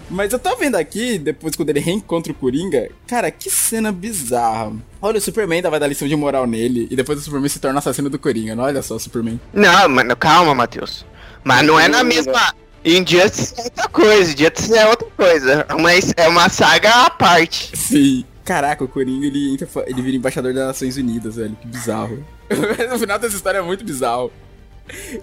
Mas 0.09 0.31
eu 0.31 0.39
tô 0.39 0.55
vendo 0.55 0.75
aqui, 0.75 1.17
depois 1.17 1.55
quando 1.55 1.69
ele 1.69 1.79
reencontra 1.79 2.31
o 2.31 2.35
Coringa, 2.35 2.89
cara, 3.07 3.31
que 3.31 3.49
cena 3.49 3.91
bizarra. 3.91 4.73
Olha, 5.01 5.17
o 5.17 5.21
Superman 5.21 5.61
vai 5.63 5.79
dar 5.79 5.87
lição 5.87 6.07
de 6.07 6.15
moral 6.15 6.45
nele, 6.45 6.87
e 6.89 6.95
depois 6.95 7.19
o 7.19 7.21
Superman 7.21 7.49
se 7.49 7.59
torna 7.59 7.79
assassino 7.79 8.09
do 8.09 8.19
Coringa, 8.19 8.55
não 8.55 8.63
olha 8.63 8.81
só 8.81 8.95
o 8.95 8.99
Superman. 8.99 9.39
Não, 9.53 9.89
mano, 9.89 10.15
calma, 10.15 10.53
Matheus. 10.53 11.05
Mas 11.43 11.65
não 11.65 11.79
é 11.79 11.87
na 11.87 12.03
mesma... 12.03 12.53
Injustice 12.85 13.55
é 13.57 13.63
outra 13.63 13.87
coisa, 13.89 14.31
Injustice 14.31 14.77
é 14.77 14.87
outra 14.87 15.07
coisa. 15.17 15.65
Mas 15.81 16.13
é 16.15 16.27
uma 16.27 16.49
saga 16.49 17.05
à 17.05 17.09
parte. 17.09 17.75
Sim. 17.75 18.23
Caraca, 18.45 18.83
o 18.83 18.87
Coringa 18.87 19.25
ele 19.25 19.53
entra, 19.53 19.67
ele 19.87 20.03
vira 20.03 20.15
embaixador 20.15 20.53
das 20.53 20.67
Nações 20.67 20.95
Unidas, 20.97 21.35
velho. 21.35 21.57
Que 21.59 21.67
bizarro. 21.67 22.23
no 22.91 22.99
final 22.99 23.17
dessa 23.17 23.35
história 23.35 23.57
é 23.57 23.61
muito 23.61 23.83
bizarro. 23.83 24.31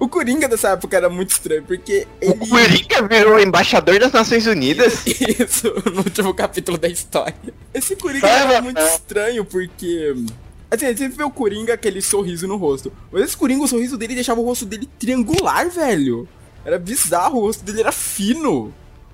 O 0.00 0.08
Coringa 0.08 0.48
dessa 0.48 0.70
época 0.70 0.96
era 0.96 1.08
muito 1.08 1.30
estranho, 1.30 1.62
porque 1.62 2.06
ele... 2.20 2.32
O 2.32 2.48
Coringa 2.48 3.08
virou 3.08 3.38
embaixador 3.38 3.98
das 3.98 4.12
Nações 4.12 4.46
Unidas? 4.46 5.02
Isso, 5.06 5.72
no 5.92 5.98
último 5.98 6.34
capítulo 6.34 6.76
da 6.76 6.88
história. 6.88 7.34
Esse 7.72 7.94
Coringa 7.96 8.26
era 8.26 8.60
muito 8.60 8.80
estranho, 8.80 9.44
porque 9.44 10.14
Assim, 10.72 10.96
você 10.96 11.06
vê 11.06 11.22
o 11.22 11.30
Coringa 11.30 11.74
aquele 11.74 12.00
sorriso 12.00 12.48
no 12.48 12.56
rosto. 12.56 12.90
Mas 13.12 13.24
esse 13.24 13.36
Coringa, 13.36 13.62
o 13.62 13.68
sorriso 13.68 13.98
dele 13.98 14.14
deixava 14.14 14.40
o 14.40 14.44
rosto 14.44 14.64
dele 14.64 14.88
triangular, 14.98 15.68
velho. 15.68 16.26
Era 16.64 16.78
bizarro, 16.78 17.38
o 17.38 17.42
rosto 17.42 17.62
dele 17.62 17.80
era 17.80 17.92
fino 17.92 18.72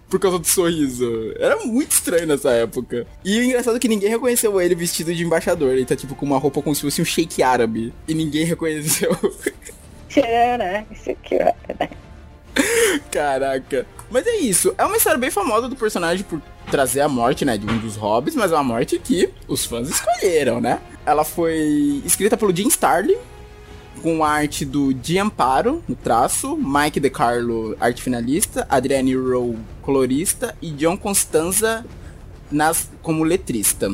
por 0.08 0.20
causa 0.20 0.38
do 0.38 0.46
sorriso. 0.46 1.32
Era 1.36 1.56
muito 1.64 1.90
estranho 1.90 2.28
nessa 2.28 2.50
época. 2.50 3.06
E 3.24 3.40
o 3.40 3.42
engraçado 3.42 3.76
é 3.76 3.80
que 3.80 3.88
ninguém 3.88 4.08
reconheceu 4.08 4.60
ele 4.60 4.76
vestido 4.76 5.12
de 5.12 5.24
embaixador. 5.24 5.72
Ele 5.72 5.84
tá 5.84 5.96
tipo 5.96 6.14
com 6.14 6.24
uma 6.24 6.38
roupa 6.38 6.62
como 6.62 6.76
se 6.76 6.82
fosse 6.82 7.02
um 7.02 7.04
shake 7.04 7.42
árabe. 7.42 7.92
E 8.06 8.14
ninguém 8.14 8.44
reconheceu. 8.44 9.10
Caraca. 13.10 13.86
Mas 14.10 14.26
é 14.26 14.36
isso. 14.36 14.74
É 14.78 14.84
uma 14.84 14.96
história 14.96 15.18
bem 15.18 15.30
famosa 15.30 15.68
do 15.68 15.76
personagem 15.76 16.24
por 16.24 16.40
trazer 16.70 17.00
a 17.00 17.08
morte, 17.08 17.44
né, 17.44 17.56
de 17.56 17.66
um 17.66 17.78
dos 17.78 17.96
hobbies, 17.96 18.34
mas 18.34 18.52
é 18.52 18.54
uma 18.54 18.64
morte 18.64 18.98
que 18.98 19.30
os 19.46 19.64
fãs 19.64 19.88
escolheram, 19.88 20.60
né? 20.60 20.80
Ela 21.04 21.24
foi 21.24 22.02
escrita 22.04 22.36
pelo 22.36 22.54
Jim 22.54 22.68
Starlin, 22.68 23.16
com 24.02 24.22
arte 24.22 24.64
do 24.64 24.94
Giamparo 25.02 25.82
no 25.88 25.96
traço, 25.96 26.56
Mike 26.56 27.00
DeCarlo, 27.00 27.76
arte 27.80 28.02
finalista, 28.02 28.66
Adriane 28.68 29.14
Rowe, 29.14 29.58
colorista 29.82 30.54
e 30.62 30.70
John 30.70 30.96
Constanza 30.96 31.84
nas, 32.50 32.90
como 33.02 33.24
letrista. 33.24 33.90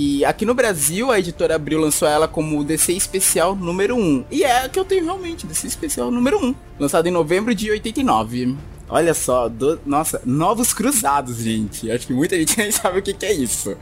E 0.00 0.24
aqui 0.24 0.46
no 0.46 0.54
Brasil, 0.54 1.10
a 1.10 1.18
editora 1.18 1.56
Abril 1.56 1.80
lançou 1.80 2.06
ela 2.06 2.28
como 2.28 2.62
DC 2.62 2.92
Especial 2.92 3.56
número 3.56 3.96
1. 3.96 4.26
E 4.30 4.44
é 4.44 4.60
a 4.60 4.68
que 4.68 4.78
eu 4.78 4.84
tenho 4.84 5.04
realmente, 5.04 5.44
DC 5.44 5.66
Especial 5.66 6.08
número 6.08 6.38
1. 6.38 6.54
Lançado 6.78 7.08
em 7.08 7.10
novembro 7.10 7.52
de 7.52 7.68
89. 7.68 8.56
Olha 8.88 9.12
só, 9.12 9.48
do, 9.48 9.80
nossa, 9.84 10.22
Novos 10.24 10.72
Cruzados, 10.72 11.38
gente. 11.38 11.90
Acho 11.90 12.06
que 12.06 12.12
muita 12.12 12.36
gente 12.36 12.56
nem 12.62 12.70
sabe 12.70 13.00
o 13.00 13.02
que, 13.02 13.12
que 13.12 13.26
é 13.26 13.32
isso. 13.32 13.76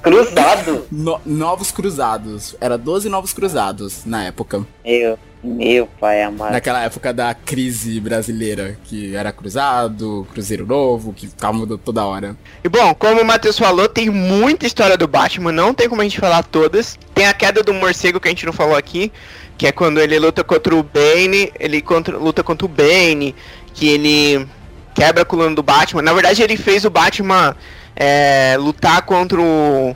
Cruzado? 0.00 0.86
No, 0.88 1.20
novos 1.26 1.72
Cruzados. 1.72 2.54
Era 2.60 2.78
12 2.78 3.08
Novos 3.08 3.32
Cruzados 3.32 4.04
na 4.04 4.22
época. 4.22 4.64
Meu, 4.84 5.18
meu 5.44 5.86
pai 5.86 6.22
amado. 6.22 6.52
Naquela 6.52 6.82
época 6.82 7.12
da 7.12 7.34
crise 7.34 8.00
brasileira, 8.00 8.78
que 8.84 9.14
era 9.14 9.30
cruzado, 9.30 10.26
Cruzeiro 10.32 10.66
Novo, 10.66 11.12
que 11.12 11.28
ficava 11.28 11.52
mudando 11.52 11.78
toda 11.78 12.06
hora. 12.06 12.34
E 12.64 12.68
bom, 12.68 12.94
como 12.94 13.20
o 13.20 13.24
Matheus 13.24 13.58
falou, 13.58 13.88
tem 13.88 14.08
muita 14.08 14.66
história 14.66 14.96
do 14.96 15.06
Batman, 15.06 15.52
não 15.52 15.74
tem 15.74 15.88
como 15.88 16.00
a 16.00 16.04
gente 16.04 16.18
falar 16.18 16.42
todas. 16.42 16.98
Tem 17.14 17.26
a 17.26 17.34
queda 17.34 17.62
do 17.62 17.74
morcego 17.74 18.18
que 18.18 18.28
a 18.28 18.30
gente 18.30 18.46
não 18.46 18.52
falou 18.52 18.74
aqui, 18.74 19.12
que 19.58 19.66
é 19.66 19.72
quando 19.72 20.00
ele 20.00 20.18
luta 20.18 20.42
contra 20.42 20.74
o 20.74 20.82
Bane, 20.82 21.52
ele 21.60 21.82
contra, 21.82 22.16
luta 22.16 22.42
contra 22.42 22.64
o 22.64 22.68
Bane, 22.68 23.34
que 23.74 23.88
ele 23.88 24.46
quebra 24.94 25.22
a 25.22 25.26
coluna 25.26 25.54
do 25.54 25.62
Batman. 25.62 26.02
Na 26.02 26.14
verdade, 26.14 26.42
ele 26.42 26.56
fez 26.56 26.84
o 26.84 26.90
Batman 26.90 27.54
é, 27.94 28.56
lutar 28.58 29.02
contra 29.02 29.40
o, 29.40 29.94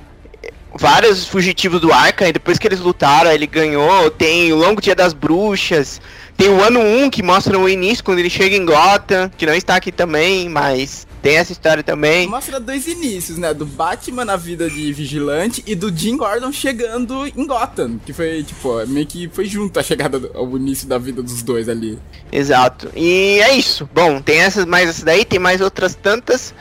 vários 0.75 1.27
fugitivos 1.27 1.81
do 1.81 1.93
Arkham, 1.93 2.29
e 2.29 2.33
depois 2.33 2.59
que 2.59 2.66
eles 2.66 2.81
lutaram, 2.81 3.31
ele 3.31 3.47
ganhou. 3.47 4.11
Tem 4.11 4.53
o 4.53 4.57
Longo 4.57 4.81
Dia 4.81 4.95
das 4.95 5.12
Bruxas, 5.12 6.01
tem 6.37 6.49
o 6.49 6.62
ano 6.62 6.81
1 6.81 7.11
que 7.11 7.23
mostra 7.23 7.59
o 7.59 7.69
início, 7.69 8.05
quando 8.05 8.21
ele 8.21 8.31
chega 8.31 8.57
em 8.57 8.64
Gotham, 8.64 9.31
que 9.37 9.45
não 9.45 9.55
está 9.55 9.77
aqui 9.77 9.91
também, 9.91 10.49
mas 10.49 11.07
tem 11.21 11.37
essa 11.37 11.51
história 11.51 11.83
também. 11.83 12.29
Mostra 12.29 12.61
dois 12.61 12.87
inícios, 12.87 13.39
né? 13.39 13.53
Do 13.53 13.66
Batman 13.66 14.25
na 14.25 14.37
vida 14.37 14.71
de 14.71 14.93
vigilante 14.93 15.64
e 15.66 15.75
do 15.75 15.95
Jim 15.95 16.16
Gordon 16.16 16.53
chegando 16.53 17.27
em 17.27 17.47
Gotham. 17.47 17.99
Que 18.07 18.12
foi, 18.12 18.45
tipo, 18.45 18.87
meio 18.87 19.07
que 19.07 19.29
foi 19.29 19.47
junto 19.47 19.81
a 19.81 19.83
chegada 19.83 20.31
ao 20.35 20.57
início 20.57 20.87
da 20.87 20.97
vida 20.97 21.23
dos 21.23 21.43
dois 21.43 21.69
ali. 21.69 21.99
Exato. 22.31 22.89
E 22.95 23.41
é 23.43 23.57
isso. 23.57 23.89
Bom, 23.93 24.21
tem 24.21 24.39
essas 24.39 24.64
mais 24.64 24.89
essa 24.89 25.05
daí, 25.05 25.25
tem 25.25 25.41
mais 25.41 25.61
outras 25.61 25.97
tantas. 25.97 26.55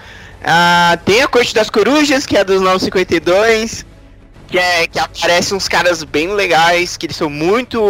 Ah, 0.44 0.98
tem 1.06 1.22
a 1.22 1.28
Corte 1.28 1.54
das 1.54 1.70
Corujas, 1.70 2.26
que 2.26 2.36
é 2.36 2.44
dos 2.44 2.62
952. 2.62 3.86
Que 4.48 4.58
é 4.58 4.88
que 4.88 4.98
aparecem 5.00 5.58
uns 5.58 5.68
caras 5.68 6.04
bem 6.04 6.30
legais, 6.34 6.96
que 6.98 7.06
eles 7.06 7.16
são 7.18 7.30
muito. 7.30 7.82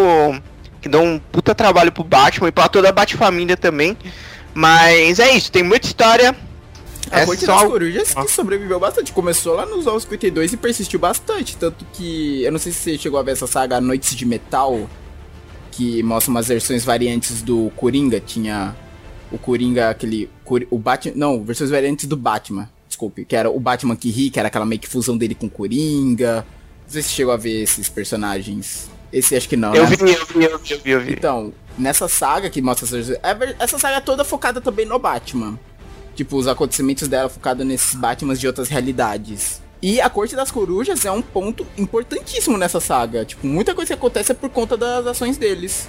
que 0.81 0.87
dão 0.89 1.03
um 1.05 1.19
puta 1.19 1.53
trabalho 1.55 1.91
pro 1.91 2.03
Batman 2.03 2.47
e 2.49 2.51
pra 2.51 2.67
toda 2.69 2.89
a 2.89 2.91
Batfamília 2.91 3.57
também. 3.57 3.97
Mas 4.53 5.19
é 5.19 5.31
isso, 5.35 5.51
tem 5.51 5.63
muita 5.63 5.85
história. 5.87 6.35
A 7.11 7.21
É 7.21 7.25
Corte 7.25 7.45
só- 7.45 7.59
das 7.61 7.69
Corujas 7.71 8.13
que 8.13 8.27
sobreviveu 8.31 8.79
bastante. 8.79 9.11
Começou 9.13 9.55
lá 9.55 9.65
nos 9.65 9.85
Novos 9.85 10.03
52 10.03 10.53
e 10.53 10.57
persistiu 10.57 10.99
bastante. 10.99 11.55
Tanto 11.57 11.85
que. 11.93 12.43
Eu 12.43 12.51
não 12.51 12.59
sei 12.59 12.71
se 12.71 12.79
você 12.79 12.97
chegou 12.97 13.19
a 13.19 13.23
ver 13.23 13.31
essa 13.31 13.47
saga 13.47 13.79
Noites 13.79 14.15
de 14.15 14.25
Metal. 14.25 14.89
Que 15.71 16.01
mostra 16.03 16.31
umas 16.31 16.47
versões 16.47 16.83
variantes 16.83 17.41
do 17.41 17.71
Coringa. 17.75 18.19
Tinha 18.19 18.75
o 19.31 19.37
Coringa, 19.37 19.89
aquele. 19.89 20.29
O 20.71 20.77
Batman. 20.77 21.13
Não, 21.15 21.43
versões 21.43 21.69
variantes 21.69 22.05
do 22.07 22.17
Batman. 22.17 22.67
Desculpe. 22.97 23.25
Que 23.25 23.35
era 23.35 23.49
o 23.49 23.59
Batman 23.59 23.95
que 23.95 24.09
ri, 24.09 24.31
que 24.31 24.39
era 24.39 24.47
aquela 24.47 24.65
meio 24.65 24.81
que 24.81 24.87
fusão 24.87 25.15
dele 25.15 25.35
com 25.35 25.45
o 25.45 25.49
Coringa. 25.49 26.45
Não 26.85 26.91
sei 26.91 27.03
se 27.03 27.09
você 27.09 27.15
chegou 27.15 27.31
a 27.31 27.37
ver 27.37 27.61
esses 27.61 27.87
personagens. 27.87 28.89
Esse 29.13 29.35
acho 29.35 29.47
que 29.47 29.55
não, 29.55 29.73
Eu 29.75 29.87
né? 29.87 29.95
vi, 29.95 30.11
eu 30.11 30.25
vi, 30.25 30.43
eu 30.43 30.59
vi, 30.59 30.73
eu 30.73 30.79
vi, 30.79 30.91
eu 30.91 31.01
vi. 31.01 31.13
Então, 31.13 31.53
nessa 31.77 32.07
saga 32.07 32.49
que 32.49 32.59
mostra 32.59 32.85
essas, 32.85 33.11
é 33.11 33.55
essa 33.59 33.77
saga 33.77 33.97
é 33.97 34.01
toda 34.01 34.23
focada 34.23 34.59
também 34.59 34.85
no 34.85 34.97
Batman. 34.97 35.59
Tipo, 36.15 36.37
os 36.37 36.47
acontecimentos 36.47 37.07
dela 37.07 37.29
focada 37.29 37.63
nesses 37.63 37.93
Batmans 37.93 38.39
de 38.39 38.47
outras 38.47 38.67
realidades. 38.67 39.61
E 39.79 40.01
a 40.01 40.09
Corte 40.09 40.35
das 40.35 40.49
Corujas 40.49 41.05
é 41.05 41.11
um 41.11 41.21
ponto 41.21 41.65
importantíssimo 41.77 42.57
nessa 42.57 42.79
saga. 42.79 43.23
Tipo, 43.23 43.45
muita 43.45 43.75
coisa 43.75 43.89
que 43.89 43.93
acontece 43.93 44.31
é 44.31 44.35
por 44.35 44.49
conta 44.49 44.75
das 44.75 45.05
ações 45.05 45.37
deles. 45.37 45.87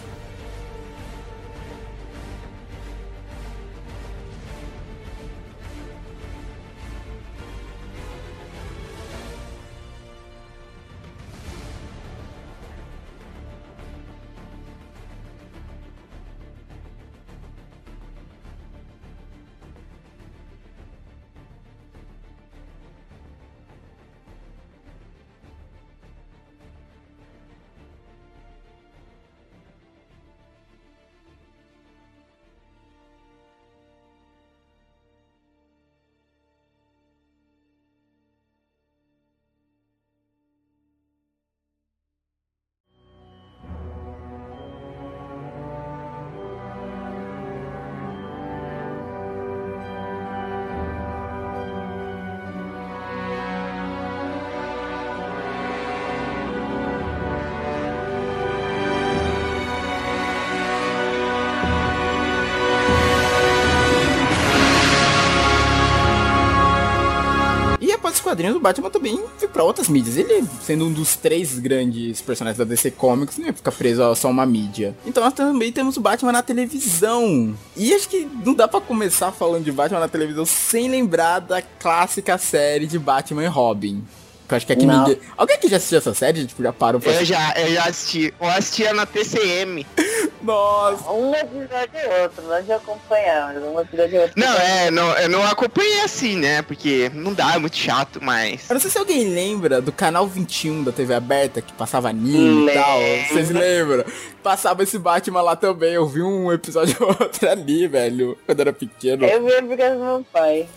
Quadrinhos, 68.38 68.56
o 68.56 68.60
Batman 68.60 68.90
também 68.90 69.20
foi 69.36 69.48
pra 69.48 69.64
outras 69.64 69.88
mídias. 69.88 70.16
Ele, 70.16 70.46
sendo 70.62 70.86
um 70.86 70.92
dos 70.92 71.16
três 71.16 71.58
grandes 71.58 72.20
personagens 72.20 72.56
da 72.56 72.64
DC 72.64 72.92
Comics, 72.92 73.36
não 73.36 73.46
ia 73.46 73.52
ficar 73.52 73.72
preso 73.72 74.02
a 74.02 74.14
só 74.14 74.30
uma 74.30 74.46
mídia. 74.46 74.96
Então 75.04 75.22
nós 75.22 75.32
também 75.32 75.72
temos 75.72 75.96
o 75.96 76.00
Batman 76.00 76.32
na 76.32 76.42
televisão. 76.42 77.54
E 77.76 77.92
acho 77.92 78.08
que 78.08 78.28
não 78.44 78.54
dá 78.54 78.68
pra 78.68 78.80
começar 78.80 79.32
falando 79.32 79.64
de 79.64 79.72
Batman 79.72 80.00
na 80.00 80.08
televisão 80.08 80.46
sem 80.46 80.88
lembrar 80.88 81.40
da 81.40 81.60
clássica 81.60 82.38
série 82.38 82.86
de 82.86 82.98
Batman 82.98 83.44
e 83.44 83.48
Robin. 83.48 84.04
Eu 84.50 84.56
acho 84.56 84.66
que 84.66 84.72
aqui 84.72 84.86
Não. 84.86 85.00
ninguém... 85.00 85.20
Alguém 85.36 85.56
aqui 85.56 85.68
já 85.68 85.76
assistiu 85.76 85.98
essa 85.98 86.14
série? 86.14 86.46
Tipo, 86.46 86.62
já 86.62 86.72
parou 86.72 87.00
pra 87.00 87.12
Eu 87.12 87.24
já, 87.24 87.54
eu 87.56 87.74
já 87.74 87.84
assisti. 87.84 88.34
Eu 88.40 88.48
assistia 88.48 88.92
na 88.94 89.04
TCM. 89.04 89.86
Nossa! 90.42 91.10
Um 91.10 91.34
episódio 91.34 91.90
e 91.94 92.22
outro, 92.22 92.42
nós 92.46 92.66
já 92.66 92.76
acompanhamos. 92.76 93.62
Um 93.62 93.80
episódio 93.80 94.16
e 94.16 94.18
outro. 94.20 94.34
Não, 94.36 94.56
é, 94.56 94.90
não, 94.90 95.12
eu 95.18 95.28
não 95.28 95.44
acompanhei 95.44 96.00
assim, 96.00 96.36
né? 96.36 96.62
Porque 96.62 97.10
não 97.12 97.34
dá, 97.34 97.54
é 97.54 97.58
muito 97.58 97.76
chato, 97.76 98.20
mas. 98.22 98.70
Eu 98.70 98.74
não 98.74 98.80
sei 98.80 98.90
se 98.90 98.98
alguém 98.98 99.28
lembra 99.28 99.80
do 99.82 99.92
canal 99.92 100.26
21 100.26 100.84
da 100.84 100.92
TV 100.92 101.14
aberta 101.14 101.60
que 101.60 101.72
passava 101.72 102.08
anime 102.08 102.70
e 102.70 102.74
tal. 102.74 102.98
Vocês 103.28 103.50
lembram? 103.50 104.04
Passava 104.42 104.82
esse 104.82 104.98
Batman 104.98 105.42
lá 105.42 105.56
também. 105.56 105.92
Eu 105.92 106.06
vi 106.06 106.22
um 106.22 106.50
episódio 106.52 106.96
ou 107.00 107.08
outro 107.20 107.50
ali, 107.50 107.86
velho, 107.86 108.38
quando 108.46 108.60
era 108.60 108.72
pequeno. 108.72 109.26
Eu 109.26 109.44
vi 109.44 109.62
por 109.66 109.76
causa 109.76 109.96
do 109.96 110.04
meu 110.04 110.26
pai. 110.32 110.68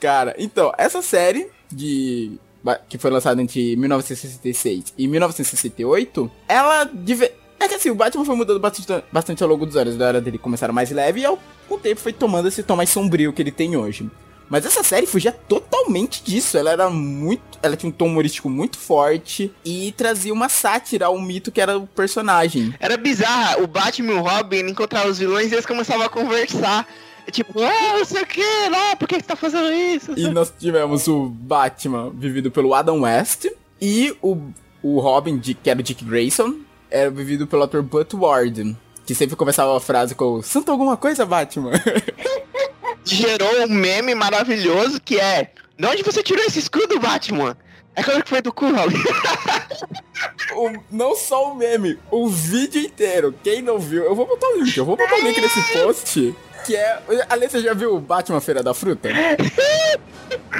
Cara, 0.00 0.34
então, 0.38 0.72
essa 0.76 1.00
série 1.00 1.48
de. 1.70 2.38
Que 2.88 2.98
foi 2.98 3.10
lançada 3.10 3.40
entre 3.40 3.76
1966 3.76 4.94
e 4.96 5.06
1968, 5.06 6.30
ela. 6.48 6.90
É 7.58 7.68
que 7.68 7.74
assim, 7.74 7.90
o 7.90 7.94
Batman 7.94 8.24
foi 8.24 8.36
mudando 8.36 8.60
bastante, 8.60 9.04
bastante 9.10 9.42
ao 9.42 9.48
longo 9.48 9.64
dos 9.64 9.76
anos. 9.76 9.96
Da 9.96 10.08
era 10.08 10.20
dele 10.20 10.38
começaram 10.38 10.74
mais 10.74 10.90
leve 10.90 11.20
e 11.20 11.24
ao 11.24 11.38
com 11.68 11.74
o 11.74 11.78
tempo 11.78 12.00
foi 12.00 12.12
tomando 12.12 12.48
esse 12.48 12.62
tom 12.62 12.76
mais 12.76 12.90
sombrio 12.90 13.32
que 13.32 13.42
ele 13.42 13.50
tem 13.50 13.76
hoje. 13.76 14.08
Mas 14.48 14.64
essa 14.64 14.82
série 14.82 15.06
fugia 15.06 15.32
totalmente 15.32 16.22
disso. 16.22 16.56
Ela 16.56 16.70
era 16.70 16.90
muito. 16.90 17.58
Ela 17.62 17.76
tinha 17.76 17.90
um 17.90 17.92
tom 17.92 18.06
humorístico 18.06 18.48
muito 18.48 18.78
forte 18.78 19.52
e 19.64 19.92
trazia 19.96 20.32
uma 20.32 20.48
sátira 20.48 21.06
ao 21.06 21.20
mito 21.20 21.50
que 21.50 21.60
era 21.60 21.76
o 21.76 21.86
personagem. 21.86 22.72
Era 22.78 22.96
bizarra. 22.96 23.60
O 23.62 23.66
Batman 23.66 24.12
e 24.12 24.14
o 24.14 24.20
Robin 24.20 24.68
encontravam 24.68 25.10
os 25.10 25.18
vilões 25.18 25.50
e 25.50 25.54
eles 25.54 25.66
começavam 25.66 26.06
a 26.06 26.08
conversar. 26.08 26.86
Tipo, 27.30 27.60
ah, 27.60 27.98
não 27.98 28.04
sei 28.04 28.22
o 28.22 28.26
que, 28.26 28.68
lá, 28.70 28.94
por 28.96 29.08
que, 29.08 29.16
que 29.16 29.22
você 29.22 29.28
tá 29.28 29.36
fazendo 29.36 29.72
isso? 29.72 30.12
E 30.16 30.28
nós 30.28 30.52
tivemos 30.56 31.08
o 31.08 31.26
Batman 31.26 32.10
vivido 32.10 32.50
pelo 32.50 32.72
Adam 32.72 33.02
West 33.02 33.46
e 33.80 34.16
o, 34.22 34.38
o 34.82 35.00
Robin, 35.00 35.36
de, 35.38 35.54
que 35.54 35.68
era 35.68 35.80
o 35.80 35.82
Dick 35.82 36.04
Grayson, 36.04 36.54
era 36.90 37.10
vivido 37.10 37.46
pelo 37.46 37.64
ator 37.64 37.82
Butt 37.82 38.14
Ward, 38.14 38.76
que 39.04 39.14
sempre 39.14 39.34
começava 39.34 39.76
a 39.76 39.80
frase 39.80 40.14
com 40.14 40.40
Santa 40.40 40.70
alguma 40.70 40.96
coisa, 40.96 41.26
Batman? 41.26 41.72
Gerou 43.04 43.64
um 43.64 43.68
meme 43.68 44.14
maravilhoso 44.14 45.00
que 45.00 45.18
é 45.18 45.52
De 45.78 45.86
onde 45.86 46.02
você 46.02 46.22
tirou 46.22 46.44
esse 46.44 46.58
escudo, 46.58 46.98
Batman? 46.98 47.56
É 47.94 48.02
coisa 48.02 48.22
que 48.22 48.28
foi 48.28 48.42
do 48.42 48.52
cu, 48.52 48.66
Robin. 48.70 49.02
o, 50.54 50.70
não 50.90 51.16
só 51.16 51.50
o 51.50 51.54
meme, 51.54 51.98
o 52.10 52.28
vídeo 52.28 52.82
inteiro. 52.82 53.34
Quem 53.42 53.62
não 53.62 53.78
viu, 53.78 54.04
eu 54.04 54.14
vou 54.14 54.26
botar 54.26 54.46
o 54.48 54.60
link, 54.60 54.76
eu 54.76 54.84
vou 54.84 54.96
botar 54.96 55.14
o 55.14 55.22
link 55.22 55.40
nesse 55.40 55.72
post 55.72 56.34
que 56.66 56.76
é. 56.76 57.00
Ali 57.28 57.48
você 57.48 57.60
já 57.60 57.72
viu 57.72 57.94
o 57.94 58.00
Batman 58.00 58.40
Feira 58.40 58.62
da 58.62 58.74
Fruta? 58.74 59.08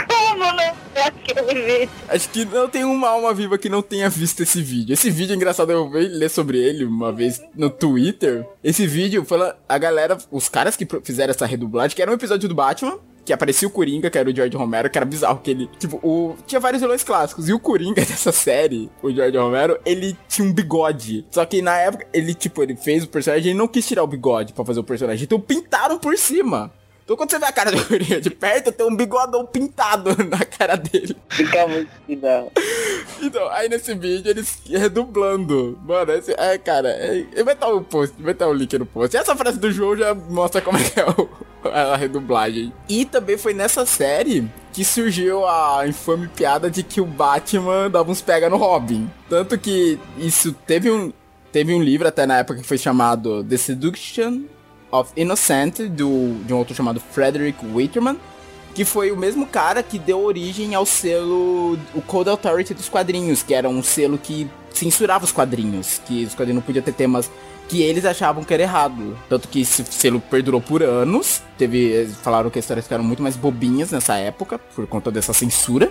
Como 0.09 0.52
não 0.52 0.76
aquele 1.04 1.62
vídeo? 1.62 1.90
Acho 2.09 2.28
que 2.30 2.44
não 2.44 2.68
tem 2.68 2.84
uma 2.84 3.09
alma 3.09 3.34
viva 3.34 3.59
que 3.59 3.68
não 3.68 3.82
tenha 3.82 4.09
visto 4.09 4.42
esse 4.42 4.62
vídeo. 4.62 4.92
Esse 4.92 5.11
vídeo 5.11 5.32
é 5.32 5.36
engraçado, 5.36 5.72
eu 5.72 5.90
vi 5.90 6.07
ler 6.07 6.30
sobre 6.30 6.59
ele 6.59 6.84
uma 6.84 7.12
vez 7.12 7.42
no 7.54 7.68
Twitter. 7.68 8.46
Esse 8.62 8.86
vídeo 8.86 9.24
fala 9.24 9.59
a 9.68 9.76
galera, 9.76 10.16
os 10.30 10.48
caras 10.48 10.76
que 10.76 10.86
fizeram 11.02 11.32
essa 11.32 11.46
redublagem, 11.46 11.96
que 11.96 12.02
era 12.02 12.11
um 12.11 12.14
episódio 12.14 12.48
do 12.48 12.54
Batman, 12.54 12.98
que 13.26 13.32
aparecia 13.32 13.66
o 13.66 13.70
Coringa, 13.70 14.08
que 14.08 14.16
era 14.16 14.30
o 14.30 14.34
George 14.34 14.56
Romero, 14.56 14.88
que 14.88 14.96
era 14.96 15.04
bizarro, 15.04 15.40
que 15.42 15.50
ele, 15.50 15.68
tipo, 15.78 15.96
o... 15.96 16.36
tinha 16.46 16.60
vários 16.60 16.80
vilões 16.80 17.02
clássicos, 17.02 17.48
e 17.48 17.52
o 17.52 17.58
Coringa 17.58 18.00
dessa 18.06 18.30
série, 18.30 18.88
o 19.02 19.10
George 19.10 19.36
Romero, 19.36 19.78
ele 19.84 20.16
tinha 20.28 20.46
um 20.46 20.52
bigode. 20.52 21.26
Só 21.30 21.44
que 21.44 21.60
na 21.60 21.76
época, 21.76 22.06
ele, 22.12 22.32
tipo, 22.32 22.62
ele 22.62 22.76
fez 22.76 23.02
o 23.02 23.08
personagem 23.08 23.50
e 23.50 23.54
não 23.54 23.66
quis 23.66 23.86
tirar 23.86 24.04
o 24.04 24.06
bigode 24.06 24.52
pra 24.52 24.64
fazer 24.64 24.78
o 24.78 24.84
personagem, 24.84 25.24
então 25.24 25.40
pintaram 25.40 25.98
por 25.98 26.16
cima. 26.16 26.72
Então 27.07 27.16
quando 27.16 27.30
você 27.30 27.38
vê 27.38 27.44
a 27.44 27.52
cara 27.52 27.70
do 27.70 27.84
Coringa 27.86 28.20
de 28.20 28.30
perto, 28.30 28.72
tem 28.72 28.84
um 28.84 28.96
bigodão 28.96 29.46
pintado 29.46 30.11
na 30.28 30.44
cara 30.44 30.74
dele. 30.74 31.16
Fica 31.28 31.64
muito 31.68 31.88
bizarro. 32.04 32.50
Então, 33.22 33.48
aí 33.50 33.68
nesse 33.68 33.94
vídeo 33.94 34.28
eles 34.28 34.59
redublando. 34.68 35.78
Mano, 35.86 36.11
esse, 36.11 36.32
é, 36.32 36.59
cara, 36.59 36.88
é, 36.88 37.24
vai 37.44 37.54
estar 37.54 37.68
o 37.68 37.80
post, 37.80 38.20
vai 38.20 38.32
estar 38.32 38.48
o 38.48 38.52
link 38.52 38.76
no 38.76 38.84
post. 38.84 39.16
E 39.16 39.20
essa 39.20 39.36
frase 39.36 39.57
do 39.57 39.70
João 39.70 39.96
já 39.96 40.12
mostra 40.14 40.61
como 40.61 40.78
é 40.78 40.82
que 40.90 40.98
é 40.98 41.07
o, 41.09 41.28
a 41.68 41.96
redublagem. 41.96 42.72
E 42.88 43.04
também 43.04 43.38
foi 43.38 43.54
nessa 43.54 43.86
série 43.86 44.50
que 44.72 44.84
surgiu 44.84 45.46
a 45.46 45.86
infame 45.86 46.26
piada 46.26 46.68
de 46.68 46.82
que 46.82 47.00
o 47.00 47.07
Batman 47.07 47.88
dava 47.88 48.11
uns 48.11 48.20
pega 48.20 48.50
no 48.50 48.57
Robin. 48.57 49.09
Tanto 49.30 49.57
que 49.57 49.96
isso 50.18 50.52
teve 50.66 50.90
um, 50.90 51.12
teve 51.52 51.72
um 51.72 51.80
livro 51.80 52.09
até 52.09 52.26
na 52.26 52.38
época 52.38 52.62
que 52.62 52.66
foi 52.66 52.78
chamado 52.78 53.44
The 53.44 53.57
Seduction 53.57 54.55
of 55.01 55.12
Innocent, 55.16 55.80
do, 55.88 56.34
de 56.44 56.53
um 56.53 56.57
autor 56.57 56.74
chamado 56.74 57.01
Frederick 57.01 57.64
Waiterman, 57.66 58.18
que 58.74 58.84
foi 58.84 59.11
o 59.11 59.16
mesmo 59.16 59.47
cara 59.47 59.82
que 59.82 59.99
deu 59.99 60.22
origem 60.22 60.74
ao 60.74 60.84
selo, 60.84 61.78
o 61.94 62.03
Code 62.03 62.28
Authority 62.28 62.74
dos 62.74 62.88
quadrinhos, 62.88 63.42
que 63.42 63.55
era 63.55 63.68
um 63.68 63.82
selo 63.82 64.18
que 64.18 64.51
censurava 64.72 65.24
os 65.24 65.32
quadrinhos, 65.32 66.01
que 66.05 66.24
os 66.24 66.34
quadrinhos 66.34 66.57
não 66.57 66.66
podiam 66.66 66.82
ter 66.82 66.92
temas 66.92 67.30
que 67.68 67.82
eles 67.82 68.05
achavam 68.05 68.44
que 68.44 68.55
era 68.55 68.62
errado. 68.62 69.18
Tanto 69.28 69.49
que 69.49 69.61
esse 69.61 69.84
selo 69.84 70.20
perdurou 70.20 70.61
por 70.61 70.82
anos. 70.82 71.42
Teve. 71.59 72.07
Falaram 72.22 72.51
que 72.51 72.59
as 72.59 72.64
histórias 72.64 72.84
ficaram 72.84 73.05
muito 73.05 73.22
mais 73.22 73.36
bobinhas 73.36 73.90
nessa 73.90 74.16
época, 74.16 74.59
por 74.59 74.86
conta 74.86 75.11
dessa 75.11 75.32
censura. 75.32 75.90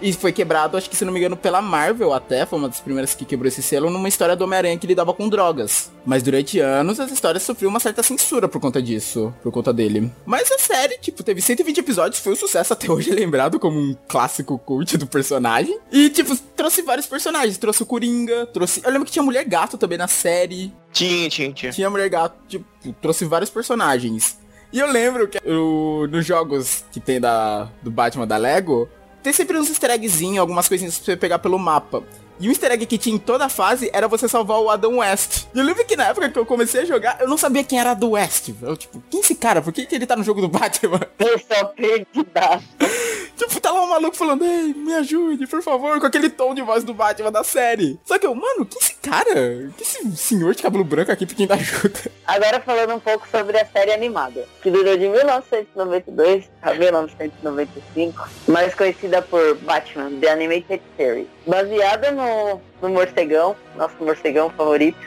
E 0.00 0.12
foi 0.12 0.32
quebrado, 0.32 0.76
acho 0.76 0.90
que 0.90 0.96
se 0.96 1.04
não 1.04 1.12
me 1.12 1.18
engano, 1.18 1.36
pela 1.36 1.62
Marvel 1.62 2.12
até, 2.12 2.44
foi 2.44 2.58
uma 2.58 2.68
das 2.68 2.80
primeiras 2.80 3.14
que 3.14 3.24
quebrou 3.24 3.48
esse 3.48 3.62
selo, 3.62 3.88
numa 3.90 4.08
história 4.08 4.36
do 4.36 4.44
Homem-Aranha 4.44 4.76
que 4.76 4.86
lidava 4.86 5.14
com 5.14 5.28
drogas. 5.28 5.90
Mas 6.06 6.22
durante 6.22 6.60
anos 6.60 7.00
as 7.00 7.10
histórias 7.10 7.42
sofriam 7.42 7.68
uma 7.68 7.80
certa 7.80 8.02
censura 8.02 8.48
por 8.48 8.60
conta 8.60 8.80
disso, 8.80 9.34
por 9.42 9.50
conta 9.50 9.72
dele. 9.72 10.10
Mas 10.24 10.50
a 10.52 10.58
série, 10.58 10.96
tipo, 10.98 11.24
teve 11.24 11.42
120 11.42 11.78
episódios, 11.78 12.20
foi 12.20 12.32
um 12.32 12.36
sucesso 12.36 12.72
até 12.72 12.90
hoje, 12.90 13.10
é 13.12 13.14
lembrado 13.14 13.58
como 13.58 13.78
um 13.78 13.96
clássico 14.06 14.56
cult 14.56 14.96
do 14.96 15.06
personagem. 15.06 15.76
E, 15.90 16.08
tipo, 16.08 16.36
trouxe 16.56 16.82
vários 16.82 17.06
personagens. 17.06 17.58
Trouxe 17.58 17.82
o 17.82 17.86
Coringa, 17.86 18.46
trouxe. 18.46 18.80
Eu 18.84 18.90
lembro 18.90 19.04
que 19.04 19.12
tinha 19.12 19.22
Mulher 19.22 19.44
Gato 19.44 19.76
também 19.76 19.98
na 19.98 20.06
série. 20.06 20.72
Tinha, 20.92 21.28
tinha, 21.28 21.52
tinha. 21.52 21.72
Tinha 21.72 21.90
Mulher 21.90 22.08
Gato, 22.08 22.36
tipo, 22.48 22.64
trouxe 23.02 23.24
vários 23.24 23.50
personagens. 23.50 24.38
E 24.72 24.78
eu 24.78 24.90
lembro 24.90 25.26
que 25.26 25.40
eu, 25.44 26.06
nos 26.10 26.24
jogos 26.24 26.84
que 26.92 27.00
tem 27.00 27.20
da, 27.20 27.68
do 27.82 27.90
Batman 27.90 28.26
da 28.26 28.36
Lego, 28.36 28.88
tem 29.22 29.32
sempre 29.32 29.58
uns 29.58 29.68
easter 29.68 29.90
eggzinhos, 29.90 30.38
algumas 30.38 30.68
coisinhas 30.68 30.98
pra 30.98 31.04
você 31.04 31.16
pegar 31.16 31.38
pelo 31.38 31.58
mapa. 31.58 32.04
E 32.38 32.48
o 32.48 32.50
easter 32.50 32.70
egg 32.70 32.84
que 32.86 32.98
tinha 32.98 33.14
em 33.14 33.18
toda 33.18 33.46
a 33.46 33.48
fase 33.48 33.90
era 33.92 34.06
você 34.06 34.28
salvar 34.28 34.60
o 34.60 34.70
Adam 34.70 34.98
West. 34.98 35.44
E 35.54 35.58
eu 35.58 35.64
lembro 35.64 35.84
que 35.84 35.96
na 35.96 36.08
época 36.08 36.28
que 36.28 36.38
eu 36.38 36.46
comecei 36.46 36.82
a 36.82 36.84
jogar, 36.84 37.20
eu 37.20 37.28
não 37.28 37.38
sabia 37.38 37.64
quem 37.64 37.78
era 37.78 37.92
Adam 37.92 38.10
West. 38.10 38.50
Eu, 38.60 38.76
tipo, 38.76 39.02
quem 39.10 39.20
é 39.20 39.22
esse 39.22 39.34
cara? 39.34 39.62
Por 39.62 39.72
que, 39.72 39.86
que 39.86 39.94
ele 39.94 40.06
tá 40.06 40.16
no 40.16 40.24
jogo 40.24 40.40
do 40.40 40.48
Batman? 40.48 41.00
Eu 41.18 41.38
só 41.38 41.64
perdidaço. 41.66 42.66
tipo, 43.36 43.60
tá 43.60 43.70
lá 43.70 43.82
um 43.82 43.88
maluco 43.88 44.16
falando, 44.16 44.44
ei, 44.44 44.74
me 44.74 44.94
ajude, 44.94 45.46
por 45.46 45.62
favor, 45.62 46.00
com 46.00 46.06
aquele 46.06 46.28
tom 46.28 46.54
de 46.54 46.62
voz 46.62 46.82
do 46.82 46.94
Batman 46.94 47.30
da 47.30 47.44
série. 47.44 47.98
Só 48.04 48.18
que 48.18 48.26
eu, 48.26 48.34
mano, 48.34 48.66
quem 48.66 48.78
é 48.80 48.84
esse 48.84 48.94
cara? 48.94 49.70
Que 49.76 49.82
esse 49.82 50.16
senhor 50.16 50.54
de 50.54 50.62
cabelo 50.62 50.84
branco 50.84 51.12
aqui 51.12 51.26
pedindo 51.26 51.52
ajuda? 51.52 52.00
Agora 52.26 52.60
falando 52.60 52.94
um 52.94 53.00
pouco 53.00 53.26
sobre 53.28 53.58
a 53.58 53.66
série 53.66 53.92
animada, 53.92 54.46
que 54.62 54.70
durou 54.70 54.96
de 54.96 55.08
1992 55.08 56.50
a 56.62 56.74
1995, 56.74 58.28
mais 58.48 58.74
conhecida 58.74 59.22
por 59.22 59.56
Batman, 59.58 60.18
The 60.20 60.30
Animated 60.30 60.82
Series. 60.96 61.28
Baseada 61.46 62.10
no, 62.10 62.60
no 62.82 62.88
morcegão, 62.88 63.54
nosso 63.76 63.94
morcegão 64.00 64.50
favorito, 64.50 64.98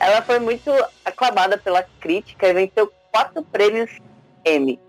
ela 0.00 0.22
foi 0.22 0.38
muito 0.38 0.70
aclamada 1.04 1.58
pela 1.58 1.84
crítica 2.00 2.48
e 2.48 2.52
venceu 2.52 2.92
quatro 3.12 3.42
prêmios 3.42 3.90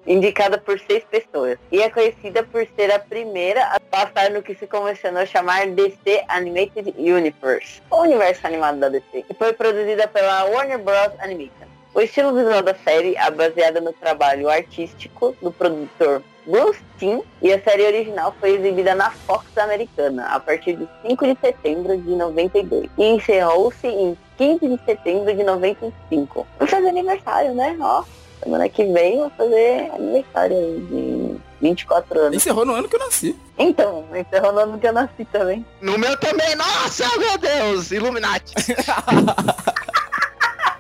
Indicada 0.08 0.58
por 0.58 0.80
seis 0.80 1.04
pessoas, 1.04 1.58
e 1.72 1.82
é 1.82 1.90
conhecida 1.90 2.44
por 2.44 2.66
ser 2.76 2.92
a 2.92 3.00
primeira 3.00 3.64
a 3.66 3.80
passar 3.80 4.32
no 4.32 4.42
que 4.42 4.56
se 4.56 4.66
convencionou 4.66 5.26
chamar 5.26 5.68
DC 5.68 6.24
Animated 6.28 6.94
Universe, 6.98 7.82
o 7.92 7.98
universo 7.98 8.46
animado 8.48 8.80
da 8.80 8.90
DC, 8.90 9.26
e 9.30 9.34
foi 9.34 9.54
produzida 9.54 10.08
pela 10.08 10.46
Warner 10.46 10.80
Bros. 10.80 11.12
Animation. 11.20 11.68
O 11.94 12.02
estilo 12.02 12.34
visual 12.34 12.62
da 12.62 12.76
série 12.76 13.16
é 13.16 13.32
baseada 13.32 13.82
no 13.82 13.92
trabalho 13.92 14.48
artístico 14.48 15.36
do 15.42 15.52
produtor 15.52 16.22
Bruce 16.46 16.80
Timm 16.98 17.22
e 17.42 17.52
a 17.52 17.62
série 17.62 17.86
original 17.86 18.34
foi 18.40 18.56
exibida 18.56 18.96
na 18.96 19.12
Fox 19.12 19.46
americana 19.58 20.28
a 20.28 20.40
partir 20.40 20.76
de 20.76 20.88
5 21.08 21.26
de 21.26 21.38
setembro 21.40 21.98
de 21.98 22.16
92 22.16 22.90
e 22.98 23.06
encerrou-se 23.06 23.88
em 23.88 24.18
15 24.38 24.68
de 24.68 24.86
setembro 24.86 25.36
de 25.36 25.44
95. 25.44 26.48
Vamos 26.58 26.72
fazer 26.72 26.88
aniversário, 26.88 27.54
né? 27.54 27.76
Ó, 27.80 28.04
semana 28.44 28.70
que 28.70 28.86
vem 28.86 29.18
vou 29.18 29.30
fazer 29.32 29.92
aniversário 29.94 30.58
de 30.90 31.36
24 31.62 32.20
anos. 32.20 32.36
Encerrou 32.36 32.66
no 32.66 32.74
ano 32.74 32.88
que 32.88 32.96
eu 32.96 33.00
nasci. 33.00 33.36
Então, 33.58 34.06
encerrou 34.16 34.54
no 34.54 34.60
ano 34.60 34.80
que 34.80 34.88
eu 34.88 34.94
nasci 34.94 35.26
também. 35.26 35.66
No 35.82 35.98
meu 35.98 36.18
também, 36.18 36.56
nossa, 36.56 37.06
meu 37.18 37.38
Deus, 37.38 37.92
Illuminati. 37.92 38.54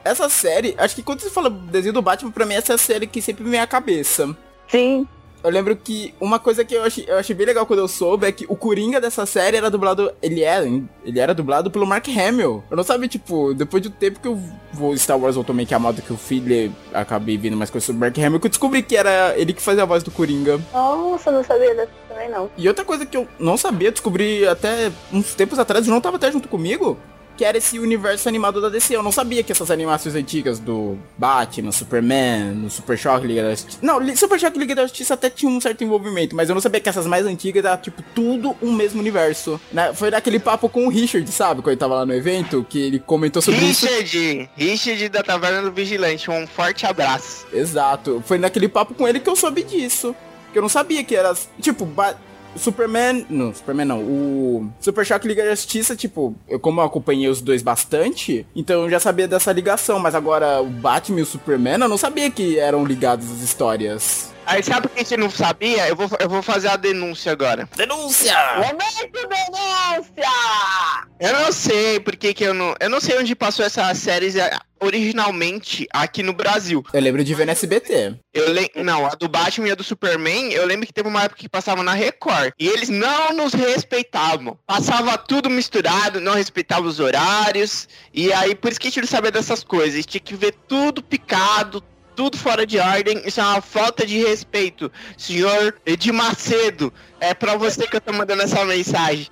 essa 0.04 0.30
série, 0.30 0.76
acho 0.78 0.96
que 0.96 1.04
quando 1.04 1.20
você 1.22 1.30
fala 1.30 1.50
desenho 1.50 1.94
do 1.94 2.02
Batman, 2.02 2.32
pra 2.32 2.46
mim 2.46 2.56
essa 2.56 2.74
é 2.74 2.76
a 2.76 2.80
série 2.80 3.08
que 3.08 3.22
sempre 3.22 3.44
vem 3.44 3.60
à 3.60 3.68
cabeça. 3.68 4.36
Sim. 4.68 5.08
Eu 5.44 5.50
lembro 5.50 5.76
que 5.76 6.14
uma 6.20 6.38
coisa 6.38 6.66
que 6.66 6.76
eu 6.76 6.84
achei, 6.84 7.06
eu 7.08 7.18
achei 7.18 7.36
bem 7.36 7.46
legal 7.46 7.66
quando 7.66 7.80
eu 7.80 7.88
soube 7.88 8.28
é 8.28 8.32
que 8.32 8.46
o 8.50 8.56
Coringa 8.56 9.00
dessa 9.00 9.26
série 9.26 9.58
era 9.58 9.70
dublado. 9.70 10.12
Ele 10.22 10.42
era, 10.42 10.66
ele 10.66 11.20
era 11.20 11.34
dublado 11.34 11.72
pelo 11.72 11.88
Mark 11.88 12.08
Hamill. 12.10 12.64
Eu 12.70 12.78
não 12.78 12.84
sabia, 12.84 13.08
tipo, 13.08 13.54
depois 13.54 13.82
do 13.82 13.90
tempo 13.90 14.20
que 14.20 14.28
eu 14.28 14.38
vou 14.74 14.96
Star 14.98 15.18
Wars 15.18 15.36
voltou 15.36 15.56
meio 15.56 15.68
que 15.68 15.74
a 15.74 15.80
moda 15.80 16.02
que 16.02 16.12
o 16.12 16.18
filho 16.18 16.74
acabei 16.94 17.38
vendo 17.38 17.56
mais 17.56 17.70
coisas 17.70 17.86
sobre 17.86 17.98
o 17.98 18.02
Mark 18.02 18.18
Hamill, 18.18 18.40
que 18.40 18.48
eu 18.48 18.52
descobri 18.52 18.84
que 18.84 18.98
era 18.98 19.38
ele 19.38 19.54
que 19.54 19.62
fazia 19.62 19.84
a 19.84 19.86
voz 19.86 20.04
do 20.04 20.12
Coringa. 20.12 20.60
Nossa, 20.74 21.32
não 21.32 21.44
sabia 21.44 21.74
dessa 21.74 21.92
também 22.08 22.30
não. 22.30 22.50
E 22.58 22.68
outra 22.68 22.84
coisa 22.84 23.06
que 23.06 23.16
eu 23.16 23.28
não 23.40 23.56
sabia, 23.56 23.92
descobri 23.92 24.46
até 24.48 24.92
uns 25.12 25.34
tempos 25.36 25.58
atrás, 25.58 25.86
o 25.86 25.88
João 25.88 26.02
tava 26.02 26.18
até 26.18 26.32
junto 26.32 26.50
comigo 26.50 26.98
que 27.40 27.46
era 27.46 27.58
esse 27.58 27.80
universo 27.80 28.28
animado 28.28 28.60
da 28.60 28.68
DC. 28.68 28.94
Eu 28.94 29.02
não 29.02 29.14
sabia 29.14 29.42
que 29.42 29.50
essas 29.50 29.72
animações 29.72 30.14
antigas 30.14 30.60
do 30.60 30.98
Batman, 31.18 31.72
Superman, 31.72 32.54
no 32.54 32.70
Super 32.70 32.98
Shock, 32.98 33.26
Liga 33.26 33.44
da 33.44 33.52
Justiça... 33.52 33.80
Não, 33.82 34.18
Super 34.18 34.38
Shock 34.38 34.58
e 34.58 34.60
Liga 34.60 34.76
da 34.76 34.82
Justiça 34.82 35.14
até 35.14 35.30
tinha 35.30 35.50
um 35.50 35.62
certo 35.62 35.82
envolvimento, 35.82 36.36
mas 36.36 36.50
eu 36.50 36.54
não 36.54 36.62
sabia 36.62 36.82
que 36.82 36.90
essas 36.90 37.08
mais 37.08 37.26
antigas 37.26 37.64
era, 37.64 37.78
tipo, 37.78 38.04
tudo 38.14 38.58
um 38.62 38.74
mesmo 38.74 39.00
universo. 39.00 39.58
Né? 39.72 39.94
Foi 39.94 40.12
daquele 40.12 40.38
papo 40.38 40.68
com 40.68 40.86
o 40.86 40.90
Richard, 40.90 41.32
sabe? 41.32 41.62
Quando 41.62 41.70
ele 41.70 41.78
tava 41.78 41.96
lá 41.96 42.06
no 42.06 42.14
evento, 42.14 42.66
que 42.68 42.78
ele 42.78 43.00
comentou 43.00 43.42
sobre 43.42 43.62
Richard, 43.62 44.04
isso. 44.04 44.18
Richard! 44.18 44.50
Richard 44.58 45.08
da 45.08 45.24
Taverna 45.24 45.62
do 45.62 45.72
Vigilante, 45.72 46.30
um 46.30 46.46
forte 46.46 46.86
abraço. 46.86 47.48
Exato. 47.54 48.22
Foi 48.28 48.38
naquele 48.38 48.68
papo 48.68 48.94
com 48.94 49.08
ele 49.08 49.22
que 49.22 49.30
eu 49.30 49.38
soube 49.38 49.64
disso. 49.64 50.14
Que 50.52 50.58
eu 50.58 50.62
não 50.62 50.68
sabia 50.68 51.06
que 51.06 51.16
era, 51.16 51.34
tipo, 51.62 51.86
Superman. 52.56 53.26
Não, 53.30 53.54
Superman 53.54 53.86
não. 53.86 54.00
O 54.00 54.70
Super 54.80 55.06
Shock 55.06 55.28
Liga 55.28 55.44
da 55.44 55.52
Justiça, 55.52 55.96
tipo, 55.96 56.36
eu 56.48 56.60
como 56.60 56.82
eu 56.82 56.86
acompanhei 56.86 57.30
os 57.30 57.42
dois 57.42 57.62
bastante, 57.62 58.46
então 58.56 58.84
eu 58.84 58.90
já 58.90 59.00
sabia 59.00 59.28
dessa 59.28 59.52
ligação, 59.52 60.00
mas 60.00 60.16
agora 60.16 60.62
o 60.62 60.68
Batman 60.68 61.20
e 61.20 61.24
o 61.24 61.26
Superman, 61.26 61.82
eu 61.82 61.90
não 61.90 61.98
sabia 61.98 62.30
que 62.30 62.60
eram 62.60 62.86
ligados 62.86 63.32
as 63.32 63.42
histórias. 63.42 64.34
Aí 64.50 64.64
sabe 64.64 64.88
por 64.88 64.98
que 64.98 65.06
você 65.06 65.16
não 65.16 65.30
sabia? 65.30 65.88
Eu 65.88 65.96
vou, 65.96 66.10
eu 66.20 66.28
vou 66.28 66.42
fazer 66.42 66.70
a 66.70 66.76
denúncia 66.76 67.32
agora. 67.32 67.70
Denúncia! 67.76 68.36
Momento 68.56 69.30
denúncia! 69.30 70.28
Eu 71.20 71.34
não 71.34 71.52
sei 71.52 72.00
porque 72.00 72.34
que 72.34 72.46
eu 72.46 72.54
não. 72.56 72.74
Eu 72.80 72.90
não 72.90 73.00
sei 73.00 73.20
onde 73.20 73.36
passou 73.36 73.64
essa 73.64 73.94
série 73.94 74.34
originalmente 74.80 75.88
aqui 75.94 76.24
no 76.24 76.34
Brasil. 76.34 76.84
Eu 76.92 77.00
lembro 77.00 77.24
de 77.24 77.36
ver 77.36 77.46
no 77.46 77.52
SBT. 77.52 78.16
Eu 78.34 78.52
le... 78.52 78.72
Não, 78.78 79.06
a 79.06 79.10
do 79.10 79.28
Batman 79.28 79.68
e 79.68 79.72
a 79.72 79.76
do 79.76 79.84
Superman, 79.84 80.52
eu 80.52 80.66
lembro 80.66 80.88
que 80.88 80.94
teve 80.94 81.08
uma 81.08 81.24
época 81.24 81.42
que 81.42 81.50
passava 81.50 81.84
na 81.84 81.94
Record. 81.94 82.52
E 82.58 82.68
eles 82.68 82.90
não 82.90 83.36
nos 83.36 83.54
respeitavam. 83.54 84.58
Passava 84.66 85.16
tudo 85.16 85.48
misturado, 85.48 86.20
não 86.20 86.34
respeitava 86.34 86.88
os 86.88 87.00
horários. 87.00 87.88
E 88.12 88.34
aí, 88.34 88.56
por 88.56 88.72
isso 88.72 88.80
que 88.80 88.88
a 88.88 88.90
gente 88.90 89.02
não 89.02 89.08
sabia 89.08 89.32
dessas 89.32 89.64
coisas. 89.64 90.08
Tinha 90.08 90.22
que 90.22 90.36
ver 90.36 90.56
tudo 90.68 91.04
picado, 91.04 91.84
tudo 92.20 92.38
fora 92.38 92.68
de 92.68 92.78
ordem. 92.78 93.22
Isso 93.26 93.40
é 93.40 93.44
uma 93.44 93.62
falta 93.62 94.06
de 94.06 94.18
respeito. 94.18 94.92
Senhor 95.18 95.74
Edir 95.86 96.14
Macedo, 96.14 96.94
é 97.18 97.34
pra 97.34 97.56
você 97.56 97.88
que 97.88 97.96
eu 97.96 98.02
tô 98.02 98.12
mandando 98.12 98.42
essa 98.42 98.66
mensagem. 98.66 99.30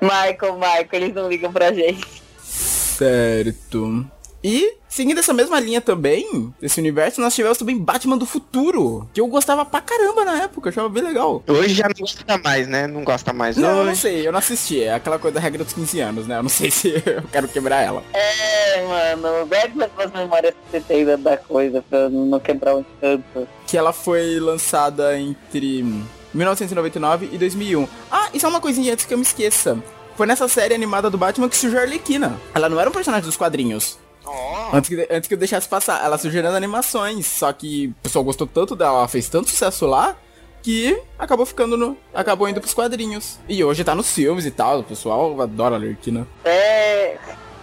Michael, 0.00 0.54
Michael, 0.54 0.88
eles 0.92 1.14
não 1.14 1.28
ligam 1.28 1.52
pra 1.52 1.74
gente. 1.74 2.22
Certo. 2.42 4.10
E, 4.48 4.74
seguindo 4.88 5.18
essa 5.18 5.32
mesma 5.32 5.58
linha 5.58 5.80
também, 5.80 6.54
desse 6.60 6.78
universo, 6.78 7.20
nós 7.20 7.34
tivemos 7.34 7.58
também 7.58 7.76
Batman 7.76 8.16
do 8.16 8.24
Futuro, 8.24 9.08
que 9.12 9.20
eu 9.20 9.26
gostava 9.26 9.64
pra 9.64 9.80
caramba 9.80 10.24
na 10.24 10.44
época, 10.44 10.68
eu 10.68 10.70
achava 10.70 10.88
bem 10.88 11.02
legal. 11.02 11.42
Hoje 11.48 11.74
já 11.74 11.88
não 11.88 11.94
gosta 11.98 12.38
mais, 12.38 12.68
né? 12.68 12.86
Não 12.86 13.02
gosta 13.02 13.32
mais 13.32 13.56
Não, 13.56 13.68
eu 13.70 13.76
hoje. 13.78 13.88
não 13.88 13.94
sei, 13.96 14.28
eu 14.28 14.30
não 14.30 14.38
assisti, 14.38 14.84
é 14.84 14.94
aquela 14.94 15.18
coisa 15.18 15.34
da 15.34 15.40
regra 15.40 15.64
dos 15.64 15.72
15 15.72 15.98
anos, 15.98 16.26
né? 16.28 16.38
Eu 16.38 16.44
não 16.44 16.48
sei 16.48 16.70
se 16.70 16.90
eu 16.90 17.24
quero 17.32 17.48
quebrar 17.48 17.82
ela. 17.82 18.04
É, 18.14 18.86
mano, 19.16 19.46
guarda 19.46 19.90
as 19.98 20.12
memórias 20.12 20.54
que 20.54 20.70
você 20.70 20.80
tem 20.80 21.04
da 21.04 21.36
coisa 21.36 21.82
pra 21.90 22.08
não 22.08 22.38
quebrar 22.38 22.76
o 22.76 22.80
encanto. 22.80 23.48
Que 23.66 23.76
ela 23.76 23.92
foi 23.92 24.38
lançada 24.38 25.18
entre 25.18 25.84
1999 26.32 27.30
e 27.32 27.36
2001. 27.38 27.88
Ah, 28.12 28.28
isso 28.32 28.46
é 28.46 28.48
uma 28.48 28.60
coisinha 28.60 28.92
antes 28.92 29.06
que 29.06 29.12
eu 29.12 29.18
me 29.18 29.24
esqueça. 29.24 29.76
Foi 30.16 30.24
nessa 30.24 30.46
série 30.46 30.72
animada 30.72 31.10
do 31.10 31.18
Batman 31.18 31.48
que 31.48 31.56
surgiu 31.56 31.80
a 31.80 31.82
Arlequina. 31.82 32.40
Ela 32.54 32.68
não 32.68 32.78
era 32.78 32.88
um 32.88 32.92
personagem 32.92 33.26
dos 33.26 33.36
quadrinhos. 33.36 33.98
Ó, 34.26 34.70
Antes 34.76 34.88
que, 34.88 35.08
antes 35.10 35.28
que 35.28 35.34
eu 35.34 35.38
deixasse 35.38 35.68
passar, 35.68 36.04
ela 36.04 36.18
surgiu 36.18 36.42
nas 36.42 36.54
animações, 36.54 37.26
só 37.26 37.52
que 37.52 37.88
o 37.88 38.02
pessoal 38.02 38.24
gostou 38.24 38.46
tanto 38.46 38.74
dela, 38.74 38.98
ela 38.98 39.08
fez 39.08 39.28
tanto 39.28 39.48
sucesso 39.50 39.86
lá, 39.86 40.16
que 40.62 41.00
acabou 41.18 41.46
ficando 41.46 41.76
no. 41.76 41.96
acabou 42.12 42.48
indo 42.48 42.60
pros 42.60 42.74
quadrinhos. 42.74 43.38
E 43.48 43.62
hoje 43.62 43.84
tá 43.84 43.94
nos 43.94 44.12
filmes 44.12 44.44
e 44.44 44.50
tal, 44.50 44.80
o 44.80 44.84
pessoal 44.84 45.40
adora 45.40 45.76
a 45.76 45.78
Arlequina. 45.78 46.26
É, 46.44 47.16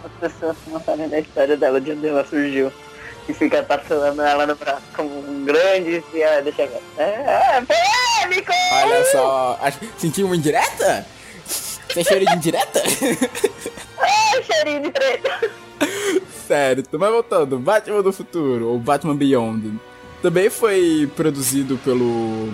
as 0.05 0.11
pessoas 0.31 0.55
não 0.67 0.79
sabem 0.81 1.09
da 1.09 1.19
história 1.19 1.57
dela, 1.57 1.81
de 1.81 1.91
onde 1.91 2.07
ela 2.07 2.25
surgiu. 2.25 2.71
E 3.27 3.33
fica 3.33 3.63
passando 3.63 4.21
ela 4.21 4.45
no 4.45 4.55
braço 4.55 4.81
como 4.95 5.09
um 5.09 5.45
grande 5.45 6.03
e 6.13 6.21
ela 6.21 6.41
deixa 6.41 6.67
quieto. 6.67 6.83
É, 6.97 7.57
é 7.57 7.61
polêmico! 7.61 8.51
Olha 8.73 9.05
só, 9.11 9.59
sentiu 9.97 10.25
uma 10.25 10.35
indireta? 10.35 11.05
Tem 11.93 12.03
cheiro 12.03 12.25
de 12.25 12.35
indireta? 12.35 12.81
É, 14.03 14.41
cheirinho 14.41 14.81
de 14.83 14.91
treta. 14.91 15.51
Certo, 16.47 16.99
mas 16.99 17.11
voltando, 17.11 17.57
Batman 17.59 18.01
do 18.01 18.11
Futuro, 18.11 18.67
ou 18.67 18.79
Batman 18.79 19.15
Beyond, 19.15 19.79
também 20.21 20.49
foi 20.49 21.09
produzido 21.15 21.77
pelo 21.77 22.49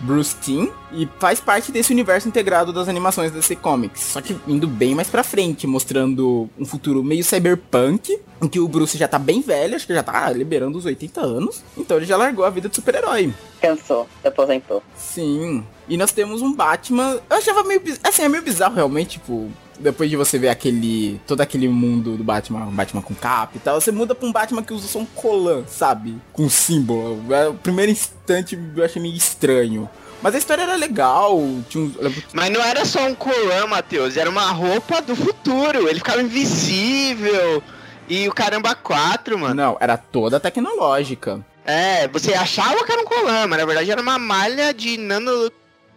Bruce 0.00 0.34
Timm 0.40 0.68
e 0.92 1.08
faz 1.18 1.40
parte 1.40 1.70
desse 1.70 1.92
universo 1.92 2.28
integrado 2.28 2.72
das 2.72 2.88
animações 2.88 3.30
DC 3.30 3.56
Comics, 3.56 4.02
só 4.02 4.20
que 4.20 4.36
indo 4.46 4.66
bem 4.66 4.94
mais 4.94 5.08
pra 5.08 5.22
frente, 5.22 5.66
mostrando 5.66 6.48
um 6.58 6.64
futuro 6.64 7.02
meio 7.04 7.22
cyberpunk, 7.22 8.18
em 8.42 8.48
que 8.48 8.58
o 8.58 8.66
Bruce 8.66 8.96
já 8.96 9.06
tá 9.06 9.18
bem 9.18 9.40
velho, 9.42 9.76
acho 9.76 9.86
que 9.86 9.94
já 9.94 10.02
tá 10.02 10.30
liberando 10.30 10.78
os 10.78 10.86
80 10.86 11.20
anos, 11.20 11.62
então 11.76 11.96
ele 11.98 12.06
já 12.06 12.16
largou 12.16 12.44
a 12.44 12.50
vida 12.50 12.68
de 12.68 12.76
super-herói. 12.76 13.32
Cansou, 13.60 14.08
se 14.22 14.28
aposentou. 14.28 14.82
Sim. 14.96 15.64
E 15.86 15.96
nós 15.96 16.12
temos 16.12 16.40
um 16.40 16.54
Batman. 16.54 17.20
Eu 17.28 17.36
achava 17.36 17.62
meio. 17.64 17.82
Assim, 18.02 18.22
é 18.22 18.28
meio 18.28 18.42
bizarro 18.42 18.74
realmente, 18.74 19.18
tipo. 19.18 19.50
Depois 19.80 20.10
de 20.10 20.16
você 20.16 20.38
ver 20.38 20.50
aquele. 20.50 21.20
Todo 21.26 21.40
aquele 21.40 21.68
mundo 21.68 22.16
do 22.16 22.22
Batman, 22.22 22.66
Batman 22.66 23.02
com 23.02 23.14
capa 23.14 23.52
e 23.56 23.58
tal, 23.58 23.80
você 23.80 23.90
muda 23.90 24.14
pra 24.14 24.28
um 24.28 24.32
Batman 24.32 24.62
que 24.62 24.72
usa 24.74 24.86
só 24.86 24.98
um 24.98 25.06
colã, 25.06 25.64
sabe? 25.66 26.16
Com 26.32 26.48
símbolo. 26.48 27.34
É, 27.34 27.48
O 27.48 27.54
primeiro 27.54 27.90
instante 27.90 28.58
eu 28.76 28.84
achei 28.84 29.00
meio 29.00 29.16
estranho. 29.16 29.88
Mas 30.22 30.34
a 30.34 30.38
história 30.38 30.62
era 30.62 30.74
legal. 30.76 31.40
Tinha 31.68 31.82
uns. 31.84 31.94
Mas 32.34 32.50
não 32.50 32.62
era 32.62 32.84
só 32.84 33.06
um 33.06 33.14
colã, 33.14 33.66
Matheus, 33.66 34.16
era 34.18 34.28
uma 34.28 34.50
roupa 34.50 35.00
do 35.00 35.16
futuro. 35.16 35.88
Ele 35.88 35.98
ficava 35.98 36.20
invisível. 36.22 37.62
E 38.08 38.28
o 38.28 38.32
caramba 38.32 38.74
4, 38.74 39.38
mano. 39.38 39.54
Não, 39.54 39.76
era 39.80 39.96
toda 39.96 40.40
tecnológica. 40.40 41.40
É, 41.64 42.08
você 42.08 42.34
achava 42.34 42.84
que 42.84 42.90
era 42.90 43.00
um 43.00 43.04
colã, 43.04 43.46
mas 43.46 43.58
na 43.58 43.64
verdade 43.64 43.90
era 43.90 44.02
uma 44.02 44.18
malha 44.18 44.74
de 44.74 44.96
nano, 44.96 45.50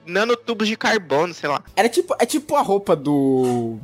nanotubos 0.06 0.68
de 0.68 0.76
carbono, 0.76 1.34
sei 1.34 1.50
lá. 1.50 1.64
Era 1.76 1.90
tipo. 1.90 2.16
É 2.20 2.26
tipo 2.26 2.56
a 2.56 2.62
roupa 2.62 2.96
do. 2.96 3.78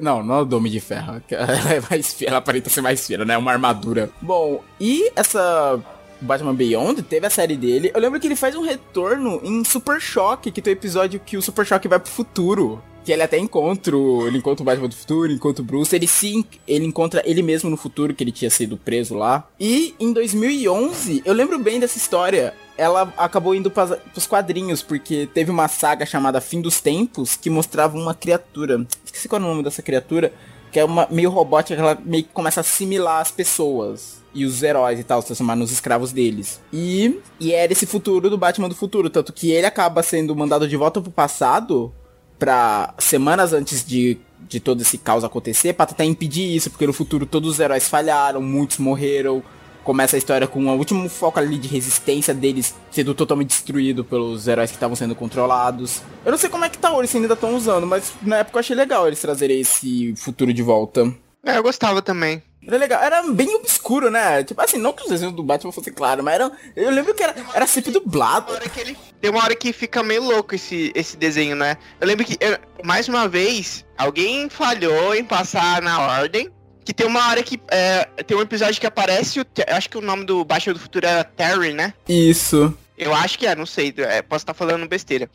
Não, 0.00 0.22
não 0.22 0.40
é 0.40 0.44
do 0.44 0.56
Homem 0.56 0.72
de 0.72 0.80
Ferro. 0.80 1.20
Ela 1.30 1.74
é 1.74 1.82
mais 1.90 2.14
fina, 2.14 2.30
ela 2.30 2.38
aparenta 2.38 2.70
ser 2.70 2.80
mais 2.80 3.06
fina, 3.06 3.24
né? 3.24 3.36
Uma 3.36 3.52
armadura. 3.52 4.10
Bom, 4.22 4.62
e 4.80 5.10
essa 5.14 5.78
Batman 6.20 6.54
Beyond 6.54 7.02
teve 7.02 7.26
a 7.26 7.30
série 7.30 7.56
dele. 7.56 7.90
Eu 7.94 8.00
lembro 8.00 8.18
que 8.18 8.26
ele 8.26 8.36
faz 8.36 8.54
um 8.56 8.62
retorno 8.62 9.40
em 9.42 9.62
Super 9.64 10.00
Choque, 10.00 10.50
que 10.50 10.62
tem 10.62 10.72
o 10.72 10.76
episódio 10.76 11.20
que 11.20 11.36
o 11.36 11.42
Super 11.42 11.66
Choque 11.66 11.88
vai 11.88 11.98
pro 11.98 12.10
futuro. 12.10 12.82
Que 13.04 13.12
ele 13.12 13.22
até 13.22 13.36
encontra, 13.38 13.94
o- 13.94 14.26
ele 14.26 14.38
encontra 14.38 14.62
o 14.62 14.64
Batman 14.64 14.88
do 14.88 14.94
futuro, 14.94 15.30
encontra 15.30 15.60
o 15.60 15.66
Bruce, 15.66 15.94
ele 15.94 16.06
sim, 16.06 16.42
ele 16.66 16.86
encontra 16.86 17.22
ele 17.26 17.42
mesmo 17.42 17.68
no 17.68 17.76
futuro, 17.76 18.14
que 18.14 18.24
ele 18.24 18.32
tinha 18.32 18.48
sido 18.48 18.78
preso 18.78 19.14
lá. 19.14 19.46
E 19.60 19.94
em 20.00 20.10
2011, 20.10 21.20
eu 21.26 21.34
lembro 21.34 21.58
bem 21.58 21.78
dessa 21.78 21.98
história, 21.98 22.54
ela 22.76 23.12
acabou 23.16 23.54
indo 23.54 23.70
pras, 23.70 23.96
pros 24.12 24.26
quadrinhos, 24.26 24.82
porque 24.82 25.28
teve 25.32 25.50
uma 25.50 25.68
saga 25.68 26.04
chamada 26.04 26.40
Fim 26.40 26.60
dos 26.60 26.80
Tempos, 26.80 27.36
que 27.36 27.48
mostrava 27.50 27.96
uma 27.96 28.14
criatura, 28.14 28.86
esqueci 29.04 29.28
qual 29.28 29.40
é 29.40 29.44
o 29.44 29.48
nome 29.48 29.62
dessa 29.62 29.82
criatura, 29.82 30.32
que 30.72 30.80
é 30.80 30.84
uma 30.84 31.06
meio 31.08 31.30
robótica, 31.30 31.80
ela 31.80 31.96
meio 32.04 32.24
que 32.24 32.30
começa 32.30 32.60
a 32.60 32.62
assimilar 32.62 33.20
as 33.20 33.30
pessoas. 33.30 34.22
E 34.34 34.44
os 34.44 34.60
heróis 34.64 34.98
e 34.98 35.04
tal, 35.04 35.20
se 35.20 35.28
transformar 35.28 35.54
nos 35.54 35.70
escravos 35.70 36.10
deles. 36.10 36.60
E, 36.72 37.20
e 37.38 37.52
era 37.52 37.72
esse 37.72 37.86
futuro 37.86 38.28
do 38.28 38.36
Batman 38.36 38.68
do 38.68 38.74
futuro. 38.74 39.08
Tanto 39.08 39.32
que 39.32 39.52
ele 39.52 39.64
acaba 39.64 40.02
sendo 40.02 40.34
mandado 40.34 40.66
de 40.66 40.76
volta 40.76 41.00
pro 41.00 41.12
passado 41.12 41.94
pra 42.36 42.92
semanas 42.98 43.52
antes 43.52 43.86
de, 43.86 44.18
de 44.48 44.58
todo 44.58 44.82
esse 44.82 44.98
caos 44.98 45.22
acontecer, 45.22 45.74
pra 45.74 45.86
tentar 45.86 46.04
impedir 46.04 46.56
isso, 46.56 46.68
porque 46.68 46.84
no 46.84 46.92
futuro 46.92 47.24
todos 47.24 47.48
os 47.48 47.60
heróis 47.60 47.88
falharam, 47.88 48.42
muitos 48.42 48.78
morreram. 48.78 49.40
Começa 49.84 50.16
a 50.16 50.18
história 50.18 50.46
com 50.46 50.64
o 50.66 50.76
último 50.78 51.08
foco 51.10 51.38
ali 51.38 51.58
de 51.58 51.68
resistência 51.68 52.32
deles 52.32 52.74
sendo 52.90 53.14
totalmente 53.14 53.50
destruído 53.50 54.02
pelos 54.04 54.48
heróis 54.48 54.70
que 54.70 54.76
estavam 54.76 54.96
sendo 54.96 55.14
controlados. 55.14 56.00
Eu 56.24 56.30
não 56.32 56.38
sei 56.38 56.48
como 56.48 56.64
é 56.64 56.68
que 56.70 56.78
tá 56.78 56.90
hoje, 56.92 57.08
se 57.10 57.18
ainda 57.18 57.34
estão 57.34 57.54
usando, 57.54 57.86
mas 57.86 58.12
na 58.22 58.38
época 58.38 58.56
eu 58.56 58.60
achei 58.60 58.74
legal 58.74 59.06
eles 59.06 59.20
trazerem 59.20 59.60
esse 59.60 60.14
futuro 60.16 60.52
de 60.54 60.62
volta. 60.62 61.12
É, 61.44 61.58
eu 61.58 61.62
gostava 61.62 62.00
também. 62.00 62.42
Era 62.66 62.78
legal, 62.78 63.02
era 63.02 63.22
bem 63.30 63.54
obscuro, 63.56 64.10
né? 64.10 64.42
Tipo 64.42 64.58
assim, 64.62 64.78
não 64.78 64.94
que 64.94 65.02
os 65.02 65.10
desenhos 65.10 65.34
do 65.34 65.42
Batman 65.42 65.70
fossem 65.70 65.92
claros, 65.92 66.24
mas 66.24 66.34
era, 66.36 66.50
eu 66.74 66.90
lembro 66.90 67.12
que 67.12 67.22
era, 67.22 67.34
era 67.52 67.66
sempre 67.66 67.90
dublado. 67.90 68.46
Uma 68.52 68.54
hora 68.56 68.68
que 68.70 68.80
ele- 68.80 68.96
Tem 69.20 69.30
uma 69.30 69.42
hora 69.44 69.54
que 69.54 69.70
fica 69.70 70.02
meio 70.02 70.22
louco 70.22 70.54
esse, 70.54 70.90
esse 70.94 71.14
desenho, 71.18 71.54
né? 71.54 71.76
Eu 72.00 72.06
lembro 72.06 72.24
que, 72.24 72.38
eu- 72.40 72.56
mais 72.82 73.06
uma 73.06 73.28
vez, 73.28 73.84
alguém 73.98 74.48
falhou 74.48 75.14
em 75.14 75.22
passar 75.22 75.82
na 75.82 76.00
ordem. 76.00 76.48
Que 76.84 76.92
tem 76.92 77.06
uma 77.06 77.28
hora 77.28 77.42
que. 77.42 77.60
é, 77.68 78.04
tem 78.26 78.36
um 78.36 78.42
episódio 78.42 78.80
que 78.80 78.86
aparece 78.86 79.40
o. 79.40 79.46
Acho 79.68 79.88
que 79.88 79.98
o 79.98 80.02
nome 80.02 80.24
do 80.24 80.44
Batman 80.44 80.74
do 80.74 80.80
Futuro 80.80 81.06
era 81.06 81.24
Terry, 81.24 81.72
né? 81.72 81.94
Isso. 82.08 82.76
Eu 82.96 83.14
acho 83.14 83.38
que 83.38 83.46
é, 83.46 83.56
não 83.56 83.66
sei, 83.66 83.92
é, 83.98 84.22
posso 84.22 84.42
estar 84.42 84.54
falando 84.54 84.86
besteira. 84.86 85.28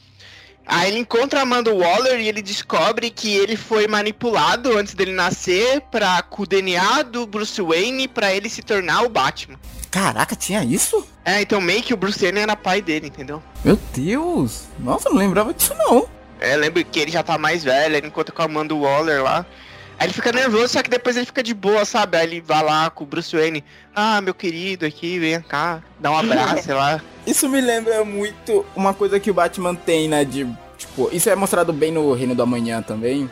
Aí 0.66 0.92
ele 0.92 1.00
encontra 1.00 1.40
a 1.40 1.44
Amanda 1.44 1.74
Waller 1.74 2.20
e 2.20 2.28
ele 2.28 2.44
descobre 2.44 3.10
que 3.10 3.36
ele 3.36 3.58
foi 3.58 3.88
manipulado 3.88 4.78
antes 4.78 4.94
dele 4.94 5.12
nascer 5.12 5.82
pra, 5.90 6.22
com 6.22 6.44
o 6.44 6.46
DNA 6.46 7.02
do 7.04 7.26
Bruce 7.26 7.60
Wayne 7.60 8.08
pra 8.08 8.32
ele 8.34 8.48
se 8.48 8.62
tornar 8.62 9.02
o 9.02 9.10
Batman. 9.10 9.60
Caraca, 9.90 10.36
tinha 10.36 10.64
isso? 10.64 11.08
É, 11.26 11.42
então 11.42 11.60
meio 11.60 11.82
que 11.82 11.92
o 11.92 11.98
Bruce 11.98 12.20
Wayne 12.22 12.40
era 12.42 12.56
pai 12.56 12.84
dele, 12.84 13.08
entendeu? 13.08 13.42
Meu 13.66 13.80
Deus. 13.94 14.66
Nossa, 14.78 15.10
eu 15.10 15.14
não 15.14 15.20
lembrava 15.20 15.54
disso 15.56 15.74
não. 15.76 16.08
É, 16.40 16.56
lembro 16.56 16.86
que 16.86 17.00
ele 17.00 17.12
já 17.12 17.24
tá 17.24 17.38
mais 17.38 17.64
velho, 17.64 17.96
ele 17.96 18.08
encontra 18.08 18.34
com 18.34 18.42
a 18.44 18.46
Amanda 18.46 18.76
Waller 18.76 19.24
lá. 19.24 19.46
Aí 20.00 20.08
ele 20.08 20.14
fica 20.14 20.32
nervoso, 20.32 20.70
só 20.70 20.82
que 20.82 20.90
depois 20.90 21.18
ele 21.18 21.26
fica 21.26 21.44
de 21.44 21.54
boa, 21.54 21.84
sabe? 21.84 22.18
Aí 22.18 22.26
ele 22.26 22.40
vai 22.40 22.64
lá 22.64 22.90
com 22.90 23.04
o 23.04 23.08
Bruce 23.08 23.36
Wayne. 23.36 23.66
Ah, 23.94 24.22
meu 24.22 24.34
querido 24.34 24.86
aqui, 24.86 25.20
vem 25.20 25.42
cá, 25.42 25.84
dá 26.00 26.10
um 26.10 26.18
abraço, 26.18 26.64
sei 26.64 26.74
lá. 26.74 27.02
Isso 27.28 27.50
me 27.50 27.60
lembra 27.60 28.06
muito 28.06 28.66
uma 28.74 28.94
coisa 28.94 29.20
que 29.20 29.30
o 29.30 29.34
Batman 29.34 29.76
tem, 29.76 30.08
né? 30.08 30.24
De, 30.24 30.48
tipo, 30.78 31.10
isso 31.12 31.30
é 31.30 31.36
mostrado 31.36 31.74
bem 31.74 31.92
no 31.92 32.14
Reino 32.14 32.34
do 32.34 32.42
Amanhã 32.42 32.82
também. 32.82 33.30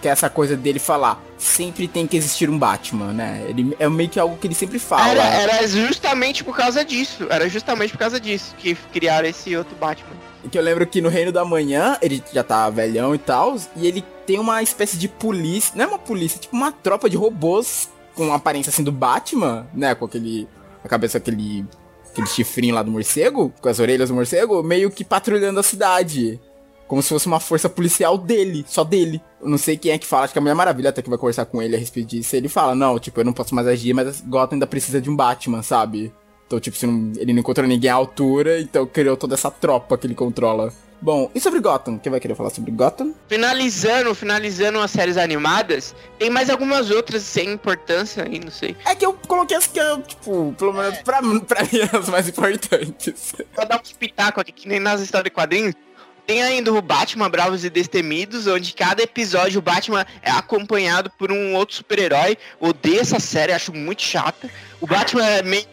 Que 0.00 0.08
é 0.08 0.12
essa 0.12 0.30
coisa 0.30 0.56
dele 0.56 0.78
falar, 0.78 1.20
sempre 1.36 1.88
tem 1.88 2.06
que 2.06 2.16
existir 2.16 2.48
um 2.48 2.58
Batman, 2.58 3.12
né? 3.12 3.44
Ele, 3.48 3.74
é 3.78 3.88
meio 3.88 4.08
que 4.08 4.20
algo 4.20 4.36
que 4.36 4.46
ele 4.46 4.54
sempre 4.54 4.78
fala. 4.78 5.08
Era, 5.08 5.24
era 5.24 5.66
justamente 5.66 6.44
por 6.44 6.56
causa 6.56 6.84
disso. 6.84 7.26
Era 7.28 7.48
justamente 7.48 7.90
por 7.90 7.98
causa 7.98 8.20
disso 8.20 8.54
que 8.56 8.74
criaram 8.92 9.28
esse 9.28 9.56
outro 9.56 9.74
Batman. 9.76 10.14
Que 10.50 10.58
eu 10.58 10.62
lembro 10.62 10.86
que 10.86 11.00
no 11.00 11.08
Reino 11.08 11.32
da 11.32 11.44
Manhã, 11.44 11.96
ele 12.02 12.22
já 12.32 12.42
tá 12.42 12.68
velhão 12.70 13.14
e 13.14 13.18
tal, 13.18 13.56
e 13.76 13.86
ele 13.86 14.04
tem 14.26 14.38
uma 14.38 14.62
espécie 14.62 14.96
de 14.96 15.08
polícia, 15.08 15.72
não 15.74 15.84
é 15.84 15.86
uma 15.86 15.98
polícia, 15.98 16.36
é 16.36 16.40
tipo 16.40 16.56
uma 16.56 16.70
tropa 16.70 17.08
de 17.08 17.16
robôs 17.16 17.88
com 18.14 18.32
aparência 18.32 18.70
assim 18.70 18.84
do 18.84 18.92
Batman, 18.92 19.66
né, 19.74 19.94
com 19.94 20.04
aquele, 20.04 20.48
a 20.84 20.88
cabeça 20.88 21.18
aquele 21.18 21.66
aquele 22.14 22.26
chifrinho 22.28 22.74
lá 22.74 22.82
do 22.82 22.90
morcego, 22.90 23.52
com 23.60 23.68
as 23.68 23.80
orelhas 23.80 24.08
do 24.08 24.14
morcego, 24.14 24.62
meio 24.62 24.90
que 24.90 25.04
patrulhando 25.04 25.58
a 25.58 25.62
cidade. 25.64 26.40
Como 26.86 27.02
se 27.02 27.08
fosse 27.08 27.26
uma 27.26 27.40
força 27.40 27.68
policial 27.68 28.16
dele, 28.16 28.64
só 28.68 28.84
dele. 28.84 29.20
Eu 29.40 29.48
não 29.48 29.58
sei 29.58 29.76
quem 29.76 29.90
é 29.90 29.98
que 29.98 30.06
fala, 30.06 30.24
acho 30.24 30.32
que 30.32 30.38
a 30.38 30.42
Mulher 30.42 30.54
Maravilha 30.54 30.90
até 30.90 31.02
que 31.02 31.08
vai 31.08 31.18
conversar 31.18 31.46
com 31.46 31.60
ele 31.60 31.74
a 31.74 31.78
respeito 31.78 32.10
disso. 32.10 32.36
Ele 32.36 32.48
fala, 32.48 32.74
não, 32.74 32.98
tipo, 32.98 33.18
eu 33.18 33.24
não 33.24 33.32
posso 33.32 33.54
mais 33.54 33.66
agir, 33.66 33.92
mas 33.92 34.20
Gotham 34.20 34.54
ainda 34.54 34.66
precisa 34.66 35.00
de 35.00 35.10
um 35.10 35.16
Batman, 35.16 35.62
sabe? 35.62 36.12
Então, 36.46 36.60
tipo, 36.60 36.76
ele 37.16 37.32
não 37.32 37.40
encontrou 37.40 37.66
ninguém 37.66 37.90
à 37.90 37.94
altura, 37.94 38.60
então 38.60 38.86
criou 38.86 39.16
toda 39.16 39.34
essa 39.34 39.50
tropa 39.50 39.96
que 39.96 40.06
ele 40.06 40.14
controla. 40.14 40.72
Bom, 41.00 41.30
e 41.34 41.40
sobre 41.40 41.60
Gotham? 41.60 41.98
Quem 41.98 42.10
vai 42.10 42.18
querer 42.18 42.34
falar 42.34 42.48
sobre 42.48 42.70
Gotham? 42.70 43.14
Finalizando, 43.28 44.14
finalizando 44.14 44.78
as 44.78 44.90
séries 44.90 45.18
animadas, 45.18 45.94
tem 46.18 46.30
mais 46.30 46.48
algumas 46.48 46.90
outras 46.90 47.22
sem 47.22 47.52
importância 47.52 48.24
aí, 48.24 48.38
não 48.38 48.50
sei. 48.50 48.74
É 48.86 48.94
que 48.94 49.04
eu 49.04 49.12
coloquei 49.12 49.54
as 49.54 49.66
que 49.66 49.78
eu, 49.78 50.00
tipo, 50.00 50.54
pelo 50.56 50.72
menos 50.72 50.98
pra, 50.98 51.20
pra 51.46 51.62
mim, 51.64 51.80
as 51.92 52.08
mais 52.08 52.28
importantes. 52.28 53.34
Vou 53.54 53.66
dar 53.66 53.76
um 53.76 53.82
espetáculo 53.82 54.40
aqui, 54.40 54.52
que 54.52 54.66
nem 54.66 54.80
nas 54.80 55.02
histórias 55.02 55.24
de 55.24 55.30
quadrinhos. 55.30 55.74
Tem 56.26 56.42
ainda 56.42 56.72
o 56.72 56.80
Batman 56.80 57.28
Bravos 57.28 57.66
e 57.66 57.70
Destemidos, 57.70 58.46
onde 58.46 58.72
cada 58.72 59.02
episódio 59.02 59.58
o 59.58 59.62
Batman 59.62 60.06
é 60.22 60.30
acompanhado 60.30 61.10
por 61.18 61.30
um 61.30 61.54
outro 61.54 61.76
super-herói. 61.76 62.38
Odeio 62.58 63.00
essa 63.00 63.20
série, 63.20 63.52
acho 63.52 63.74
muito 63.74 64.00
chata. 64.00 64.48
O 64.80 64.86
Batman 64.86 65.26
é 65.26 65.42
meio 65.42 65.66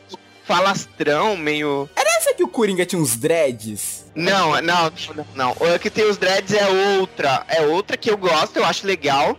falastrão, 0.55 1.37
meio. 1.37 1.89
Era 1.95 2.09
essa 2.17 2.33
que 2.33 2.43
o 2.43 2.47
Coringa 2.47 2.85
tinha 2.85 3.01
uns 3.01 3.15
dreads? 3.15 4.05
Não, 4.15 4.61
não, 4.61 4.91
não, 5.15 5.25
não. 5.35 5.51
O 5.51 5.79
que 5.79 5.89
tem 5.89 6.09
os 6.09 6.17
dreads 6.17 6.53
é 6.53 6.67
outra. 6.99 7.45
É 7.47 7.61
outra 7.61 7.95
que 7.95 8.11
eu 8.11 8.17
gosto, 8.17 8.57
eu 8.57 8.65
acho 8.65 8.85
legal. 8.85 9.37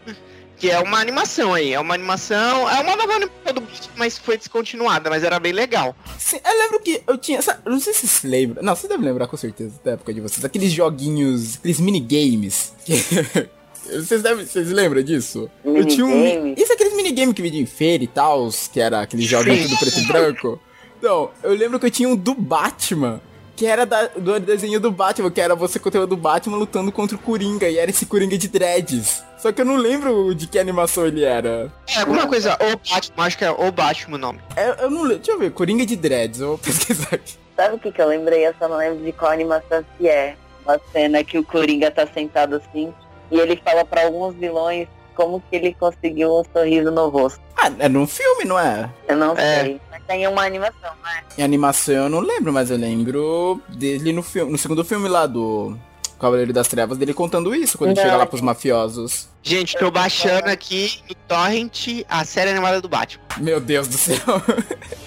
Que 0.56 0.70
é 0.70 0.78
uma 0.78 0.98
animação 1.00 1.52
aí. 1.52 1.74
É 1.74 1.80
uma 1.80 1.92
animação. 1.94 2.68
É 2.70 2.80
uma 2.80 2.96
nova 2.96 3.12
animação 3.14 3.52
do 3.54 3.60
Batman, 3.60 3.92
mas 3.96 4.16
foi 4.16 4.38
descontinuada, 4.38 5.10
mas 5.10 5.24
era 5.24 5.38
bem 5.40 5.52
legal. 5.52 5.94
Sim, 6.18 6.38
eu 6.44 6.58
lembro 6.58 6.80
que 6.80 7.02
eu 7.06 7.18
tinha. 7.18 7.42
sabe, 7.42 7.60
Não 7.68 7.80
sei 7.80 7.92
se 7.92 8.06
vocês 8.06 8.22
lembram. 8.32 8.62
Não, 8.62 8.74
vocês 8.74 8.88
devem 8.88 9.04
lembrar 9.04 9.26
com 9.26 9.36
certeza 9.36 9.74
da 9.84 9.92
época 9.92 10.14
de 10.14 10.20
vocês. 10.20 10.44
Aqueles 10.44 10.72
joguinhos. 10.72 11.56
Aqueles 11.56 11.80
minigames. 11.80 12.72
Vocês, 13.84 14.22
devem, 14.22 14.46
vocês 14.46 14.70
lembram 14.70 15.02
disso? 15.02 15.50
Eu 15.64 15.84
tinha 15.84 16.06
um. 16.06 16.08
Minigame? 16.22 16.54
Isso 16.56 16.70
é 16.70 16.74
aqueles 16.76 16.94
minigames 16.94 17.34
que 17.34 17.42
vendia 17.42 17.60
em 17.60 17.66
feira 17.66 18.04
e 18.04 18.06
tal, 18.06 18.48
que 18.72 18.80
era 18.80 19.02
aqueles 19.02 19.26
joguinhos 19.26 19.68
Sim. 19.68 19.68
tudo 19.70 19.78
preto 19.80 19.98
e 19.98 20.06
branco. 20.06 20.60
Então, 21.02 21.30
eu 21.42 21.52
lembro 21.52 21.80
que 21.80 21.86
eu 21.86 21.90
tinha 21.90 22.08
um 22.08 22.14
do 22.14 22.32
Batman. 22.32 23.20
Que 23.56 23.66
era 23.66 23.84
da- 23.84 24.06
do 24.06 24.38
desenho 24.40 24.78
do 24.80 24.90
Batman, 24.92 25.30
que 25.32 25.40
era 25.40 25.54
você 25.54 25.78
contra 25.80 26.00
o 26.00 26.06
do 26.06 26.16
Batman 26.16 26.56
lutando 26.56 26.90
contra 26.92 27.16
o 27.16 27.18
Coringa, 27.20 27.68
e 27.68 27.76
era 27.76 27.90
esse 27.90 28.06
Coringa 28.06 28.38
de 28.38 28.48
dreads. 28.48 29.22
Só 29.36 29.52
que 29.52 29.60
eu 29.60 29.64
não 29.64 29.76
lembro 29.76 30.32
de 30.34 30.46
que 30.46 30.58
animação 30.58 31.06
ele 31.06 31.22
era. 31.24 31.70
É 31.94 32.00
alguma 32.00 32.26
coisa, 32.26 32.54
o 32.54 32.76
Batman, 32.94 33.24
acho 33.24 33.36
que 33.38 33.44
é 33.44 33.50
o 33.50 33.70
Batman 33.72 34.14
o 34.16 34.18
nome. 34.18 34.40
Eu, 34.56 34.74
eu 34.84 34.90
não 34.90 35.02
lembro. 35.02 35.16
Deixa 35.18 35.32
eu 35.32 35.38
ver, 35.38 35.50
Coringa 35.52 35.84
de 35.84 35.96
dreads, 35.96 36.40
eu 36.40 36.48
vou 36.48 36.58
pesquisar 36.58 37.08
aqui. 37.16 37.34
Sabe 37.56 37.74
o 37.74 37.78
que, 37.78 37.92
que 37.92 38.00
eu 38.00 38.06
lembrei? 38.08 38.46
Eu 38.46 38.54
só 38.58 38.66
não 38.68 38.78
lembro 38.78 39.04
de 39.04 39.12
qual 39.12 39.32
animação 39.32 39.84
que 39.98 40.08
é. 40.08 40.34
Uma 40.64 40.80
cena 40.92 41.22
que 41.24 41.36
o 41.38 41.44
Coringa 41.44 41.90
tá 41.90 42.06
sentado 42.06 42.56
assim 42.56 42.92
e 43.30 43.38
ele 43.38 43.60
fala 43.64 43.84
pra 43.84 44.04
alguns 44.04 44.34
vilões 44.36 44.86
como 45.14 45.42
que 45.50 45.56
ele 45.56 45.74
conseguiu 45.78 46.32
um 46.40 46.42
sorriso 46.52 46.90
no 46.90 47.08
rosto. 47.08 47.40
Ah, 47.56 47.70
é 47.78 47.88
num 47.88 48.06
filme, 48.06 48.44
não 48.44 48.58
é? 48.58 48.88
Eu 49.06 49.16
não 49.16 49.36
É. 49.36 49.60
sei. 49.62 49.80
Tem 50.06 50.26
uma 50.26 50.44
animação, 50.44 50.90
né? 51.02 51.24
Em 51.38 51.42
animação 51.42 51.94
eu 51.94 52.08
não 52.08 52.20
lembro, 52.20 52.52
mas 52.52 52.70
eu 52.70 52.76
lembro 52.76 53.60
dele 53.68 54.12
no 54.12 54.22
filme, 54.22 54.52
no 54.52 54.58
segundo 54.58 54.84
filme 54.84 55.08
lá 55.08 55.26
do 55.26 55.76
Cavaleiro 56.18 56.52
das 56.52 56.68
Trevas, 56.68 56.98
dele 56.98 57.12
contando 57.12 57.54
isso 57.54 57.76
quando 57.76 57.90
ele 57.90 57.96
Não, 57.98 58.04
chega 58.04 58.16
lá 58.16 58.22
é 58.24 58.26
pros 58.26 58.40
mafiosos. 58.40 59.28
Gente, 59.42 59.76
tô 59.76 59.90
baixando 59.90 60.48
aqui 60.48 61.00
no 61.08 61.14
Torrent 61.26 62.04
a 62.08 62.24
série 62.24 62.50
animada 62.50 62.80
do 62.80 62.88
Batman. 62.88 63.24
Meu 63.38 63.60
Deus 63.60 63.88
do 63.88 63.96
céu. 63.96 64.16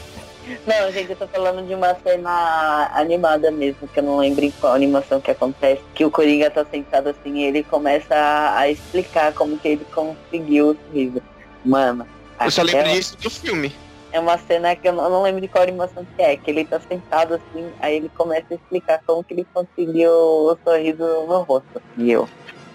Não, 0.65 0.91
gente, 0.91 1.11
eu 1.11 1.15
tô 1.15 1.27
falando 1.27 1.65
de 1.67 1.73
uma 1.73 1.95
cena 2.03 2.91
animada 2.93 3.49
mesmo, 3.51 3.87
que 3.87 3.99
eu 3.99 4.03
não 4.03 4.17
lembro 4.17 4.43
em 4.43 4.51
qual 4.51 4.73
animação 4.73 5.21
que 5.21 5.29
acontece, 5.29 5.81
que 5.93 6.03
o 6.03 6.11
Coringa 6.11 6.49
tá 6.49 6.65
sentado 6.65 7.09
assim 7.09 7.37
e 7.37 7.43
ele 7.43 7.63
começa 7.63 8.15
a, 8.15 8.59
a 8.59 8.69
explicar 8.69 9.33
como 9.33 9.57
que 9.57 9.67
ele 9.67 9.85
conseguiu 9.93 10.71
o 10.71 10.77
sorriso. 10.87 11.21
Mano, 11.63 12.07
Eu 12.39 12.51
só 12.51 12.61
lembro 12.61 12.91
disso 12.91 13.17
do 13.17 13.29
filme. 13.29 13.73
É 14.15 14.19
uma 14.19 14.37
cena 14.37 14.73
que 14.77 14.87
eu 14.87 14.93
não, 14.93 15.03
eu 15.03 15.09
não 15.09 15.21
lembro 15.23 15.41
de 15.41 15.49
qual 15.49 15.61
animação 15.61 16.07
que 16.15 16.23
é, 16.23 16.37
que 16.37 16.49
ele 16.49 16.63
tá 16.63 16.79
sentado 16.79 17.33
assim, 17.33 17.69
aí 17.81 17.97
ele 17.97 18.09
começa 18.15 18.45
a 18.49 18.55
explicar 18.55 19.01
como 19.05 19.21
que 19.25 19.33
ele 19.33 19.45
conseguiu 19.53 20.09
o 20.09 20.57
sorriso 20.65 21.03
no 21.03 21.41
rosto. 21.41 21.81
E 21.97 22.11
eu. 22.11 22.25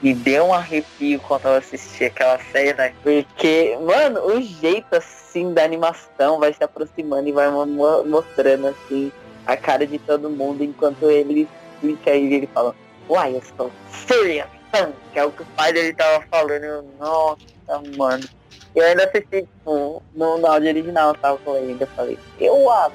Me 0.02 0.14
deu 0.14 0.44
um 0.44 0.52
arrepio 0.52 1.18
quando 1.20 1.46
eu 1.46 1.54
assisti 1.54 2.04
aquela 2.04 2.38
cena, 2.38 2.92
porque, 3.02 3.74
mano, 3.80 4.20
o 4.26 4.40
jeito 4.42 4.92
assim 4.92 5.54
da 5.54 5.64
animação 5.64 6.38
vai 6.38 6.52
se 6.52 6.62
aproximando 6.62 7.26
e 7.26 7.32
vai 7.32 7.50
mo- 7.50 7.66
mo- 7.66 8.04
mostrando 8.04 8.66
assim 8.68 9.10
a 9.46 9.56
cara 9.56 9.86
de 9.86 9.98
todo 9.98 10.28
mundo 10.30 10.62
enquanto 10.62 11.10
ele 11.10 11.48
explica 11.74 12.14
e 12.14 12.34
ele 12.34 12.48
fala, 12.52 12.74
uai, 13.08 13.34
eu 13.34 13.42
sou 13.58 13.70
Serious 14.06 14.48
que 15.12 15.18
é 15.18 15.24
o 15.24 15.32
que 15.32 15.42
o 15.42 15.46
pai 15.56 15.72
dele 15.72 15.94
tava 15.94 16.24
falando. 16.30 16.64
Eu, 16.64 16.82
Nossa, 16.98 17.82
mano. 17.96 18.28
Eu 18.74 18.84
ainda 18.84 19.04
assisti, 19.04 19.42
tipo, 19.42 20.02
no, 20.14 20.38
no 20.38 20.46
áudio 20.46 20.68
original, 20.68 21.14
tava 21.14 21.38
com 21.38 21.56
ele, 21.56 21.72
ainda 21.72 21.86
falei, 21.88 22.18
eu 22.38 22.70
amo. 22.70 22.94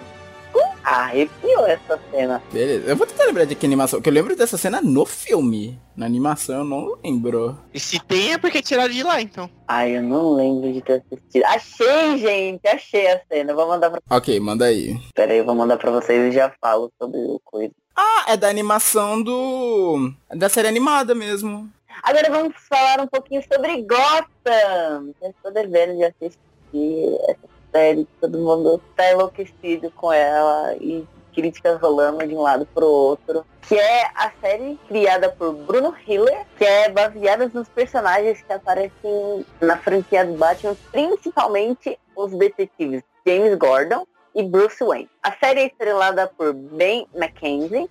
Arrepiou 0.86 1.65
essa 1.65 1.99
cena. 2.11 2.41
Beleza, 2.53 2.88
eu 2.88 2.95
vou 2.95 3.07
tentar 3.07 3.26
lembrar 3.26 3.45
de 3.45 3.55
que 3.55 3.65
animação, 3.65 3.99
que 3.99 4.07
eu 4.07 4.13
lembro 4.13 4.36
dessa 4.36 4.55
cena 4.55 4.80
no 4.82 5.03
filme. 5.03 5.80
Na 5.97 6.05
animação 6.05 6.59
eu 6.59 6.63
não 6.63 6.97
lembro. 7.03 7.57
E 7.73 7.80
se 7.80 7.99
tem 7.99 8.34
é 8.34 8.38
porque 8.38 8.61
tiraram 8.61 8.93
de 8.93 9.01
lá, 9.01 9.19
então. 9.19 9.49
Ai, 9.67 9.97
eu 9.97 10.03
não 10.03 10.36
lembro 10.36 10.71
de 10.71 10.82
ter 10.82 11.03
assistido. 11.03 11.43
Achei, 11.45 12.17
gente, 12.19 12.67
achei 12.67 13.07
a 13.07 13.19
cena. 13.28 13.55
Vou 13.55 13.67
mandar 13.67 13.89
pra. 13.89 13.99
Ok, 14.09 14.39
manda 14.39 14.65
aí. 14.65 14.95
Pera 15.15 15.34
aí, 15.34 15.39
eu 15.39 15.45
vou 15.45 15.55
mandar 15.55 15.78
pra 15.78 15.89
vocês 15.89 16.32
e 16.32 16.36
já 16.36 16.53
falo 16.61 16.91
sobre 17.01 17.19
o 17.19 17.41
coisa. 17.43 17.73
Ah, 17.97 18.26
é 18.28 18.38
da 18.38 18.47
animação 18.47 19.21
do... 19.23 20.11
Da 20.30 20.49
série 20.49 20.67
animada 20.67 21.15
mesmo. 21.15 21.67
Agora 22.06 22.30
vamos 22.30 22.53
falar 22.70 23.01
um 23.01 23.08
pouquinho 23.08 23.43
sobre 23.51 23.82
Gotham. 23.82 25.12
Eu 25.20 25.30
estou 25.32 25.51
devendo 25.51 25.97
de 25.97 26.03
assistir 26.03 27.18
essa 27.28 27.49
série. 27.72 28.08
Todo 28.22 28.38
mundo 28.38 28.80
tá 28.95 29.12
enlouquecido 29.12 29.89
com 29.89 30.14
ela 30.14 30.76
e 30.76 31.03
críticas 31.34 31.82
rolando 31.82 32.28
de 32.28 32.36
um 32.36 32.43
lado 32.43 32.68
pro 32.76 32.86
outro. 32.86 33.43
Que 33.64 33.74
é 33.74 34.03
a 34.14 34.32
série 34.39 34.80
criada 34.88 35.30
por 35.30 35.51
Bruno 35.51 35.95
Hiller, 36.08 36.45
que 36.60 36.64
é 36.64 36.89
baseada 36.89 37.49
nos 37.51 37.68
personagens 37.70 38.39
que 38.39 38.53
aparecem 38.53 39.43
na 39.60 39.76
franquia 39.76 40.24
do 40.24 40.34
Batman, 40.34 40.78
principalmente 40.91 41.97
os 42.16 42.32
detetives 42.34 43.01
James 43.26 43.58
Gordon 43.58 44.06
e 44.36 44.43
Bruce 44.43 44.84
Wayne. 44.84 45.10
A 45.24 45.32
série 45.32 45.62
é 45.62 45.66
estrelada 45.66 46.28
por 46.38 46.53
Ben 46.53 47.08
McKenzie 47.16 47.89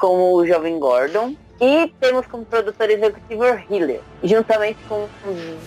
como 0.00 0.34
o 0.34 0.44
jovem 0.44 0.80
Gordon 0.80 1.36
e 1.62 1.86
temos 2.00 2.26
como 2.26 2.44
produtor 2.44 2.90
executivo 2.90 3.44
Hiller, 3.70 4.00
juntamente 4.24 4.80
com 4.88 5.06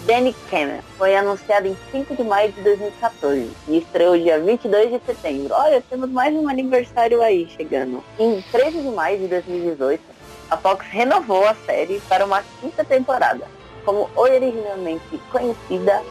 Danny 0.05 0.35
Cameron. 0.51 0.81
Foi 0.97 1.15
anunciado 1.15 1.69
em 1.69 1.77
5 1.89 2.17
de 2.17 2.23
maio 2.25 2.51
de 2.51 2.61
2014 2.63 3.49
e 3.69 3.77
estreou 3.77 4.17
dia 4.17 4.37
22 4.37 4.91
de 4.91 4.99
setembro. 5.05 5.53
Olha, 5.53 5.81
temos 5.89 6.09
mais 6.09 6.35
um 6.35 6.49
aniversário 6.49 7.21
aí 7.21 7.47
chegando. 7.55 8.03
Em 8.19 8.41
13 8.51 8.81
de 8.81 8.89
maio 8.89 9.19
de 9.19 9.27
2018, 9.27 10.03
a 10.49 10.57
Fox 10.57 10.85
renovou 10.85 11.47
a 11.47 11.55
série 11.65 12.01
para 12.09 12.25
uma 12.25 12.43
quinta 12.59 12.83
temporada. 12.83 13.47
Como 13.85 14.09
originalmente 14.17 15.17
conhecida, 15.31 16.03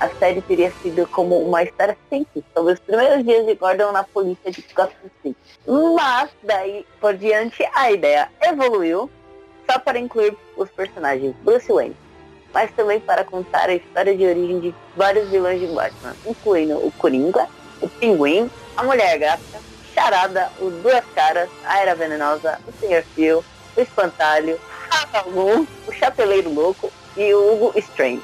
a 0.00 0.08
série 0.18 0.40
teria 0.42 0.72
sido 0.82 1.06
como 1.06 1.38
uma 1.38 1.62
história 1.62 1.96
simples 2.10 2.44
sobre 2.52 2.72
os 2.72 2.80
primeiros 2.80 3.24
dias 3.24 3.46
de 3.46 3.54
Gordon 3.54 3.92
na 3.92 4.02
polícia 4.02 4.50
de 4.50 4.64
Gotham 4.74 5.10
City. 5.22 5.36
Mas 5.94 6.28
daí 6.42 6.84
por 7.00 7.14
diante 7.16 7.64
a 7.72 7.92
ideia 7.92 8.28
evoluiu 8.42 9.08
só 9.70 9.78
para 9.78 9.98
incluir 9.98 10.36
os 10.56 10.70
personagens 10.70 11.34
Bruce 11.42 11.70
Wayne, 11.70 11.96
mas 12.54 12.70
também 12.72 12.98
para 12.98 13.24
contar 13.24 13.68
a 13.68 13.74
história 13.74 14.16
de 14.16 14.24
origem 14.26 14.60
de 14.60 14.74
vários 14.96 15.28
vilões 15.28 15.60
de 15.60 15.66
Batman, 15.66 16.16
incluindo 16.26 16.78
o 16.78 16.90
Coringa, 16.92 17.46
o 17.80 17.88
Pinguim, 17.88 18.50
a 18.76 18.82
Mulher 18.82 19.18
Gata, 19.18 19.60
Charada, 19.94 20.50
o 20.58 20.70
Duas 20.70 21.04
Caras, 21.14 21.50
a 21.64 21.80
Era 21.80 21.94
Venenosa, 21.94 22.58
o 22.66 22.72
Senhor 22.80 23.02
Phil, 23.14 23.44
o 23.76 23.80
Espantalho, 23.80 24.58
Ratalum, 24.90 25.66
o 25.86 25.92
Chapeleiro 25.92 26.52
Louco 26.52 26.90
e 27.16 27.34
o 27.34 27.52
Hugo 27.52 27.72
Strange. 27.78 28.22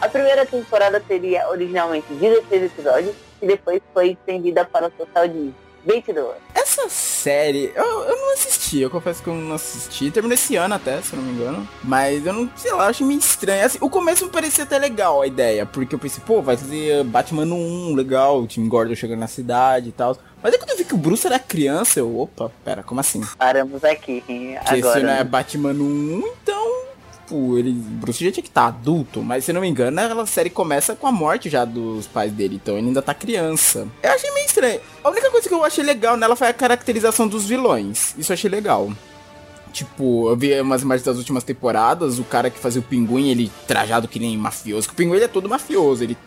A 0.00 0.08
primeira 0.08 0.46
temporada 0.46 0.98
teria 0.98 1.48
originalmente 1.48 2.12
16 2.14 2.64
episódios 2.64 3.14
e 3.40 3.46
depois 3.46 3.80
foi 3.92 4.12
estendida 4.12 4.64
para 4.64 4.86
um 4.86 4.90
total 4.90 5.28
de 5.28 5.54
22. 5.84 6.34
Essa 6.54 6.88
série, 6.88 7.72
eu, 7.74 7.84
eu 7.84 8.16
não 8.16 8.32
assisti, 8.32 8.80
eu 8.80 8.90
confesso 8.90 9.22
que 9.22 9.28
eu 9.28 9.34
não 9.34 9.54
assisti. 9.54 10.10
Terminou 10.10 10.34
esse 10.34 10.56
ano 10.56 10.74
até, 10.74 11.00
se 11.02 11.12
eu 11.12 11.18
não 11.18 11.26
me 11.26 11.32
engano. 11.32 11.68
Mas 11.82 12.24
eu 12.24 12.32
não, 12.32 12.50
sei 12.56 12.72
lá, 12.72 12.86
achei 12.86 13.06
meio 13.06 13.18
estranho. 13.18 13.64
Assim, 13.64 13.78
o 13.80 13.90
começo 13.90 14.24
me 14.24 14.30
parecia 14.30 14.64
até 14.64 14.78
legal 14.78 15.20
a 15.22 15.26
ideia, 15.26 15.66
porque 15.66 15.94
eu 15.94 15.98
pensei, 15.98 16.22
pô, 16.26 16.40
vai 16.42 16.56
fazer 16.56 17.04
Batman 17.04 17.44
no 17.44 17.56
1, 17.56 17.94
legal, 17.94 18.40
o 18.40 18.46
Tim 18.46 18.66
Gordon 18.68 18.94
chegando 18.94 19.20
na 19.20 19.26
cidade 19.26 19.88
e 19.88 19.92
tal. 19.92 20.16
Mas 20.42 20.52
aí 20.52 20.58
quando 20.58 20.70
eu 20.70 20.76
vi 20.76 20.84
que 20.84 20.94
o 20.94 20.98
Bruce 20.98 21.26
era 21.26 21.38
criança, 21.38 22.00
eu, 22.00 22.18
opa, 22.18 22.50
pera, 22.64 22.82
como 22.82 23.00
assim? 23.00 23.22
Paramos 23.36 23.84
aqui 23.84 24.22
agora. 24.56 24.78
esse 24.78 25.02
não 25.04 25.12
é? 25.12 25.24
Batman 25.24 25.72
no 25.72 25.84
1, 25.84 26.32
então 26.42 26.89
tipo, 27.30 27.58
ele. 27.58 27.72
Bruce 27.72 28.24
já 28.24 28.32
tinha 28.32 28.42
que 28.42 28.48
estar 28.48 28.62
tá 28.62 28.68
adulto, 28.68 29.22
mas 29.22 29.44
se 29.44 29.52
não 29.52 29.60
me 29.60 29.68
engano, 29.68 30.00
a 30.20 30.26
série 30.26 30.50
começa 30.50 30.96
com 30.96 31.06
a 31.06 31.12
morte 31.12 31.48
já 31.48 31.64
dos 31.64 32.06
pais 32.06 32.32
dele, 32.32 32.60
então 32.62 32.76
ele 32.76 32.88
ainda 32.88 33.00
tá 33.00 33.14
criança. 33.14 33.86
Eu 34.02 34.10
achei 34.10 34.30
meio 34.32 34.46
estranho. 34.46 34.80
A 35.02 35.10
única 35.10 35.30
coisa 35.30 35.48
que 35.48 35.54
eu 35.54 35.64
achei 35.64 35.84
legal 35.84 36.16
nela 36.16 36.34
foi 36.34 36.48
a 36.48 36.52
caracterização 36.52 37.28
dos 37.28 37.46
vilões. 37.46 38.14
Isso 38.18 38.32
eu 38.32 38.34
achei 38.34 38.50
legal. 38.50 38.92
Tipo, 39.72 40.28
eu 40.28 40.36
vi 40.36 40.60
umas 40.60 40.82
imagens 40.82 41.04
das 41.04 41.16
últimas 41.16 41.44
temporadas, 41.44 42.18
o 42.18 42.24
cara 42.24 42.50
que 42.50 42.58
fazia 42.58 42.80
o 42.80 42.84
pinguim, 42.84 43.28
ele 43.28 43.52
trajado 43.68 44.08
que 44.08 44.18
nem 44.18 44.36
mafioso. 44.36 44.88
O 44.88 44.94
pinguim 44.94 45.14
ele 45.14 45.26
é 45.26 45.28
todo 45.28 45.48
mafioso, 45.48 46.02
ele 46.02 46.18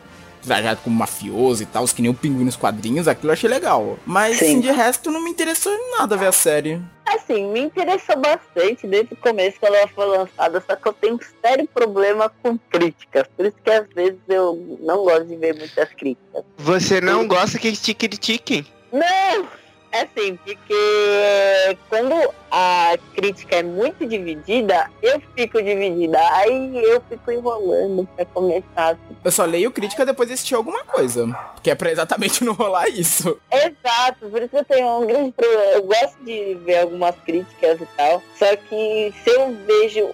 trajado 0.44 0.82
como 0.84 0.96
mafioso 0.96 1.64
e 1.64 1.66
tal, 1.66 1.86
que 1.86 2.02
nem 2.02 2.12
o 2.12 2.14
pinguim 2.14 2.46
nos 2.46 2.56
quadrinhos, 2.56 3.08
aquilo 3.08 3.30
eu 3.30 3.34
achei 3.34 3.50
legal. 3.50 3.98
Mas 4.06 4.36
assim, 4.36 4.60
de 4.60 4.72
resto 4.72 5.12
não 5.12 5.24
me 5.24 5.30
interessou 5.30 5.74
em 5.74 5.98
nada 5.98 6.18
ver 6.18 6.28
a 6.28 6.32
série. 6.32 6.82
Assim, 7.06 7.48
me 7.52 7.60
interessou 7.60 8.18
bastante 8.18 8.88
desde 8.88 9.14
o 9.14 9.18
começo 9.18 9.60
quando 9.60 9.76
ela 9.76 9.88
foi 9.88 10.06
lançada, 10.06 10.64
só 10.68 10.76
que 10.76 10.88
eu 10.88 10.94
tenho 10.94 11.16
um 11.16 11.20
sério 11.42 11.68
problema 11.74 12.32
com 12.42 12.58
críticas. 12.70 13.26
Por 13.36 13.46
isso 13.46 13.58
que 13.64 13.70
às 13.70 13.88
vezes 13.94 14.20
eu 14.28 14.78
não 14.82 15.04
gosto 15.04 15.26
de 15.26 15.36
ver 15.36 15.56
muitas 15.56 15.90
críticas. 15.90 16.44
Você 16.58 17.02
não 17.02 17.28
gosta 17.28 17.60
que 17.60 17.72
te 17.74 17.94
critiquem? 17.94 18.66
Não! 18.92 19.63
É 19.94 20.02
assim, 20.02 20.36
porque 20.38 21.78
quando 21.88 22.16
a 22.50 22.98
crítica 23.14 23.58
é 23.58 23.64
muito 23.64 24.08
dividida, 24.08 24.90
eu 25.04 25.22
fico 25.36 25.62
dividida. 25.62 26.18
Aí 26.32 26.84
eu 26.84 27.00
fico 27.08 27.32
enrolando 27.32 28.10
pra 28.16 28.26
começar. 28.26 28.98
Eu 29.24 29.32
só 29.32 29.46
leio 29.46 29.72
crítica 29.72 30.04
depois 30.04 30.28
de 30.28 30.34
assistir 30.34 30.56
alguma 30.56 30.84
coisa. 30.84 31.28
Que 31.62 31.70
é 31.70 31.76
pra 31.76 31.92
exatamente 31.92 32.44
não 32.44 32.54
rolar 32.54 32.90
isso. 32.90 33.40
Exato, 33.52 34.30
por 34.32 34.42
isso 34.42 34.50
que 34.50 34.58
eu 34.58 34.66
tenho 34.66 34.88
um 35.00 35.06
grande 35.06 35.32
problema. 35.32 35.64
Eu 35.74 35.84
gosto 35.84 36.18
de 36.26 36.56
ver 36.66 36.80
algumas 36.80 37.16
críticas 37.24 37.80
e 37.80 37.88
tal. 37.96 38.20
Só 38.40 38.56
que 38.56 39.14
se 39.24 39.30
eu 39.30 39.56
vejo 39.68 40.10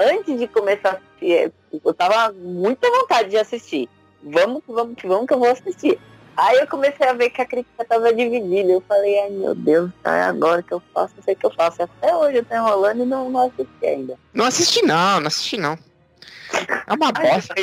antes 0.00 0.40
de 0.40 0.48
começar 0.48 0.88
a 0.88 0.92
assistir, 0.94 1.52
eu 1.72 1.94
tava 1.94 2.32
muita 2.32 2.90
vontade 2.90 3.30
de 3.30 3.36
assistir. 3.36 3.88
Vamos, 4.24 4.64
vamos, 4.66 4.96
vamos 5.04 5.26
que 5.26 5.34
eu 5.34 5.38
vou 5.38 5.48
assistir. 5.48 6.00
Aí 6.36 6.58
eu 6.58 6.66
comecei 6.66 7.06
a 7.06 7.12
ver 7.12 7.30
que 7.30 7.42
a 7.42 7.46
crítica 7.46 7.84
tava 7.84 8.12
dividida. 8.14 8.72
Eu 8.72 8.82
falei, 8.86 9.18
ai 9.20 9.30
meu 9.30 9.54
Deus, 9.54 9.90
tá 10.02 10.16
é 10.16 10.22
agora 10.22 10.62
que 10.62 10.72
eu 10.72 10.82
faço, 10.94 11.14
não 11.16 11.22
sei 11.22 11.34
o 11.34 11.36
que 11.36 11.46
eu 11.46 11.54
faço. 11.54 11.82
Até 11.82 12.14
hoje 12.14 12.38
eu 12.38 12.44
tô 12.44 12.54
enrolando 12.54 13.02
e 13.02 13.06
não, 13.06 13.28
não 13.28 13.46
assisti 13.46 13.86
ainda. 13.86 14.18
Não 14.32 14.44
assisti 14.44 14.82
não, 14.82 15.20
não 15.20 15.26
assisti 15.26 15.56
não. 15.56 15.78
É 16.86 16.92
uma 16.92 17.12
bosta. 17.12 17.54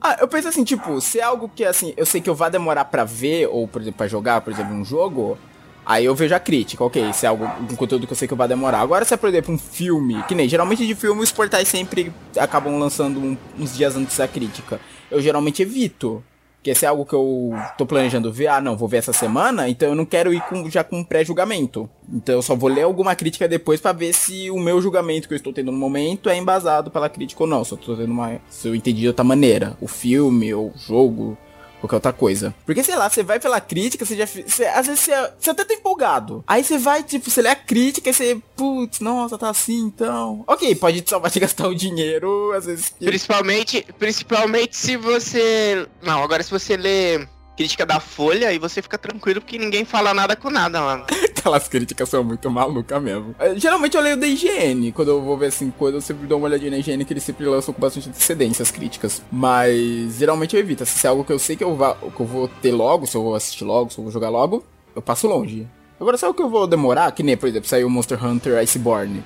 Ah, 0.00 0.18
eu 0.20 0.28
penso 0.28 0.48
assim, 0.48 0.62
tipo, 0.62 1.00
se 1.00 1.18
é 1.18 1.22
algo 1.22 1.48
que 1.48 1.64
assim, 1.64 1.94
eu 1.96 2.04
sei 2.04 2.20
que 2.20 2.28
eu 2.28 2.34
vá 2.34 2.48
demorar 2.48 2.84
para 2.84 3.04
ver, 3.04 3.48
ou 3.48 3.66
por 3.66 3.80
exemplo, 3.80 3.98
pra 3.98 4.06
jogar, 4.06 4.40
por 4.40 4.52
exemplo, 4.52 4.74
um 4.74 4.84
jogo, 4.84 5.38
aí 5.84 6.04
eu 6.04 6.14
vejo 6.14 6.34
a 6.34 6.38
crítica, 6.38 6.84
ok, 6.84 7.12
se 7.12 7.24
é 7.26 7.28
algo, 7.28 7.44
um 7.44 7.74
conteúdo 7.74 8.06
que 8.06 8.12
eu 8.12 8.16
sei 8.16 8.28
que 8.28 8.34
eu 8.34 8.38
vá 8.38 8.46
demorar. 8.46 8.80
Agora, 8.80 9.04
se 9.04 9.14
é, 9.14 9.16
por 9.16 9.28
exemplo, 9.28 9.54
um 9.54 9.58
filme, 9.58 10.22
que 10.24 10.34
nem, 10.34 10.48
geralmente 10.48 10.86
de 10.86 10.94
filme 10.94 11.22
os 11.22 11.32
portais 11.32 11.66
sempre 11.66 12.12
acabam 12.38 12.78
lançando 12.78 13.18
um, 13.18 13.36
uns 13.58 13.74
dias 13.76 13.96
antes 13.96 14.16
da 14.16 14.28
crítica. 14.28 14.78
Eu 15.10 15.20
geralmente 15.20 15.62
evito. 15.62 16.22
Porque 16.66 16.74
se 16.74 16.84
é 16.84 16.88
algo 16.88 17.06
que 17.06 17.14
eu 17.14 17.52
tô 17.78 17.86
planejando 17.86 18.32
ver, 18.32 18.48
ah, 18.48 18.60
não, 18.60 18.76
vou 18.76 18.88
ver 18.88 18.96
essa 18.96 19.12
semana, 19.12 19.68
então 19.68 19.90
eu 19.90 19.94
não 19.94 20.04
quero 20.04 20.34
ir 20.34 20.40
com, 20.48 20.68
já 20.68 20.82
com 20.82 21.04
pré-julgamento. 21.04 21.88
Então 22.12 22.34
eu 22.34 22.42
só 22.42 22.56
vou 22.56 22.68
ler 22.68 22.82
alguma 22.82 23.14
crítica 23.14 23.46
depois 23.46 23.80
para 23.80 23.92
ver 23.92 24.12
se 24.12 24.50
o 24.50 24.58
meu 24.58 24.82
julgamento 24.82 25.28
que 25.28 25.34
eu 25.34 25.36
estou 25.36 25.52
tendo 25.52 25.70
no 25.70 25.78
momento 25.78 26.28
é 26.28 26.36
embasado 26.36 26.90
pela 26.90 27.08
crítica 27.08 27.44
ou 27.44 27.48
não. 27.48 27.62
Se 27.62 27.70
eu 27.70 27.78
tô 27.78 27.94
tendo 27.94 28.10
uma. 28.10 28.40
Se 28.50 28.66
eu 28.66 28.74
entendi 28.74 29.02
de 29.02 29.06
outra 29.06 29.22
maneira. 29.22 29.76
O 29.80 29.86
filme, 29.86 30.52
ou 30.52 30.70
o 30.70 30.72
jogo, 30.76 31.38
qualquer 31.86 31.96
outra 31.96 32.12
coisa. 32.12 32.54
Porque, 32.64 32.82
sei 32.82 32.96
lá, 32.96 33.08
você 33.08 33.22
vai 33.22 33.38
pela 33.38 33.60
crítica, 33.60 34.04
você 34.04 34.16
já. 34.16 34.24
Às 34.24 34.86
vezes 34.86 35.08
você, 35.38 35.50
até 35.50 35.64
tá 35.64 35.74
empolgado. 35.74 36.44
Aí 36.46 36.62
você 36.62 36.78
vai, 36.78 37.02
tipo, 37.02 37.30
você 37.30 37.42
lê 37.42 37.48
a 37.48 37.56
crítica 37.56 38.10
e 38.10 38.12
você. 38.12 38.38
Putz, 38.56 39.00
nossa, 39.00 39.38
tá 39.38 39.50
assim 39.50 39.78
então. 39.78 40.44
Ok, 40.46 40.74
pode 40.76 41.04
salvar 41.06 41.30
de 41.30 41.40
gastar 41.40 41.68
o 41.68 41.74
dinheiro, 41.74 42.52
às 42.52 42.66
vezes. 42.66 42.90
Principalmente, 42.98 43.86
principalmente 43.98 44.76
se 44.76 44.96
você. 44.96 45.86
Não, 46.02 46.22
agora 46.22 46.42
se 46.42 46.50
você 46.50 46.76
lê 46.76 47.26
crítica 47.56 47.86
da 47.86 47.98
Folha 47.98 48.52
e 48.52 48.58
você 48.58 48.82
fica 48.82 48.98
tranquilo 48.98 49.40
porque 49.40 49.58
ninguém 49.58 49.84
fala 49.84 50.12
nada 50.12 50.36
com 50.36 50.50
nada, 50.50 50.80
mano. 50.80 51.06
Aquelas 51.36 51.68
críticas 51.68 52.08
são 52.08 52.22
muito 52.22 52.50
malucas 52.50 53.00
mesmo. 53.02 53.34
É, 53.38 53.56
geralmente 53.58 53.96
eu 53.96 54.02
leio 54.02 54.16
da 54.16 54.26
IGN, 54.26 54.92
quando 54.92 55.08
eu 55.08 55.22
vou 55.22 55.36
ver 55.36 55.46
assim, 55.46 55.72
quando 55.76 55.94
eu 55.94 56.00
sempre 56.00 56.26
dou 56.26 56.38
uma 56.38 56.48
olhadinha 56.48 56.70
na 56.70 56.78
IGN, 56.78 57.04
que 57.04 57.12
eles 57.12 57.22
sempre 57.22 57.46
lançam 57.46 57.72
com 57.72 57.80
bastante 57.80 58.08
antecedência 58.08 58.62
as 58.62 58.70
críticas. 58.70 59.22
Mas 59.30 60.16
geralmente 60.18 60.54
eu 60.54 60.60
evito. 60.60 60.84
Se 60.84 61.06
é 61.06 61.10
algo 61.10 61.24
que 61.24 61.32
eu 61.32 61.38
sei 61.38 61.56
que 61.56 61.64
eu, 61.64 61.74
vá, 61.74 61.94
que 61.94 62.20
eu 62.20 62.26
vou 62.26 62.48
ter 62.48 62.72
logo, 62.72 63.06
se 63.06 63.16
eu 63.16 63.22
vou 63.22 63.34
assistir 63.34 63.64
logo, 63.64 63.90
se 63.90 63.98
eu 63.98 64.04
vou 64.04 64.12
jogar 64.12 64.28
logo, 64.28 64.64
eu 64.94 65.00
passo 65.00 65.26
longe. 65.26 65.66
Agora, 65.98 66.18
sabe 66.18 66.32
o 66.32 66.34
que 66.34 66.42
eu 66.42 66.50
vou 66.50 66.66
demorar? 66.66 67.10
Que 67.12 67.22
nem, 67.22 67.36
por 67.36 67.48
exemplo, 67.48 67.68
saiu 67.68 67.88
Monster 67.88 68.22
Hunter 68.22 68.58
Iceborne. 68.58 69.24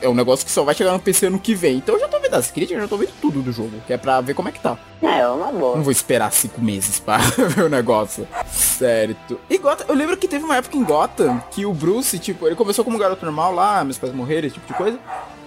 É 0.00 0.08
um 0.08 0.14
negócio 0.14 0.46
que 0.46 0.52
só 0.52 0.62
vai 0.62 0.74
chegar 0.74 0.92
no 0.92 1.00
PC 1.00 1.26
ano 1.26 1.38
que 1.38 1.54
vem. 1.54 1.76
Então 1.78 1.94
eu 1.96 2.00
já 2.00 2.08
tô 2.08 2.20
vendo 2.20 2.34
as 2.34 2.50
críticas, 2.50 2.82
já 2.82 2.88
tô 2.88 2.96
vendo 2.96 3.12
tudo 3.20 3.42
do 3.42 3.52
jogo. 3.52 3.72
Que 3.86 3.92
é 3.92 3.96
pra 3.96 4.20
ver 4.20 4.34
como 4.34 4.48
é 4.48 4.52
que 4.52 4.60
tá. 4.60 4.78
É, 5.02 5.18
é 5.18 5.28
uma 5.28 5.50
boa. 5.52 5.76
Não 5.76 5.82
vou 5.82 5.92
esperar 5.92 6.32
cinco 6.32 6.60
meses 6.60 7.00
pra 7.00 7.18
ver 7.48 7.64
o 7.64 7.68
negócio. 7.68 8.26
Certo. 8.50 9.38
E 9.50 9.58
Gotham, 9.58 9.86
eu 9.88 9.94
lembro 9.94 10.16
que 10.16 10.28
teve 10.28 10.44
uma 10.44 10.56
época 10.56 10.76
em 10.76 10.84
Gotham 10.84 11.42
que 11.50 11.66
o 11.66 11.72
Bruce, 11.72 12.18
tipo, 12.18 12.46
ele 12.46 12.54
começou 12.56 12.84
como 12.84 12.96
um 12.96 13.00
garoto 13.00 13.24
normal 13.24 13.52
lá, 13.52 13.84
meus 13.84 13.98
pais 13.98 14.12
morreram, 14.14 14.46
esse 14.46 14.54
tipo 14.54 14.66
de 14.66 14.74
coisa. 14.74 14.98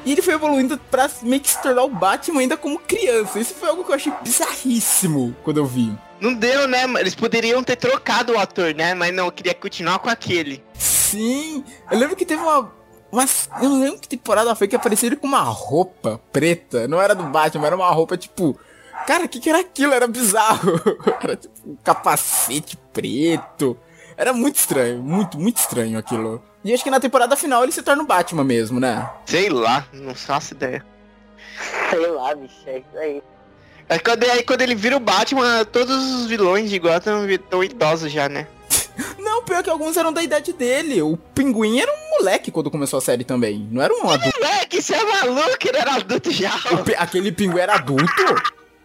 E 0.05 0.11
ele 0.11 0.21
foi 0.21 0.33
evoluindo 0.35 0.77
pra 0.89 1.09
meio 1.21 1.41
que 1.41 1.49
se 1.49 1.61
tornar 1.61 1.83
o 1.83 1.89
Batman 1.89 2.41
ainda 2.41 2.55
como 2.55 2.79
criança. 2.79 3.39
Isso 3.39 3.53
foi 3.53 3.69
algo 3.69 3.83
que 3.83 3.91
eu 3.91 3.95
achei 3.95 4.13
bizarríssimo 4.21 5.35
quando 5.43 5.57
eu 5.57 5.65
vi. 5.65 5.91
Não 6.19 6.33
deu, 6.33 6.67
né? 6.67 6.83
Eles 6.99 7.13
poderiam 7.13 7.63
ter 7.63 7.75
trocado 7.75 8.33
o 8.33 8.39
ator, 8.39 8.73
né? 8.73 8.93
Mas 8.93 9.13
não, 9.13 9.25
eu 9.25 9.31
queria 9.31 9.53
continuar 9.53 9.99
com 9.99 10.09
aquele. 10.09 10.63
Sim. 10.73 11.63
Eu 11.91 11.97
lembro 11.97 12.15
que 12.15 12.25
teve 12.25 12.41
uma, 12.41 12.71
mas 13.11 13.49
eu 13.61 13.69
não 13.69 13.81
lembro 13.81 13.99
que 13.99 14.07
temporada 14.07 14.53
foi 14.55 14.67
que 14.67 14.75
apareceu 14.75 15.07
ele 15.07 15.15
com 15.15 15.27
uma 15.27 15.41
roupa 15.41 16.19
preta. 16.31 16.87
Não 16.87 17.01
era 17.01 17.15
do 17.15 17.23
Batman, 17.23 17.67
era 17.67 17.75
uma 17.75 17.89
roupa 17.89 18.17
tipo. 18.17 18.59
Cara, 19.05 19.25
o 19.25 19.29
que, 19.29 19.39
que 19.39 19.49
era 19.49 19.59
aquilo? 19.59 19.93
Era 19.93 20.07
bizarro. 20.07 20.81
Era 21.23 21.35
tipo 21.35 21.55
um 21.65 21.75
capacete 21.77 22.77
preto. 22.91 23.77
Era 24.17 24.33
muito 24.33 24.55
estranho, 24.55 25.01
muito, 25.01 25.39
muito 25.39 25.57
estranho 25.57 25.97
aquilo. 25.97 26.43
E 26.63 26.73
acho 26.73 26.83
que 26.83 26.89
na 26.89 26.99
temporada 26.99 27.35
final 27.37 27.63
ele 27.63 27.71
se 27.71 27.83
torna 27.83 28.03
o 28.03 28.05
Batman 28.05 28.43
mesmo, 28.43 28.79
né? 28.79 29.09
Sei 29.25 29.49
lá, 29.49 29.85
não 29.93 30.13
faço 30.13 30.53
ideia. 30.53 30.83
Sei 31.89 32.07
lá, 32.07 32.35
bicho, 32.35 32.55
é 32.65 32.79
isso 32.79 32.97
aí. 32.97 33.23
É 33.87 33.99
quando, 33.99 34.23
aí 34.23 34.43
quando 34.43 34.61
ele 34.61 34.75
vira 34.75 34.97
o 34.97 34.99
Batman, 34.99 35.63
todos 35.65 35.95
os 35.95 36.25
vilões 36.25 36.69
de 36.69 36.77
Gotham 36.77 37.25
estão 37.29 37.63
idosos 37.63 38.11
já, 38.11 38.27
né? 38.27 38.47
Não, 39.19 39.43
pior 39.43 39.63
que 39.63 39.69
alguns 39.69 39.97
eram 39.97 40.11
da 40.11 40.23
idade 40.23 40.53
dele. 40.53 41.01
O 41.01 41.17
pinguim 41.17 41.79
era 41.79 41.91
um 41.91 42.17
moleque 42.17 42.51
quando 42.51 42.71
começou 42.71 42.97
a 42.97 43.01
série 43.01 43.23
também. 43.23 43.67
Não 43.71 43.81
era 43.81 43.93
um 43.93 44.09
adulto. 44.09 44.39
Moleque, 44.39 44.81
você 44.81 44.95
é 44.95 45.03
maluco, 45.03 45.67
ele 45.67 45.77
era 45.77 45.95
adulto 45.95 46.31
já. 46.31 46.53
aquele 46.97 47.31
pinguim 47.31 47.59
era 47.59 47.75
adulto? 47.75 48.05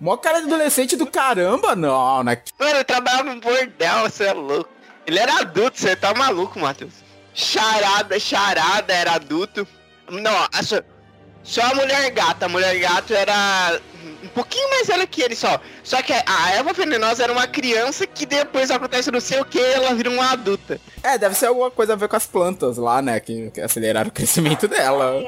Mó 0.00 0.16
cara 0.16 0.40
de 0.40 0.46
adolescente 0.46 0.96
do 0.96 1.06
caramba, 1.06 1.76
não, 1.76 2.24
né? 2.24 2.42
Mano, 2.58 2.74
ele 2.74 2.84
trabalhava 2.84 3.34
no 3.34 3.40
bordel, 3.40 4.02
você 4.02 4.24
é 4.24 4.32
louco. 4.32 4.68
Ele 5.06 5.18
era 5.18 5.38
adulto, 5.38 5.78
você 5.78 5.94
tá 5.94 6.12
maluco, 6.14 6.58
Matheus. 6.58 6.94
Charada, 7.34 8.18
charada 8.18 8.92
era 8.92 9.12
adulto. 9.12 9.66
Não, 10.10 10.32
só, 10.62 10.80
só 11.42 11.62
a 11.62 11.74
mulher 11.74 12.10
gata. 12.10 12.46
A 12.46 12.48
mulher 12.48 12.78
gato 12.78 13.14
era 13.14 13.80
um 14.22 14.28
pouquinho 14.28 14.68
mais 14.70 14.86
velha 14.86 15.06
que 15.06 15.22
ele 15.22 15.34
só. 15.34 15.60
Só 15.82 16.00
que 16.02 16.12
a 16.12 16.50
Eva 16.54 16.72
Venenosa 16.72 17.24
era 17.24 17.32
uma 17.32 17.46
criança 17.46 18.06
que 18.06 18.24
depois 18.24 18.70
acontece 18.70 19.10
não 19.10 19.20
sei 19.20 19.40
o 19.40 19.44
que 19.44 19.58
ela 19.58 19.94
vira 19.94 20.10
uma 20.10 20.32
adulta. 20.32 20.80
É, 21.02 21.18
deve 21.18 21.34
ser 21.34 21.46
alguma 21.46 21.70
coisa 21.70 21.94
a 21.94 21.96
ver 21.96 22.08
com 22.08 22.16
as 22.16 22.26
plantas 22.26 22.76
lá, 22.76 23.02
né? 23.02 23.18
Que, 23.20 23.50
que 23.50 23.60
aceleraram 23.60 24.08
o 24.08 24.12
crescimento 24.12 24.68
dela. 24.68 25.22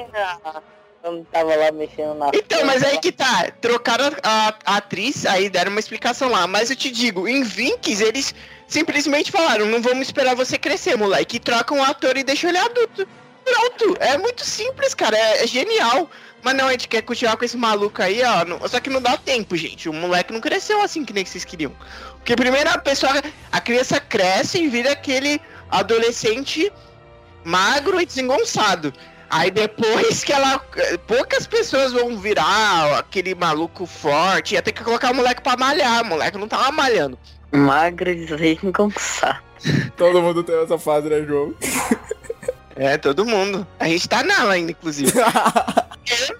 Eu 1.03 1.23
tava 1.31 1.55
lá 1.55 1.71
mexendo 1.71 2.15
na. 2.15 2.31
Então, 2.33 2.65
mas 2.65 2.83
aí 2.83 2.97
que 2.97 3.11
tá. 3.11 3.51
Trocaram 3.61 4.05
a, 4.23 4.47
a, 4.47 4.55
a, 4.65 4.77
atriz, 4.77 5.23
aí 5.27 5.49
deram 5.49 5.69
uma 5.69 5.79
explicação 5.79 6.29
lá. 6.29 6.47
Mas 6.47 6.71
eu 6.71 6.75
te 6.75 6.89
digo, 6.89 7.27
em 7.27 7.43
Vinks, 7.43 8.01
eles 8.01 8.33
simplesmente 8.67 9.31
falaram: 9.31 9.67
não 9.67 9.83
vamos 9.83 10.07
esperar 10.07 10.35
você 10.35 10.57
crescer, 10.57 10.97
moleque. 10.97 11.37
E 11.37 11.39
trocam 11.39 11.77
o 11.77 11.83
ator 11.83 12.17
e 12.17 12.23
deixam 12.23 12.49
ele 12.49 12.57
adulto. 12.57 13.07
Pronto, 13.43 13.95
é 13.99 14.17
muito 14.17 14.43
simples, 14.43 14.95
cara. 14.95 15.15
É, 15.15 15.43
é 15.43 15.47
genial. 15.47 16.09
Mas 16.45 16.55
não, 16.55 16.67
a 16.67 16.71
gente 16.73 16.87
quer 16.87 17.01
continuar 17.01 17.37
com 17.37 17.43
esse 17.43 17.57
maluco 17.57 18.03
aí, 18.03 18.21
ó. 18.21 18.45
Não, 18.45 18.59
só 18.67 18.79
que 18.79 18.87
não 18.87 19.01
dá 19.01 19.17
tempo, 19.17 19.57
gente. 19.57 19.89
O 19.89 19.93
moleque 19.93 20.31
não 20.31 20.39
cresceu 20.39 20.79
assim 20.83 21.03
que 21.03 21.11
nem 21.11 21.25
vocês 21.25 21.43
queriam. 21.43 21.71
Porque 22.17 22.35
primeiro 22.35 22.69
a 22.69 22.77
pessoa. 22.77 23.11
A 23.51 23.59
criança 23.59 23.99
cresce 23.99 24.61
e 24.61 24.67
vira 24.67 24.91
aquele 24.91 25.41
adolescente 25.71 26.71
magro 27.43 27.99
e 27.99 28.05
desengonçado. 28.05 28.93
Aí 29.27 29.49
depois 29.49 30.23
que 30.23 30.31
ela. 30.31 30.59
Poucas 31.07 31.47
pessoas 31.47 31.91
vão 31.91 32.15
virar 32.15 32.99
aquele 32.99 33.33
maluco 33.33 33.87
forte. 33.87 34.53
Ia 34.53 34.61
ter 34.61 34.71
que 34.71 34.83
colocar 34.83 35.13
o 35.13 35.15
moleque 35.15 35.41
pra 35.41 35.57
malhar. 35.57 36.03
O 36.03 36.05
moleque 36.05 36.37
não 36.37 36.47
tava 36.47 36.71
malhando. 36.71 37.17
Magro 37.51 38.11
e 38.11 38.23
desengonçado. 38.23 39.41
Todo 39.97 40.21
mundo 40.21 40.43
tem 40.43 40.61
essa 40.61 40.77
fase, 40.77 41.09
né, 41.09 41.25
João? 41.25 41.55
É, 42.75 42.97
todo 42.97 43.25
mundo. 43.25 43.65
A 43.79 43.87
gente 43.87 44.07
tá 44.07 44.21
nela 44.21 44.53
ainda, 44.53 44.71
inclusive. 44.71 45.11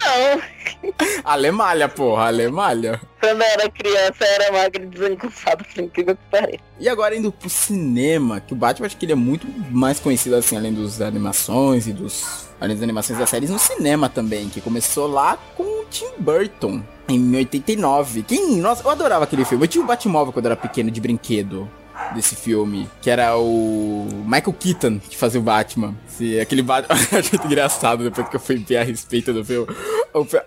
Não. 0.06 0.92
Alemalha, 1.24 1.88
porra, 1.88 2.26
Alemalha. 2.26 3.00
Quando 3.20 3.42
eu 3.42 3.46
era 3.46 3.70
criança, 3.70 4.16
eu 4.20 4.26
era 4.26 4.52
magra 4.52 4.82
e 4.82 4.86
desengonçada, 4.86 5.64
por 5.64 5.82
incrível 5.82 6.16
que 6.16 6.22
pareça. 6.30 6.62
E 6.78 6.88
agora 6.88 7.16
indo 7.16 7.32
pro 7.32 7.48
cinema, 7.48 8.40
que 8.40 8.52
o 8.52 8.56
Batman 8.56 8.86
acho 8.86 8.96
que 8.96 9.04
ele 9.04 9.12
é 9.12 9.16
muito 9.16 9.46
mais 9.70 9.98
conhecido 9.98 10.36
assim, 10.36 10.56
além 10.56 10.72
das 10.72 11.00
animações 11.00 11.86
e 11.86 11.92
dos. 11.92 12.46
Além 12.60 12.74
das 12.74 12.82
animações 12.82 13.18
das 13.18 13.28
séries, 13.28 13.50
no 13.50 13.58
cinema 13.58 14.08
também, 14.08 14.48
que 14.48 14.62
começou 14.62 15.06
lá 15.06 15.38
com 15.56 15.62
o 15.62 15.84
Tim 15.90 16.08
Burton. 16.18 16.82
Em 17.08 17.36
89. 17.36 18.22
Quem. 18.22 18.56
Nossa, 18.56 18.82
eu 18.82 18.90
adorava 18.90 19.24
aquele 19.24 19.44
filme. 19.44 19.64
Eu 19.64 19.68
tinha 19.68 19.84
um 19.84 19.86
Batmóvel 19.86 20.32
quando 20.32 20.46
eu 20.46 20.52
era 20.52 20.60
pequeno 20.60 20.90
de 20.90 21.00
brinquedo 21.00 21.68
desse 22.14 22.34
filme, 22.36 22.88
que 23.00 23.10
era 23.10 23.36
o 23.36 24.06
Michael 24.24 24.52
Keaton 24.58 24.98
que 24.98 25.16
fazia 25.16 25.40
o 25.40 25.42
Batman. 25.42 25.94
Se, 26.08 26.38
aquele 26.40 26.62
Batman 26.62 26.96
muito 27.32 27.46
engraçado 27.46 28.04
depois 28.04 28.28
que 28.28 28.36
eu 28.36 28.40
fui 28.40 28.56
ver 28.56 28.78
a 28.78 28.84
respeito 28.84 29.32
do 29.32 29.44
filme. 29.44 29.66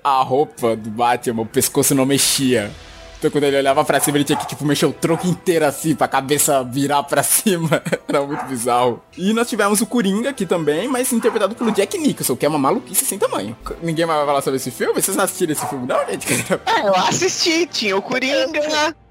A 0.04 0.22
roupa 0.22 0.76
do 0.76 0.90
Batman, 0.90 1.44
o 1.44 1.46
pescoço 1.46 1.94
não 1.94 2.06
mexia. 2.06 2.72
Então 3.20 3.30
quando 3.30 3.44
ele 3.44 3.58
olhava 3.58 3.84
pra 3.84 4.00
cima, 4.00 4.18
ele 4.18 4.24
tinha 4.24 4.38
que, 4.38 4.48
tipo, 4.48 4.66
mexer 4.66 4.86
o 4.86 4.94
tronco 4.94 5.28
inteiro 5.28 5.66
assim, 5.66 5.94
pra 5.94 6.08
cabeça 6.08 6.64
virar 6.64 7.04
pra 7.04 7.22
cima. 7.24 7.84
Era 8.08 8.26
muito 8.26 8.46
bizarro. 8.46 9.04
E 9.18 9.34
nós 9.34 9.50
tivemos 9.50 9.82
o 9.82 9.86
Coringa 9.86 10.30
aqui 10.30 10.46
também, 10.46 10.88
mas 10.88 11.12
interpretado 11.12 11.54
pelo 11.54 11.72
Jack 11.72 11.98
Nicholson, 11.98 12.38
que 12.38 12.46
é 12.46 12.50
uma 12.50 12.58
maluquice 12.58 13.04
sem 13.04 13.20
tamanho. 13.20 13.58
Ninguém 13.84 14.06
mais 14.06 14.20
vai 14.20 14.26
falar 14.26 14.42
sobre 14.42 14.56
esse 14.56 14.72
filme? 14.72 15.02
Vocês 15.02 15.18
assistiram 15.18 15.52
esse 15.52 15.68
filme, 15.68 15.86
não, 15.86 16.00
gente? 16.08 16.28
É, 16.66 16.88
eu 16.88 16.96
assisti, 16.96 17.68
tinha 17.68 17.98
o 17.98 18.02
Coringa. 18.02 18.96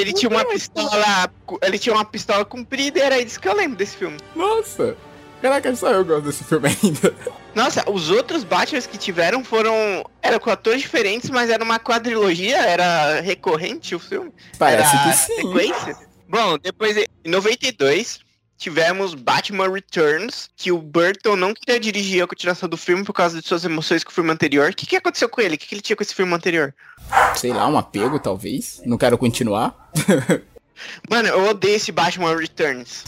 Ele 0.00 0.12
tinha 0.12 0.30
uma 0.30 0.44
pistola. 0.44 1.30
Ele 1.62 1.78
tinha 1.78 1.94
uma 1.94 2.04
pistola 2.04 2.44
comprida 2.44 2.98
e 2.98 3.02
era 3.02 3.18
isso 3.18 3.40
que 3.40 3.48
eu 3.48 3.54
lembro 3.54 3.76
desse 3.76 3.96
filme. 3.96 4.16
Nossa! 4.34 4.96
Caraca, 5.40 5.74
só 5.76 5.90
eu 5.90 6.04
gosto 6.04 6.24
desse 6.24 6.42
filme 6.44 6.68
ainda. 6.82 7.14
Nossa, 7.54 7.88
os 7.88 8.10
outros 8.10 8.42
Batman 8.44 8.80
que 8.80 8.98
tiveram 8.98 9.44
foram. 9.44 10.04
Eram 10.20 10.38
com 10.38 10.50
atores 10.50 10.82
diferentes, 10.82 11.30
mas 11.30 11.50
era 11.50 11.62
uma 11.62 11.78
quadrilogia, 11.78 12.58
era 12.58 13.20
recorrente 13.20 13.94
o 13.94 13.98
filme. 13.98 14.32
Parece 14.58 14.96
era 14.96 15.04
que 15.04 15.16
sim. 15.16 15.34
Sequência. 15.36 15.96
Bom, 16.28 16.58
depois 16.58 16.96
em 16.96 17.06
92 17.24 18.20
tivemos 18.58 19.14
Batman 19.14 19.72
Returns, 19.72 20.50
que 20.56 20.72
o 20.72 20.78
Burton 20.78 21.36
não 21.36 21.54
queria 21.54 21.78
dirigir 21.78 22.22
a 22.22 22.26
continuação 22.26 22.68
do 22.68 22.76
filme 22.76 23.04
por 23.04 23.12
causa 23.12 23.40
de 23.40 23.46
suas 23.46 23.64
emoções 23.64 24.02
com 24.02 24.10
o 24.10 24.14
filme 24.14 24.30
anterior. 24.30 24.70
O 24.70 24.74
que, 24.74 24.84
que 24.84 24.96
aconteceu 24.96 25.28
com 25.28 25.40
ele? 25.40 25.54
O 25.54 25.58
que, 25.58 25.66
que 25.66 25.74
ele 25.76 25.80
tinha 25.80 25.96
com 25.96 26.02
esse 26.02 26.14
filme 26.14 26.34
anterior? 26.34 26.74
Sei 27.36 27.52
lá, 27.52 27.66
um 27.68 27.78
apego, 27.78 28.18
talvez. 28.18 28.82
Não 28.84 28.98
quero 28.98 29.16
continuar. 29.16 29.90
Mano, 31.08 31.28
eu 31.28 31.48
odeio 31.48 31.76
esse 31.76 31.92
Batman 31.92 32.36
Returns. 32.36 33.04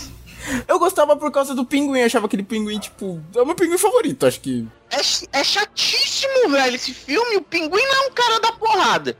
Eu 0.66 0.78
gostava 0.78 1.16
por 1.16 1.30
causa 1.30 1.54
do 1.54 1.66
pinguim, 1.66 2.02
achava 2.02 2.26
aquele 2.26 2.42
pinguim, 2.42 2.78
tipo, 2.78 3.22
é 3.36 3.42
o 3.42 3.46
meu 3.46 3.54
pinguim 3.54 3.76
favorito, 3.76 4.26
acho 4.26 4.40
que. 4.40 4.66
É, 4.90 5.40
é 5.40 5.44
chatíssimo, 5.44 6.48
velho, 6.50 6.76
esse 6.76 6.94
filme. 6.94 7.36
O 7.36 7.42
pinguim 7.42 7.82
não 7.82 8.04
é 8.04 8.06
um 8.08 8.12
cara 8.12 8.40
da 8.40 8.52
porrada. 8.52 9.16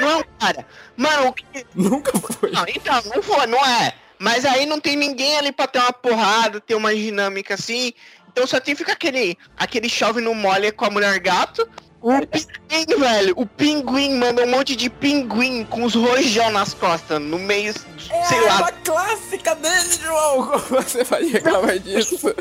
Não 0.00 0.08
é 0.08 0.16
um 0.16 0.24
cara. 0.38 0.66
Mano, 0.96 1.28
o 1.28 1.32
que. 1.32 1.44
Nunca 1.74 2.16
foi. 2.18 2.50
Não, 2.52 2.64
então, 2.68 3.02
não 3.14 3.22
foi, 3.22 3.46
não 3.46 3.64
é. 3.66 3.94
Mas 4.20 4.44
aí 4.44 4.66
não 4.66 4.78
tem 4.78 4.96
ninguém 4.96 5.38
ali 5.38 5.50
pra 5.50 5.66
ter 5.66 5.78
uma 5.78 5.94
porrada, 5.94 6.60
ter 6.60 6.74
uma 6.74 6.94
dinâmica 6.94 7.54
assim. 7.54 7.94
Então 8.30 8.46
só 8.46 8.60
tem 8.60 8.74
que 8.74 8.80
ficar 8.80 8.92
aquele, 8.92 9.36
aquele 9.56 9.88
chove 9.88 10.20
no 10.20 10.34
molha 10.34 10.70
com 10.70 10.84
a 10.84 10.90
mulher 10.90 11.18
gato. 11.20 11.66
O 12.02 12.12
pinguim, 12.26 12.98
velho, 13.00 13.34
o 13.36 13.46
pinguim 13.46 14.14
manda 14.18 14.42
um 14.42 14.46
monte 14.50 14.76
de 14.76 14.88
pinguim 14.90 15.64
com 15.64 15.84
os 15.84 15.94
rojão 15.94 16.50
nas 16.50 16.72
costas, 16.74 17.20
no 17.20 17.38
meio, 17.38 17.74
É 18.10 18.24
sei 18.24 18.40
lá. 18.42 18.56
uma 18.58 18.72
clássica 18.72 19.54
dele, 19.54 19.90
João! 20.02 20.46
Como 20.68 20.82
você 20.82 21.04
vai 21.04 21.24
reclamar 21.24 21.78
disso? 21.78 22.34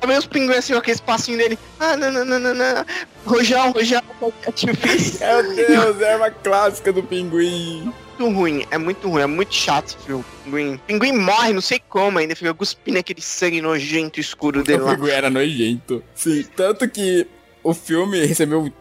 Também 0.00 0.18
os 0.18 0.26
pinguins 0.26 0.58
assim, 0.58 0.74
aquele 0.74 0.96
espacinho 0.96 1.38
dele. 1.38 1.58
Ah, 1.78 1.96
não, 1.96 2.10
não, 2.10 2.24
não, 2.24 2.38
não, 2.40 2.54
não. 2.54 2.86
Rojão, 3.24 3.70
rojão, 3.70 4.02
é 4.44 4.50
difícil. 4.52 5.20
Meu 5.26 5.54
Deus, 5.54 6.00
é 6.00 6.16
uma 6.16 6.30
clássica 6.30 6.92
do 6.92 7.02
pinguim. 7.02 7.92
Muito 8.20 8.38
ruim, 8.38 8.66
é 8.70 8.78
muito 8.78 9.08
ruim, 9.08 9.22
é 9.22 9.26
muito 9.26 9.54
chato 9.54 9.88
esse 9.88 10.06
filme. 10.06 10.24
Pinguim. 10.44 10.80
Pinguim 10.86 11.12
morre, 11.12 11.52
não 11.52 11.60
sei 11.60 11.80
como 11.88 12.18
ainda, 12.18 12.36
fica 12.36 12.52
cuspindo 12.52 12.98
aquele 12.98 13.20
sangue 13.20 13.60
nojento 13.60 14.20
escuro 14.20 14.62
dele 14.62 14.82
O 14.82 14.86
lá. 14.86 14.94
pinguim 14.94 15.10
era 15.10 15.30
nojento. 15.30 16.02
Sim, 16.14 16.44
tanto 16.56 16.88
que 16.88 17.26
o 17.62 17.74
filme 17.74 18.24
recebeu 18.24 18.72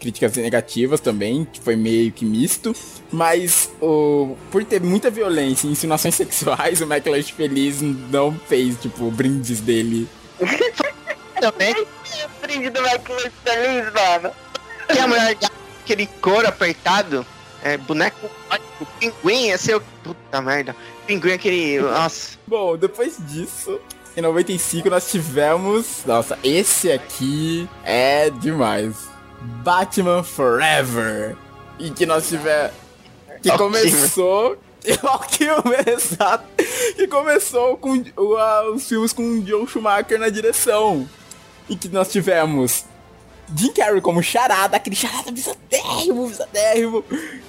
críticas 0.00 0.36
negativas 0.36 1.00
também, 1.00 1.44
que 1.44 1.60
foi 1.60 1.76
meio 1.76 2.10
que 2.12 2.24
misto, 2.24 2.74
mas 3.12 3.70
o, 3.80 4.36
por 4.50 4.64
ter 4.64 4.80
muita 4.80 5.10
violência 5.10 5.66
e 5.66 5.70
insinuações 5.70 6.14
sexuais, 6.16 6.80
o 6.80 6.84
McLeish 6.84 7.32
Feliz 7.32 7.80
não 7.80 8.32
fez, 8.48 8.76
tipo, 8.80 9.10
brindes 9.10 9.60
dele. 9.60 10.08
Também 11.40 11.74
Brinde 12.40 12.70
do 12.70 12.80
Michael 12.80 13.30
feliz, 13.44 13.92
mano. 13.92 14.34
que 14.90 14.98
a 14.98 15.06
mulher 15.06 15.36
aquele 15.84 16.06
couro 16.20 16.48
apertado, 16.48 17.26
é, 17.66 17.76
boneco, 17.78 18.30
o 18.80 18.86
pinguim, 19.00 19.56
ser 19.56 19.76
o... 19.76 19.80
Puta 20.02 20.40
merda. 20.40 20.76
Pinguim 21.06 21.30
é 21.30 21.34
aquele... 21.34 21.80
Nossa. 21.82 22.38
Bom, 22.46 22.76
depois 22.76 23.16
disso, 23.26 23.80
em 24.16 24.20
95 24.20 24.88
nós 24.88 25.10
tivemos. 25.10 26.02
Nossa, 26.06 26.38
esse 26.44 26.90
aqui 26.92 27.68
é 27.84 28.30
demais. 28.30 29.08
Batman 29.62 30.22
Forever. 30.22 31.36
E 31.78 31.90
que 31.90 32.06
nós 32.06 32.28
tivemos. 32.28 32.72
Que 33.42 33.50
começou. 33.56 34.56
que 35.30 35.44
exato. 35.90 36.44
Que 36.94 37.06
começou 37.08 37.76
com 37.76 38.02
a- 38.38 38.70
os 38.72 38.88
filmes 38.88 39.12
com 39.12 39.22
o 39.22 39.46
Joe 39.46 39.66
Schumacher 39.66 40.18
na 40.18 40.28
direção. 40.28 41.08
E 41.68 41.76
que 41.76 41.88
nós 41.88 42.10
tivemos 42.10 42.84
Jim 43.54 43.72
Carrey 43.72 44.00
como 44.00 44.22
charada, 44.22 44.76
aquele 44.76 44.96
charada 44.96 45.30
bizarrimo, 45.30 46.28
bizarrimo. 46.28 47.04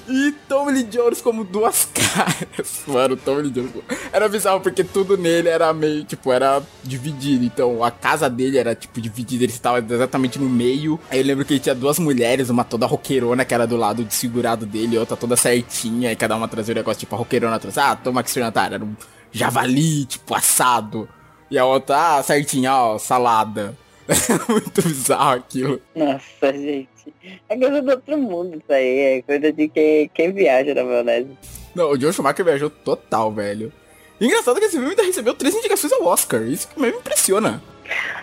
E 0.07 0.32
Tommy 0.48 0.72
Lee 0.72 0.84
Jones 0.84 1.22
como 1.22 1.44
duas 1.44 1.90
caras. 1.94 2.84
Mano, 2.88 3.18
Tommy 3.18 3.44
Lee 3.44 3.52
Jones. 3.52 3.72
Era 4.14 4.30
bizarro 4.30 4.61
porque 4.61 4.84
tudo 4.84 5.18
nele 5.18 5.49
era 5.49 5.74
meio, 5.74 6.03
tipo, 6.06 6.32
era 6.32 6.61
dividido. 6.84 7.44
Então 7.44 7.84
a 7.84 7.90
casa 7.90 8.30
dele 8.30 8.57
era, 8.57 8.76
tipo, 8.76 9.02
dividida. 9.02 9.44
Ele 9.44 9.52
estava 9.52 9.80
exatamente 9.80 10.38
no 10.40 10.48
meio. 10.48 10.99
Aí 11.10 11.19
eu 11.19 11.26
lembro 11.26 11.44
que 11.44 11.53
ele 11.53 11.60
tinha 11.60 11.76
duas 11.76 11.98
mulheres, 11.99 12.49
uma 12.49 12.64
toda 12.64 12.86
roqueirona 12.86 13.44
que 13.44 13.53
era 13.53 13.65
do 13.65 13.76
lado 13.76 14.03
de 14.03 14.14
segurado 14.14 14.65
dele, 14.65 14.98
outra 14.98 15.18
toda 15.18 15.36
certinha. 15.36 16.11
E 16.11 16.15
cada 16.15 16.36
uma 16.36 16.48
trazia 16.48 16.74
um 16.74 16.78
negócio, 16.78 16.99
tipo, 16.99 17.15
a 17.15 17.18
roqueirona 17.18 17.56
atrás. 17.56 17.78
Ah, 17.78 17.95
toma 17.95 18.22
aqui, 18.22 18.40
Natália. 18.40 18.76
Era 18.76 18.86
um 18.86 18.95
javali, 19.32 20.06
tipo, 20.06 20.36
assado. 20.36 21.10
E 21.49 21.57
a 21.57 21.65
outra, 21.65 22.18
ah, 22.18 22.24
certinha, 22.24 22.76
ó, 22.76 22.98
salada. 22.98 23.76
Muito 24.49 24.81
bizarro 24.81 25.38
aquilo. 25.38 25.81
Nossa, 25.95 26.53
gente. 26.53 27.13
É 27.49 27.57
coisa 27.57 27.81
do 27.81 27.91
outro 27.91 28.17
mundo 28.17 28.57
isso 28.57 28.71
aí. 28.71 28.99
É 28.99 29.21
coisa 29.21 29.51
de 29.51 29.67
quem, 29.67 30.09
quem 30.13 30.31
viaja 30.31 30.73
na 30.73 30.84
maionese. 30.84 31.38
Não, 31.75 31.91
o 31.91 31.99
Joe 31.99 32.13
Schumacher 32.13 32.45
viajou 32.45 32.69
total, 32.69 33.31
velho. 33.31 33.71
E 34.19 34.25
engraçado 34.25 34.59
que 34.59 34.65
esse 34.65 34.75
filme 34.77 34.89
ainda 34.89 35.03
recebeu 35.03 35.34
três 35.34 35.53
indicações 35.53 35.93
ao 35.93 36.05
Oscar. 36.05 36.41
Isso 36.43 36.67
que 36.67 36.79
me 36.79 36.89
impressiona. 36.89 37.61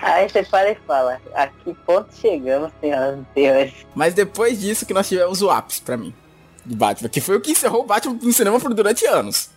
Aí 0.03 0.29
você 0.29 0.43
para 0.43 0.73
e 0.73 0.77
fala, 0.87 1.21
a 1.35 1.47
que 1.47 1.73
ponto 1.87 2.09
chegamos, 2.15 2.71
senhoras 2.81 3.19
e 3.19 3.35
senhores? 3.41 3.73
Mas 3.95 4.13
depois 4.13 4.61
disso 4.61 4.85
que 4.85 4.93
nós 4.93 5.09
tivemos 5.09 5.41
o 5.41 5.51
ápice 5.51 5.81
pra 5.81 5.97
mim. 5.97 6.13
Do 6.65 6.77
Batman. 6.77 7.09
Que 7.09 7.21
foi 7.21 7.37
o 7.37 7.41
que 7.41 7.53
encerrou 7.53 7.83
o 7.83 7.87
Batman 7.87 8.19
no 8.21 8.33
cinema 8.33 8.59
por 8.59 8.73
durante 8.75 9.07
anos. 9.07 9.51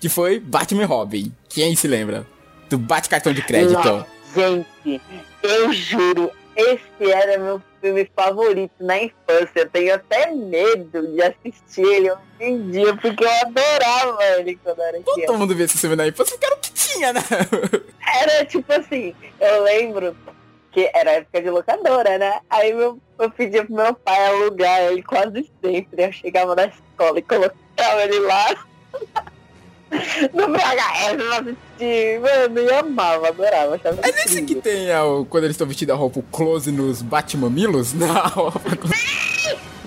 Que 0.00 0.08
foi 0.08 0.38
Batman 0.40 0.82
e 0.82 0.86
Robin. 0.86 1.32
Quem 1.48 1.74
se 1.76 1.86
lembra? 1.86 2.26
Do 2.68 2.78
Bate 2.78 3.08
Cartão 3.08 3.32
de 3.32 3.42
Crédito. 3.42 3.74
Nossa, 3.74 4.06
gente, 4.34 5.00
eu 5.46 5.72
juro, 5.72 6.30
esse 6.56 7.12
era 7.12 7.38
meu 7.38 7.60
filme 7.80 8.10
favorito 8.16 8.72
na 8.80 9.02
infância. 9.02 9.50
Eu 9.56 9.70
tenho 9.70 9.94
até 9.94 10.32
medo 10.32 11.06
de 11.06 11.22
assistir 11.22 11.82
ele 11.82 12.10
hoje 12.10 12.20
em 12.40 12.70
dia, 12.70 12.96
porque 12.96 13.24
eu 13.24 13.30
adorava 13.30 14.24
ele 14.38 14.58
quando 14.62 14.80
era 14.80 15.00
criança. 15.02 15.26
Todo 15.26 15.38
mundo 15.38 15.54
via 15.54 15.66
esse 15.66 15.78
filme 15.78 15.96
na 15.96 16.06
infância 16.06 16.36
porque 16.36 16.46
era 16.46 16.56
o 16.56 16.58
que 16.58 16.72
tinha, 16.72 17.12
né? 17.12 17.20
Era 18.22 18.46
tipo 18.46 18.72
assim, 18.72 19.14
eu 19.38 19.62
lembro 19.64 20.16
que 20.72 20.90
era 20.94 21.10
época 21.12 21.42
de 21.42 21.50
locadora, 21.50 22.16
né? 22.16 22.40
Aí 22.48 22.72
meu, 22.72 22.98
eu 23.18 23.30
pedia 23.30 23.64
pro 23.64 23.74
meu 23.74 23.94
pai 23.94 24.26
alugar 24.26 24.80
ele 24.84 25.02
quase 25.02 25.50
sempre. 25.62 26.04
Eu 26.04 26.12
chegava 26.12 26.54
na 26.54 26.66
escola 26.66 27.18
e 27.18 27.22
colocava 27.22 28.02
ele 28.04 28.20
lá 28.20 28.66
no 30.32 30.48
VHS 30.52 31.16
pra 31.16 31.38
assistir. 31.38 32.20
Mano, 32.20 32.58
eu 32.60 32.78
amava, 32.78 33.28
adorava. 33.28 33.74
Achava 33.76 34.00
É 34.02 34.12
nesse 34.12 34.42
que 34.42 34.54
tem 34.56 34.94
o- 34.96 35.24
quando 35.26 35.44
eles 35.44 35.54
estão 35.54 35.66
vestidos 35.66 35.94
a 35.94 35.98
roupa, 35.98 36.20
o 36.20 36.22
close 36.22 36.70
nos 36.72 37.02
Batmamilos? 37.02 37.92
Na 37.94 38.20
roupa. 38.28 38.60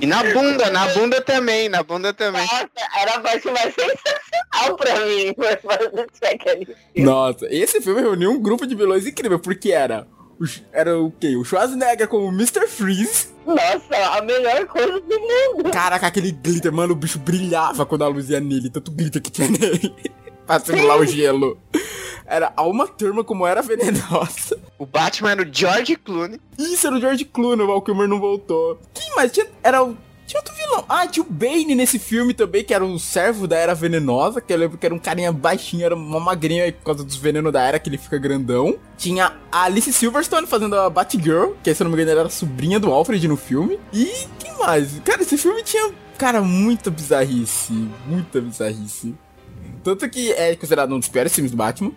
E 0.02 0.06
na 0.06 0.24
bunda, 0.24 0.70
na 0.72 0.88
bunda 0.94 1.20
também, 1.20 1.68
na 1.68 1.84
bunda 1.84 2.14
também. 2.14 2.42
Nossa, 2.42 2.70
era 3.02 3.16
a 3.16 3.20
parte 3.20 3.46
mais 3.52 3.74
sensacional 3.76 4.78
pra 4.78 4.96
mim. 5.06 5.36
Aquele 6.24 6.66
filme. 6.66 6.76
Nossa, 6.96 7.46
esse 7.54 7.82
filme 7.82 8.00
reuniu 8.00 8.32
um 8.32 8.40
grupo 8.42 8.66
de 8.66 8.76
vilões 8.76 9.06
incrível, 9.06 9.40
porque 9.40 9.72
era. 9.74 10.08
O 10.40 10.46
Era 10.72 10.98
o 11.00 11.12
quê? 11.12 11.36
O 11.36 11.44
Schwarzenegger 11.44 12.08
como 12.08 12.30
Mr. 12.30 12.68
Freeze. 12.68 13.28
Nossa, 13.46 14.18
a 14.18 14.22
melhor 14.22 14.66
coisa 14.68 15.00
do 15.00 15.20
mundo. 15.20 15.72
Caraca, 15.72 16.08
aquele 16.08 16.32
glitter, 16.32 16.72
mano, 16.72 16.94
o 16.94 16.96
bicho 16.96 17.20
brilhava 17.20 17.86
quando 17.86 18.04
a 18.04 18.08
luz 18.08 18.30
ia 18.30 18.40
nele, 18.40 18.70
tanto 18.70 18.92
glitter 18.92 19.22
que 19.22 19.32
tinha 19.32 19.48
nele. 19.52 19.94
pra 20.46 20.60
simular 20.60 21.00
o 21.00 21.06
gelo. 21.06 21.58
era 22.26 22.54
uma 22.60 22.88
turma 22.88 23.24
como 23.24 23.46
era 23.46 23.62
venenosa. 23.62 24.58
O 24.78 24.86
Batman 24.86 25.32
era 25.32 25.42
o 25.42 25.48
George 25.52 25.96
Clooney. 25.96 26.40
Isso, 26.58 26.88
era 26.88 26.96
o 26.96 27.00
George 27.02 27.26
Clooney, 27.26 27.64
o 27.66 27.68
Val 27.68 27.82
Kilmer 27.82 28.08
não 28.08 28.20
voltou. 28.20 28.80
Quem 28.94 29.16
mais? 29.16 29.32
Tinha, 29.32 29.48
era 29.64 29.84
o... 29.84 29.98
Tinha 30.30 30.42
outro 30.42 30.54
vilão. 30.54 30.86
Ah, 30.88 31.08
tinha 31.08 31.26
o 31.26 31.28
Bane 31.28 31.74
nesse 31.74 31.98
filme 31.98 32.36
também, 32.36 32.64
que 32.64 32.72
era 32.72 32.86
o 32.86 33.00
servo 33.00 33.48
da 33.48 33.58
Era 33.58 33.74
Venenosa, 33.74 34.40
que 34.40 34.54
eu 34.54 34.58
lembro 34.58 34.78
que 34.78 34.86
era 34.86 34.94
um 34.94 35.00
carinha 35.00 35.32
baixinho, 35.32 35.84
era 35.84 35.96
uma 35.96 36.20
magrinha 36.20 36.72
por 36.72 36.84
causa 36.84 37.04
dos 37.04 37.16
venenos 37.16 37.52
da 37.52 37.64
Era, 37.64 37.80
que 37.80 37.90
ele 37.90 37.98
fica 37.98 38.16
grandão. 38.20 38.78
Tinha 38.96 39.34
a 39.52 39.64
Alice 39.64 39.92
Silverstone 39.92 40.46
fazendo 40.46 40.76
a 40.76 40.88
Batgirl, 40.88 41.54
que 41.64 41.74
se 41.74 41.82
eu 41.82 41.86
não 41.86 41.98
me 41.98 42.00
engano 42.04 42.20
era 42.20 42.28
a 42.28 42.32
sobrinha 42.32 42.80
do 42.80 42.94
Alfred 42.94 43.28
no 43.28 43.36
filme. 43.36 43.80
E 43.92 44.28
quem 44.38 44.56
mais? 44.60 45.00
Cara, 45.04 45.24
esse 45.24 45.36
filme 45.36 45.64
tinha, 45.64 45.92
cara, 46.16 46.44
muita 46.44 46.92
bizarrice. 46.92 47.90
Muita 48.06 48.40
bizarrice. 48.40 49.16
Tanto 49.84 50.08
que 50.08 50.32
é 50.34 50.56
considerado 50.56 50.94
um 50.94 51.00
dos 51.00 51.10
piores 51.10 51.34
filmes 51.34 51.50
do 51.50 51.58
Batman. 51.58 51.92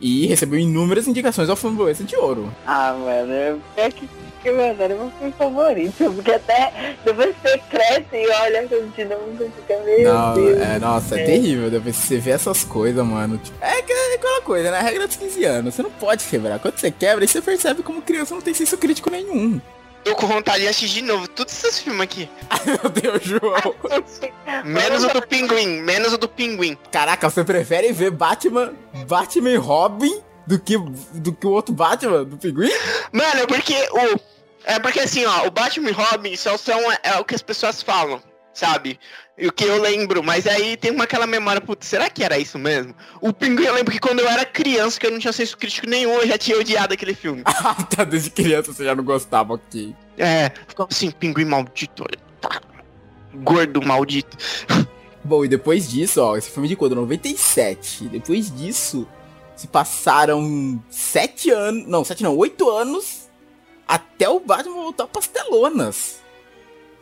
E 0.00 0.26
recebeu 0.26 0.58
inúmeras 0.58 1.08
indicações 1.08 1.48
ao 1.48 1.56
Framboesa 1.56 2.04
de 2.04 2.14
Ouro. 2.16 2.52
Ah, 2.64 2.92
mano, 2.92 3.60
é 3.76 3.90
que, 3.90 4.08
que 4.42 4.50
mano, 4.50 4.82
era 4.82 4.94
meu 4.94 5.10
filme 5.18 5.34
favorito. 5.36 6.12
Porque 6.14 6.32
até 6.32 6.96
depois 7.04 7.34
você 7.42 7.58
cresce 7.70 8.06
e 8.12 8.28
olha 8.28 8.66
de 8.66 9.04
novo 9.04 9.44
e 9.44 9.50
fica 9.60 9.78
meio. 9.84 10.12
Não, 10.12 10.34
Deus. 10.34 10.58
é, 10.60 10.78
nossa, 10.78 11.18
é, 11.18 11.22
É. 11.22 11.26
terrível. 11.26 11.70
Depois 11.70 11.96
você 11.96 12.18
vê 12.18 12.30
essas 12.30 12.64
coisas, 12.64 13.04
mano. 13.04 13.38
Tipo, 13.38 13.56
é, 13.64 13.82
que- 13.82 13.92
é 13.92 14.14
aquela 14.14 14.40
coisa, 14.42 14.70
né? 14.70 14.78
A 14.78 14.82
regra 14.82 15.06
dos 15.06 15.16
15 15.16 15.44
anos. 15.44 15.74
Você 15.74 15.82
não 15.82 15.90
pode 15.90 16.24
quebrar. 16.24 16.58
Quando 16.58 16.78
você 16.78 16.90
quebra, 16.90 17.24
aí 17.24 17.28
você 17.28 17.40
percebe 17.42 17.82
como 17.82 18.00
criança 18.02 18.34
não 18.34 18.42
tem 18.42 18.54
senso 18.54 18.76
crítico 18.78 19.10
nenhum. 19.10 19.60
Tô 20.04 20.14
com 20.14 20.26
vontade 20.28 20.60
de 20.60 20.68
assistir 20.68 21.00
de 21.00 21.02
novo 21.02 21.26
todos 21.28 21.52
esses 21.52 21.80
filmes 21.80 22.00
aqui. 22.02 22.30
Ai, 22.48 22.60
meu 22.66 22.88
Deus, 22.90 23.22
João. 23.24 23.74
Menos 24.64 25.04
o 25.04 25.08
do 25.08 25.26
Pinguim, 25.26 25.82
menos 25.82 26.12
o 26.12 26.18
do 26.18 26.28
Pinguim. 26.28 26.76
Caraca, 26.90 27.28
você 27.28 27.44
prefere 27.44 27.92
ver 27.92 28.10
Batman, 28.10 28.72
Batman 29.06 29.50
e 29.50 29.56
Robin 29.56 30.20
do 30.48 30.58
que, 30.58 30.78
do 30.78 31.32
que 31.32 31.46
o 31.46 31.50
outro 31.50 31.74
Batman, 31.74 32.24
do 32.24 32.38
Pinguim? 32.38 32.70
Mano, 33.12 33.40
é 33.40 33.46
porque 33.46 33.74
o. 33.92 34.20
É 34.64 34.78
porque 34.78 35.00
assim, 35.00 35.24
ó, 35.24 35.46
o 35.46 35.50
Batman 35.50 35.90
e 35.90 35.92
Robin 35.92 36.36
só 36.36 36.56
são 36.56 36.80
é, 37.02 37.16
o 37.18 37.24
que 37.24 37.34
as 37.34 37.42
pessoas 37.42 37.82
falam, 37.82 38.20
sabe? 38.52 38.98
E 39.36 39.46
o 39.46 39.52
que 39.52 39.64
eu 39.64 39.80
lembro, 39.80 40.22
mas 40.22 40.46
aí 40.46 40.76
tem 40.76 40.90
uma 40.90 41.04
aquela 41.04 41.26
memória, 41.26 41.60
putz, 41.60 41.86
será 41.86 42.10
que 42.10 42.24
era 42.24 42.38
isso 42.38 42.58
mesmo? 42.58 42.94
O 43.20 43.32
Pinguim, 43.32 43.66
eu 43.66 43.74
lembro 43.74 43.92
que 43.92 44.00
quando 44.00 44.20
eu 44.20 44.28
era 44.28 44.44
criança, 44.44 44.98
que 44.98 45.06
eu 45.06 45.10
não 45.10 45.18
tinha 45.18 45.32
senso 45.32 45.56
crítico 45.56 45.86
nenhum, 45.86 46.14
eu 46.14 46.26
já 46.26 46.36
tinha 46.36 46.58
odiado 46.58 46.94
aquele 46.94 47.14
filme. 47.14 47.42
Ah, 47.64 47.74
tá, 47.74 48.04
desde 48.04 48.30
criança 48.30 48.72
você 48.72 48.84
já 48.84 48.94
não 48.94 49.04
gostava, 49.04 49.54
ok. 49.54 49.94
É, 50.16 50.50
ficava 50.66 50.88
assim, 50.90 51.10
Pinguim 51.10 51.44
maldito, 51.44 52.02
olha, 52.02 52.18
tá. 52.40 52.60
Gordo 53.34 53.82
maldito. 53.82 54.36
Bom, 55.22 55.44
e 55.44 55.48
depois 55.48 55.88
disso, 55.88 56.22
ó, 56.22 56.36
esse 56.36 56.50
filme 56.50 56.68
de 56.68 56.74
quando? 56.74 56.94
97. 56.94 58.08
Depois 58.08 58.50
disso, 58.54 59.06
se 59.58 59.66
passaram 59.66 60.82
sete 60.88 61.50
anos. 61.50 61.86
Não, 61.86 62.04
sete 62.04 62.22
não, 62.22 62.36
oito 62.36 62.70
anos 62.70 63.28
até 63.86 64.28
o 64.28 64.38
Batman 64.38 64.74
voltar 64.74 65.08
pras 65.08 65.26
telonas. 65.26 66.20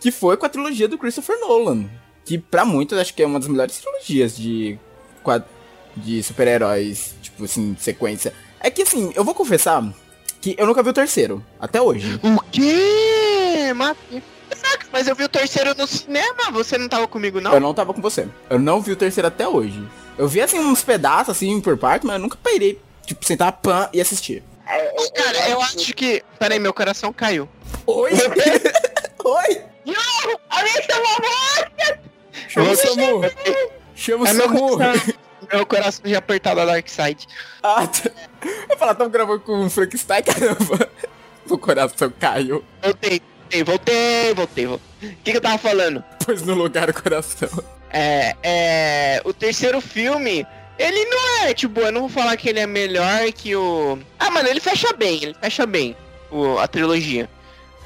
Que 0.00 0.10
foi 0.10 0.36
com 0.36 0.46
a 0.46 0.48
trilogia 0.48 0.88
do 0.88 0.96
Christopher 0.96 1.38
Nolan. 1.38 1.84
Que 2.24 2.38
pra 2.38 2.64
muitos 2.64 2.98
acho 2.98 3.12
que 3.14 3.22
é 3.22 3.26
uma 3.26 3.38
das 3.38 3.48
melhores 3.48 3.78
trilogias 3.78 4.36
de, 4.36 4.78
de 5.96 6.22
super-heróis, 6.22 7.14
tipo 7.20 7.44
assim, 7.44 7.76
sequência. 7.78 8.32
É 8.58 8.70
que 8.70 8.82
assim, 8.82 9.12
eu 9.14 9.22
vou 9.22 9.34
confessar 9.34 9.84
que 10.40 10.56
eu 10.58 10.66
nunca 10.66 10.82
vi 10.82 10.88
o 10.88 10.94
terceiro, 10.94 11.44
até 11.60 11.80
hoje. 11.80 12.18
O 12.22 12.40
quê? 12.50 13.72
Caraca, 14.48 14.86
Mas 14.92 15.06
eu 15.06 15.14
vi 15.14 15.24
o 15.24 15.28
terceiro 15.28 15.74
no 15.76 15.86
cinema, 15.86 16.50
você 16.52 16.78
não 16.78 16.88
tava 16.88 17.06
comigo, 17.06 17.40
não? 17.40 17.52
Eu 17.52 17.60
não 17.60 17.74
tava 17.74 17.92
com 17.92 18.00
você. 18.00 18.26
Eu 18.48 18.58
não 18.58 18.80
vi 18.80 18.92
o 18.92 18.96
terceiro 18.96 19.28
até 19.28 19.46
hoje. 19.46 19.86
Eu 20.18 20.26
vi 20.28 20.40
assim 20.40 20.58
uns 20.58 20.82
pedaços 20.82 21.36
assim 21.36 21.60
por 21.60 21.76
parte, 21.76 22.06
mas 22.06 22.16
eu 22.16 22.22
nunca 22.22 22.38
parei, 22.42 22.80
tipo, 23.04 23.24
sentar 23.24 23.52
pan 23.52 23.88
e 23.92 24.00
assistir. 24.00 24.42
É, 24.66 24.86
é, 25.04 25.10
Cara, 25.10 25.48
eu 25.50 25.60
acho 25.62 25.92
que. 25.94 26.22
Peraí, 26.38 26.58
meu 26.58 26.72
coração 26.74 27.12
caiu. 27.12 27.48
Oi! 27.86 28.10
Oi! 29.24 29.62
Alguém 30.50 30.82
chamou 30.82 31.12
a 31.12 31.20
voz! 31.20 31.98
Chama 32.48 32.70
o. 32.70 32.76
Samu! 32.76 33.20
Chama 33.94 34.24
o 34.24 34.26
É 34.26 34.32
meu 34.32 34.46
Samu! 34.48 34.68
coração, 34.70 35.14
meu 35.52 35.66
coração 35.66 36.02
já 36.06 36.18
apertado 36.18 36.60
a 36.60 36.64
Dark 36.64 36.88
Side. 36.88 37.26
Ah, 37.62 37.86
tá. 37.86 38.10
Eu 38.70 38.76
falar, 38.76 38.94
tamo 38.94 39.10
gravando 39.10 39.40
com 39.40 39.66
o 39.66 39.70
Frankenstein, 39.70 40.22
caramba. 40.22 40.88
O 41.48 41.56
coração 41.56 42.12
caiu. 42.18 42.64
Voltei, 42.82 43.22
voltei, 43.62 43.62
voltei, 43.62 44.34
voltei. 44.34 44.66
O 44.66 44.80
que, 45.22 45.30
que 45.30 45.36
eu 45.36 45.40
tava 45.40 45.56
falando? 45.58 46.02
Pôs 46.24 46.42
no 46.42 46.54
lugar 46.54 46.90
o 46.90 46.94
coração. 47.02 47.48
É, 47.90 48.36
é. 48.42 49.22
O 49.24 49.32
terceiro 49.32 49.80
filme, 49.80 50.46
ele 50.78 51.04
não 51.06 51.44
é, 51.44 51.54
tipo, 51.54 51.80
eu 51.80 51.92
não 51.92 52.02
vou 52.02 52.10
falar 52.10 52.36
que 52.36 52.48
ele 52.48 52.60
é 52.60 52.66
melhor 52.66 53.30
que 53.32 53.54
o. 53.56 53.98
Ah, 54.18 54.30
mano, 54.30 54.48
ele 54.48 54.60
fecha 54.60 54.92
bem, 54.92 55.22
ele 55.22 55.34
fecha 55.40 55.66
bem 55.66 55.96
o, 56.30 56.58
a 56.58 56.66
trilogia. 56.66 57.28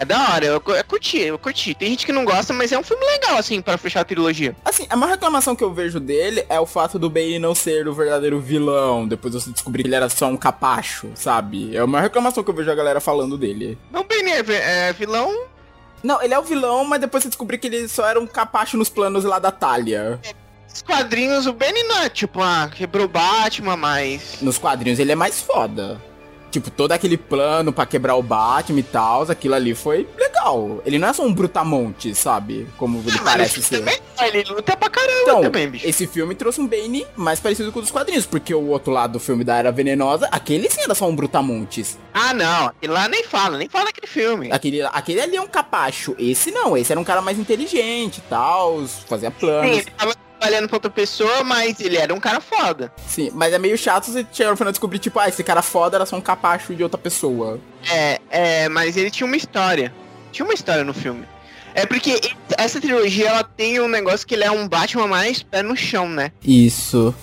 É 0.01 0.05
da 0.07 0.33
hora, 0.33 0.47
eu, 0.47 0.63
eu 0.67 0.85
curti, 0.85 1.19
eu 1.19 1.39
curti. 1.39 1.75
Tem 1.75 1.91
gente 1.91 2.07
que 2.07 2.13
não 2.13 2.25
gosta, 2.25 2.55
mas 2.55 2.73
é 2.73 2.79
um 2.79 2.83
filme 2.83 3.05
legal, 3.05 3.37
assim, 3.37 3.61
pra 3.61 3.77
fechar 3.77 4.01
a 4.01 4.05
trilogia. 4.05 4.57
Assim, 4.65 4.87
a 4.89 4.97
maior 4.97 5.13
reclamação 5.13 5.55
que 5.55 5.63
eu 5.63 5.75
vejo 5.75 6.01
dele 6.01 6.43
é 6.49 6.59
o 6.59 6.65
fato 6.65 6.99
do 6.99 7.11
Bane 7.11 7.39
não 7.39 7.55
ser 7.55 7.87
o 7.87 7.93
verdadeiro 7.93 8.41
vilão. 8.41 9.07
Depois 9.07 9.35
você 9.35 9.51
descobrir 9.51 9.83
que 9.83 9.89
ele 9.89 9.97
era 9.97 10.09
só 10.09 10.27
um 10.29 10.39
capacho, 10.39 11.11
sabe? 11.15 11.77
É 11.77 11.81
a 11.81 11.87
maior 11.87 12.05
reclamação 12.05 12.43
que 12.43 12.49
eu 12.49 12.55
vejo 12.55 12.71
a 12.71 12.75
galera 12.75 12.99
falando 12.99 13.37
dele. 13.37 13.77
Não, 13.93 14.03
bem, 14.03 14.25
é, 14.33 14.89
é 14.89 14.93
vilão. 14.95 15.31
Não, 16.03 16.23
ele 16.23 16.35
é 16.35 16.39
o 16.39 16.43
vilão, 16.43 16.85
mas 16.85 17.01
depois 17.01 17.23
você 17.23 17.29
descobrir 17.29 17.59
que 17.59 17.67
ele 17.67 17.89
só 17.89 18.07
era 18.07 18.19
um 18.19 18.27
capacho 18.27 18.77
nos 18.77 18.89
planos 18.89 19.25
lá 19.25 19.39
da 19.39 19.51
Talia. 19.51 20.19
Os 20.73 20.83
quadrinhos, 20.83 21.47
o 21.47 21.53
Benny 21.53 21.83
não 21.83 21.99
é 21.99 22.09
tipo, 22.09 22.41
ah, 22.41 22.71
quebrou 22.73 23.07
o 23.07 23.09
Batman, 23.09 23.77
mas. 23.77 24.41
Nos 24.41 24.57
quadrinhos 24.57 24.99
ele 24.99 25.13
é 25.13 25.17
mais 25.17 25.41
foda. 25.41 26.01
Tipo, 26.51 26.71
todo 26.71 26.93
aquele 26.93 27.17
plano 27.17 27.73
pra 27.73 27.87
quebrar 27.87 28.17
o 28.17 28.23
Batman 28.23 28.81
e 28.81 28.83
tal, 28.83 29.23
aquilo 29.23 29.55
ali 29.55 29.75
foi 29.75 30.09
legal. 30.19 30.83
Ele 30.85 30.99
não 30.99 31.09
é 31.09 31.13
só 31.13 31.23
um 31.23 31.33
brutamonte, 31.33 32.15
sabe? 32.15 32.67
Como 32.77 32.99
ele 33.07 33.17
Ah, 33.21 33.23
parece 33.25 33.57
ele 33.57 33.63
ser. 33.63 33.79
também, 33.79 33.99
ele 34.23 34.43
luta 34.51 34.77
pra 34.77 34.91
caramba 34.91 35.21
Então, 35.23 35.43
também, 35.43 35.71
bicho. 35.71 35.87
esse 35.89 36.07
filme 36.07 36.35
trouxe 36.35 36.61
um 36.61 36.67
Bane 36.67 37.07
mais 37.17 37.39
parecido 37.39 37.71
com 37.71 37.79
o 37.79 37.83
dos 37.83 37.91
quadrinhos, 37.91 38.27
porque 38.27 38.53
o 38.55 38.67
outro 38.69 38.93
lado 38.93 39.13
do 39.15 39.21
filme 39.21 39.45
da 39.45 39.57
Era 39.57 39.71
Venenosa, 39.71 40.29
aquele 40.33 40.69
sim 40.69 40.81
era 40.83 40.95
só 40.95 41.07
um 41.09 41.15
brutamontes. 41.15 41.99
Ah, 42.13 42.35
não, 42.35 42.73
e 42.83 42.87
lá 42.87 43.07
nem 43.09 43.23
fala, 43.25 43.57
nem 43.57 43.69
fala 43.69 43.91
aquele 43.91 44.07
filme. 44.07 44.51
Aquele, 44.51 44.83
aquele 44.83 45.21
ali 45.21 45.37
é 45.37 45.41
um 45.41 45.47
capacho. 45.47 46.17
Esse 46.19 46.51
não, 46.51 46.77
esse 46.77 46.91
era 46.93 47.01
um 47.01 47.05
cara 47.05 47.23
mais 47.23 47.39
inteligente 47.39 48.19
e 48.19 48.23
tal, 48.23 48.85
fazia 49.09 49.31
Sim, 49.31 49.37
planos. 49.39 49.79
ele 49.79 49.91
tava 49.97 50.15
trabalhando 50.41 50.67
pra 50.67 50.77
outra 50.77 50.91
pessoa, 50.91 51.45
mas 51.45 51.79
ele 51.81 51.99
era 51.99 52.15
um 52.15 52.19
cara 52.19 52.41
foda. 52.41 52.91
Sim, 53.07 53.31
mas 53.35 53.53
é 53.53 53.59
meio 53.59 53.77
chato 53.77 54.07
você 54.07 54.27
chegar 54.33 54.51
no 54.51 54.57
final 54.57 54.71
e 54.71 54.73
descobrir, 54.73 54.99
tipo, 54.99 55.19
ah, 55.19 55.29
esse 55.29 55.45
cara 55.45 55.61
foda 55.61 55.99
era 55.99 56.07
só 56.07 56.17
um 56.17 56.21
capacho 56.21 56.75
de 56.75 56.83
outra 56.83 56.99
pessoa. 56.99 57.61
É, 57.89 58.19
é, 58.31 58.69
mas 58.71 58.97
ele 58.97 59.11
tinha 59.11 59.27
uma 59.27 59.37
história. 59.37 59.93
Tinha 60.33 60.45
uma 60.45 60.55
história 60.55 60.83
no 60.83 60.95
filme. 60.95 61.27
É 61.75 61.85
porque 61.87 62.21
essa 62.57 62.81
trilogia, 62.81 63.29
ela 63.29 63.45
tem 63.45 63.81
um 63.81 63.87
negócio 63.89 64.27
que 64.27 64.35
ele 64.35 64.45
é 64.45 64.51
um 64.51 64.67
Batman 64.67 65.07
mais 65.07 65.43
pé 65.43 65.63
no 65.63 65.77
chão, 65.77 66.09
né? 66.09 66.33
Isso. 66.43 67.15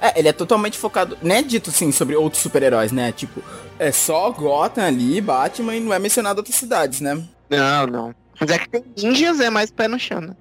É, 0.00 0.18
ele 0.18 0.28
é 0.28 0.32
totalmente 0.32 0.78
focado. 0.78 1.18
Não 1.22 1.36
é 1.36 1.42
dito 1.42 1.70
assim 1.70 1.92
sobre 1.92 2.16
outros 2.16 2.42
super-heróis, 2.42 2.90
né? 2.90 3.12
Tipo, 3.12 3.42
é 3.78 3.92
só 3.92 4.30
Gotham 4.30 4.84
ali, 4.84 5.20
Batman 5.20 5.76
e 5.76 5.80
não 5.80 5.92
é 5.92 5.98
mencionado 5.98 6.38
outras 6.38 6.56
cidades, 6.56 7.00
né? 7.00 7.22
Não, 7.50 7.86
não. 7.86 8.14
Mas 8.40 8.50
é 8.50 8.58
que 8.58 8.68
tem 8.68 8.84
ninjas, 8.96 9.40
é 9.40 9.50
mais 9.50 9.70
pé 9.70 9.86
no 9.86 9.98
chão, 9.98 10.20
né? 10.20 10.34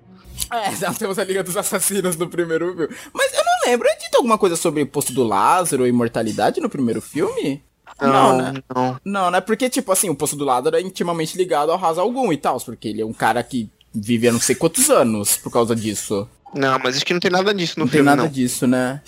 É, 0.81 0.85
nós 0.85 0.97
temos 0.97 1.17
a 1.17 1.23
Liga 1.23 1.43
dos 1.43 1.55
Assassinos 1.55 2.17
no 2.17 2.27
primeiro 2.27 2.75
filme. 2.75 2.93
Mas 3.13 3.33
eu 3.33 3.43
não 3.43 3.69
lembro, 3.71 3.87
é 3.87 3.95
dito 3.95 4.15
alguma 4.17 4.37
coisa 4.37 4.57
sobre 4.57 4.83
Posto 4.85 5.13
do 5.13 5.23
Lázaro 5.23 5.85
e 5.85 5.89
imortalidade 5.89 6.59
no 6.59 6.69
primeiro 6.69 7.01
filme? 7.01 7.63
Não, 7.99 8.37
né? 8.37 8.53
não. 8.73 8.99
Não, 9.03 9.31
né? 9.31 9.41
Porque, 9.41 9.69
tipo 9.69 9.91
assim, 9.91 10.09
o 10.09 10.15
Poço 10.15 10.35
do 10.35 10.45
Lázaro 10.45 10.75
é 10.75 10.81
intimamente 10.81 11.37
ligado 11.37 11.71
ao 11.71 11.77
Ra's 11.77 11.97
al 11.97 12.11
Ghul 12.11 12.33
e 12.33 12.37
tal, 12.37 12.59
porque 12.59 12.87
ele 12.87 13.01
é 13.01 13.05
um 13.05 13.13
cara 13.13 13.41
que 13.43 13.69
vive 13.93 14.27
há 14.27 14.31
não 14.31 14.39
sei 14.39 14.55
quantos 14.55 14.89
anos 14.89 15.37
por 15.37 15.51
causa 15.51 15.75
disso. 15.75 16.27
Não, 16.53 16.79
mas 16.79 16.95
acho 16.95 17.05
que 17.05 17.13
não 17.13 17.19
tem 17.19 17.31
nada 17.31 17.53
disso 17.53 17.75
no 17.77 17.85
não 17.85 17.89
tem 17.89 17.99
filme, 17.99 18.09
nada 18.09 18.23
não. 18.23 18.29
disso, 18.29 18.67
né? 18.67 19.01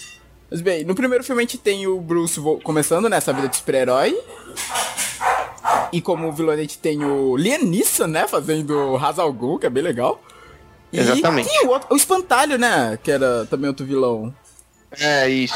Mas 0.49 0.61
bem, 0.61 0.83
no 0.83 0.95
primeiro 0.95 1.23
filme 1.23 1.41
a 1.41 1.45
gente 1.45 1.57
tem 1.57 1.87
o 1.87 1.99
Bruce 1.99 2.39
começando 2.63 3.09
nessa 3.09 3.33
vida 3.33 3.47
de 3.47 3.57
super-herói. 3.57 4.15
E 5.91 6.01
como 6.01 6.31
vilão 6.31 6.53
a 6.53 6.57
gente 6.57 6.77
tem 6.77 7.03
o 7.03 7.35
Liam 7.35 7.63
Neeson, 7.63 8.07
né? 8.07 8.27
Fazendo 8.27 8.73
o 8.73 8.95
Ra's 8.95 9.19
al 9.19 9.33
Ghul, 9.33 9.59
que 9.59 9.65
é 9.65 9.69
bem 9.69 9.83
legal. 9.83 10.21
E 10.93 10.99
Exatamente. 10.99 11.49
tem 11.49 11.65
o, 11.65 11.69
outro, 11.71 11.87
o 11.91 11.97
Espantalho, 11.97 12.57
né? 12.59 12.99
Que 13.01 13.09
era 13.11 13.47
também 13.47 13.67
outro 13.67 13.83
vilão. 13.83 14.33
É, 14.91 15.27
isso. 15.27 15.55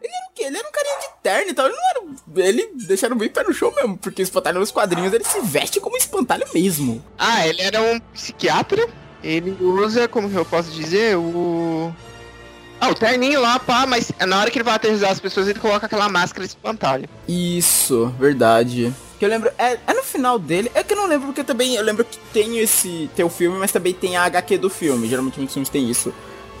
Ele 0.00 0.10
era 0.14 0.26
o 0.26 0.32
quê? 0.34 0.44
Ele 0.44 0.56
era 0.56 0.66
um 0.66 0.72
carinha 0.72 0.98
de 1.00 1.08
terno 1.22 1.50
e 1.50 1.54
tal. 1.54 1.66
Ele 1.66 1.76
não 1.76 1.90
era. 1.90 2.48
Ele 2.48 2.70
deixaram 2.74 3.16
bem 3.16 3.28
pé 3.28 3.44
no 3.44 3.52
chão 3.52 3.70
mesmo. 3.74 3.98
Porque 3.98 4.22
o 4.22 4.24
espantalho 4.24 4.58
nos 4.58 4.70
quadrinhos 4.70 5.12
ele 5.12 5.24
se 5.24 5.38
veste 5.42 5.78
como 5.80 5.98
espantalho 5.98 6.46
mesmo. 6.54 7.04
Ah, 7.18 7.46
ele 7.46 7.60
era 7.60 7.82
um 7.82 8.00
psiquiatra. 8.00 8.88
Ele 9.22 9.54
usa, 9.60 10.08
como 10.08 10.30
eu 10.30 10.44
posso 10.46 10.70
dizer, 10.70 11.16
o... 11.16 11.92
Ah, 12.80 12.88
o 12.88 12.94
terninho 12.94 13.40
lá, 13.40 13.58
pá, 13.58 13.84
mas 13.84 14.12
na 14.24 14.40
hora 14.40 14.50
que 14.50 14.56
ele 14.56 14.64
vai 14.64 14.74
aterrissar 14.74 15.10
as 15.10 15.18
pessoas, 15.18 15.48
ele 15.48 15.58
coloca 15.58 15.86
aquela 15.86 16.08
máscara 16.08 16.46
de 16.46 16.50
espantalho. 16.50 17.08
Isso, 17.26 18.06
verdade. 18.18 18.94
Que 19.18 19.24
eu 19.24 19.28
lembro. 19.28 19.50
É, 19.58 19.78
é 19.86 19.94
no 19.94 20.02
final 20.02 20.38
dele. 20.38 20.70
É 20.74 20.82
que 20.82 20.92
eu 20.92 20.96
não 20.96 21.06
lembro, 21.06 21.26
porque 21.26 21.42
também. 21.42 21.74
Eu 21.74 21.82
lembro 21.82 22.04
que 22.04 22.18
tem 22.32 22.58
esse. 22.58 23.10
Tem 23.16 23.24
o 23.24 23.30
filme, 23.30 23.58
mas 23.58 23.72
também 23.72 23.92
tem 23.92 24.16
a 24.16 24.24
HQ 24.24 24.58
do 24.58 24.70
filme. 24.70 25.08
Geralmente 25.08 25.38
muitos 25.38 25.54
filmes 25.54 25.68
tem 25.68 25.90
isso. 25.90 26.14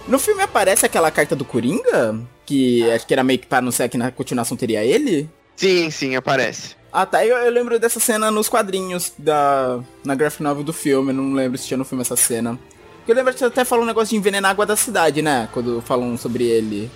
No 0.06 0.18
filme 0.18 0.42
aparece 0.42 0.86
aquela 0.86 1.10
carta 1.10 1.36
do 1.36 1.44
Coringa? 1.44 2.18
Que 2.46 2.90
acho 2.90 3.06
que 3.06 3.12
era 3.12 3.22
meio 3.22 3.38
que 3.38 3.46
pra 3.46 3.58
anunciar 3.58 3.88
que 3.88 3.98
na 3.98 4.10
continuação 4.10 4.56
teria 4.56 4.82
ele? 4.82 5.28
Sim, 5.54 5.90
sim, 5.90 6.16
aparece. 6.16 6.76
Ah 6.90 7.04
tá, 7.04 7.24
eu, 7.24 7.36
eu 7.36 7.50
lembro 7.50 7.78
dessa 7.78 8.00
cena 8.00 8.30
nos 8.30 8.48
quadrinhos 8.48 9.12
da. 9.18 9.80
na 10.02 10.14
graphic 10.14 10.42
novel 10.42 10.64
do 10.64 10.72
filme, 10.72 11.12
não 11.12 11.34
lembro 11.34 11.58
se 11.58 11.66
tinha 11.66 11.76
no 11.76 11.84
filme 11.84 12.02
essa 12.02 12.16
cena. 12.16 12.58
Eu 13.06 13.14
lembro 13.14 13.32
que 13.32 13.38
você 13.38 13.46
até 13.46 13.64
falou 13.64 13.84
um 13.84 13.86
negócio 13.86 14.10
de 14.10 14.16
envenenar 14.16 14.50
a 14.50 14.52
água 14.52 14.66
da 14.66 14.76
cidade, 14.76 15.22
né? 15.22 15.48
Quando 15.52 15.80
falam 15.82 16.16
sobre 16.16 16.44
ele. 16.44 16.90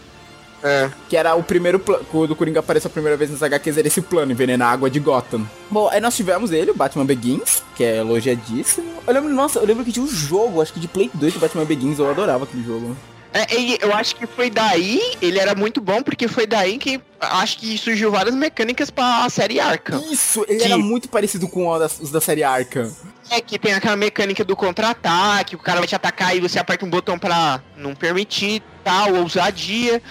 É. 0.63 0.91
Que 1.09 1.17
era 1.17 1.35
o 1.35 1.43
primeiro 1.43 1.79
plano. 1.79 2.05
Quando 2.11 2.31
o 2.31 2.37
Coringa 2.37 2.61
apareceu 2.61 2.89
a 2.89 2.93
primeira 2.93 3.17
vez 3.17 3.31
nas 3.31 3.43
HQs, 3.43 3.79
era 3.79 3.89
esse 3.89 4.01
plano, 4.01 4.33
envenenar 4.33 4.69
a 4.69 4.73
água 4.73 4.89
de 4.91 5.01
Gotham. 5.01 5.49
Bom, 5.71 5.89
aí 5.89 6.01
nós 6.01 6.15
tivemos 6.17 6.53
ele, 6.53 6.71
o 6.71 6.75
Batman 6.75 7.05
Begins, 7.05 7.63
que 7.75 7.83
é 7.83 7.97
elogiadíssimo. 7.99 8.87
Eu 9.07 9.13
lembro, 9.15 9.31
nossa, 9.33 9.59
eu 9.59 9.67
lembro 9.67 9.85
que 9.85 9.93
tinha 9.93 10.05
um 10.05 10.09
jogo, 10.09 10.63
acho 10.63 10.73
que 10.73 10.81
de 10.81 10.89
Play 10.89 11.11
2 11.15 11.35
do 11.35 11.41
Batman 11.41 11.65
Begins, 11.65 11.99
eu 11.99 12.09
adorava 12.09 12.45
aquele 12.45 12.63
jogo. 12.65 12.97
É, 13.35 13.59
e 13.59 13.79
eu 13.81 13.95
acho 13.95 14.15
que 14.17 14.27
foi 14.27 14.51
daí, 14.51 15.01
ele 15.23 15.39
era 15.39 15.55
muito 15.55 15.81
bom, 15.81 16.03
porque 16.03 16.29
foi 16.29 16.47
daí 16.47 16.77
que 16.77 17.01
acho 17.19 17.57
que 17.59 17.79
surgiu 17.79 18.11
várias 18.11 18.35
mecânicas 18.35 18.91
pra 18.91 19.27
série 19.31 19.59
Arkham. 19.59 20.03
Isso, 20.13 20.45
ele 20.47 20.59
Que- 20.59 20.67
era 20.67 20.77
muito 20.77 21.09
parecido 21.09 21.49
com 21.49 21.67
os 21.71 22.11
da 22.11 22.21
série 22.21 22.43
Arkham. 22.45 22.93
É 23.31 23.41
que 23.41 23.59
tem 23.59 23.73
aquela 23.73 23.97
mecânica 23.97 24.45
do 24.45 24.55
contra-ataque, 24.55 25.57
o 25.57 25.59
cara 25.59 25.79
vai 25.79 25.89
te 25.89 25.95
atacar 25.95 26.37
e 26.37 26.41
você 26.41 26.59
aperta 26.59 26.85
um 26.85 26.91
botão 26.91 27.19
pra 27.19 27.63
não 27.75 27.95
permitir 27.95 28.63
tal, 28.85 29.15
ousadia 29.15 30.03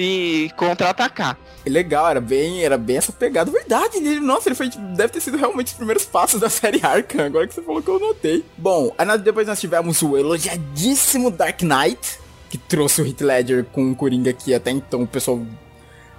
e 0.00 0.50
contra-atacar. 0.56 1.36
Legal, 1.66 2.08
era 2.08 2.20
bem, 2.20 2.62
era 2.64 2.78
bem 2.78 2.96
essa 2.96 3.12
pegada. 3.12 3.50
Verdade, 3.50 3.98
ele, 3.98 4.20
nossa, 4.20 4.48
ele 4.48 4.54
foi, 4.54 4.68
deve 4.70 5.12
ter 5.12 5.20
sido 5.20 5.36
realmente 5.36 5.68
os 5.68 5.72
primeiros 5.74 6.04
passos 6.04 6.40
da 6.40 6.48
série 6.50 6.80
Arkham, 6.84 7.26
agora 7.26 7.46
que 7.46 7.54
você 7.54 7.62
falou 7.62 7.82
que 7.82 7.88
eu 7.90 7.98
notei. 7.98 8.44
Bom, 8.56 8.94
aí 8.96 9.04
nós- 9.06 9.20
depois 9.20 9.46
nós 9.46 9.60
tivemos 9.60 10.00
o 10.02 10.16
elogiadíssimo 10.16 11.30
Dark 11.30 11.60
Knight, 11.62 12.18
que 12.48 12.56
trouxe 12.56 13.02
o 13.02 13.06
Heath 13.06 13.20
Ledger 13.20 13.64
com 13.64 13.82
um 13.82 13.94
Coringa 13.94 14.32
que 14.32 14.54
até 14.54 14.70
então 14.70 15.02
o 15.02 15.06
pessoal 15.06 15.42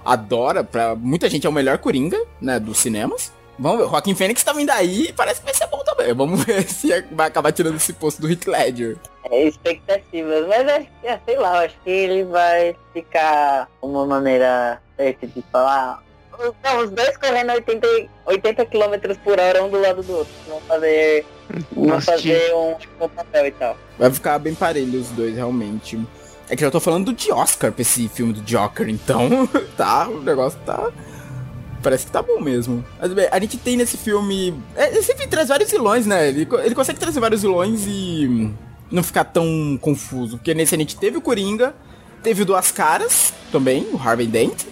adora, 0.04 0.62
pra 0.64 0.94
muita 0.94 1.28
gente 1.28 1.46
é 1.46 1.50
o 1.50 1.52
melhor 1.52 1.78
Coringa, 1.78 2.18
né, 2.40 2.58
dos 2.60 2.78
cinemas. 2.78 3.32
Vamos 3.60 3.78
ver, 3.78 3.84
o 3.84 3.90
Joaquin 3.90 4.14
Phoenix 4.14 4.42
tá 4.42 4.52
vindo 4.52 4.70
aí 4.70 5.08
e 5.08 5.12
parece 5.12 5.40
que 5.40 5.46
vai 5.46 5.54
ser 5.54 5.66
bom 5.66 5.82
também. 5.84 6.12
Vamos 6.14 6.42
ver 6.44 6.62
se 6.68 6.88
vai 7.12 7.28
acabar 7.28 7.52
tirando 7.52 7.76
esse 7.76 7.92
posto 7.92 8.20
do 8.22 8.30
Heath 8.30 8.46
Ledger. 8.46 8.96
É, 9.30 9.44
expectativas, 9.46 10.46
mas 10.48 10.66
acho 10.68 10.86
que, 11.00 11.06
é, 11.06 11.20
sei 11.26 11.36
lá, 11.38 11.64
acho 11.64 11.74
que 11.84 11.90
ele 11.90 12.24
vai 12.24 12.74
ficar 12.92 13.68
uma 13.82 14.06
maneira 14.06 14.80
certa 14.96 15.26
de 15.26 15.44
falar. 15.52 16.02
Os- 16.38 16.54
Não, 16.64 16.78
os 16.84 16.90
dois 16.90 17.16
correndo 17.18 17.52
80, 17.52 17.86
80 18.26 18.64
km 18.66 19.14
por 19.22 19.38
hora 19.38 19.62
um 19.62 19.68
do 19.68 19.78
lado 19.80 20.02
do 20.02 20.16
outro. 20.16 20.32
Vão 20.48 20.60
fazer. 20.62 21.26
Vão 21.72 22.00
fazer 22.00 22.54
um, 22.54 22.74
tipo, 22.76 23.04
um 23.04 23.08
papel 23.08 23.46
e 23.46 23.50
tal. 23.52 23.76
Vai 23.98 24.10
ficar 24.10 24.38
bem 24.38 24.54
parelho 24.54 24.98
os 25.00 25.08
dois, 25.10 25.34
realmente. 25.36 26.00
É 26.48 26.56
que 26.56 26.64
eu 26.64 26.70
tô 26.70 26.80
falando 26.80 27.12
de 27.12 27.30
Oscar 27.30 27.70
pra 27.70 27.82
esse 27.82 28.08
filme 28.08 28.32
do 28.32 28.40
Joker, 28.40 28.88
então 28.88 29.46
tá, 29.76 30.08
o 30.08 30.20
negócio 30.22 30.58
tá. 30.64 30.90
Parece 31.82 32.06
que 32.06 32.12
tá 32.12 32.22
bom 32.22 32.40
mesmo. 32.40 32.84
Mas 33.00 33.12
bem, 33.12 33.28
a 33.30 33.40
gente 33.40 33.56
tem 33.56 33.76
nesse 33.76 33.96
filme. 33.96 34.54
é, 34.76 35.00
sempre 35.02 35.26
traz 35.26 35.48
vários 35.48 35.70
vilões, 35.70 36.06
né? 36.06 36.28
Ele, 36.28 36.46
ele 36.62 36.74
consegue 36.74 36.98
trazer 36.98 37.20
vários 37.20 37.42
vilões 37.42 37.86
e 37.86 38.50
não 38.90 39.02
ficar 39.02 39.24
tão 39.24 39.78
confuso. 39.80 40.36
Porque 40.36 40.52
nesse 40.52 40.74
a 40.74 40.78
gente 40.78 40.96
teve 40.96 41.16
o 41.16 41.20
Coringa, 41.20 41.74
teve 42.22 42.44
Duas 42.44 42.70
Caras 42.70 43.32
também, 43.50 43.86
o 43.92 43.96
Harvey 43.96 44.26
Dent. 44.26 44.64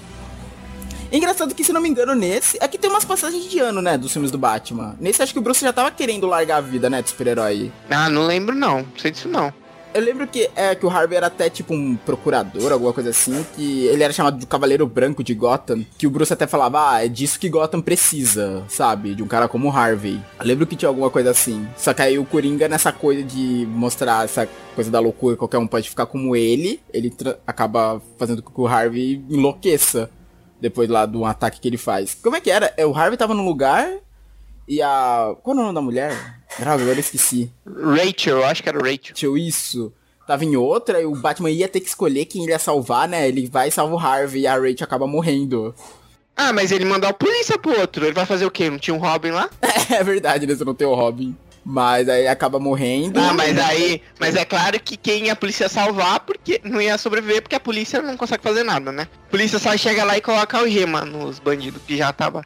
Engraçado 1.11 1.55
que, 1.55 1.65
se 1.65 1.73
não 1.73 1.81
me 1.81 1.89
engano, 1.89 2.15
nesse. 2.15 2.59
Aqui 2.61 2.77
tem 2.77 2.91
umas 2.91 3.05
passagens 3.05 3.49
de 3.51 3.59
ano, 3.59 3.81
né? 3.81 3.97
Dos 3.97 4.13
filmes 4.13 4.31
do 4.31 4.37
Batman. 4.37 4.95
Nesse 5.01 5.23
acho 5.23 5.33
que 5.33 5.39
o 5.39 5.43
Bruce 5.43 5.65
já 5.65 5.73
tava 5.73 5.91
querendo 5.91 6.27
largar 6.27 6.59
a 6.59 6.61
vida, 6.61 6.91
né? 6.91 7.01
De 7.01 7.09
super-herói. 7.09 7.73
Ah, 7.89 8.11
não 8.11 8.27
lembro 8.27 8.55
não, 8.55 8.83
não 8.83 8.99
sei 8.99 9.11
disso 9.11 9.29
não. 9.29 9.53
Eu 9.95 10.03
lembro 10.03 10.27
que 10.27 10.49
é 10.55 10.75
que 10.75 10.85
o 10.87 10.91
Harvey 10.91 11.17
era 11.17 11.27
até 11.27 11.49
tipo 11.49 11.75
um 11.75 11.97
procurador, 11.97 12.73
alguma 12.73 12.93
coisa 12.93 13.11
assim, 13.11 13.45
que 13.57 13.87
ele 13.87 14.03
era 14.03 14.13
chamado 14.13 14.39
de 14.39 14.47
Cavaleiro 14.47 14.87
Branco 14.87 15.25
de 15.25 15.35
Gotham, 15.35 15.85
que 15.97 16.07
o 16.07 16.11
Bruce 16.11 16.33
até 16.33 16.47
falava, 16.47 16.93
ah, 16.93 17.05
é 17.05 17.09
disso 17.09 17.39
que 17.39 17.49
Gotham 17.49 17.81
precisa, 17.81 18.65
sabe? 18.69 19.15
De 19.15 19.23
um 19.23 19.27
cara 19.27 19.49
como 19.49 19.69
o 19.69 19.71
Harvey. 19.71 20.21
Eu 20.39 20.47
lembro 20.47 20.67
que 20.67 20.77
tinha 20.77 20.89
alguma 20.89 21.11
coisa 21.11 21.31
assim. 21.31 21.67
Só 21.77 21.93
que 21.95 22.03
aí 22.03 22.19
o 22.19 22.25
Coringa, 22.25 22.69
nessa 22.69 22.93
coisa 22.93 23.23
de 23.23 23.67
mostrar 23.71 24.25
essa 24.25 24.49
coisa 24.75 24.91
da 24.91 25.01
loucura, 25.01 25.37
qualquer 25.37 25.59
um 25.59 25.67
pode 25.67 25.89
ficar 25.89 26.07
como 26.07 26.37
ele, 26.37 26.81
ele 26.93 27.13
acaba 27.47 28.01
fazendo 28.17 28.43
com 28.43 28.53
que 28.53 28.61
o 28.61 28.67
Harvey 28.67 29.25
enlouqueça. 29.29 30.11
Depois 30.61 30.89
lá 30.89 31.07
do 31.07 31.25
ataque 31.25 31.61
que 31.61 31.69
ele 31.69 31.77
faz. 31.77 32.17
Como 32.21 32.35
é 32.35 32.41
que 32.41 32.51
era? 32.51 32.75
É, 32.77 32.85
O 32.85 32.93
Harvey 32.93 33.17
tava 33.17 33.33
num 33.33 33.45
lugar 33.45 33.89
e 34.69 34.83
a. 34.83 35.35
Qual 35.43 35.57
é 35.57 35.61
o 35.61 35.63
nome 35.63 35.75
da 35.75 35.81
mulher? 35.81 36.39
Droga, 36.59 36.83
agora 36.83 36.97
eu 36.97 37.01
esqueci. 37.01 37.51
Rachel, 37.67 38.39
eu 38.39 38.45
acho 38.45 38.63
que 38.63 38.69
era 38.69 38.79
Rachel. 38.79 39.15
Tio, 39.15 39.39
isso. 39.39 39.93
Tava 40.27 40.45
em 40.45 40.57
outra 40.57 41.01
e 41.01 41.07
o 41.07 41.15
Batman 41.15 41.51
ia 41.51 41.67
ter 41.67 41.81
que 41.81 41.89
escolher 41.89 42.27
quem 42.27 42.43
ele 42.43 42.53
ia 42.53 42.59
salvar, 42.59 43.09
né? 43.09 43.27
Ele 43.27 43.49
vai 43.49 43.69
e 43.69 43.71
salva 43.71 43.95
o 43.95 43.99
Harvey 43.99 44.43
e 44.43 44.47
a 44.47 44.55
Rachel 44.55 44.85
acaba 44.85 45.07
morrendo. 45.07 45.75
Ah, 46.37 46.53
mas 46.53 46.71
ele 46.71 46.85
mandou 46.85 47.09
a 47.09 47.15
polícia 47.15 47.59
pro 47.59 47.81
outro, 47.81 48.05
ele 48.05 48.15
vai 48.15 48.27
fazer 48.27 48.45
o 48.45 48.51
quê? 48.51 48.71
Não 48.71 48.79
tinha 48.79 48.95
um 48.95 48.99
Robin 48.99 49.31
lá? 49.31 49.49
É 49.91 50.05
verdade, 50.05 50.47
né? 50.47 50.55
Você 50.55 50.65
não 50.65 50.75
tem 50.75 50.87
o 50.87 50.95
Robin. 50.95 51.35
Mas 51.65 52.09
aí 52.09 52.29
acaba 52.29 52.59
morrendo. 52.59 53.19
Ah, 53.19 53.33
mas 53.33 53.59
aí. 53.59 54.03
Mas 54.21 54.37
é 54.37 54.45
claro 54.45 54.79
que 54.79 54.97
quem 54.97 55.27
ia 55.27 55.33
a 55.33 55.37
polícia 55.37 55.69
salvar 55.69 56.21
porque 56.21 56.61
não 56.63 56.81
ia 56.81 56.97
sobreviver 56.99 57.43
porque 57.43 57.57
a 57.57 57.61
polícia 57.61 58.03
não 58.03 58.17
consegue 58.17 58.43
fazer 58.43 58.63
nada, 58.63 58.93
né? 58.93 59.09
A 59.27 59.31
polícia 59.31 59.59
só 59.59 59.77
chega 59.77 60.05
lá 60.05 60.17
e 60.17 60.21
coloca 60.21 60.59
algema 60.59 61.05
nos 61.05 61.39
bandidos 61.39 61.83
que 61.83 61.97
já 61.97 62.13
tava 62.13 62.45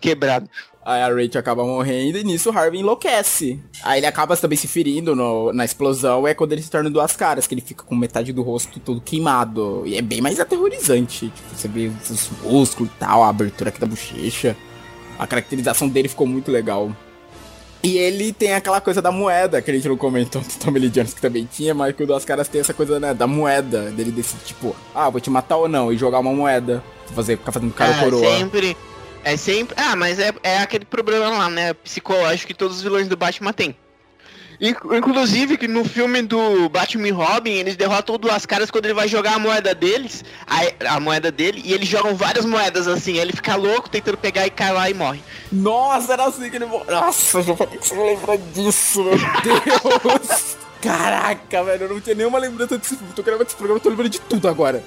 quebrado. 0.00 0.48
Aí 0.88 1.02
a 1.02 1.08
Rachel 1.08 1.40
acaba 1.40 1.64
morrendo 1.64 2.16
e 2.16 2.22
nisso 2.22 2.48
o 2.48 2.56
Harvey 2.56 2.78
enlouquece. 2.80 3.58
Aí 3.82 3.98
ele 3.98 4.06
acaba 4.06 4.36
também 4.36 4.56
se 4.56 4.68
ferindo 4.68 5.16
no- 5.16 5.52
na 5.52 5.64
explosão. 5.64 6.28
É 6.28 6.32
quando 6.32 6.52
ele 6.52 6.62
se 6.62 6.70
torna 6.70 6.88
duas 6.88 7.16
caras, 7.16 7.44
que 7.44 7.54
ele 7.54 7.60
fica 7.60 7.82
com 7.82 7.96
metade 7.96 8.32
do 8.32 8.40
rosto 8.40 8.78
todo 8.78 9.00
queimado. 9.00 9.82
E 9.84 9.96
é 9.96 10.00
bem 10.02 10.20
mais 10.20 10.38
aterrorizante. 10.38 11.26
Tipo, 11.34 11.56
você 11.56 11.66
vê 11.66 11.88
os 12.08 12.30
músculos 12.44 12.88
e 12.94 12.98
tal, 13.00 13.24
a 13.24 13.28
abertura 13.28 13.70
aqui 13.70 13.80
da 13.80 13.86
bochecha. 13.86 14.56
A 15.18 15.26
caracterização 15.26 15.88
dele 15.88 16.06
ficou 16.08 16.24
muito 16.24 16.52
legal. 16.52 16.92
E 17.82 17.98
ele 17.98 18.32
tem 18.32 18.52
aquela 18.54 18.80
coisa 18.80 19.02
da 19.02 19.10
moeda, 19.10 19.60
que 19.60 19.70
a 19.70 19.74
gente 19.74 19.88
não 19.88 19.96
comentou 19.96 20.40
do 20.46 20.48
Tommy 20.64 20.78
Lee 20.78 20.88
Jones 20.90 21.14
que 21.14 21.20
também 21.20 21.48
tinha, 21.50 21.74
mas 21.74 21.96
que 21.96 22.02
o 22.04 22.06
Duas 22.06 22.24
Caras 22.24 22.46
tem 22.46 22.60
essa 22.60 22.72
coisa, 22.72 23.00
né, 23.00 23.12
da 23.12 23.26
moeda. 23.26 23.90
Dele 23.90 24.12
decidir, 24.12 24.44
tipo, 24.44 24.74
ah, 24.94 25.10
vou 25.10 25.20
te 25.20 25.30
matar 25.30 25.56
ou 25.56 25.68
não, 25.68 25.92
e 25.92 25.96
jogar 25.96 26.20
uma 26.20 26.32
moeda. 26.32 26.80
Fazer, 27.12 27.36
ficar 27.38 27.50
fazendo 27.52 27.72
cara 27.72 27.92
é, 27.96 28.04
coroa. 28.04 28.38
sempre. 28.38 28.76
É 29.26 29.36
sempre. 29.36 29.74
Ah, 29.76 29.96
mas 29.96 30.20
é, 30.20 30.32
é 30.44 30.58
aquele 30.58 30.84
problema 30.84 31.28
lá, 31.28 31.50
né? 31.50 31.74
Psicológico 31.74 32.46
que 32.46 32.54
todos 32.54 32.76
os 32.76 32.82
vilões 32.82 33.08
do 33.08 33.16
Batman 33.16 33.52
têm. 33.52 33.76
Inc- 34.60 34.84
Inclusive 34.84 35.56
que 35.58 35.66
no 35.66 35.84
filme 35.84 36.22
do 36.22 36.68
Batman 36.68 37.08
e 37.08 37.10
Robin, 37.10 37.50
eles 37.54 37.74
derrotam 37.76 38.16
duas 38.18 38.46
caras 38.46 38.70
quando 38.70 38.84
ele 38.84 38.94
vai 38.94 39.08
jogar 39.08 39.34
a 39.34 39.38
moeda 39.40 39.74
deles, 39.74 40.24
a, 40.46 40.94
a 40.94 41.00
moeda 41.00 41.32
dele, 41.32 41.60
e 41.64 41.72
eles 41.74 41.88
jogam 41.88 42.14
várias 42.14 42.44
moedas 42.44 42.86
assim, 42.86 43.18
ele 43.18 43.32
fica 43.32 43.56
louco 43.56 43.90
tentando 43.90 44.16
pegar 44.16 44.46
e 44.46 44.50
cai 44.50 44.72
lá 44.72 44.88
e 44.88 44.94
morre. 44.94 45.20
Nossa, 45.50 46.12
era 46.12 46.24
assim 46.26 46.48
que 46.48 46.56
ele 46.56 46.66
morreu. 46.66 46.86
Nossa, 47.00 47.42
já 47.42 47.56
falei 47.56 47.78
que 47.78 47.88
você 47.88 47.94
não 47.96 48.06
lembra 48.06 48.38
disso, 48.38 49.02
meu 49.02 49.18
Deus. 49.18 50.56
Caraca, 50.80 51.64
velho, 51.64 51.84
eu 51.84 51.88
não 51.88 52.00
tinha 52.00 52.14
nenhuma 52.14 52.38
lembrança 52.38 52.78
desse 52.78 52.96
filme. 52.96 53.12
Tô 53.12 53.22
gravando 53.24 53.48
esse 53.48 53.56
programa, 53.56 53.78
eu 53.78 53.82
tô 53.82 53.88
lembrando 53.88 54.08
de 54.10 54.20
tudo 54.20 54.46
agora. 54.48 54.84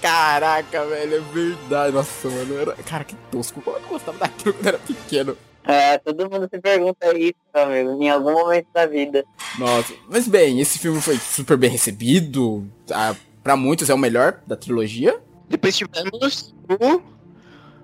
Caraca, 0.00 0.84
velho, 0.86 1.16
é 1.16 1.20
verdade. 1.20 1.92
Nossa, 1.92 2.28
mano, 2.28 2.58
era... 2.58 2.72
Cara, 2.84 3.04
que 3.04 3.14
tosco. 3.30 3.60
Como 3.60 3.76
é 3.76 3.80
que 3.80 3.86
eu 3.86 3.90
gostava 3.90 4.18
daquilo 4.18 4.54
quando 4.54 4.66
era 4.66 4.78
pequeno? 4.78 5.36
É, 5.64 5.98
todo 5.98 6.30
mundo 6.30 6.48
se 6.50 6.58
pergunta 6.60 7.16
isso, 7.18 7.34
amigo, 7.52 8.02
em 8.02 8.08
algum 8.08 8.32
momento 8.32 8.68
da 8.72 8.86
vida. 8.86 9.24
Nossa, 9.58 9.92
mas 10.08 10.26
bem, 10.26 10.60
esse 10.60 10.78
filme 10.78 10.98
foi 11.00 11.18
super 11.18 11.58
bem 11.58 11.68
recebido. 11.68 12.66
Ah, 12.90 13.14
pra 13.42 13.54
muitos 13.54 13.90
é 13.90 13.94
o 13.94 13.98
melhor 13.98 14.40
da 14.46 14.56
trilogia. 14.56 15.20
Depois 15.48 15.76
tivemos 15.76 16.54
o. 16.68 17.18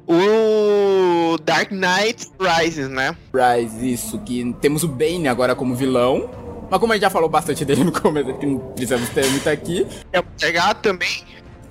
O 0.06 1.38
Dark 1.38 1.70
Knight 1.70 2.30
Rises, 2.38 2.90
né? 2.90 3.16
Rise, 3.34 3.92
isso, 3.92 4.18
que 4.18 4.54
temos 4.60 4.84
o 4.84 4.88
Bane 4.88 5.28
agora 5.28 5.54
como 5.54 5.74
vilão. 5.74 6.30
Mas 6.70 6.78
como 6.78 6.92
a 6.92 6.96
gente 6.96 7.02
já 7.02 7.10
falou 7.10 7.28
bastante 7.28 7.64
dele 7.64 7.84
no 7.84 7.92
começo, 7.92 8.34
que 8.34 8.46
não 8.46 8.58
precisamos 8.58 9.08
ter 9.10 9.26
muito 9.30 9.48
aqui. 9.48 9.86
É 10.12 10.20
o 10.20 10.24
Mulher 10.42 10.74
também. 10.74 11.24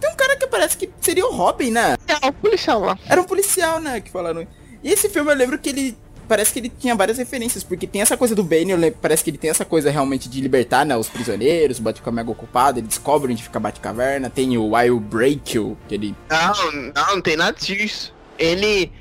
Tem 0.04 0.12
um 0.12 0.16
cara 0.16 0.36
que 0.36 0.46
parece 0.48 0.76
que 0.78 0.90
seria 1.00 1.26
o 1.26 1.32
Robin, 1.34 1.72
né? 1.72 1.96
É 2.22 2.28
o 2.28 2.34
policial 2.34 2.82
lá. 2.82 3.00
Era 3.08 3.22
um 3.22 3.24
policial, 3.24 3.80
né? 3.80 4.02
Que 4.02 4.12
falaram. 4.12 4.46
E 4.84 4.92
esse 4.92 5.08
filme 5.08 5.32
eu 5.32 5.36
lembro 5.36 5.58
que 5.58 5.70
ele. 5.70 5.98
Parece 6.28 6.52
que 6.52 6.60
ele 6.60 6.70
tinha 6.70 6.94
várias 6.94 7.18
referências, 7.18 7.64
porque 7.64 7.88
tem 7.88 8.02
essa 8.02 8.18
coisa 8.18 8.36
do 8.36 8.44
Bane, 8.44 8.76
lembro- 8.76 9.00
parece 9.02 9.24
que 9.24 9.30
ele 9.30 9.38
tem 9.38 9.50
essa 9.50 9.64
coisa 9.66 9.90
realmente 9.92 10.28
de 10.30 10.40
libertar, 10.42 10.86
né, 10.86 10.96
os 10.96 11.10
prisioneiros, 11.10 11.80
o 11.80 11.82
Batman 11.82 12.12
mega 12.14 12.32
ocupado, 12.32 12.80
ele 12.80 12.88
descobre 12.88 13.32
onde 13.32 13.44
fica 13.44 13.60
a 13.60 13.62
Batcaverna, 13.62 14.30
tem 14.30 14.58
o 14.58 14.74
Wild 14.74 15.00
Break, 15.06 15.42
que 15.88 15.94
ele... 15.94 16.16
Não, 16.30 16.72
não, 16.94 17.16
não 17.16 17.22
tem 17.22 17.36
nada 17.38 17.58
disso. 17.58 18.14
Ele. 18.38 18.92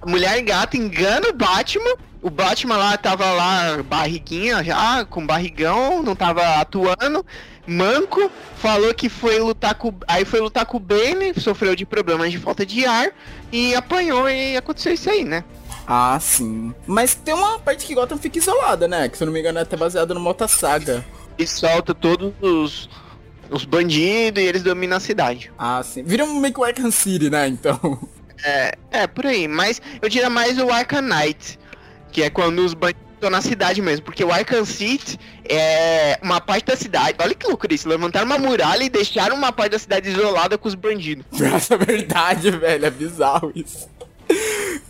A 0.00 0.06
mulher 0.06 0.40
gata 0.42 0.76
engana 0.76 1.28
o 1.28 1.32
Batman. 1.32 1.94
O 2.20 2.30
Batman 2.30 2.76
lá 2.76 2.96
tava 2.96 3.32
lá, 3.32 3.82
barriguinha 3.82 4.62
já, 4.62 5.04
com 5.04 5.26
barrigão, 5.26 6.02
não 6.04 6.14
tava 6.14 6.42
atuando. 6.60 7.26
Manco, 7.66 8.30
falou 8.56 8.92
que 8.92 9.08
foi 9.08 9.38
lutar 9.38 9.74
com. 9.74 9.94
Aí 10.08 10.24
foi 10.24 10.40
lutar 10.40 10.66
com 10.66 10.76
o 10.76 10.80
Bane, 10.80 11.32
sofreu 11.38 11.76
de 11.76 11.86
problemas 11.86 12.32
de 12.32 12.38
falta 12.38 12.66
de 12.66 12.84
ar 12.84 13.10
e 13.52 13.74
apanhou 13.74 14.28
e 14.28 14.56
aconteceu 14.56 14.92
isso 14.92 15.08
aí, 15.08 15.24
né? 15.24 15.44
Ah, 15.86 16.18
sim. 16.20 16.74
Mas 16.86 17.14
tem 17.14 17.34
uma 17.34 17.58
parte 17.58 17.86
que 17.86 17.94
Gotham 17.94 18.18
fica 18.18 18.38
isolada, 18.38 18.88
né? 18.88 19.08
Que 19.08 19.16
se 19.16 19.22
eu 19.22 19.26
não 19.26 19.32
me 19.32 19.40
engano 19.40 19.58
é 19.58 19.62
até 19.62 19.76
baseado 19.76 20.14
numa 20.14 20.28
outra 20.28 20.48
saga. 20.48 21.04
E 21.38 21.46
solta 21.46 21.94
todos 21.94 22.32
os. 22.40 22.88
os 23.50 23.64
bandidos 23.64 24.42
e 24.42 24.46
eles 24.46 24.62
dominam 24.62 24.96
a 24.96 25.00
cidade. 25.00 25.52
Ah, 25.58 25.82
sim. 25.82 26.02
Vira 26.02 26.24
um 26.24 26.40
meio 26.40 26.52
que 26.52 26.60
o 26.60 26.64
Arkham 26.64 26.90
City, 26.90 27.30
né, 27.30 27.46
então. 27.48 27.98
É, 28.44 28.74
é, 28.90 29.06
por 29.06 29.26
aí. 29.26 29.46
Mas 29.46 29.80
eu 30.00 30.08
diria 30.08 30.28
mais 30.28 30.58
o 30.58 30.68
Arkham 30.68 31.02
Knight, 31.02 31.58
que 32.10 32.22
é 32.22 32.30
quando 32.30 32.58
os 32.60 32.74
bandidos 32.74 33.11
estão 33.22 33.30
na 33.30 33.40
cidade 33.40 33.80
mesmo. 33.80 34.04
Porque 34.04 34.24
o 34.24 34.32
Arkham 34.32 34.64
City 34.64 35.18
é 35.48 36.18
uma 36.22 36.40
parte 36.40 36.66
da 36.66 36.76
cidade. 36.76 37.16
Olha 37.20 37.34
que 37.34 37.46
loucura 37.46 37.72
isso. 37.72 37.88
Levantaram 37.88 38.26
uma 38.26 38.38
muralha 38.38 38.82
e 38.82 38.88
deixaram 38.88 39.36
uma 39.36 39.52
parte 39.52 39.72
da 39.72 39.78
cidade 39.78 40.10
isolada 40.10 40.58
com 40.58 40.68
os 40.68 40.74
bandidos. 40.74 41.24
Essa 41.40 41.74
é 41.74 41.78
verdade, 41.78 42.50
velho. 42.50 42.84
É 42.84 42.90
bizarro 42.90 43.52
isso. 43.54 43.88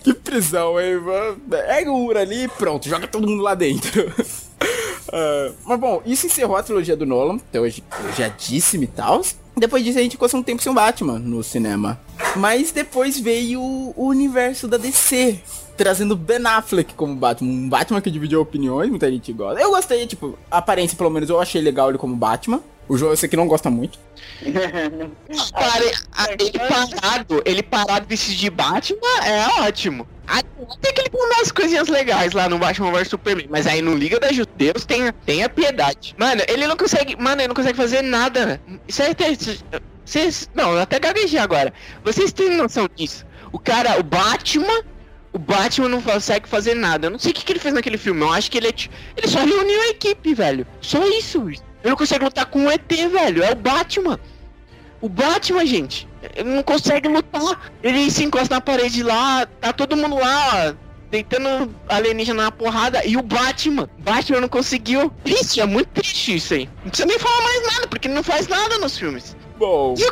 Que 0.03 0.15
prisão, 0.15 0.81
hein, 0.81 0.99
mano? 0.99 1.37
Pega 1.49 1.91
o 1.91 1.97
muro 1.97 2.19
ali 2.19 2.45
e 2.45 2.49
pronto, 2.49 2.89
joga 2.89 3.07
todo 3.07 3.27
mundo 3.27 3.43
lá 3.43 3.55
dentro. 3.55 4.09
Uh, 4.09 5.55
mas 5.65 5.81
bom, 5.81 6.03
isso 6.05 6.27
encerrou 6.27 6.57
a 6.57 6.63
trilogia 6.63 6.97
do 6.97 7.07
Nolan, 7.07 7.37
até 7.37 7.61
hoje 7.61 7.83
elogiadíssimo 8.01 8.85
e 8.85 8.87
tal. 8.87 9.23
Depois 9.57 9.85
disso 9.85 9.99
a 9.99 10.03
gente 10.03 10.13
ficou 10.13 10.29
um 10.35 10.43
tempo 10.43 10.63
sem 10.63 10.73
o 10.73 10.75
Batman 10.75 11.19
no 11.19 11.43
cinema. 11.43 12.01
Mas 12.37 12.73
depois 12.73 13.19
veio 13.19 13.61
o 13.61 14.07
universo 14.07 14.67
da 14.67 14.77
DC, 14.77 15.41
trazendo 15.77 16.17
Ben 16.17 16.45
Affleck 16.45 16.95
como 16.95 17.15
Batman. 17.15 17.51
Um 17.51 17.69
Batman 17.69 18.01
que 18.01 18.11
dividiu 18.11 18.41
opiniões, 18.41 18.91
muita 18.91 19.11
gente 19.11 19.33
gosta. 19.33 19.61
Eu 19.61 19.71
gostei, 19.71 20.07
tipo, 20.07 20.39
a 20.51 20.59
aparência 20.59 20.97
pelo 20.97 21.11
menos 21.11 21.29
eu 21.29 21.41
achei 21.41 21.61
legal 21.61 21.89
ele 21.89 21.99
como 21.99 22.15
Batman. 22.17 22.61
O 22.89 22.99
João 22.99 23.13
eu 23.13 23.17
sei 23.17 23.29
que 23.29 23.37
não 23.37 23.47
gosta 23.47 23.71
muito. 23.71 23.99
Pare, 24.43 25.93
ele 26.39 26.59
parado, 26.59 27.43
ele 27.45 27.63
parado 27.63 28.07
vestido 28.09 28.37
de 28.37 28.51
Batman 28.51 29.25
é 29.25 29.63
ótimo. 29.63 30.07
Até 30.27 30.93
que 30.93 31.01
ele 31.01 31.11
põe 31.11 31.21
umas 31.21 31.53
coisinhas 31.53 31.89
legais 31.89 32.33
lá 32.33 32.49
no 32.49 32.59
Batman 32.59 32.93
vs 32.93 33.09
Superman. 33.09 33.47
Mas 33.51 33.67
aí 33.67 33.83
no 33.83 33.95
Liga 33.95 34.19
da 34.19 34.33
Judeus 34.33 34.85
tem, 34.85 35.13
tem 35.27 35.43
a 35.43 35.49
piedade. 35.49 36.15
Mano, 36.19 36.43
ele 36.49 36.67
não 36.67 36.77
consegue. 36.77 37.17
Mano, 37.17 37.41
ele 37.41 37.49
não 37.49 37.55
consegue 37.55 37.77
fazer 37.77 38.03
nada. 38.03 38.61
Isso 38.87 39.03
até. 39.03 39.37
Vocês. 40.05 40.49
Não, 40.55 40.73
eu 40.73 40.81
até 40.81 40.99
gaguejei 40.99 41.39
agora. 41.39 41.73
Vocês 42.05 42.33
têm 42.33 42.57
noção 42.57 42.89
disso? 42.95 43.27
O 43.53 43.59
cara, 43.59 43.99
o 43.99 44.03
Batman. 44.03 44.83
O 45.33 45.39
Batman 45.39 45.89
não 45.89 46.03
consegue 46.03 46.49
fazer 46.49 46.75
nada. 46.75 47.07
Eu 47.07 47.11
não 47.11 47.19
sei 47.19 47.31
o 47.31 47.35
que, 47.35 47.45
que 47.45 47.53
ele 47.53 47.59
fez 47.59 47.75
naquele 47.75 47.97
filme. 47.97 48.21
Eu 48.21 48.33
acho 48.33 48.51
que 48.51 48.59
ele 48.59 48.69
é. 48.69 48.75
Ele 49.17 49.29
só 49.29 49.39
reuniu 49.39 49.81
a 49.81 49.89
equipe, 49.89 50.35
velho. 50.35 50.67
Só 50.81 51.05
isso. 51.07 51.49
Ele 51.49 51.63
não 51.85 51.97
consegue 51.97 52.25
lutar 52.25 52.47
com 52.47 52.67
o 52.67 52.71
ET, 52.71 52.89
velho. 52.89 53.43
É 53.43 53.53
o 53.53 53.57
Batman. 53.57 54.21
O 55.01 55.09
Batman, 55.09 55.67
gente, 55.67 56.07
ele 56.37 56.51
não 56.51 56.63
consegue 56.63 57.09
lutar. 57.09 57.73
Ele 57.83 58.11
se 58.11 58.23
encosta 58.25 58.55
na 58.55 58.61
parede 58.61 59.03
lá, 59.03 59.47
tá 59.61 59.73
todo 59.73 59.97
mundo 59.97 60.15
lá, 60.17 60.77
deitando 61.11 61.75
alienígena 61.89 62.45
na 62.45 62.53
porrada. 62.53 63.05
E 63.05 63.17
o 63.17 63.23
Batman, 63.23 63.89
Batman 63.99 64.43
não 64.43 64.49
conseguiu. 64.49 65.11
Triste, 65.25 65.61
é 65.61 65.67
muito 65.67 65.89
triste 65.89 66.37
isso 66.37 66.55
aí. 66.55 66.69
Não 66.85 66.91
precisa 66.91 67.07
nem 67.07 67.19
falar 67.19 67.43
mais 67.43 67.75
nada, 67.75 67.89
porque 67.89 68.07
ele 68.07 68.15
não 68.15 68.23
faz 68.23 68.47
nada 68.47 68.79
nos 68.79 68.97
filmes. 68.97 69.37
Bom. 69.63 69.95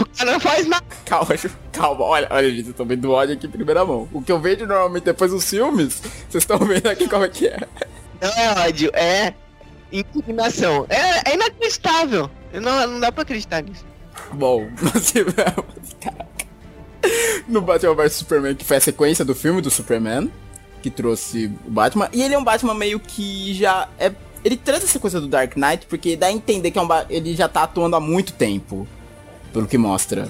O 0.00 0.06
cara 0.06 0.32
não 0.32 0.40
faz 0.40 0.66
nada. 0.66 0.84
Calma, 1.04 1.34
calma, 1.70 2.04
olha, 2.04 2.26
olha, 2.30 2.50
gente, 2.50 2.68
eu 2.68 2.74
tô 2.74 2.84
vendo 2.84 3.10
ódio 3.10 3.34
aqui 3.34 3.46
em 3.46 3.50
primeira 3.50 3.84
mão. 3.84 4.08
O 4.12 4.22
que 4.22 4.32
eu 4.32 4.38
vejo 4.38 4.66
normalmente 4.66 5.04
depois 5.04 5.30
dos 5.30 5.48
filmes, 5.48 6.00
vocês 6.28 6.42
estão 6.42 6.58
vendo 6.58 6.88
aqui 6.88 7.06
como 7.08 7.24
é 7.24 7.28
que 7.28 7.48
é. 7.48 7.58
Não 8.20 8.30
é 8.30 8.66
ódio, 8.68 8.90
é 8.94 9.34
indignação. 9.92 10.86
É, 10.88 11.30
é 11.30 11.34
inacreditável. 11.34 12.30
Não, 12.54 12.86
não 12.86 13.00
dá 13.00 13.12
pra 13.12 13.22
acreditar 13.22 13.62
nisso. 13.62 13.84
Bom, 14.32 14.66
nós 14.80 15.10
tivemos. 15.10 15.96
Caraca. 16.00 16.46
No 17.48 17.60
Batman 17.60 17.94
vs 17.94 18.12
Superman, 18.14 18.54
que 18.54 18.64
foi 18.64 18.78
a 18.78 18.80
sequência 18.80 19.24
do 19.24 19.34
filme 19.34 19.60
do 19.60 19.70
Superman, 19.70 20.30
que 20.82 20.90
trouxe 20.90 21.50
o 21.66 21.70
Batman. 21.70 22.08
E 22.12 22.22
ele 22.22 22.34
é 22.34 22.38
um 22.38 22.44
Batman 22.44 22.74
meio 22.74 22.98
que 22.98 23.52
já 23.54 23.88
é. 23.98 24.12
Ele 24.44 24.56
traz 24.56 24.82
essa 24.82 24.98
coisa 24.98 25.20
do 25.20 25.28
Dark 25.28 25.56
Knight, 25.56 25.86
porque 25.86 26.16
dá 26.16 26.26
a 26.26 26.32
entender 26.32 26.70
que 26.70 26.78
é 26.78 26.82
um 26.82 26.88
ele 27.08 27.34
já 27.34 27.48
tá 27.48 27.62
atuando 27.62 27.96
há 27.96 28.00
muito 28.00 28.32
tempo. 28.32 28.86
Pelo 29.52 29.66
que 29.66 29.78
mostra. 29.78 30.28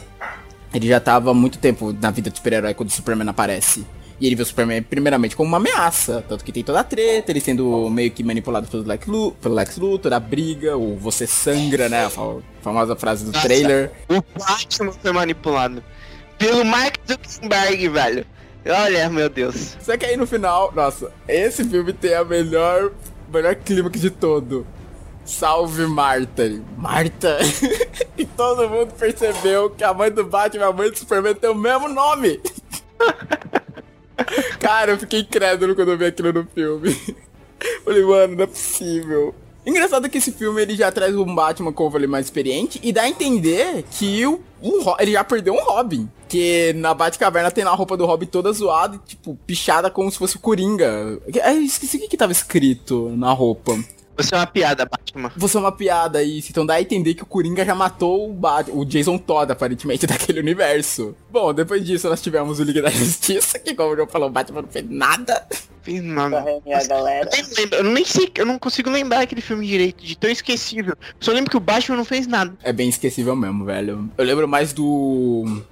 Ele 0.75 0.89
já 0.89 0.99
tava 0.99 1.31
há 1.31 1.35
muito 1.35 1.59
tempo 1.59 1.95
na 2.01 2.11
vida 2.11 2.31
do 2.31 2.37
super-herói 2.37 2.75
quando 2.75 2.89
o 2.89 2.93
Superman 2.93 3.29
aparece. 3.29 3.87
E 4.21 4.27
ele 4.27 4.37
vê 4.37 4.43
o 4.43 4.47
Superman 4.47 4.83
primeiramente 4.83 5.35
como 5.35 5.49
uma 5.49 5.57
ameaça. 5.57 6.25
Tanto 6.29 6.45
que 6.45 6.53
tem 6.53 6.63
toda 6.63 6.81
a 6.81 6.85
treta, 6.85 7.33
ele 7.33 7.41
sendo 7.41 7.91
meio 7.91 8.11
que 8.11 8.23
manipulado 8.23 8.69
pelo 8.69 8.85
Lex, 8.87 9.07
Lu 9.07 9.33
pelo 9.33 9.55
Lex 9.55 9.77
Luthor, 9.77 10.13
a 10.13 10.21
briga, 10.21 10.77
o 10.77 10.97
você 10.97 11.27
sangra, 11.27 11.89
né? 11.89 12.07
A 12.07 12.11
famosa 12.63 12.95
frase 12.95 13.25
do 13.25 13.33
Nossa, 13.33 13.47
trailer. 13.47 13.91
O 14.09 14.23
Batman 14.39 14.93
foi 14.93 15.13
manipulado. 15.13 15.83
Pelo 16.39 16.65
Mark 16.65 16.97
Zuckerberg, 17.07 17.89
velho. 17.89 18.27
Olha, 18.65 19.11
meu 19.11 19.29
Deus. 19.29 19.77
Só 19.81 19.97
que 19.97 20.07
aí 20.07 20.17
no 20.17 20.27
final, 20.27 20.73
nossa, 20.73 21.11
esse 21.27 21.65
filme 21.65 21.93
tem 21.93 22.15
a 22.15 22.25
melhor, 22.25 22.93
melhor 23.33 23.55
clímax 23.57 24.01
de 24.01 24.11
todo. 24.11 24.67
Salve 25.25 25.87
Marta. 25.87 26.43
Marta. 26.77 27.39
e 28.19 28.25
todo 28.25 28.69
mundo 28.69 28.93
percebeu 28.99 29.71
que 29.71 29.85
a 29.85 29.95
mãe 29.95 30.11
do 30.11 30.25
Batman 30.25 30.65
e 30.65 30.69
a 30.69 30.73
mãe 30.73 30.91
do 30.91 30.99
Superman 30.99 31.35
tem 31.35 31.51
o 31.51 31.55
mesmo 31.55 31.89
nome. 31.89 32.41
Cara, 34.59 34.93
eu 34.93 34.99
fiquei 34.99 35.21
incrédulo 35.21 35.75
quando 35.75 35.93
eu 35.93 35.99
vi 35.99 36.07
aquilo 36.07 36.33
no 36.33 36.47
filme. 36.47 36.95
Falei, 37.85 38.05
mano, 38.05 38.37
não 38.37 38.45
é 38.45 38.47
possível. 38.47 39.35
Engraçado 39.65 40.09
que 40.09 40.19
esse 40.19 40.33
filme 40.33 40.61
ele 40.61 40.75
já 40.75 40.91
traz 40.91 41.15
um 41.17 41.35
Batman, 41.35 41.73
como 41.73 41.89
eu 41.89 41.93
falei, 41.93 42.09
mais 42.09 42.27
experiente 42.27 42.81
e 42.83 42.93
dá 42.93 43.03
a 43.03 43.09
entender 43.09 43.85
que 43.93 44.27
o, 44.27 44.41
ele 44.99 45.13
já 45.13 45.23
perdeu 45.23 45.55
um 45.55 45.63
Robin. 45.63 46.09
Que 46.29 46.73
na 46.75 46.95
Batcaverna 46.95 47.51
tem 47.51 47.63
a 47.63 47.71
roupa 47.71 47.97
do 47.97 48.07
Robin 48.07 48.27
toda 48.27 48.53
zoada, 48.53 48.99
tipo, 49.07 49.39
pichada 49.47 49.91
como 49.91 50.11
se 50.11 50.19
fosse 50.19 50.37
o 50.37 50.41
Coringa. 50.41 51.21
É, 51.35 51.53
esqueci 51.55 51.97
o 51.97 52.01
que, 52.01 52.09
que 52.09 52.17
tava 52.17 52.33
escrito 52.33 53.11
na 53.17 53.33
roupa. 53.33 53.79
Você 54.17 54.35
é 54.35 54.39
uma 54.39 54.47
piada, 54.47 54.85
Batman. 54.85 55.33
Você 55.37 55.57
é 55.57 55.61
uma 55.61 55.73
piada, 55.73 56.23
isso. 56.23 56.51
Então 56.51 56.67
dá 56.67 56.75
a 56.75 56.83
entender 56.83 57.15
que 57.15 57.23
o 57.23 57.27
Coringa 57.27 57.65
já 57.65 57.75
matou 57.75 58.31
o, 58.31 58.33
Batman, 58.33 58.77
o 58.77 58.85
Jason 58.85 59.19
Todd, 59.19 59.51
aparentemente, 59.51 60.07
daquele 60.09 60.41
universo. 60.41 61.15
Bom, 61.31 61.53
depois 61.53 61.85
disso 61.85 62.09
nós 62.09 62.21
tivemos 62.21 62.61
o 62.61 62.65
Liga 62.65 62.83
da 62.83 62.91
Justiça, 62.91 63.59
que 63.59 63.75
como 63.75 63.95
eu 63.95 64.07
falou, 64.07 64.29
o 64.29 64.33
Batman 64.33 64.63
não 64.63 64.69
fez 64.69 64.89
nada. 64.89 65.47
Fez 65.83 66.03
nada. 66.03 66.45
galera. 66.89 67.29
Eu, 67.33 67.43
nem 67.43 67.55
lembro, 67.57 67.79
eu 67.79 67.85
nem 67.85 68.05
sei, 68.05 68.31
eu 68.37 68.47
não 68.47 68.59
consigo 68.59 68.91
lembrar 68.91 69.23
aquele 69.23 69.41
filme 69.41 69.67
direito, 69.67 70.05
de 70.05 70.17
tão 70.17 70.31
esquecível. 70.31 70.95
Só 71.19 71.33
lembro 71.33 71.51
que 71.51 71.57
o 71.57 71.61
Batman 71.61 71.97
não 71.97 72.05
fez 72.05 72.27
nada. 72.27 72.55
É 72.63 72.73
bem 72.73 72.89
esquecível 72.89 73.35
mesmo, 73.35 73.65
velho. 73.65 74.09
Eu 74.17 74.25
lembro 74.25 74.47
mais 74.47 74.73
do... 74.73 75.63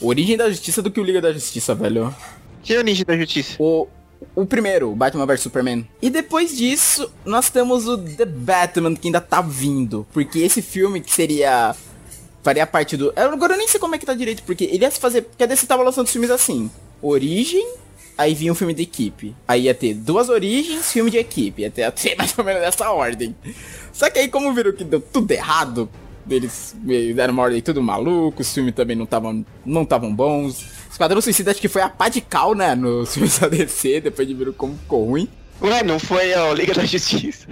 Origem 0.00 0.36
da 0.36 0.50
Justiça 0.50 0.82
do 0.82 0.90
que 0.90 1.00
o 1.00 1.04
Liga 1.04 1.20
da 1.20 1.32
Justiça, 1.32 1.74
velho. 1.74 2.14
Que 2.62 2.74
é 2.74 2.78
Origem 2.78 3.04
da 3.06 3.16
Justiça? 3.16 3.56
O 3.58 3.88
o 4.34 4.44
primeiro, 4.44 4.94
Batman 4.94 5.26
vs 5.26 5.40
Superman. 5.40 5.86
E 6.02 6.10
depois 6.10 6.56
disso, 6.56 7.10
nós 7.24 7.50
temos 7.50 7.86
o 7.86 7.96
The 7.96 8.24
Batman, 8.24 8.94
que 8.94 9.08
ainda 9.08 9.20
tá 9.20 9.40
vindo. 9.40 10.06
Porque 10.12 10.40
esse 10.40 10.60
filme 10.62 11.00
que 11.00 11.12
seria. 11.12 11.74
Faria 12.42 12.66
parte 12.66 12.96
do. 12.96 13.12
Agora 13.16 13.54
eu 13.54 13.58
nem 13.58 13.68
sei 13.68 13.80
como 13.80 13.94
é 13.94 13.98
que 13.98 14.04
tá 14.04 14.12
direito, 14.12 14.42
porque 14.42 14.64
ele 14.64 14.84
ia 14.84 14.90
se 14.90 15.00
fazer. 15.00 15.22
Porque 15.22 15.44
a 15.44 15.46
DC 15.46 15.66
tava 15.66 15.82
lançando 15.82 16.08
filmes 16.08 16.30
assim: 16.30 16.70
Origem, 17.00 17.66
aí 18.18 18.34
vinha 18.34 18.52
um 18.52 18.56
filme 18.56 18.74
de 18.74 18.82
equipe. 18.82 19.34
Aí 19.46 19.62
ia 19.62 19.74
ter 19.74 19.94
duas 19.94 20.28
origens, 20.28 20.92
filme 20.92 21.10
de 21.10 21.18
equipe. 21.18 21.62
Ia 21.62 21.70
ter, 21.70 21.90
ter 21.92 22.16
mais 22.18 22.36
ou 22.36 22.44
menos 22.44 22.60
nessa 22.60 22.90
ordem. 22.90 23.34
Só 23.92 24.10
que 24.10 24.18
aí, 24.18 24.28
como 24.28 24.52
viram 24.52 24.72
que 24.72 24.84
deu 24.84 25.00
tudo 25.00 25.30
errado, 25.30 25.88
eles 26.28 26.74
deram 27.14 27.32
uma 27.34 27.44
ordem 27.44 27.62
tudo 27.62 27.82
maluco, 27.82 28.42
os 28.42 28.52
filmes 28.52 28.74
também 28.74 28.96
não 28.96 29.04
estavam 29.04 29.44
não 29.64 29.84
tavam 29.84 30.14
bons. 30.14 30.73
Esquadrão 30.94 31.20
Suicida 31.20 31.50
acho 31.50 31.60
que 31.60 31.66
foi 31.66 31.82
a 31.82 31.88
pá 31.88 32.08
de 32.08 32.20
cal, 32.20 32.54
né, 32.54 32.72
no 32.76 33.04
filmes 33.06 33.36
da 33.40 33.48
DC, 33.48 34.00
depois 34.00 34.28
de 34.28 34.32
ver 34.32 34.52
como 34.52 34.78
ficou 34.78 35.04
ruim. 35.04 35.28
Ué, 35.60 35.82
não 35.82 35.98
foi 35.98 36.32
a 36.32 36.54
Liga 36.54 36.72
da 36.72 36.84
Justiça. 36.84 37.48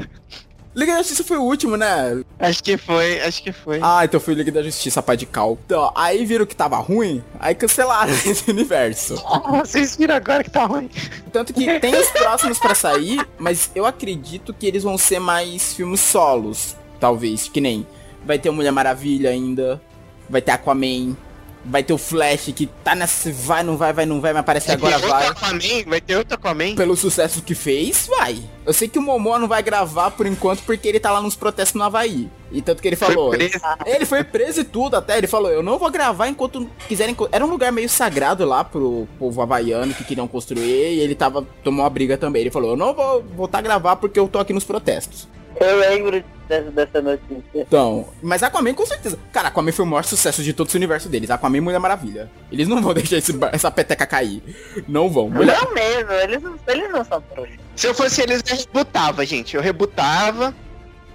Liga 0.73 0.93
da 0.93 0.98
Justiça 0.98 1.24
foi 1.24 1.39
o 1.39 1.43
último, 1.43 1.77
né? 1.77 2.23
Acho 2.39 2.62
que 2.62 2.77
foi, 2.77 3.20
acho 3.20 3.43
que 3.43 3.51
foi. 3.51 3.81
Ah, 3.82 4.05
então 4.05 4.20
foi 4.20 4.35
Liga 4.35 4.52
da 4.52 4.62
Justiça, 4.62 5.01
a 5.01 5.02
pá 5.02 5.16
de 5.16 5.27
cal. 5.27 5.59
Então, 5.66 5.90
aí 5.97 6.24
viram 6.24 6.47
que 6.47 6.55
tava 6.55 6.77
ruim, 6.77 7.20
aí 7.40 7.52
cancelaram 7.52 8.12
esse 8.24 8.48
universo. 8.48 9.20
Ah, 9.27 9.59
vocês 9.59 9.97
viram 9.97 10.14
agora 10.14 10.44
que 10.44 10.51
tá 10.51 10.64
ruim. 10.64 10.89
Tanto 11.32 11.52
que 11.52 11.81
tem 11.81 11.97
os 11.97 12.10
próximos 12.10 12.60
para 12.60 12.77
sair, 12.77 13.27
mas 13.40 13.73
eu 13.74 13.85
acredito 13.85 14.55
que 14.55 14.69
eles 14.69 14.85
vão 14.85 14.97
ser 14.97 15.19
mais 15.19 15.74
filmes 15.74 15.98
solos, 15.98 16.77
talvez, 17.01 17.48
que 17.48 17.60
nem 17.60 17.85
vai 18.24 18.39
ter 18.39 18.51
o 18.51 18.52
Mulher 18.52 18.70
Maravilha 18.70 19.31
ainda, 19.31 19.82
vai 20.31 20.40
ter 20.40 20.52
Aquaman, 20.52 21.16
Vai 21.64 21.82
ter 21.82 21.93
o 21.93 21.98
Flash 21.98 22.52
que 22.55 22.66
tá 22.82 22.94
nessa. 22.94 23.30
Vai, 23.32 23.62
não 23.62 23.76
vai, 23.76 23.93
vai, 23.93 24.05
não 24.05 24.20
vai, 24.20 24.32
mas 24.32 24.44
parece 24.44 24.66
que 24.66 24.72
agora 24.72 24.98
vai. 24.98 25.28
Aquaman, 25.28 25.84
vai 25.86 26.01
ter 26.01 26.16
outro 26.16 26.34
Aquaman? 26.34 26.74
Pelo 26.74 26.97
sucesso 26.97 27.43
que 27.43 27.55
fez, 27.55 28.09
vai. 28.09 28.43
Eu 28.66 28.72
sei 28.72 28.89
que 28.89 28.98
o 28.98 29.02
Momoa 29.02 29.39
não 29.39 29.47
vai 29.47 29.62
gravar 29.62 30.10
por 30.10 30.26
enquanto 30.26 30.62
porque 30.64 30.89
ele 30.89 30.98
tá 30.98 31.10
lá 31.10 31.20
nos 31.20 31.36
protestos 31.36 31.74
no 31.74 31.84
Havaí. 31.84 32.28
E 32.51 32.60
tanto 32.60 32.82
que 32.82 32.89
ele 32.89 32.97
falou. 32.97 33.32
Foi 33.32 33.51
ele 33.86 34.05
foi 34.05 34.22
preso 34.22 34.60
e 34.60 34.64
tudo 34.64 34.97
até. 34.97 35.16
Ele 35.16 35.26
falou: 35.26 35.51
Eu 35.51 35.62
não 35.62 35.78
vou 35.78 35.90
gravar 35.90 36.28
enquanto 36.28 36.68
quiserem. 36.89 37.16
Era 37.30 37.44
um 37.44 37.48
lugar 37.48 37.72
meio 37.72 37.89
sagrado 37.89 38.44
lá 38.44 38.62
pro 38.62 39.09
povo 39.18 39.40
havaiano 39.40 39.94
que 39.94 40.05
queriam 40.05 40.28
construir. 40.28 40.94
E 40.94 41.01
ele 41.01 41.14
tava. 41.14 41.47
Tomou 41.64 41.84
uma 41.84 41.90
briga 41.90 42.18
também. 42.18 42.43
Ele 42.43 42.51
falou: 42.51 42.70
Eu 42.70 42.76
não 42.76 42.93
vou 42.93 43.22
voltar 43.36 43.59
a 43.59 43.62
gravar 43.62 43.97
porque 43.97 44.18
eu 44.18 44.28
tô 44.28 44.39
aqui 44.39 44.52
nos 44.52 44.64
protestos. 44.64 45.28
Eu 45.62 45.78
lembro 45.78 46.24
dessa, 46.48 46.70
dessa 46.70 47.02
notícia. 47.02 47.43
Então, 47.55 48.09
mas 48.22 48.43
Aquaman 48.43 48.74
com 48.74 48.86
certeza. 48.86 49.18
Cara, 49.32 49.48
Aquaman 49.48 49.72
foi 49.72 49.84
o 49.84 49.89
maior 49.89 50.05
sucesso 50.05 50.43
de 50.43 50.52
todo 50.52 50.68
esse 50.68 50.76
universo 50.76 51.09
deles. 51.09 51.30
Aquaman 51.30 51.59
e 51.59 51.60
Mulher 51.60 51.78
Maravilha. 51.78 52.30
Eles 52.51 52.68
não 52.68 52.82
vão 52.82 52.93
deixar 52.94 53.16
esse, 53.16 53.32
essa 53.52 53.70
peteca 53.70 54.06
cair. 54.06 54.43
Não 54.89 55.09
vão. 55.09 55.30
Mulher... 55.30 55.59
Não 55.60 55.74
mesmo, 55.74 56.12
eles, 56.12 56.43
eles 56.66 56.90
não 56.90 57.05
são 57.05 57.20
trouxas. 57.20 57.56
Se 57.76 57.86
eu 57.86 57.94
fosse 57.94 58.22
eles, 58.22 58.43
eu 58.48 58.56
rebutava, 58.56 59.24
gente. 59.24 59.56
Eu 59.56 59.62
rebutava 59.62 60.55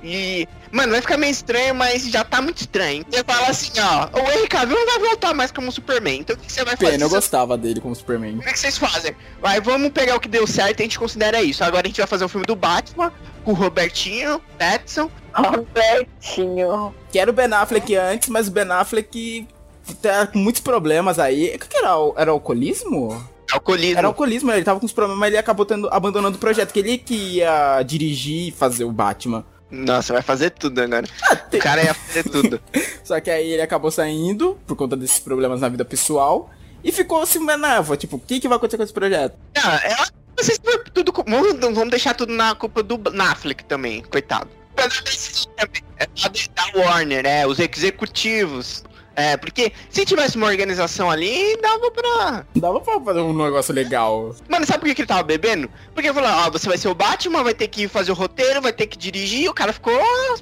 e 0.03 0.47
Mano, 0.71 0.91
vai 0.91 1.01
ficar 1.01 1.17
meio 1.17 1.31
estranho, 1.31 1.73
mas 1.75 2.03
já 2.09 2.23
tá 2.23 2.41
muito 2.41 2.57
estranho. 2.57 3.05
Você 3.09 3.23
fala 3.23 3.47
assim, 3.47 3.71
ó, 3.79 4.09
o 4.19 4.31
Henry 4.31 4.47
Cavill 4.47 4.77
não 4.77 4.85
vai 4.85 4.99
voltar 4.99 5.33
mais 5.33 5.51
como 5.51 5.71
Superman. 5.71 6.19
Então 6.19 6.35
o 6.35 6.39
que 6.39 6.51
você 6.51 6.63
vai 6.63 6.75
fazer? 6.75 6.91
Pena, 6.91 7.05
eu 7.05 7.09
gostava 7.09 7.57
dele 7.57 7.79
como 7.79 7.95
Superman. 7.95 8.37
Como 8.37 8.49
é 8.49 8.53
que 8.53 8.59
vocês 8.59 8.77
fazem? 8.77 9.15
Vai, 9.41 9.61
vamos 9.61 9.91
pegar 9.91 10.15
o 10.15 10.19
que 10.19 10.27
deu 10.27 10.45
certo 10.45 10.79
e 10.79 10.83
a 10.83 10.85
gente 10.85 10.99
considera 10.99 11.41
isso. 11.41 11.63
Agora 11.63 11.85
a 11.85 11.89
gente 11.89 11.97
vai 11.97 12.07
fazer 12.07 12.25
um 12.25 12.29
filme 12.29 12.45
do 12.45 12.55
Batman 12.55 13.11
com 13.43 13.51
o 13.51 13.55
Robertinho, 13.55 14.41
Pattinson. 14.57 15.09
Robertinho. 15.33 16.93
Que 17.11 17.19
era 17.19 17.29
o 17.29 17.33
Ben 17.33 17.51
Affleck 17.53 17.95
antes, 17.95 18.29
mas 18.29 18.47
o 18.47 18.51
Ben 18.51 18.69
Affleck 18.69 19.47
tá 20.01 20.27
com 20.27 20.39
muitos 20.39 20.61
problemas 20.61 21.19
aí. 21.19 21.55
O 21.55 21.59
que, 21.59 21.67
que 21.67 21.77
era? 21.77 21.91
Era 22.17 22.31
alcoolismo? 22.31 23.25
Alcoolismo. 23.51 23.97
Era 23.97 24.07
alcoolismo, 24.07 24.51
ele 24.51 24.63
tava 24.63 24.79
com 24.79 24.85
os 24.85 24.91
problemas, 24.91 25.19
mas 25.19 25.29
ele 25.29 25.37
acabou 25.37 25.65
tendo, 25.65 25.87
abandonando 25.89 26.35
o 26.35 26.39
projeto, 26.39 26.73
que 26.73 26.79
ele 26.79 26.97
que 26.97 27.37
ia 27.37 27.81
dirigir 27.83 28.49
e 28.49 28.51
fazer 28.51 28.83
o 28.83 28.91
Batman. 28.91 29.45
Nossa, 29.69 30.13
vai 30.13 30.21
fazer 30.21 30.51
tudo 30.51 30.81
agora. 30.81 31.05
O 31.53 31.57
cara 31.59 31.83
ia 31.83 31.93
fazer 31.93 32.23
tudo. 32.23 32.61
Só 33.03 33.19
que 33.19 33.29
aí 33.29 33.51
ele 33.51 33.61
acabou 33.61 33.91
saindo 33.91 34.57
por 34.65 34.75
conta 34.75 34.95
desses 34.95 35.19
problemas 35.19 35.61
na 35.61 35.69
vida 35.69 35.83
pessoal. 35.83 36.49
E 36.83 36.91
ficou 36.91 37.21
assim, 37.21 37.45
Benava, 37.45 37.97
tipo, 37.97 38.15
o 38.15 38.19
que, 38.19 38.39
que 38.39 38.47
vai 38.47 38.57
acontecer 38.57 38.77
com 38.77 38.83
esse 38.83 38.93
projeto? 38.93 39.35
Não, 39.55 39.71
é 39.73 39.95
vocês 40.39 40.59
tudo. 40.93 41.11
com- 41.11 41.23
Vamos, 41.23 41.59
vamos 41.59 41.89
deixar 41.89 42.13
tudo 42.13 42.31
na 42.33 42.53
culpa 42.55 42.81
do 42.83 42.99
Affleck 43.19 43.63
também, 43.65 44.03
coitado. 44.03 44.47
É 44.77 46.07
da 46.49 46.79
Warner, 46.79 47.25
é, 47.25 47.47
os 47.47 47.57
executivos. 47.59 48.83
É, 49.17 49.35
porque 49.35 49.73
se 49.89 50.05
tivesse 50.05 50.37
uma 50.37 50.45
organização 50.45 51.09
ali, 51.09 51.57
dava 51.59 51.89
pra. 51.89 52.45
Dava 52.55 52.79
pra 52.79 53.01
fazer 53.01 53.19
um 53.19 53.35
negócio 53.35 53.73
legal. 53.73 54.35
Mano, 54.47 54.63
sabe 54.63 54.81
por 54.81 54.93
que 54.93 55.01
ele 55.01 55.07
tava 55.07 55.23
bebendo? 55.23 55.67
Porque 55.91 56.07
ele 56.07 56.13
falou, 56.13 56.29
ó, 56.29 56.51
você 56.51 56.69
vai 56.69 56.77
ser 56.77 56.87
o 56.87 56.93
Batman, 56.93 57.43
vai 57.43 57.55
ter 57.55 57.67
que 57.67 57.87
fazer 57.87 58.11
o 58.11 58.13
roteiro, 58.13 58.61
vai 58.61 58.71
ter 58.71 58.85
que 58.85 58.95
dirigir, 58.95 59.41
e 59.45 59.49
o 59.49 59.55
cara 59.55 59.73
ficou 59.73 59.91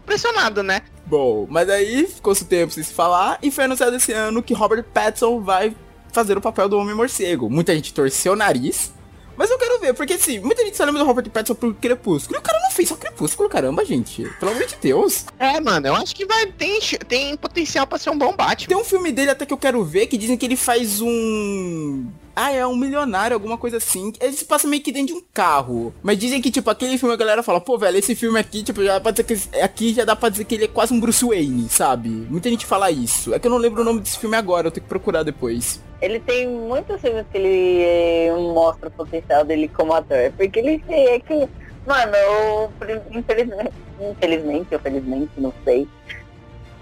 pressionado, 0.05 0.61
né? 0.61 0.81
Bom, 1.05 1.47
mas 1.49 1.69
aí 1.69 2.05
ficou-se 2.05 2.43
tempo 2.43 2.73
sem 2.73 2.83
se 2.83 2.93
falar 2.93 3.39
e 3.41 3.49
foi 3.49 3.63
anunciado 3.63 3.95
esse 3.95 4.11
ano 4.11 4.43
que 4.43 4.53
Robert 4.53 4.83
Pattinson 4.83 5.39
vai 5.39 5.73
fazer 6.11 6.37
o 6.37 6.41
papel 6.41 6.67
do 6.67 6.77
Homem-Morcego. 6.77 7.49
Muita 7.49 7.73
gente 7.73 7.93
torceu 7.93 8.33
o 8.33 8.35
nariz, 8.35 8.91
mas 9.37 9.49
eu 9.49 9.57
quero 9.57 9.79
ver, 9.79 9.93
porque 9.93 10.13
assim, 10.13 10.39
muita 10.39 10.65
gente 10.65 10.75
só 10.75 10.83
lembra 10.83 11.01
do 11.01 11.07
Robert 11.07 11.29
Pattinson 11.29 11.55
por 11.55 11.73
Crepúsculo. 11.75 12.37
E 12.37 12.39
o 12.39 12.41
cara 12.41 12.59
não 12.59 12.64
fez 12.75 12.89
só 12.89 12.95
Crepúsculo, 12.95 13.49
caramba, 13.49 13.85
gente. 13.85 14.29
Pelo 14.39 14.51
amor 14.51 14.65
de 14.65 14.75
Deus. 14.75 15.25
É, 15.39 15.59
mano, 15.59 15.87
eu 15.87 15.95
acho 15.95 16.15
que 16.15 16.25
vai 16.25 16.45
tem, 16.47 16.79
tem 17.07 17.37
potencial 17.37 17.87
pra 17.87 17.97
ser 17.97 18.09
um 18.09 18.17
bom 18.17 18.35
Batman. 18.35 18.67
Tem 18.67 18.77
um 18.77 18.83
filme 18.83 19.11
dele 19.11 19.31
até 19.31 19.45
que 19.45 19.53
eu 19.53 19.57
quero 19.57 19.83
ver 19.83 20.07
que 20.07 20.17
dizem 20.17 20.37
que 20.37 20.45
ele 20.45 20.55
faz 20.55 21.01
um. 21.01 22.05
Ah, 22.35 22.51
é 22.51 22.67
um 22.67 22.75
milionário, 22.75 23.33
alguma 23.33 23.57
coisa 23.57 23.77
assim. 23.77 24.11
Ele 24.19 24.33
se 24.33 24.43
passa 24.43 24.67
meio 24.67 24.83
que 24.83 24.91
dentro 24.91 25.13
de 25.15 25.21
um 25.21 25.23
carro. 25.33 25.93
Mas 26.03 26.17
dizem 26.17 26.41
que, 26.41 26.51
tipo, 26.51 26.69
aquele 26.69 26.97
filme 26.97 27.13
a 27.13 27.17
galera 27.17 27.41
fala, 27.41 27.61
pô, 27.61 27.77
velho, 27.77 27.97
esse 27.97 28.13
filme 28.13 28.37
aqui, 28.37 28.61
tipo, 28.61 28.83
já 28.83 28.99
pode 28.99 29.23
dizer 29.23 29.49
que. 29.49 29.59
Aqui 29.61 29.93
já 29.93 30.03
dá 30.03 30.15
pra 30.15 30.27
dizer 30.27 30.43
que 30.43 30.55
ele 30.55 30.65
é 30.65 30.67
quase 30.67 30.93
um 30.93 30.99
Bruce 30.99 31.23
Wayne, 31.23 31.69
sabe? 31.69 32.09
Muita 32.09 32.49
gente 32.49 32.65
fala 32.65 32.91
isso. 32.91 33.33
É 33.33 33.39
que 33.39 33.47
eu 33.47 33.51
não 33.51 33.57
lembro 33.57 33.81
o 33.81 33.85
nome 33.85 34.01
desse 34.01 34.19
filme 34.19 34.35
agora, 34.35 34.67
eu 34.67 34.71
tenho 34.71 34.83
que 34.83 34.89
procurar 34.89 35.23
depois. 35.23 35.79
Ele 36.01 36.19
tem 36.19 36.47
muitos 36.47 36.99
filmes 36.99 37.25
que 37.31 37.37
ele 37.37 37.81
eh, 37.81 38.33
mostra 38.53 38.89
o 38.89 38.91
potencial 38.91 39.45
dele 39.45 39.69
como 39.69 39.93
ator. 39.93 40.33
Porque 40.35 40.59
ele 40.59 40.83
é 40.89 41.19
que. 41.19 41.47
Mano, 41.85 42.13
o- 42.17 42.69
infelizmente, 43.17 43.71
infelizmente 43.99 44.73
ou 44.73 44.79
felizmente, 44.79 45.29
não 45.37 45.53
sei. 45.63 45.87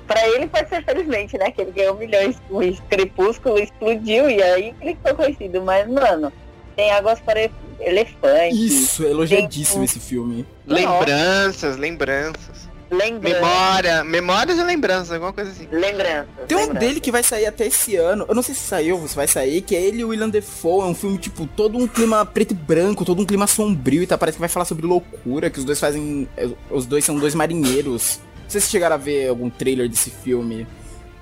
Pra 0.07 0.27
ele 0.30 0.47
pode 0.47 0.69
ser 0.69 0.84
felizmente, 0.84 1.38
né? 1.38 1.51
Que 1.51 1.61
ele 1.61 1.71
ganhou 1.71 1.95
milhões 1.95 2.38
com 2.49 2.57
o 2.57 2.81
Crepúsculo, 2.89 3.57
explodiu 3.59 4.30
e 4.30 4.41
aí 4.41 4.75
ele 4.81 4.95
ficou 4.95 5.15
conhecido. 5.15 5.61
Mas, 5.61 5.88
mano, 5.88 6.31
tem 6.75 6.91
águas 6.91 7.19
para 7.19 7.49
elefantes. 7.80 8.57
Isso, 8.59 9.05
é 9.05 9.09
elogiadíssimo 9.09 9.84
esse 9.84 9.99
filme. 9.99 10.45
Lembranças, 10.67 11.77
lembranças. 11.77 12.69
Lembranças. 12.93 13.41
Memória, 13.41 14.03
memórias 14.03 14.57
e 14.57 14.63
lembranças, 14.63 15.11
alguma 15.11 15.33
coisa 15.33 15.51
assim. 15.51 15.67
Lembranças. 15.71 16.27
Tem 16.47 16.57
um 16.57 16.61
lembranças. 16.61 16.87
dele 16.87 16.99
que 16.99 17.11
vai 17.11 17.23
sair 17.23 17.45
até 17.45 17.65
esse 17.67 17.95
ano. 17.95 18.25
Eu 18.29 18.35
não 18.35 18.43
sei 18.43 18.53
se 18.55 18.61
saiu 18.61 18.99
ou 18.99 19.07
se 19.07 19.15
vai 19.15 19.27
sair, 19.27 19.61
que 19.61 19.75
é 19.75 19.81
ele 19.81 19.99
e 19.99 20.03
o 20.05 20.09
William 20.09 20.29
Defoe. 20.29 20.81
É 20.81 20.85
um 20.85 20.95
filme, 20.95 21.17
tipo, 21.17 21.45
todo 21.47 21.77
um 21.77 21.87
clima 21.87 22.25
preto 22.25 22.51
e 22.51 22.55
branco, 22.55 23.03
todo 23.05 23.21
um 23.21 23.25
clima 23.25 23.47
sombrio 23.47 24.03
e 24.03 24.07
tá, 24.07 24.17
parece 24.17 24.35
que 24.37 24.39
vai 24.41 24.49
falar 24.49 24.65
sobre 24.65 24.85
loucura, 24.85 25.49
que 25.49 25.59
os 25.59 25.65
dois 25.65 25.79
fazem. 25.79 26.27
eh, 26.37 26.49
Os 26.69 26.85
dois 26.85 27.03
são 27.03 27.15
dois 27.17 27.33
marinheiros. 27.35 28.19
Não 28.43 28.49
sei 28.49 28.61
se 28.61 28.69
chegaram 28.69 28.95
a 28.95 28.99
ver 28.99 29.29
algum 29.29 29.49
trailer 29.49 29.89
desse 29.89 30.09
filme. 30.11 30.67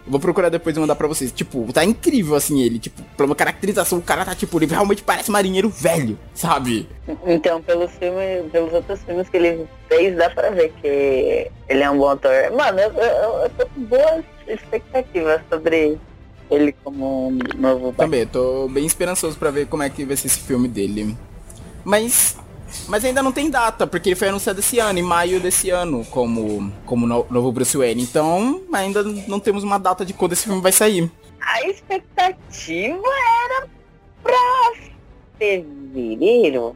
Vou 0.07 0.19
procurar 0.19 0.49
depois 0.49 0.75
e 0.75 0.79
mandar 0.79 0.95
pra 0.95 1.07
vocês. 1.07 1.31
Tipo, 1.31 1.71
tá 1.71 1.85
incrível 1.85 2.35
assim 2.35 2.59
ele. 2.61 2.79
Tipo, 2.79 3.03
pra 3.15 3.25
uma 3.25 3.35
caracterização, 3.35 3.99
o 3.99 4.01
cara 4.01 4.25
tá, 4.25 4.33
tipo, 4.33 4.57
ele 4.57 4.65
realmente 4.65 5.03
parece 5.03 5.29
marinheiro 5.29 5.69
velho, 5.69 6.17
sabe? 6.33 6.89
Então, 7.25 7.61
pelos 7.61 7.91
filmes, 7.91 8.51
pelos 8.51 8.73
outros 8.73 8.99
filmes 9.03 9.29
que 9.29 9.37
ele 9.37 9.67
fez, 9.91 10.15
dá 10.15 10.29
pra 10.29 10.49
ver 10.51 10.71
que 10.81 11.51
ele 11.67 11.83
é 11.83 11.89
um 11.89 11.97
bom 11.97 12.09
ator. 12.09 12.31
Mano, 12.55 12.79
eu, 12.79 12.91
eu, 12.93 13.43
eu 13.43 13.49
tô 13.49 13.65
com 13.67 13.81
boas 13.81 14.23
expectativas 14.47 15.41
sobre 15.51 15.97
ele 16.49 16.73
como 16.83 17.27
um 17.27 17.39
novo. 17.57 17.91
Também, 17.93 18.25
tô 18.25 18.69
bem 18.69 18.85
esperançoso 18.85 19.37
pra 19.37 19.51
ver 19.51 19.67
como 19.67 19.83
é 19.83 19.89
que 19.89 20.05
vai 20.05 20.15
ser 20.15 20.27
esse 20.27 20.39
filme 20.39 20.67
dele. 20.67 21.17
Mas. 21.83 22.37
Mas 22.87 23.03
ainda 23.03 23.21
não 23.21 23.33
tem 23.33 23.49
data, 23.49 23.85
porque 23.85 24.07
ele 24.07 24.15
foi 24.15 24.29
anunciado 24.29 24.61
esse 24.61 24.79
ano, 24.79 24.97
em 24.97 25.01
maio 25.03 25.41
desse 25.41 25.69
ano, 25.69 26.05
como, 26.05 26.71
como 26.85 27.05
no- 27.05 27.25
novo 27.29 27.51
Bruce 27.51 27.75
Wayne. 27.75 28.01
Então, 28.01 28.61
ainda 28.71 29.03
não 29.03 29.41
temos 29.41 29.61
uma 29.61 29.77
data 29.77 30.05
de 30.05 30.13
quando 30.13 30.31
esse 30.31 30.45
filme 30.45 30.61
vai 30.61 30.71
sair. 30.71 31.11
A 31.41 31.67
expectativa 31.67 32.95
era 33.45 33.67
pra 34.23 34.71
fevereiro. 35.37 36.73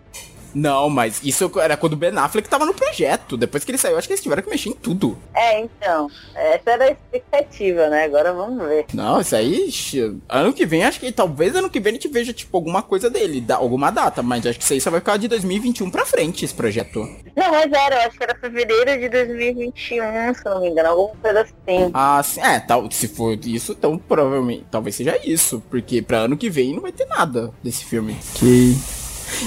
Não, 0.56 0.90
mas 0.90 1.19
isso 1.23 1.52
era 1.60 1.76
quando 1.76 1.94
o 1.94 1.98
Ben 1.98 2.18
Affleck 2.18 2.48
tava 2.48 2.65
no 2.65 2.73
projeto. 2.73 3.36
Depois 3.36 3.64
que 3.65 3.72
ele 3.72 3.77
saiu, 3.77 3.98
acho 3.98 4.07
que 4.07 4.14
eles 4.14 4.23
tiveram 4.23 4.41
que 4.41 4.49
mexer 4.49 4.69
em 4.69 4.73
tudo. 4.73 5.18
É, 5.36 5.60
então, 5.60 6.10
essa 6.34 6.72
era 6.72 6.86
a 6.86 6.91
expectativa, 6.91 7.90
né? 7.90 8.06
Agora 8.06 8.34
vamos 8.34 8.65
ver. 8.65 8.86
Não, 8.94 9.19
isso 9.19 9.36
aí, 9.36 9.69
ano 10.30 10.53
que 10.53 10.65
vem, 10.65 10.84
acho 10.86 10.99
que 10.99 11.11
talvez 11.11 11.56
ano 11.56 11.69
que 11.69 11.80
vem 11.80 11.91
a 11.91 11.94
gente 11.95 12.07
veja, 12.07 12.32
tipo, 12.34 12.56
alguma 12.56 12.82
coisa 12.82 13.10
dele, 13.10 13.41
da- 13.41 13.57
alguma 13.57 13.91
data, 13.91 14.23
mas 14.23 14.45
acho 14.45 14.57
que 14.57 14.64
isso 14.64 14.73
aí 14.73 14.80
só 14.82 14.90
vai 14.90 15.02
ficar 15.02 15.18
de 15.18 15.27
2021 15.27 15.91
pra 15.91 16.06
frente, 16.06 16.45
esse 16.45 16.53
projeto. 16.53 16.99
Não, 17.36 17.52
mas 17.52 17.72
era, 17.72 17.95
eu 18.03 18.07
acho 18.07 18.18
que 18.18 18.23
era 18.23 18.36
fevereiro 18.40 18.99
de 18.99 19.10
2021, 19.10 20.34
se 20.34 20.45
não 20.45 20.61
me 20.61 20.69
engano, 20.69 20.90
alguma 20.90 21.15
coisa 21.22 21.41
assim. 21.41 21.91
Ah, 21.94 22.22
sim, 22.23 22.40
é, 22.41 22.60
tal, 22.61 22.90
se 22.91 23.07
for 23.10 23.38
isso, 23.45 23.73
então 23.73 23.98
provavelmente, 23.98 24.65
talvez 24.72 24.95
seja 24.95 25.19
isso, 25.23 25.61
porque 25.69 26.02
pra 26.02 26.19
ano 26.19 26.38
que 26.38 26.49
vem 26.49 26.73
não 26.73 26.82
vai 26.82 26.91
ter 26.94 27.06
nada 27.06 27.52
desse 27.64 27.84
filme. 27.86 28.15
Ok. 28.36 28.76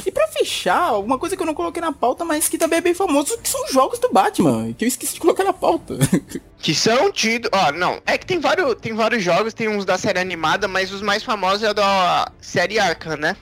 E 0.06 0.10
pra 0.10 0.26
fechar, 0.28 0.98
uma 0.98 1.18
coisa 1.18 1.36
que 1.36 1.42
eu 1.42 1.46
não 1.46 1.54
coloquei 1.54 1.80
na 1.80 1.92
pauta, 1.92 2.24
mas 2.24 2.48
que 2.48 2.58
também 2.58 2.78
é 2.78 2.82
bem 2.82 2.94
famoso, 2.94 3.36
que 3.38 3.48
são 3.48 3.64
os 3.64 3.72
jogos 3.72 3.98
do 3.98 4.10
Batman, 4.12 4.72
que 4.72 4.84
eu 4.84 4.88
esqueci 4.88 5.14
de 5.14 5.20
colocar 5.20 5.44
na 5.44 5.52
pauta. 5.52 5.94
Que 6.60 6.74
são 6.74 7.12
tidos. 7.12 7.48
Ó, 7.54 7.70
não. 7.70 8.00
É 8.04 8.18
que 8.18 8.26
tem 8.26 8.40
vários, 8.40 8.74
tem 8.80 8.92
vários 8.92 9.22
jogos, 9.22 9.54
tem 9.54 9.68
uns 9.68 9.84
da 9.84 9.96
série 9.96 10.18
animada, 10.18 10.66
mas 10.66 10.92
os 10.92 11.00
mais 11.00 11.22
famosos 11.22 11.62
é 11.62 11.72
da 11.72 12.32
série 12.40 12.80
Arkham, 12.80 13.16
né? 13.16 13.36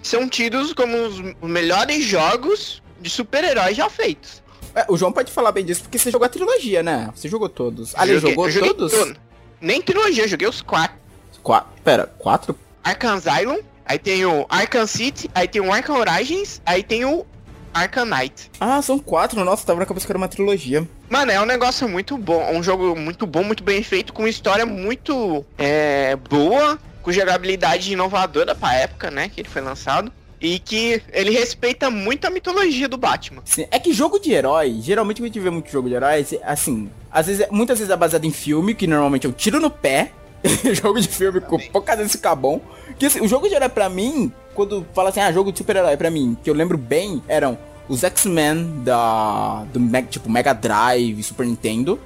São 0.00 0.28
tidos 0.28 0.72
como 0.72 0.96
os 0.96 1.20
melhores 1.42 2.04
jogos 2.04 2.80
de 3.00 3.10
super-heróis 3.10 3.76
já 3.76 3.90
feitos. 3.90 4.40
É, 4.72 4.86
o 4.88 4.96
João 4.96 5.10
pode 5.10 5.32
falar 5.32 5.50
bem 5.50 5.64
disso, 5.64 5.82
porque 5.82 5.98
você 5.98 6.12
jogou 6.12 6.26
a 6.26 6.28
trilogia, 6.28 6.80
né? 6.80 7.10
Você 7.16 7.28
jogou 7.28 7.48
todos. 7.48 7.92
Ali, 7.96 8.14
Joguei- 8.20 8.50
jogou 8.52 8.74
todos? 8.74 8.92
todo. 8.92 9.16
Nem 9.60 9.82
trilogia, 9.82 10.28
joguei 10.28 10.46
os 10.46 10.62
quatro. 10.62 10.96
Qua 11.42 11.62
pera, 11.82 12.06
quatro? 12.18 12.56
Arkham 12.84 13.14
Asylum, 13.14 13.58
aí 13.84 13.98
tem 13.98 14.24
o 14.24 14.46
Arkham 14.48 14.86
City, 14.86 15.30
aí 15.34 15.46
tem 15.48 15.60
o 15.60 15.72
Arkham 15.72 15.96
Origins, 15.98 16.60
aí 16.64 16.82
tem 16.82 17.04
o 17.04 17.24
Arkham 17.72 18.04
Knight. 18.04 18.50
Ah, 18.60 18.80
são 18.80 18.98
quatro. 18.98 19.44
Nossa, 19.44 19.66
tava 19.66 19.80
na 19.80 19.86
cabeça 19.86 20.06
que 20.06 20.12
era 20.12 20.18
uma 20.18 20.28
trilogia. 20.28 20.86
Mano, 21.10 21.32
é 21.32 21.40
um 21.40 21.46
negócio 21.46 21.88
muito 21.88 22.16
bom, 22.16 22.52
um 22.52 22.62
jogo 22.62 22.96
muito 22.96 23.26
bom, 23.26 23.42
muito 23.42 23.62
bem 23.62 23.82
feito, 23.82 24.12
com 24.12 24.26
história 24.26 24.64
muito 24.64 25.44
é, 25.58 26.16
boa, 26.16 26.78
com 27.02 27.12
jogabilidade 27.12 27.92
inovadora 27.92 28.54
pra 28.54 28.74
época, 28.74 29.10
né, 29.10 29.28
que 29.28 29.40
ele 29.40 29.48
foi 29.48 29.62
lançado. 29.62 30.12
E 30.40 30.58
que 30.58 31.00
ele 31.10 31.30
respeita 31.30 31.90
muito 31.90 32.26
a 32.26 32.30
mitologia 32.30 32.86
do 32.86 32.98
Batman. 32.98 33.40
Sim, 33.46 33.66
é 33.70 33.78
que 33.78 33.94
jogo 33.94 34.18
de 34.18 34.30
herói, 34.30 34.78
geralmente 34.82 35.16
quando 35.18 35.24
a 35.24 35.32
gente 35.32 35.40
vê 35.40 35.48
muito 35.48 35.70
jogo 35.70 35.88
de 35.88 35.94
herói, 35.94 36.26
assim, 36.44 36.90
às 37.10 37.26
vezes, 37.26 37.40
é- 37.42 37.48
muitas 37.50 37.78
vezes 37.78 37.90
é 37.90 37.96
baseado 37.96 38.26
em 38.26 38.30
filme, 38.30 38.74
que 38.74 38.86
normalmente 38.86 39.26
eu 39.26 39.32
tiro 39.32 39.58
no 39.58 39.70
pé. 39.70 40.12
jogo 40.74 41.00
de 41.00 41.08
filme 41.08 41.40
com 41.40 41.58
poucas 41.58 41.96
vezes 41.96 42.12
fica 42.12 42.34
bom. 42.34 42.60
Que 42.98 43.06
assim, 43.06 43.20
o 43.20 43.28
jogo 43.28 43.48
de 43.48 43.54
herói 43.54 43.68
pra 43.68 43.88
mim, 43.88 44.32
quando 44.54 44.86
fala 44.94 45.10
assim, 45.10 45.20
ah, 45.20 45.32
jogo 45.32 45.50
de 45.50 45.58
super-herói 45.58 45.96
pra 45.96 46.10
mim, 46.10 46.36
que 46.42 46.48
eu 46.48 46.54
lembro 46.54 46.78
bem, 46.78 47.22
eram 47.26 47.58
os 47.88 48.02
X-Men 48.02 48.82
da. 48.84 49.64
do 49.72 49.80
tipo 50.08 50.30
Mega 50.30 50.52
Drive, 50.52 51.22
Super 51.22 51.46
Nintendo. 51.46 51.98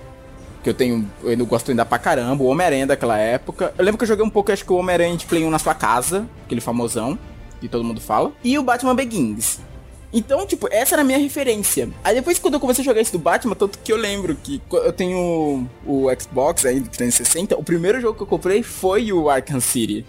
Que 0.62 0.70
eu 0.70 0.74
tenho. 0.74 1.08
Eu 1.22 1.46
gosto 1.46 1.70
ainda 1.70 1.84
pra 1.84 1.98
caramba. 1.98 2.42
O 2.42 2.48
Homem-Aranha 2.48 2.86
daquela 2.86 3.16
época. 3.16 3.72
Eu 3.78 3.84
lembro 3.84 3.96
que 3.98 4.04
eu 4.04 4.08
joguei 4.08 4.24
um 4.24 4.30
pouco, 4.30 4.50
acho 4.50 4.64
que 4.64 4.72
o 4.72 4.76
Homem-Aranha 4.76 5.16
de 5.16 5.24
Play 5.24 5.44
1 5.44 5.50
na 5.50 5.58
sua 5.58 5.74
casa. 5.74 6.26
Aquele 6.44 6.60
famosão. 6.60 7.16
Que 7.60 7.68
todo 7.68 7.84
mundo 7.84 8.00
fala. 8.00 8.32
E 8.42 8.58
o 8.58 8.62
Batman 8.62 8.94
Begins. 8.94 9.60
Então, 10.12 10.46
tipo, 10.46 10.68
essa 10.70 10.94
era 10.94 11.02
a 11.02 11.04
minha 11.04 11.18
referência. 11.18 11.88
Aí 12.02 12.14
depois 12.14 12.38
quando 12.38 12.54
eu 12.54 12.60
comecei 12.60 12.82
a 12.82 12.84
jogar 12.84 13.00
esse 13.00 13.12
do 13.12 13.18
Batman, 13.18 13.54
tanto 13.54 13.78
que 13.78 13.92
eu 13.92 13.96
lembro 13.96 14.34
que 14.36 14.60
eu 14.72 14.92
tenho 14.92 15.68
o 15.86 16.06
Xbox 16.18 16.64
aí 16.64 16.80
do 16.80 16.88
360, 16.88 17.56
o 17.56 17.62
primeiro 17.62 18.00
jogo 18.00 18.16
que 18.16 18.22
eu 18.22 18.26
comprei 18.26 18.62
foi 18.62 19.12
o 19.12 19.28
Arkham 19.28 19.60
City. 19.60 20.06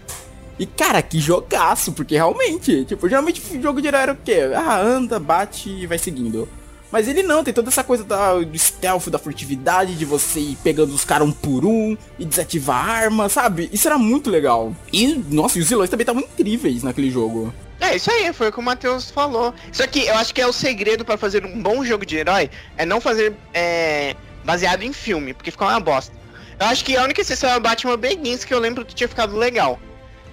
E 0.60 0.66
cara, 0.66 1.00
que 1.00 1.18
jogaço, 1.18 1.90
porque 1.92 2.14
realmente, 2.14 2.84
tipo, 2.84 3.08
geralmente 3.08 3.40
jogo 3.62 3.80
de 3.80 3.88
herói 3.88 4.02
era 4.02 4.12
o 4.12 4.16
quê? 4.16 4.42
Ah, 4.54 4.78
anda, 4.78 5.18
bate 5.18 5.70
e 5.70 5.86
vai 5.86 5.96
seguindo. 5.96 6.46
Mas 6.92 7.08
ele 7.08 7.22
não, 7.22 7.42
tem 7.42 7.54
toda 7.54 7.70
essa 7.70 7.82
coisa 7.82 8.04
da, 8.04 8.34
do 8.34 8.58
stealth, 8.58 9.08
da 9.08 9.18
furtividade, 9.18 9.94
de 9.94 10.04
você 10.04 10.38
ir 10.38 10.58
pegando 10.62 10.92
os 10.92 11.02
caras 11.02 11.26
um 11.26 11.32
por 11.32 11.64
um 11.64 11.96
e 12.18 12.26
desativar 12.26 12.76
a 12.76 12.92
arma, 12.92 13.30
sabe? 13.30 13.70
Isso 13.72 13.88
era 13.88 13.96
muito 13.96 14.28
legal. 14.28 14.76
E, 14.92 15.14
nossa, 15.30 15.58
e 15.58 15.62
os 15.62 15.68
vilões 15.70 15.88
também 15.88 16.02
estavam 16.02 16.20
incríveis 16.20 16.82
naquele 16.82 17.10
jogo. 17.10 17.54
É, 17.80 17.96
isso 17.96 18.10
aí, 18.10 18.30
foi 18.34 18.48
o 18.48 18.52
que 18.52 18.60
o 18.60 18.62
Matheus 18.62 19.10
falou. 19.10 19.54
Isso 19.72 19.82
aqui, 19.82 20.08
eu 20.08 20.16
acho 20.16 20.34
que 20.34 20.42
é 20.42 20.46
o 20.46 20.52
segredo 20.52 21.06
para 21.06 21.16
fazer 21.16 21.42
um 21.46 21.62
bom 21.62 21.82
jogo 21.82 22.04
de 22.04 22.16
herói, 22.16 22.50
é 22.76 22.84
não 22.84 23.00
fazer 23.00 23.34
é, 23.54 24.14
baseado 24.44 24.82
em 24.82 24.92
filme, 24.92 25.32
porque 25.32 25.50
fica 25.50 25.64
uma 25.64 25.80
bosta. 25.80 26.14
Eu 26.58 26.66
acho 26.66 26.84
que 26.84 26.98
a 26.98 27.02
única 27.02 27.22
exceção 27.22 27.48
é 27.48 27.56
o 27.56 27.60
Batman 27.60 27.96
Begins, 27.96 28.44
que 28.44 28.52
eu 28.52 28.58
lembro 28.58 28.84
que 28.84 28.94
tinha 28.94 29.08
ficado 29.08 29.34
legal. 29.34 29.80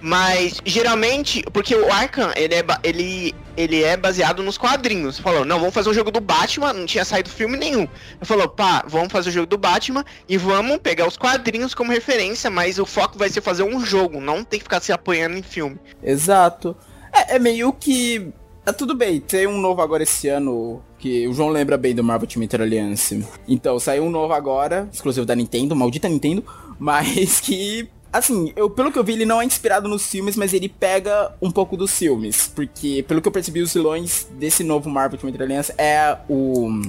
Mas, 0.00 0.60
geralmente, 0.64 1.42
porque 1.52 1.74
o 1.74 1.92
Arkham, 1.92 2.32
ele 2.36 2.54
é, 2.54 2.64
ele, 2.82 3.34
ele 3.56 3.82
é 3.82 3.96
baseado 3.96 4.42
nos 4.42 4.56
quadrinhos. 4.56 5.18
Falou, 5.18 5.44
não, 5.44 5.58
vamos 5.58 5.74
fazer 5.74 5.90
um 5.90 5.94
jogo 5.94 6.10
do 6.10 6.20
Batman, 6.20 6.72
não 6.72 6.86
tinha 6.86 7.04
saído 7.04 7.28
filme 7.28 7.56
nenhum. 7.56 7.86
Falou, 8.22 8.48
pá, 8.48 8.84
vamos 8.86 9.10
fazer 9.10 9.30
o 9.30 9.32
jogo 9.32 9.46
do 9.46 9.58
Batman 9.58 10.04
e 10.28 10.36
vamos 10.36 10.78
pegar 10.78 11.06
os 11.06 11.16
quadrinhos 11.16 11.74
como 11.74 11.92
referência, 11.92 12.50
mas 12.50 12.78
o 12.78 12.86
foco 12.86 13.18
vai 13.18 13.28
ser 13.28 13.40
fazer 13.40 13.64
um 13.64 13.84
jogo, 13.84 14.20
não 14.20 14.44
tem 14.44 14.58
que 14.58 14.64
ficar 14.64 14.80
se 14.80 14.92
apoiando 14.92 15.36
em 15.36 15.42
filme. 15.42 15.78
Exato. 16.02 16.76
É, 17.12 17.36
é 17.36 17.38
meio 17.38 17.72
que... 17.72 18.32
É 18.64 18.72
tudo 18.72 18.94
bem, 18.94 19.18
tem 19.18 19.46
um 19.46 19.58
novo 19.58 19.80
agora 19.80 20.02
esse 20.02 20.28
ano, 20.28 20.82
que 20.98 21.26
o 21.26 21.32
João 21.32 21.48
lembra 21.48 21.78
bem 21.78 21.94
do 21.94 22.04
Marvel 22.04 22.26
Ultimate 22.26 22.54
Alliance. 22.54 23.24
Então, 23.48 23.78
saiu 23.78 24.04
um 24.04 24.10
novo 24.10 24.34
agora, 24.34 24.86
exclusivo 24.92 25.24
da 25.24 25.34
Nintendo, 25.34 25.74
maldita 25.74 26.06
Nintendo, 26.06 26.44
mas 26.78 27.40
que 27.40 27.88
Assim, 28.12 28.52
eu, 28.56 28.70
pelo 28.70 28.90
que 28.90 28.98
eu 28.98 29.04
vi, 29.04 29.12
ele 29.12 29.26
não 29.26 29.40
é 29.40 29.44
inspirado 29.44 29.88
nos 29.88 30.06
filmes, 30.06 30.34
mas 30.34 30.54
ele 30.54 30.68
pega 30.68 31.32
um 31.42 31.50
pouco 31.50 31.76
dos 31.76 31.96
filmes. 31.96 32.50
Porque, 32.54 33.04
pelo 33.06 33.20
que 33.20 33.28
eu 33.28 33.32
percebi, 33.32 33.60
os 33.60 33.72
vilões 33.72 34.26
desse 34.32 34.64
novo 34.64 34.88
Marvel 34.88 35.18
Ultimate 35.22 35.42
Alliance 35.42 35.72
é 35.76 36.16
o 36.28 36.82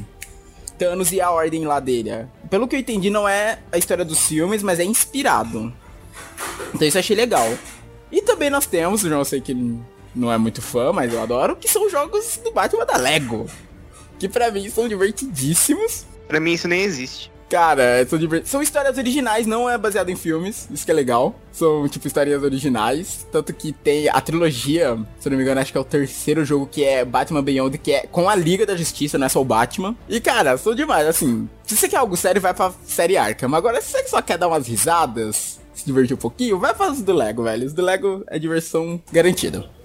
Thanos 0.78 1.12
e 1.12 1.20
a 1.20 1.30
ordem 1.30 1.66
lá 1.66 1.80
dele. 1.80 2.26
Pelo 2.50 2.68
que 2.68 2.76
eu 2.76 2.80
entendi, 2.80 3.10
não 3.10 3.28
é 3.28 3.60
a 3.72 3.78
história 3.78 4.06
dos 4.06 4.28
filmes, 4.28 4.64
mas 4.64 4.80
é 4.80 4.86
inspirado. 4.86 5.74
Então 6.74 6.88
isso 6.88 6.98
eu 6.98 7.00
achei 7.00 7.16
legal. 7.16 7.48
E 8.10 8.22
também 8.22 8.50
nós 8.50 8.66
temos, 8.66 9.04
eu 9.04 9.10
não 9.10 9.26
sei 9.26 9.42
que 9.42 9.54
não 10.16 10.32
é 10.32 10.38
muito 10.38 10.62
fã, 10.62 10.94
mas 10.94 11.14
eu 11.14 11.22
adoro, 11.22 11.56
que 11.56 11.68
são 11.68 11.90
jogos 11.90 12.40
do 12.44 12.52
Batman 12.52 12.86
da 12.86 12.98
Lego. 12.98 13.46
Que 14.18 14.30
pra 14.30 14.50
mim 14.52 14.70
são 14.70 14.88
divertidíssimos. 14.88 16.06
Pra 16.28 16.40
mim 16.40 16.54
isso 16.54 16.68
nem 16.68 16.82
existe. 16.82 17.32
Cara, 17.50 18.06
são, 18.08 18.20
são 18.46 18.62
histórias 18.62 18.98
originais, 18.98 19.48
não 19.48 19.68
é 19.68 19.76
baseado 19.76 20.10
em 20.10 20.16
filmes, 20.16 20.68
isso 20.72 20.86
que 20.86 20.92
é 20.92 20.94
legal. 20.94 21.34
São, 21.52 21.88
tipo, 21.88 22.06
histórias 22.06 22.44
originais. 22.44 23.28
Tanto 23.32 23.52
que 23.54 23.74
tem 23.74 24.08
a 24.08 24.22
trilogia, 24.22 24.98
se 25.20 25.28
eu 25.28 25.32
não 25.32 25.38
me 25.38 25.44
engano, 25.44 25.60
acho 25.60 25.72
que 25.72 25.78
é 25.78 25.82
o 25.82 25.86
terceiro 25.86 26.46
jogo 26.46 26.68
que 26.68 26.84
é 26.84 27.04
Batman 27.04 27.44
Beyond, 27.44 27.78
que 27.80 27.92
é 27.92 28.02
com 28.06 28.30
a 28.30 28.36
Liga 28.36 28.66
da 28.66 28.78
Justiça, 28.78 29.18
não 29.18 29.26
é 29.26 29.30
só 29.30 29.42
o 29.42 29.46
Batman. 29.46 29.96
E, 30.08 30.20
cara, 30.20 30.58
são 30.58 30.76
demais, 30.76 31.08
assim. 31.08 31.50
Se 31.66 31.76
você 31.76 31.90
quer 31.90 31.98
algo 31.98 32.16
sério, 32.16 32.40
vai 32.40 32.54
pra 32.54 32.72
série 32.86 33.18
Arkham. 33.18 33.54
Agora, 33.56 33.82
se 33.82 33.92
você 33.92 34.08
só 34.08 34.22
quer 34.22 34.38
dar 34.38 34.48
umas 34.48 34.68
risadas, 34.68 35.60
se 35.74 35.86
divertir 35.86 36.14
um 36.14 36.20
pouquinho, 36.20 36.60
vai 36.60 36.76
fazer 36.76 37.04
do 37.04 37.14
Lego, 37.14 37.44
velho. 37.44 37.66
Os 37.66 37.74
do 37.74 37.82
Lego 37.82 38.24
é 38.28 38.38
diversão 38.38 39.02
garantida. 39.12 39.79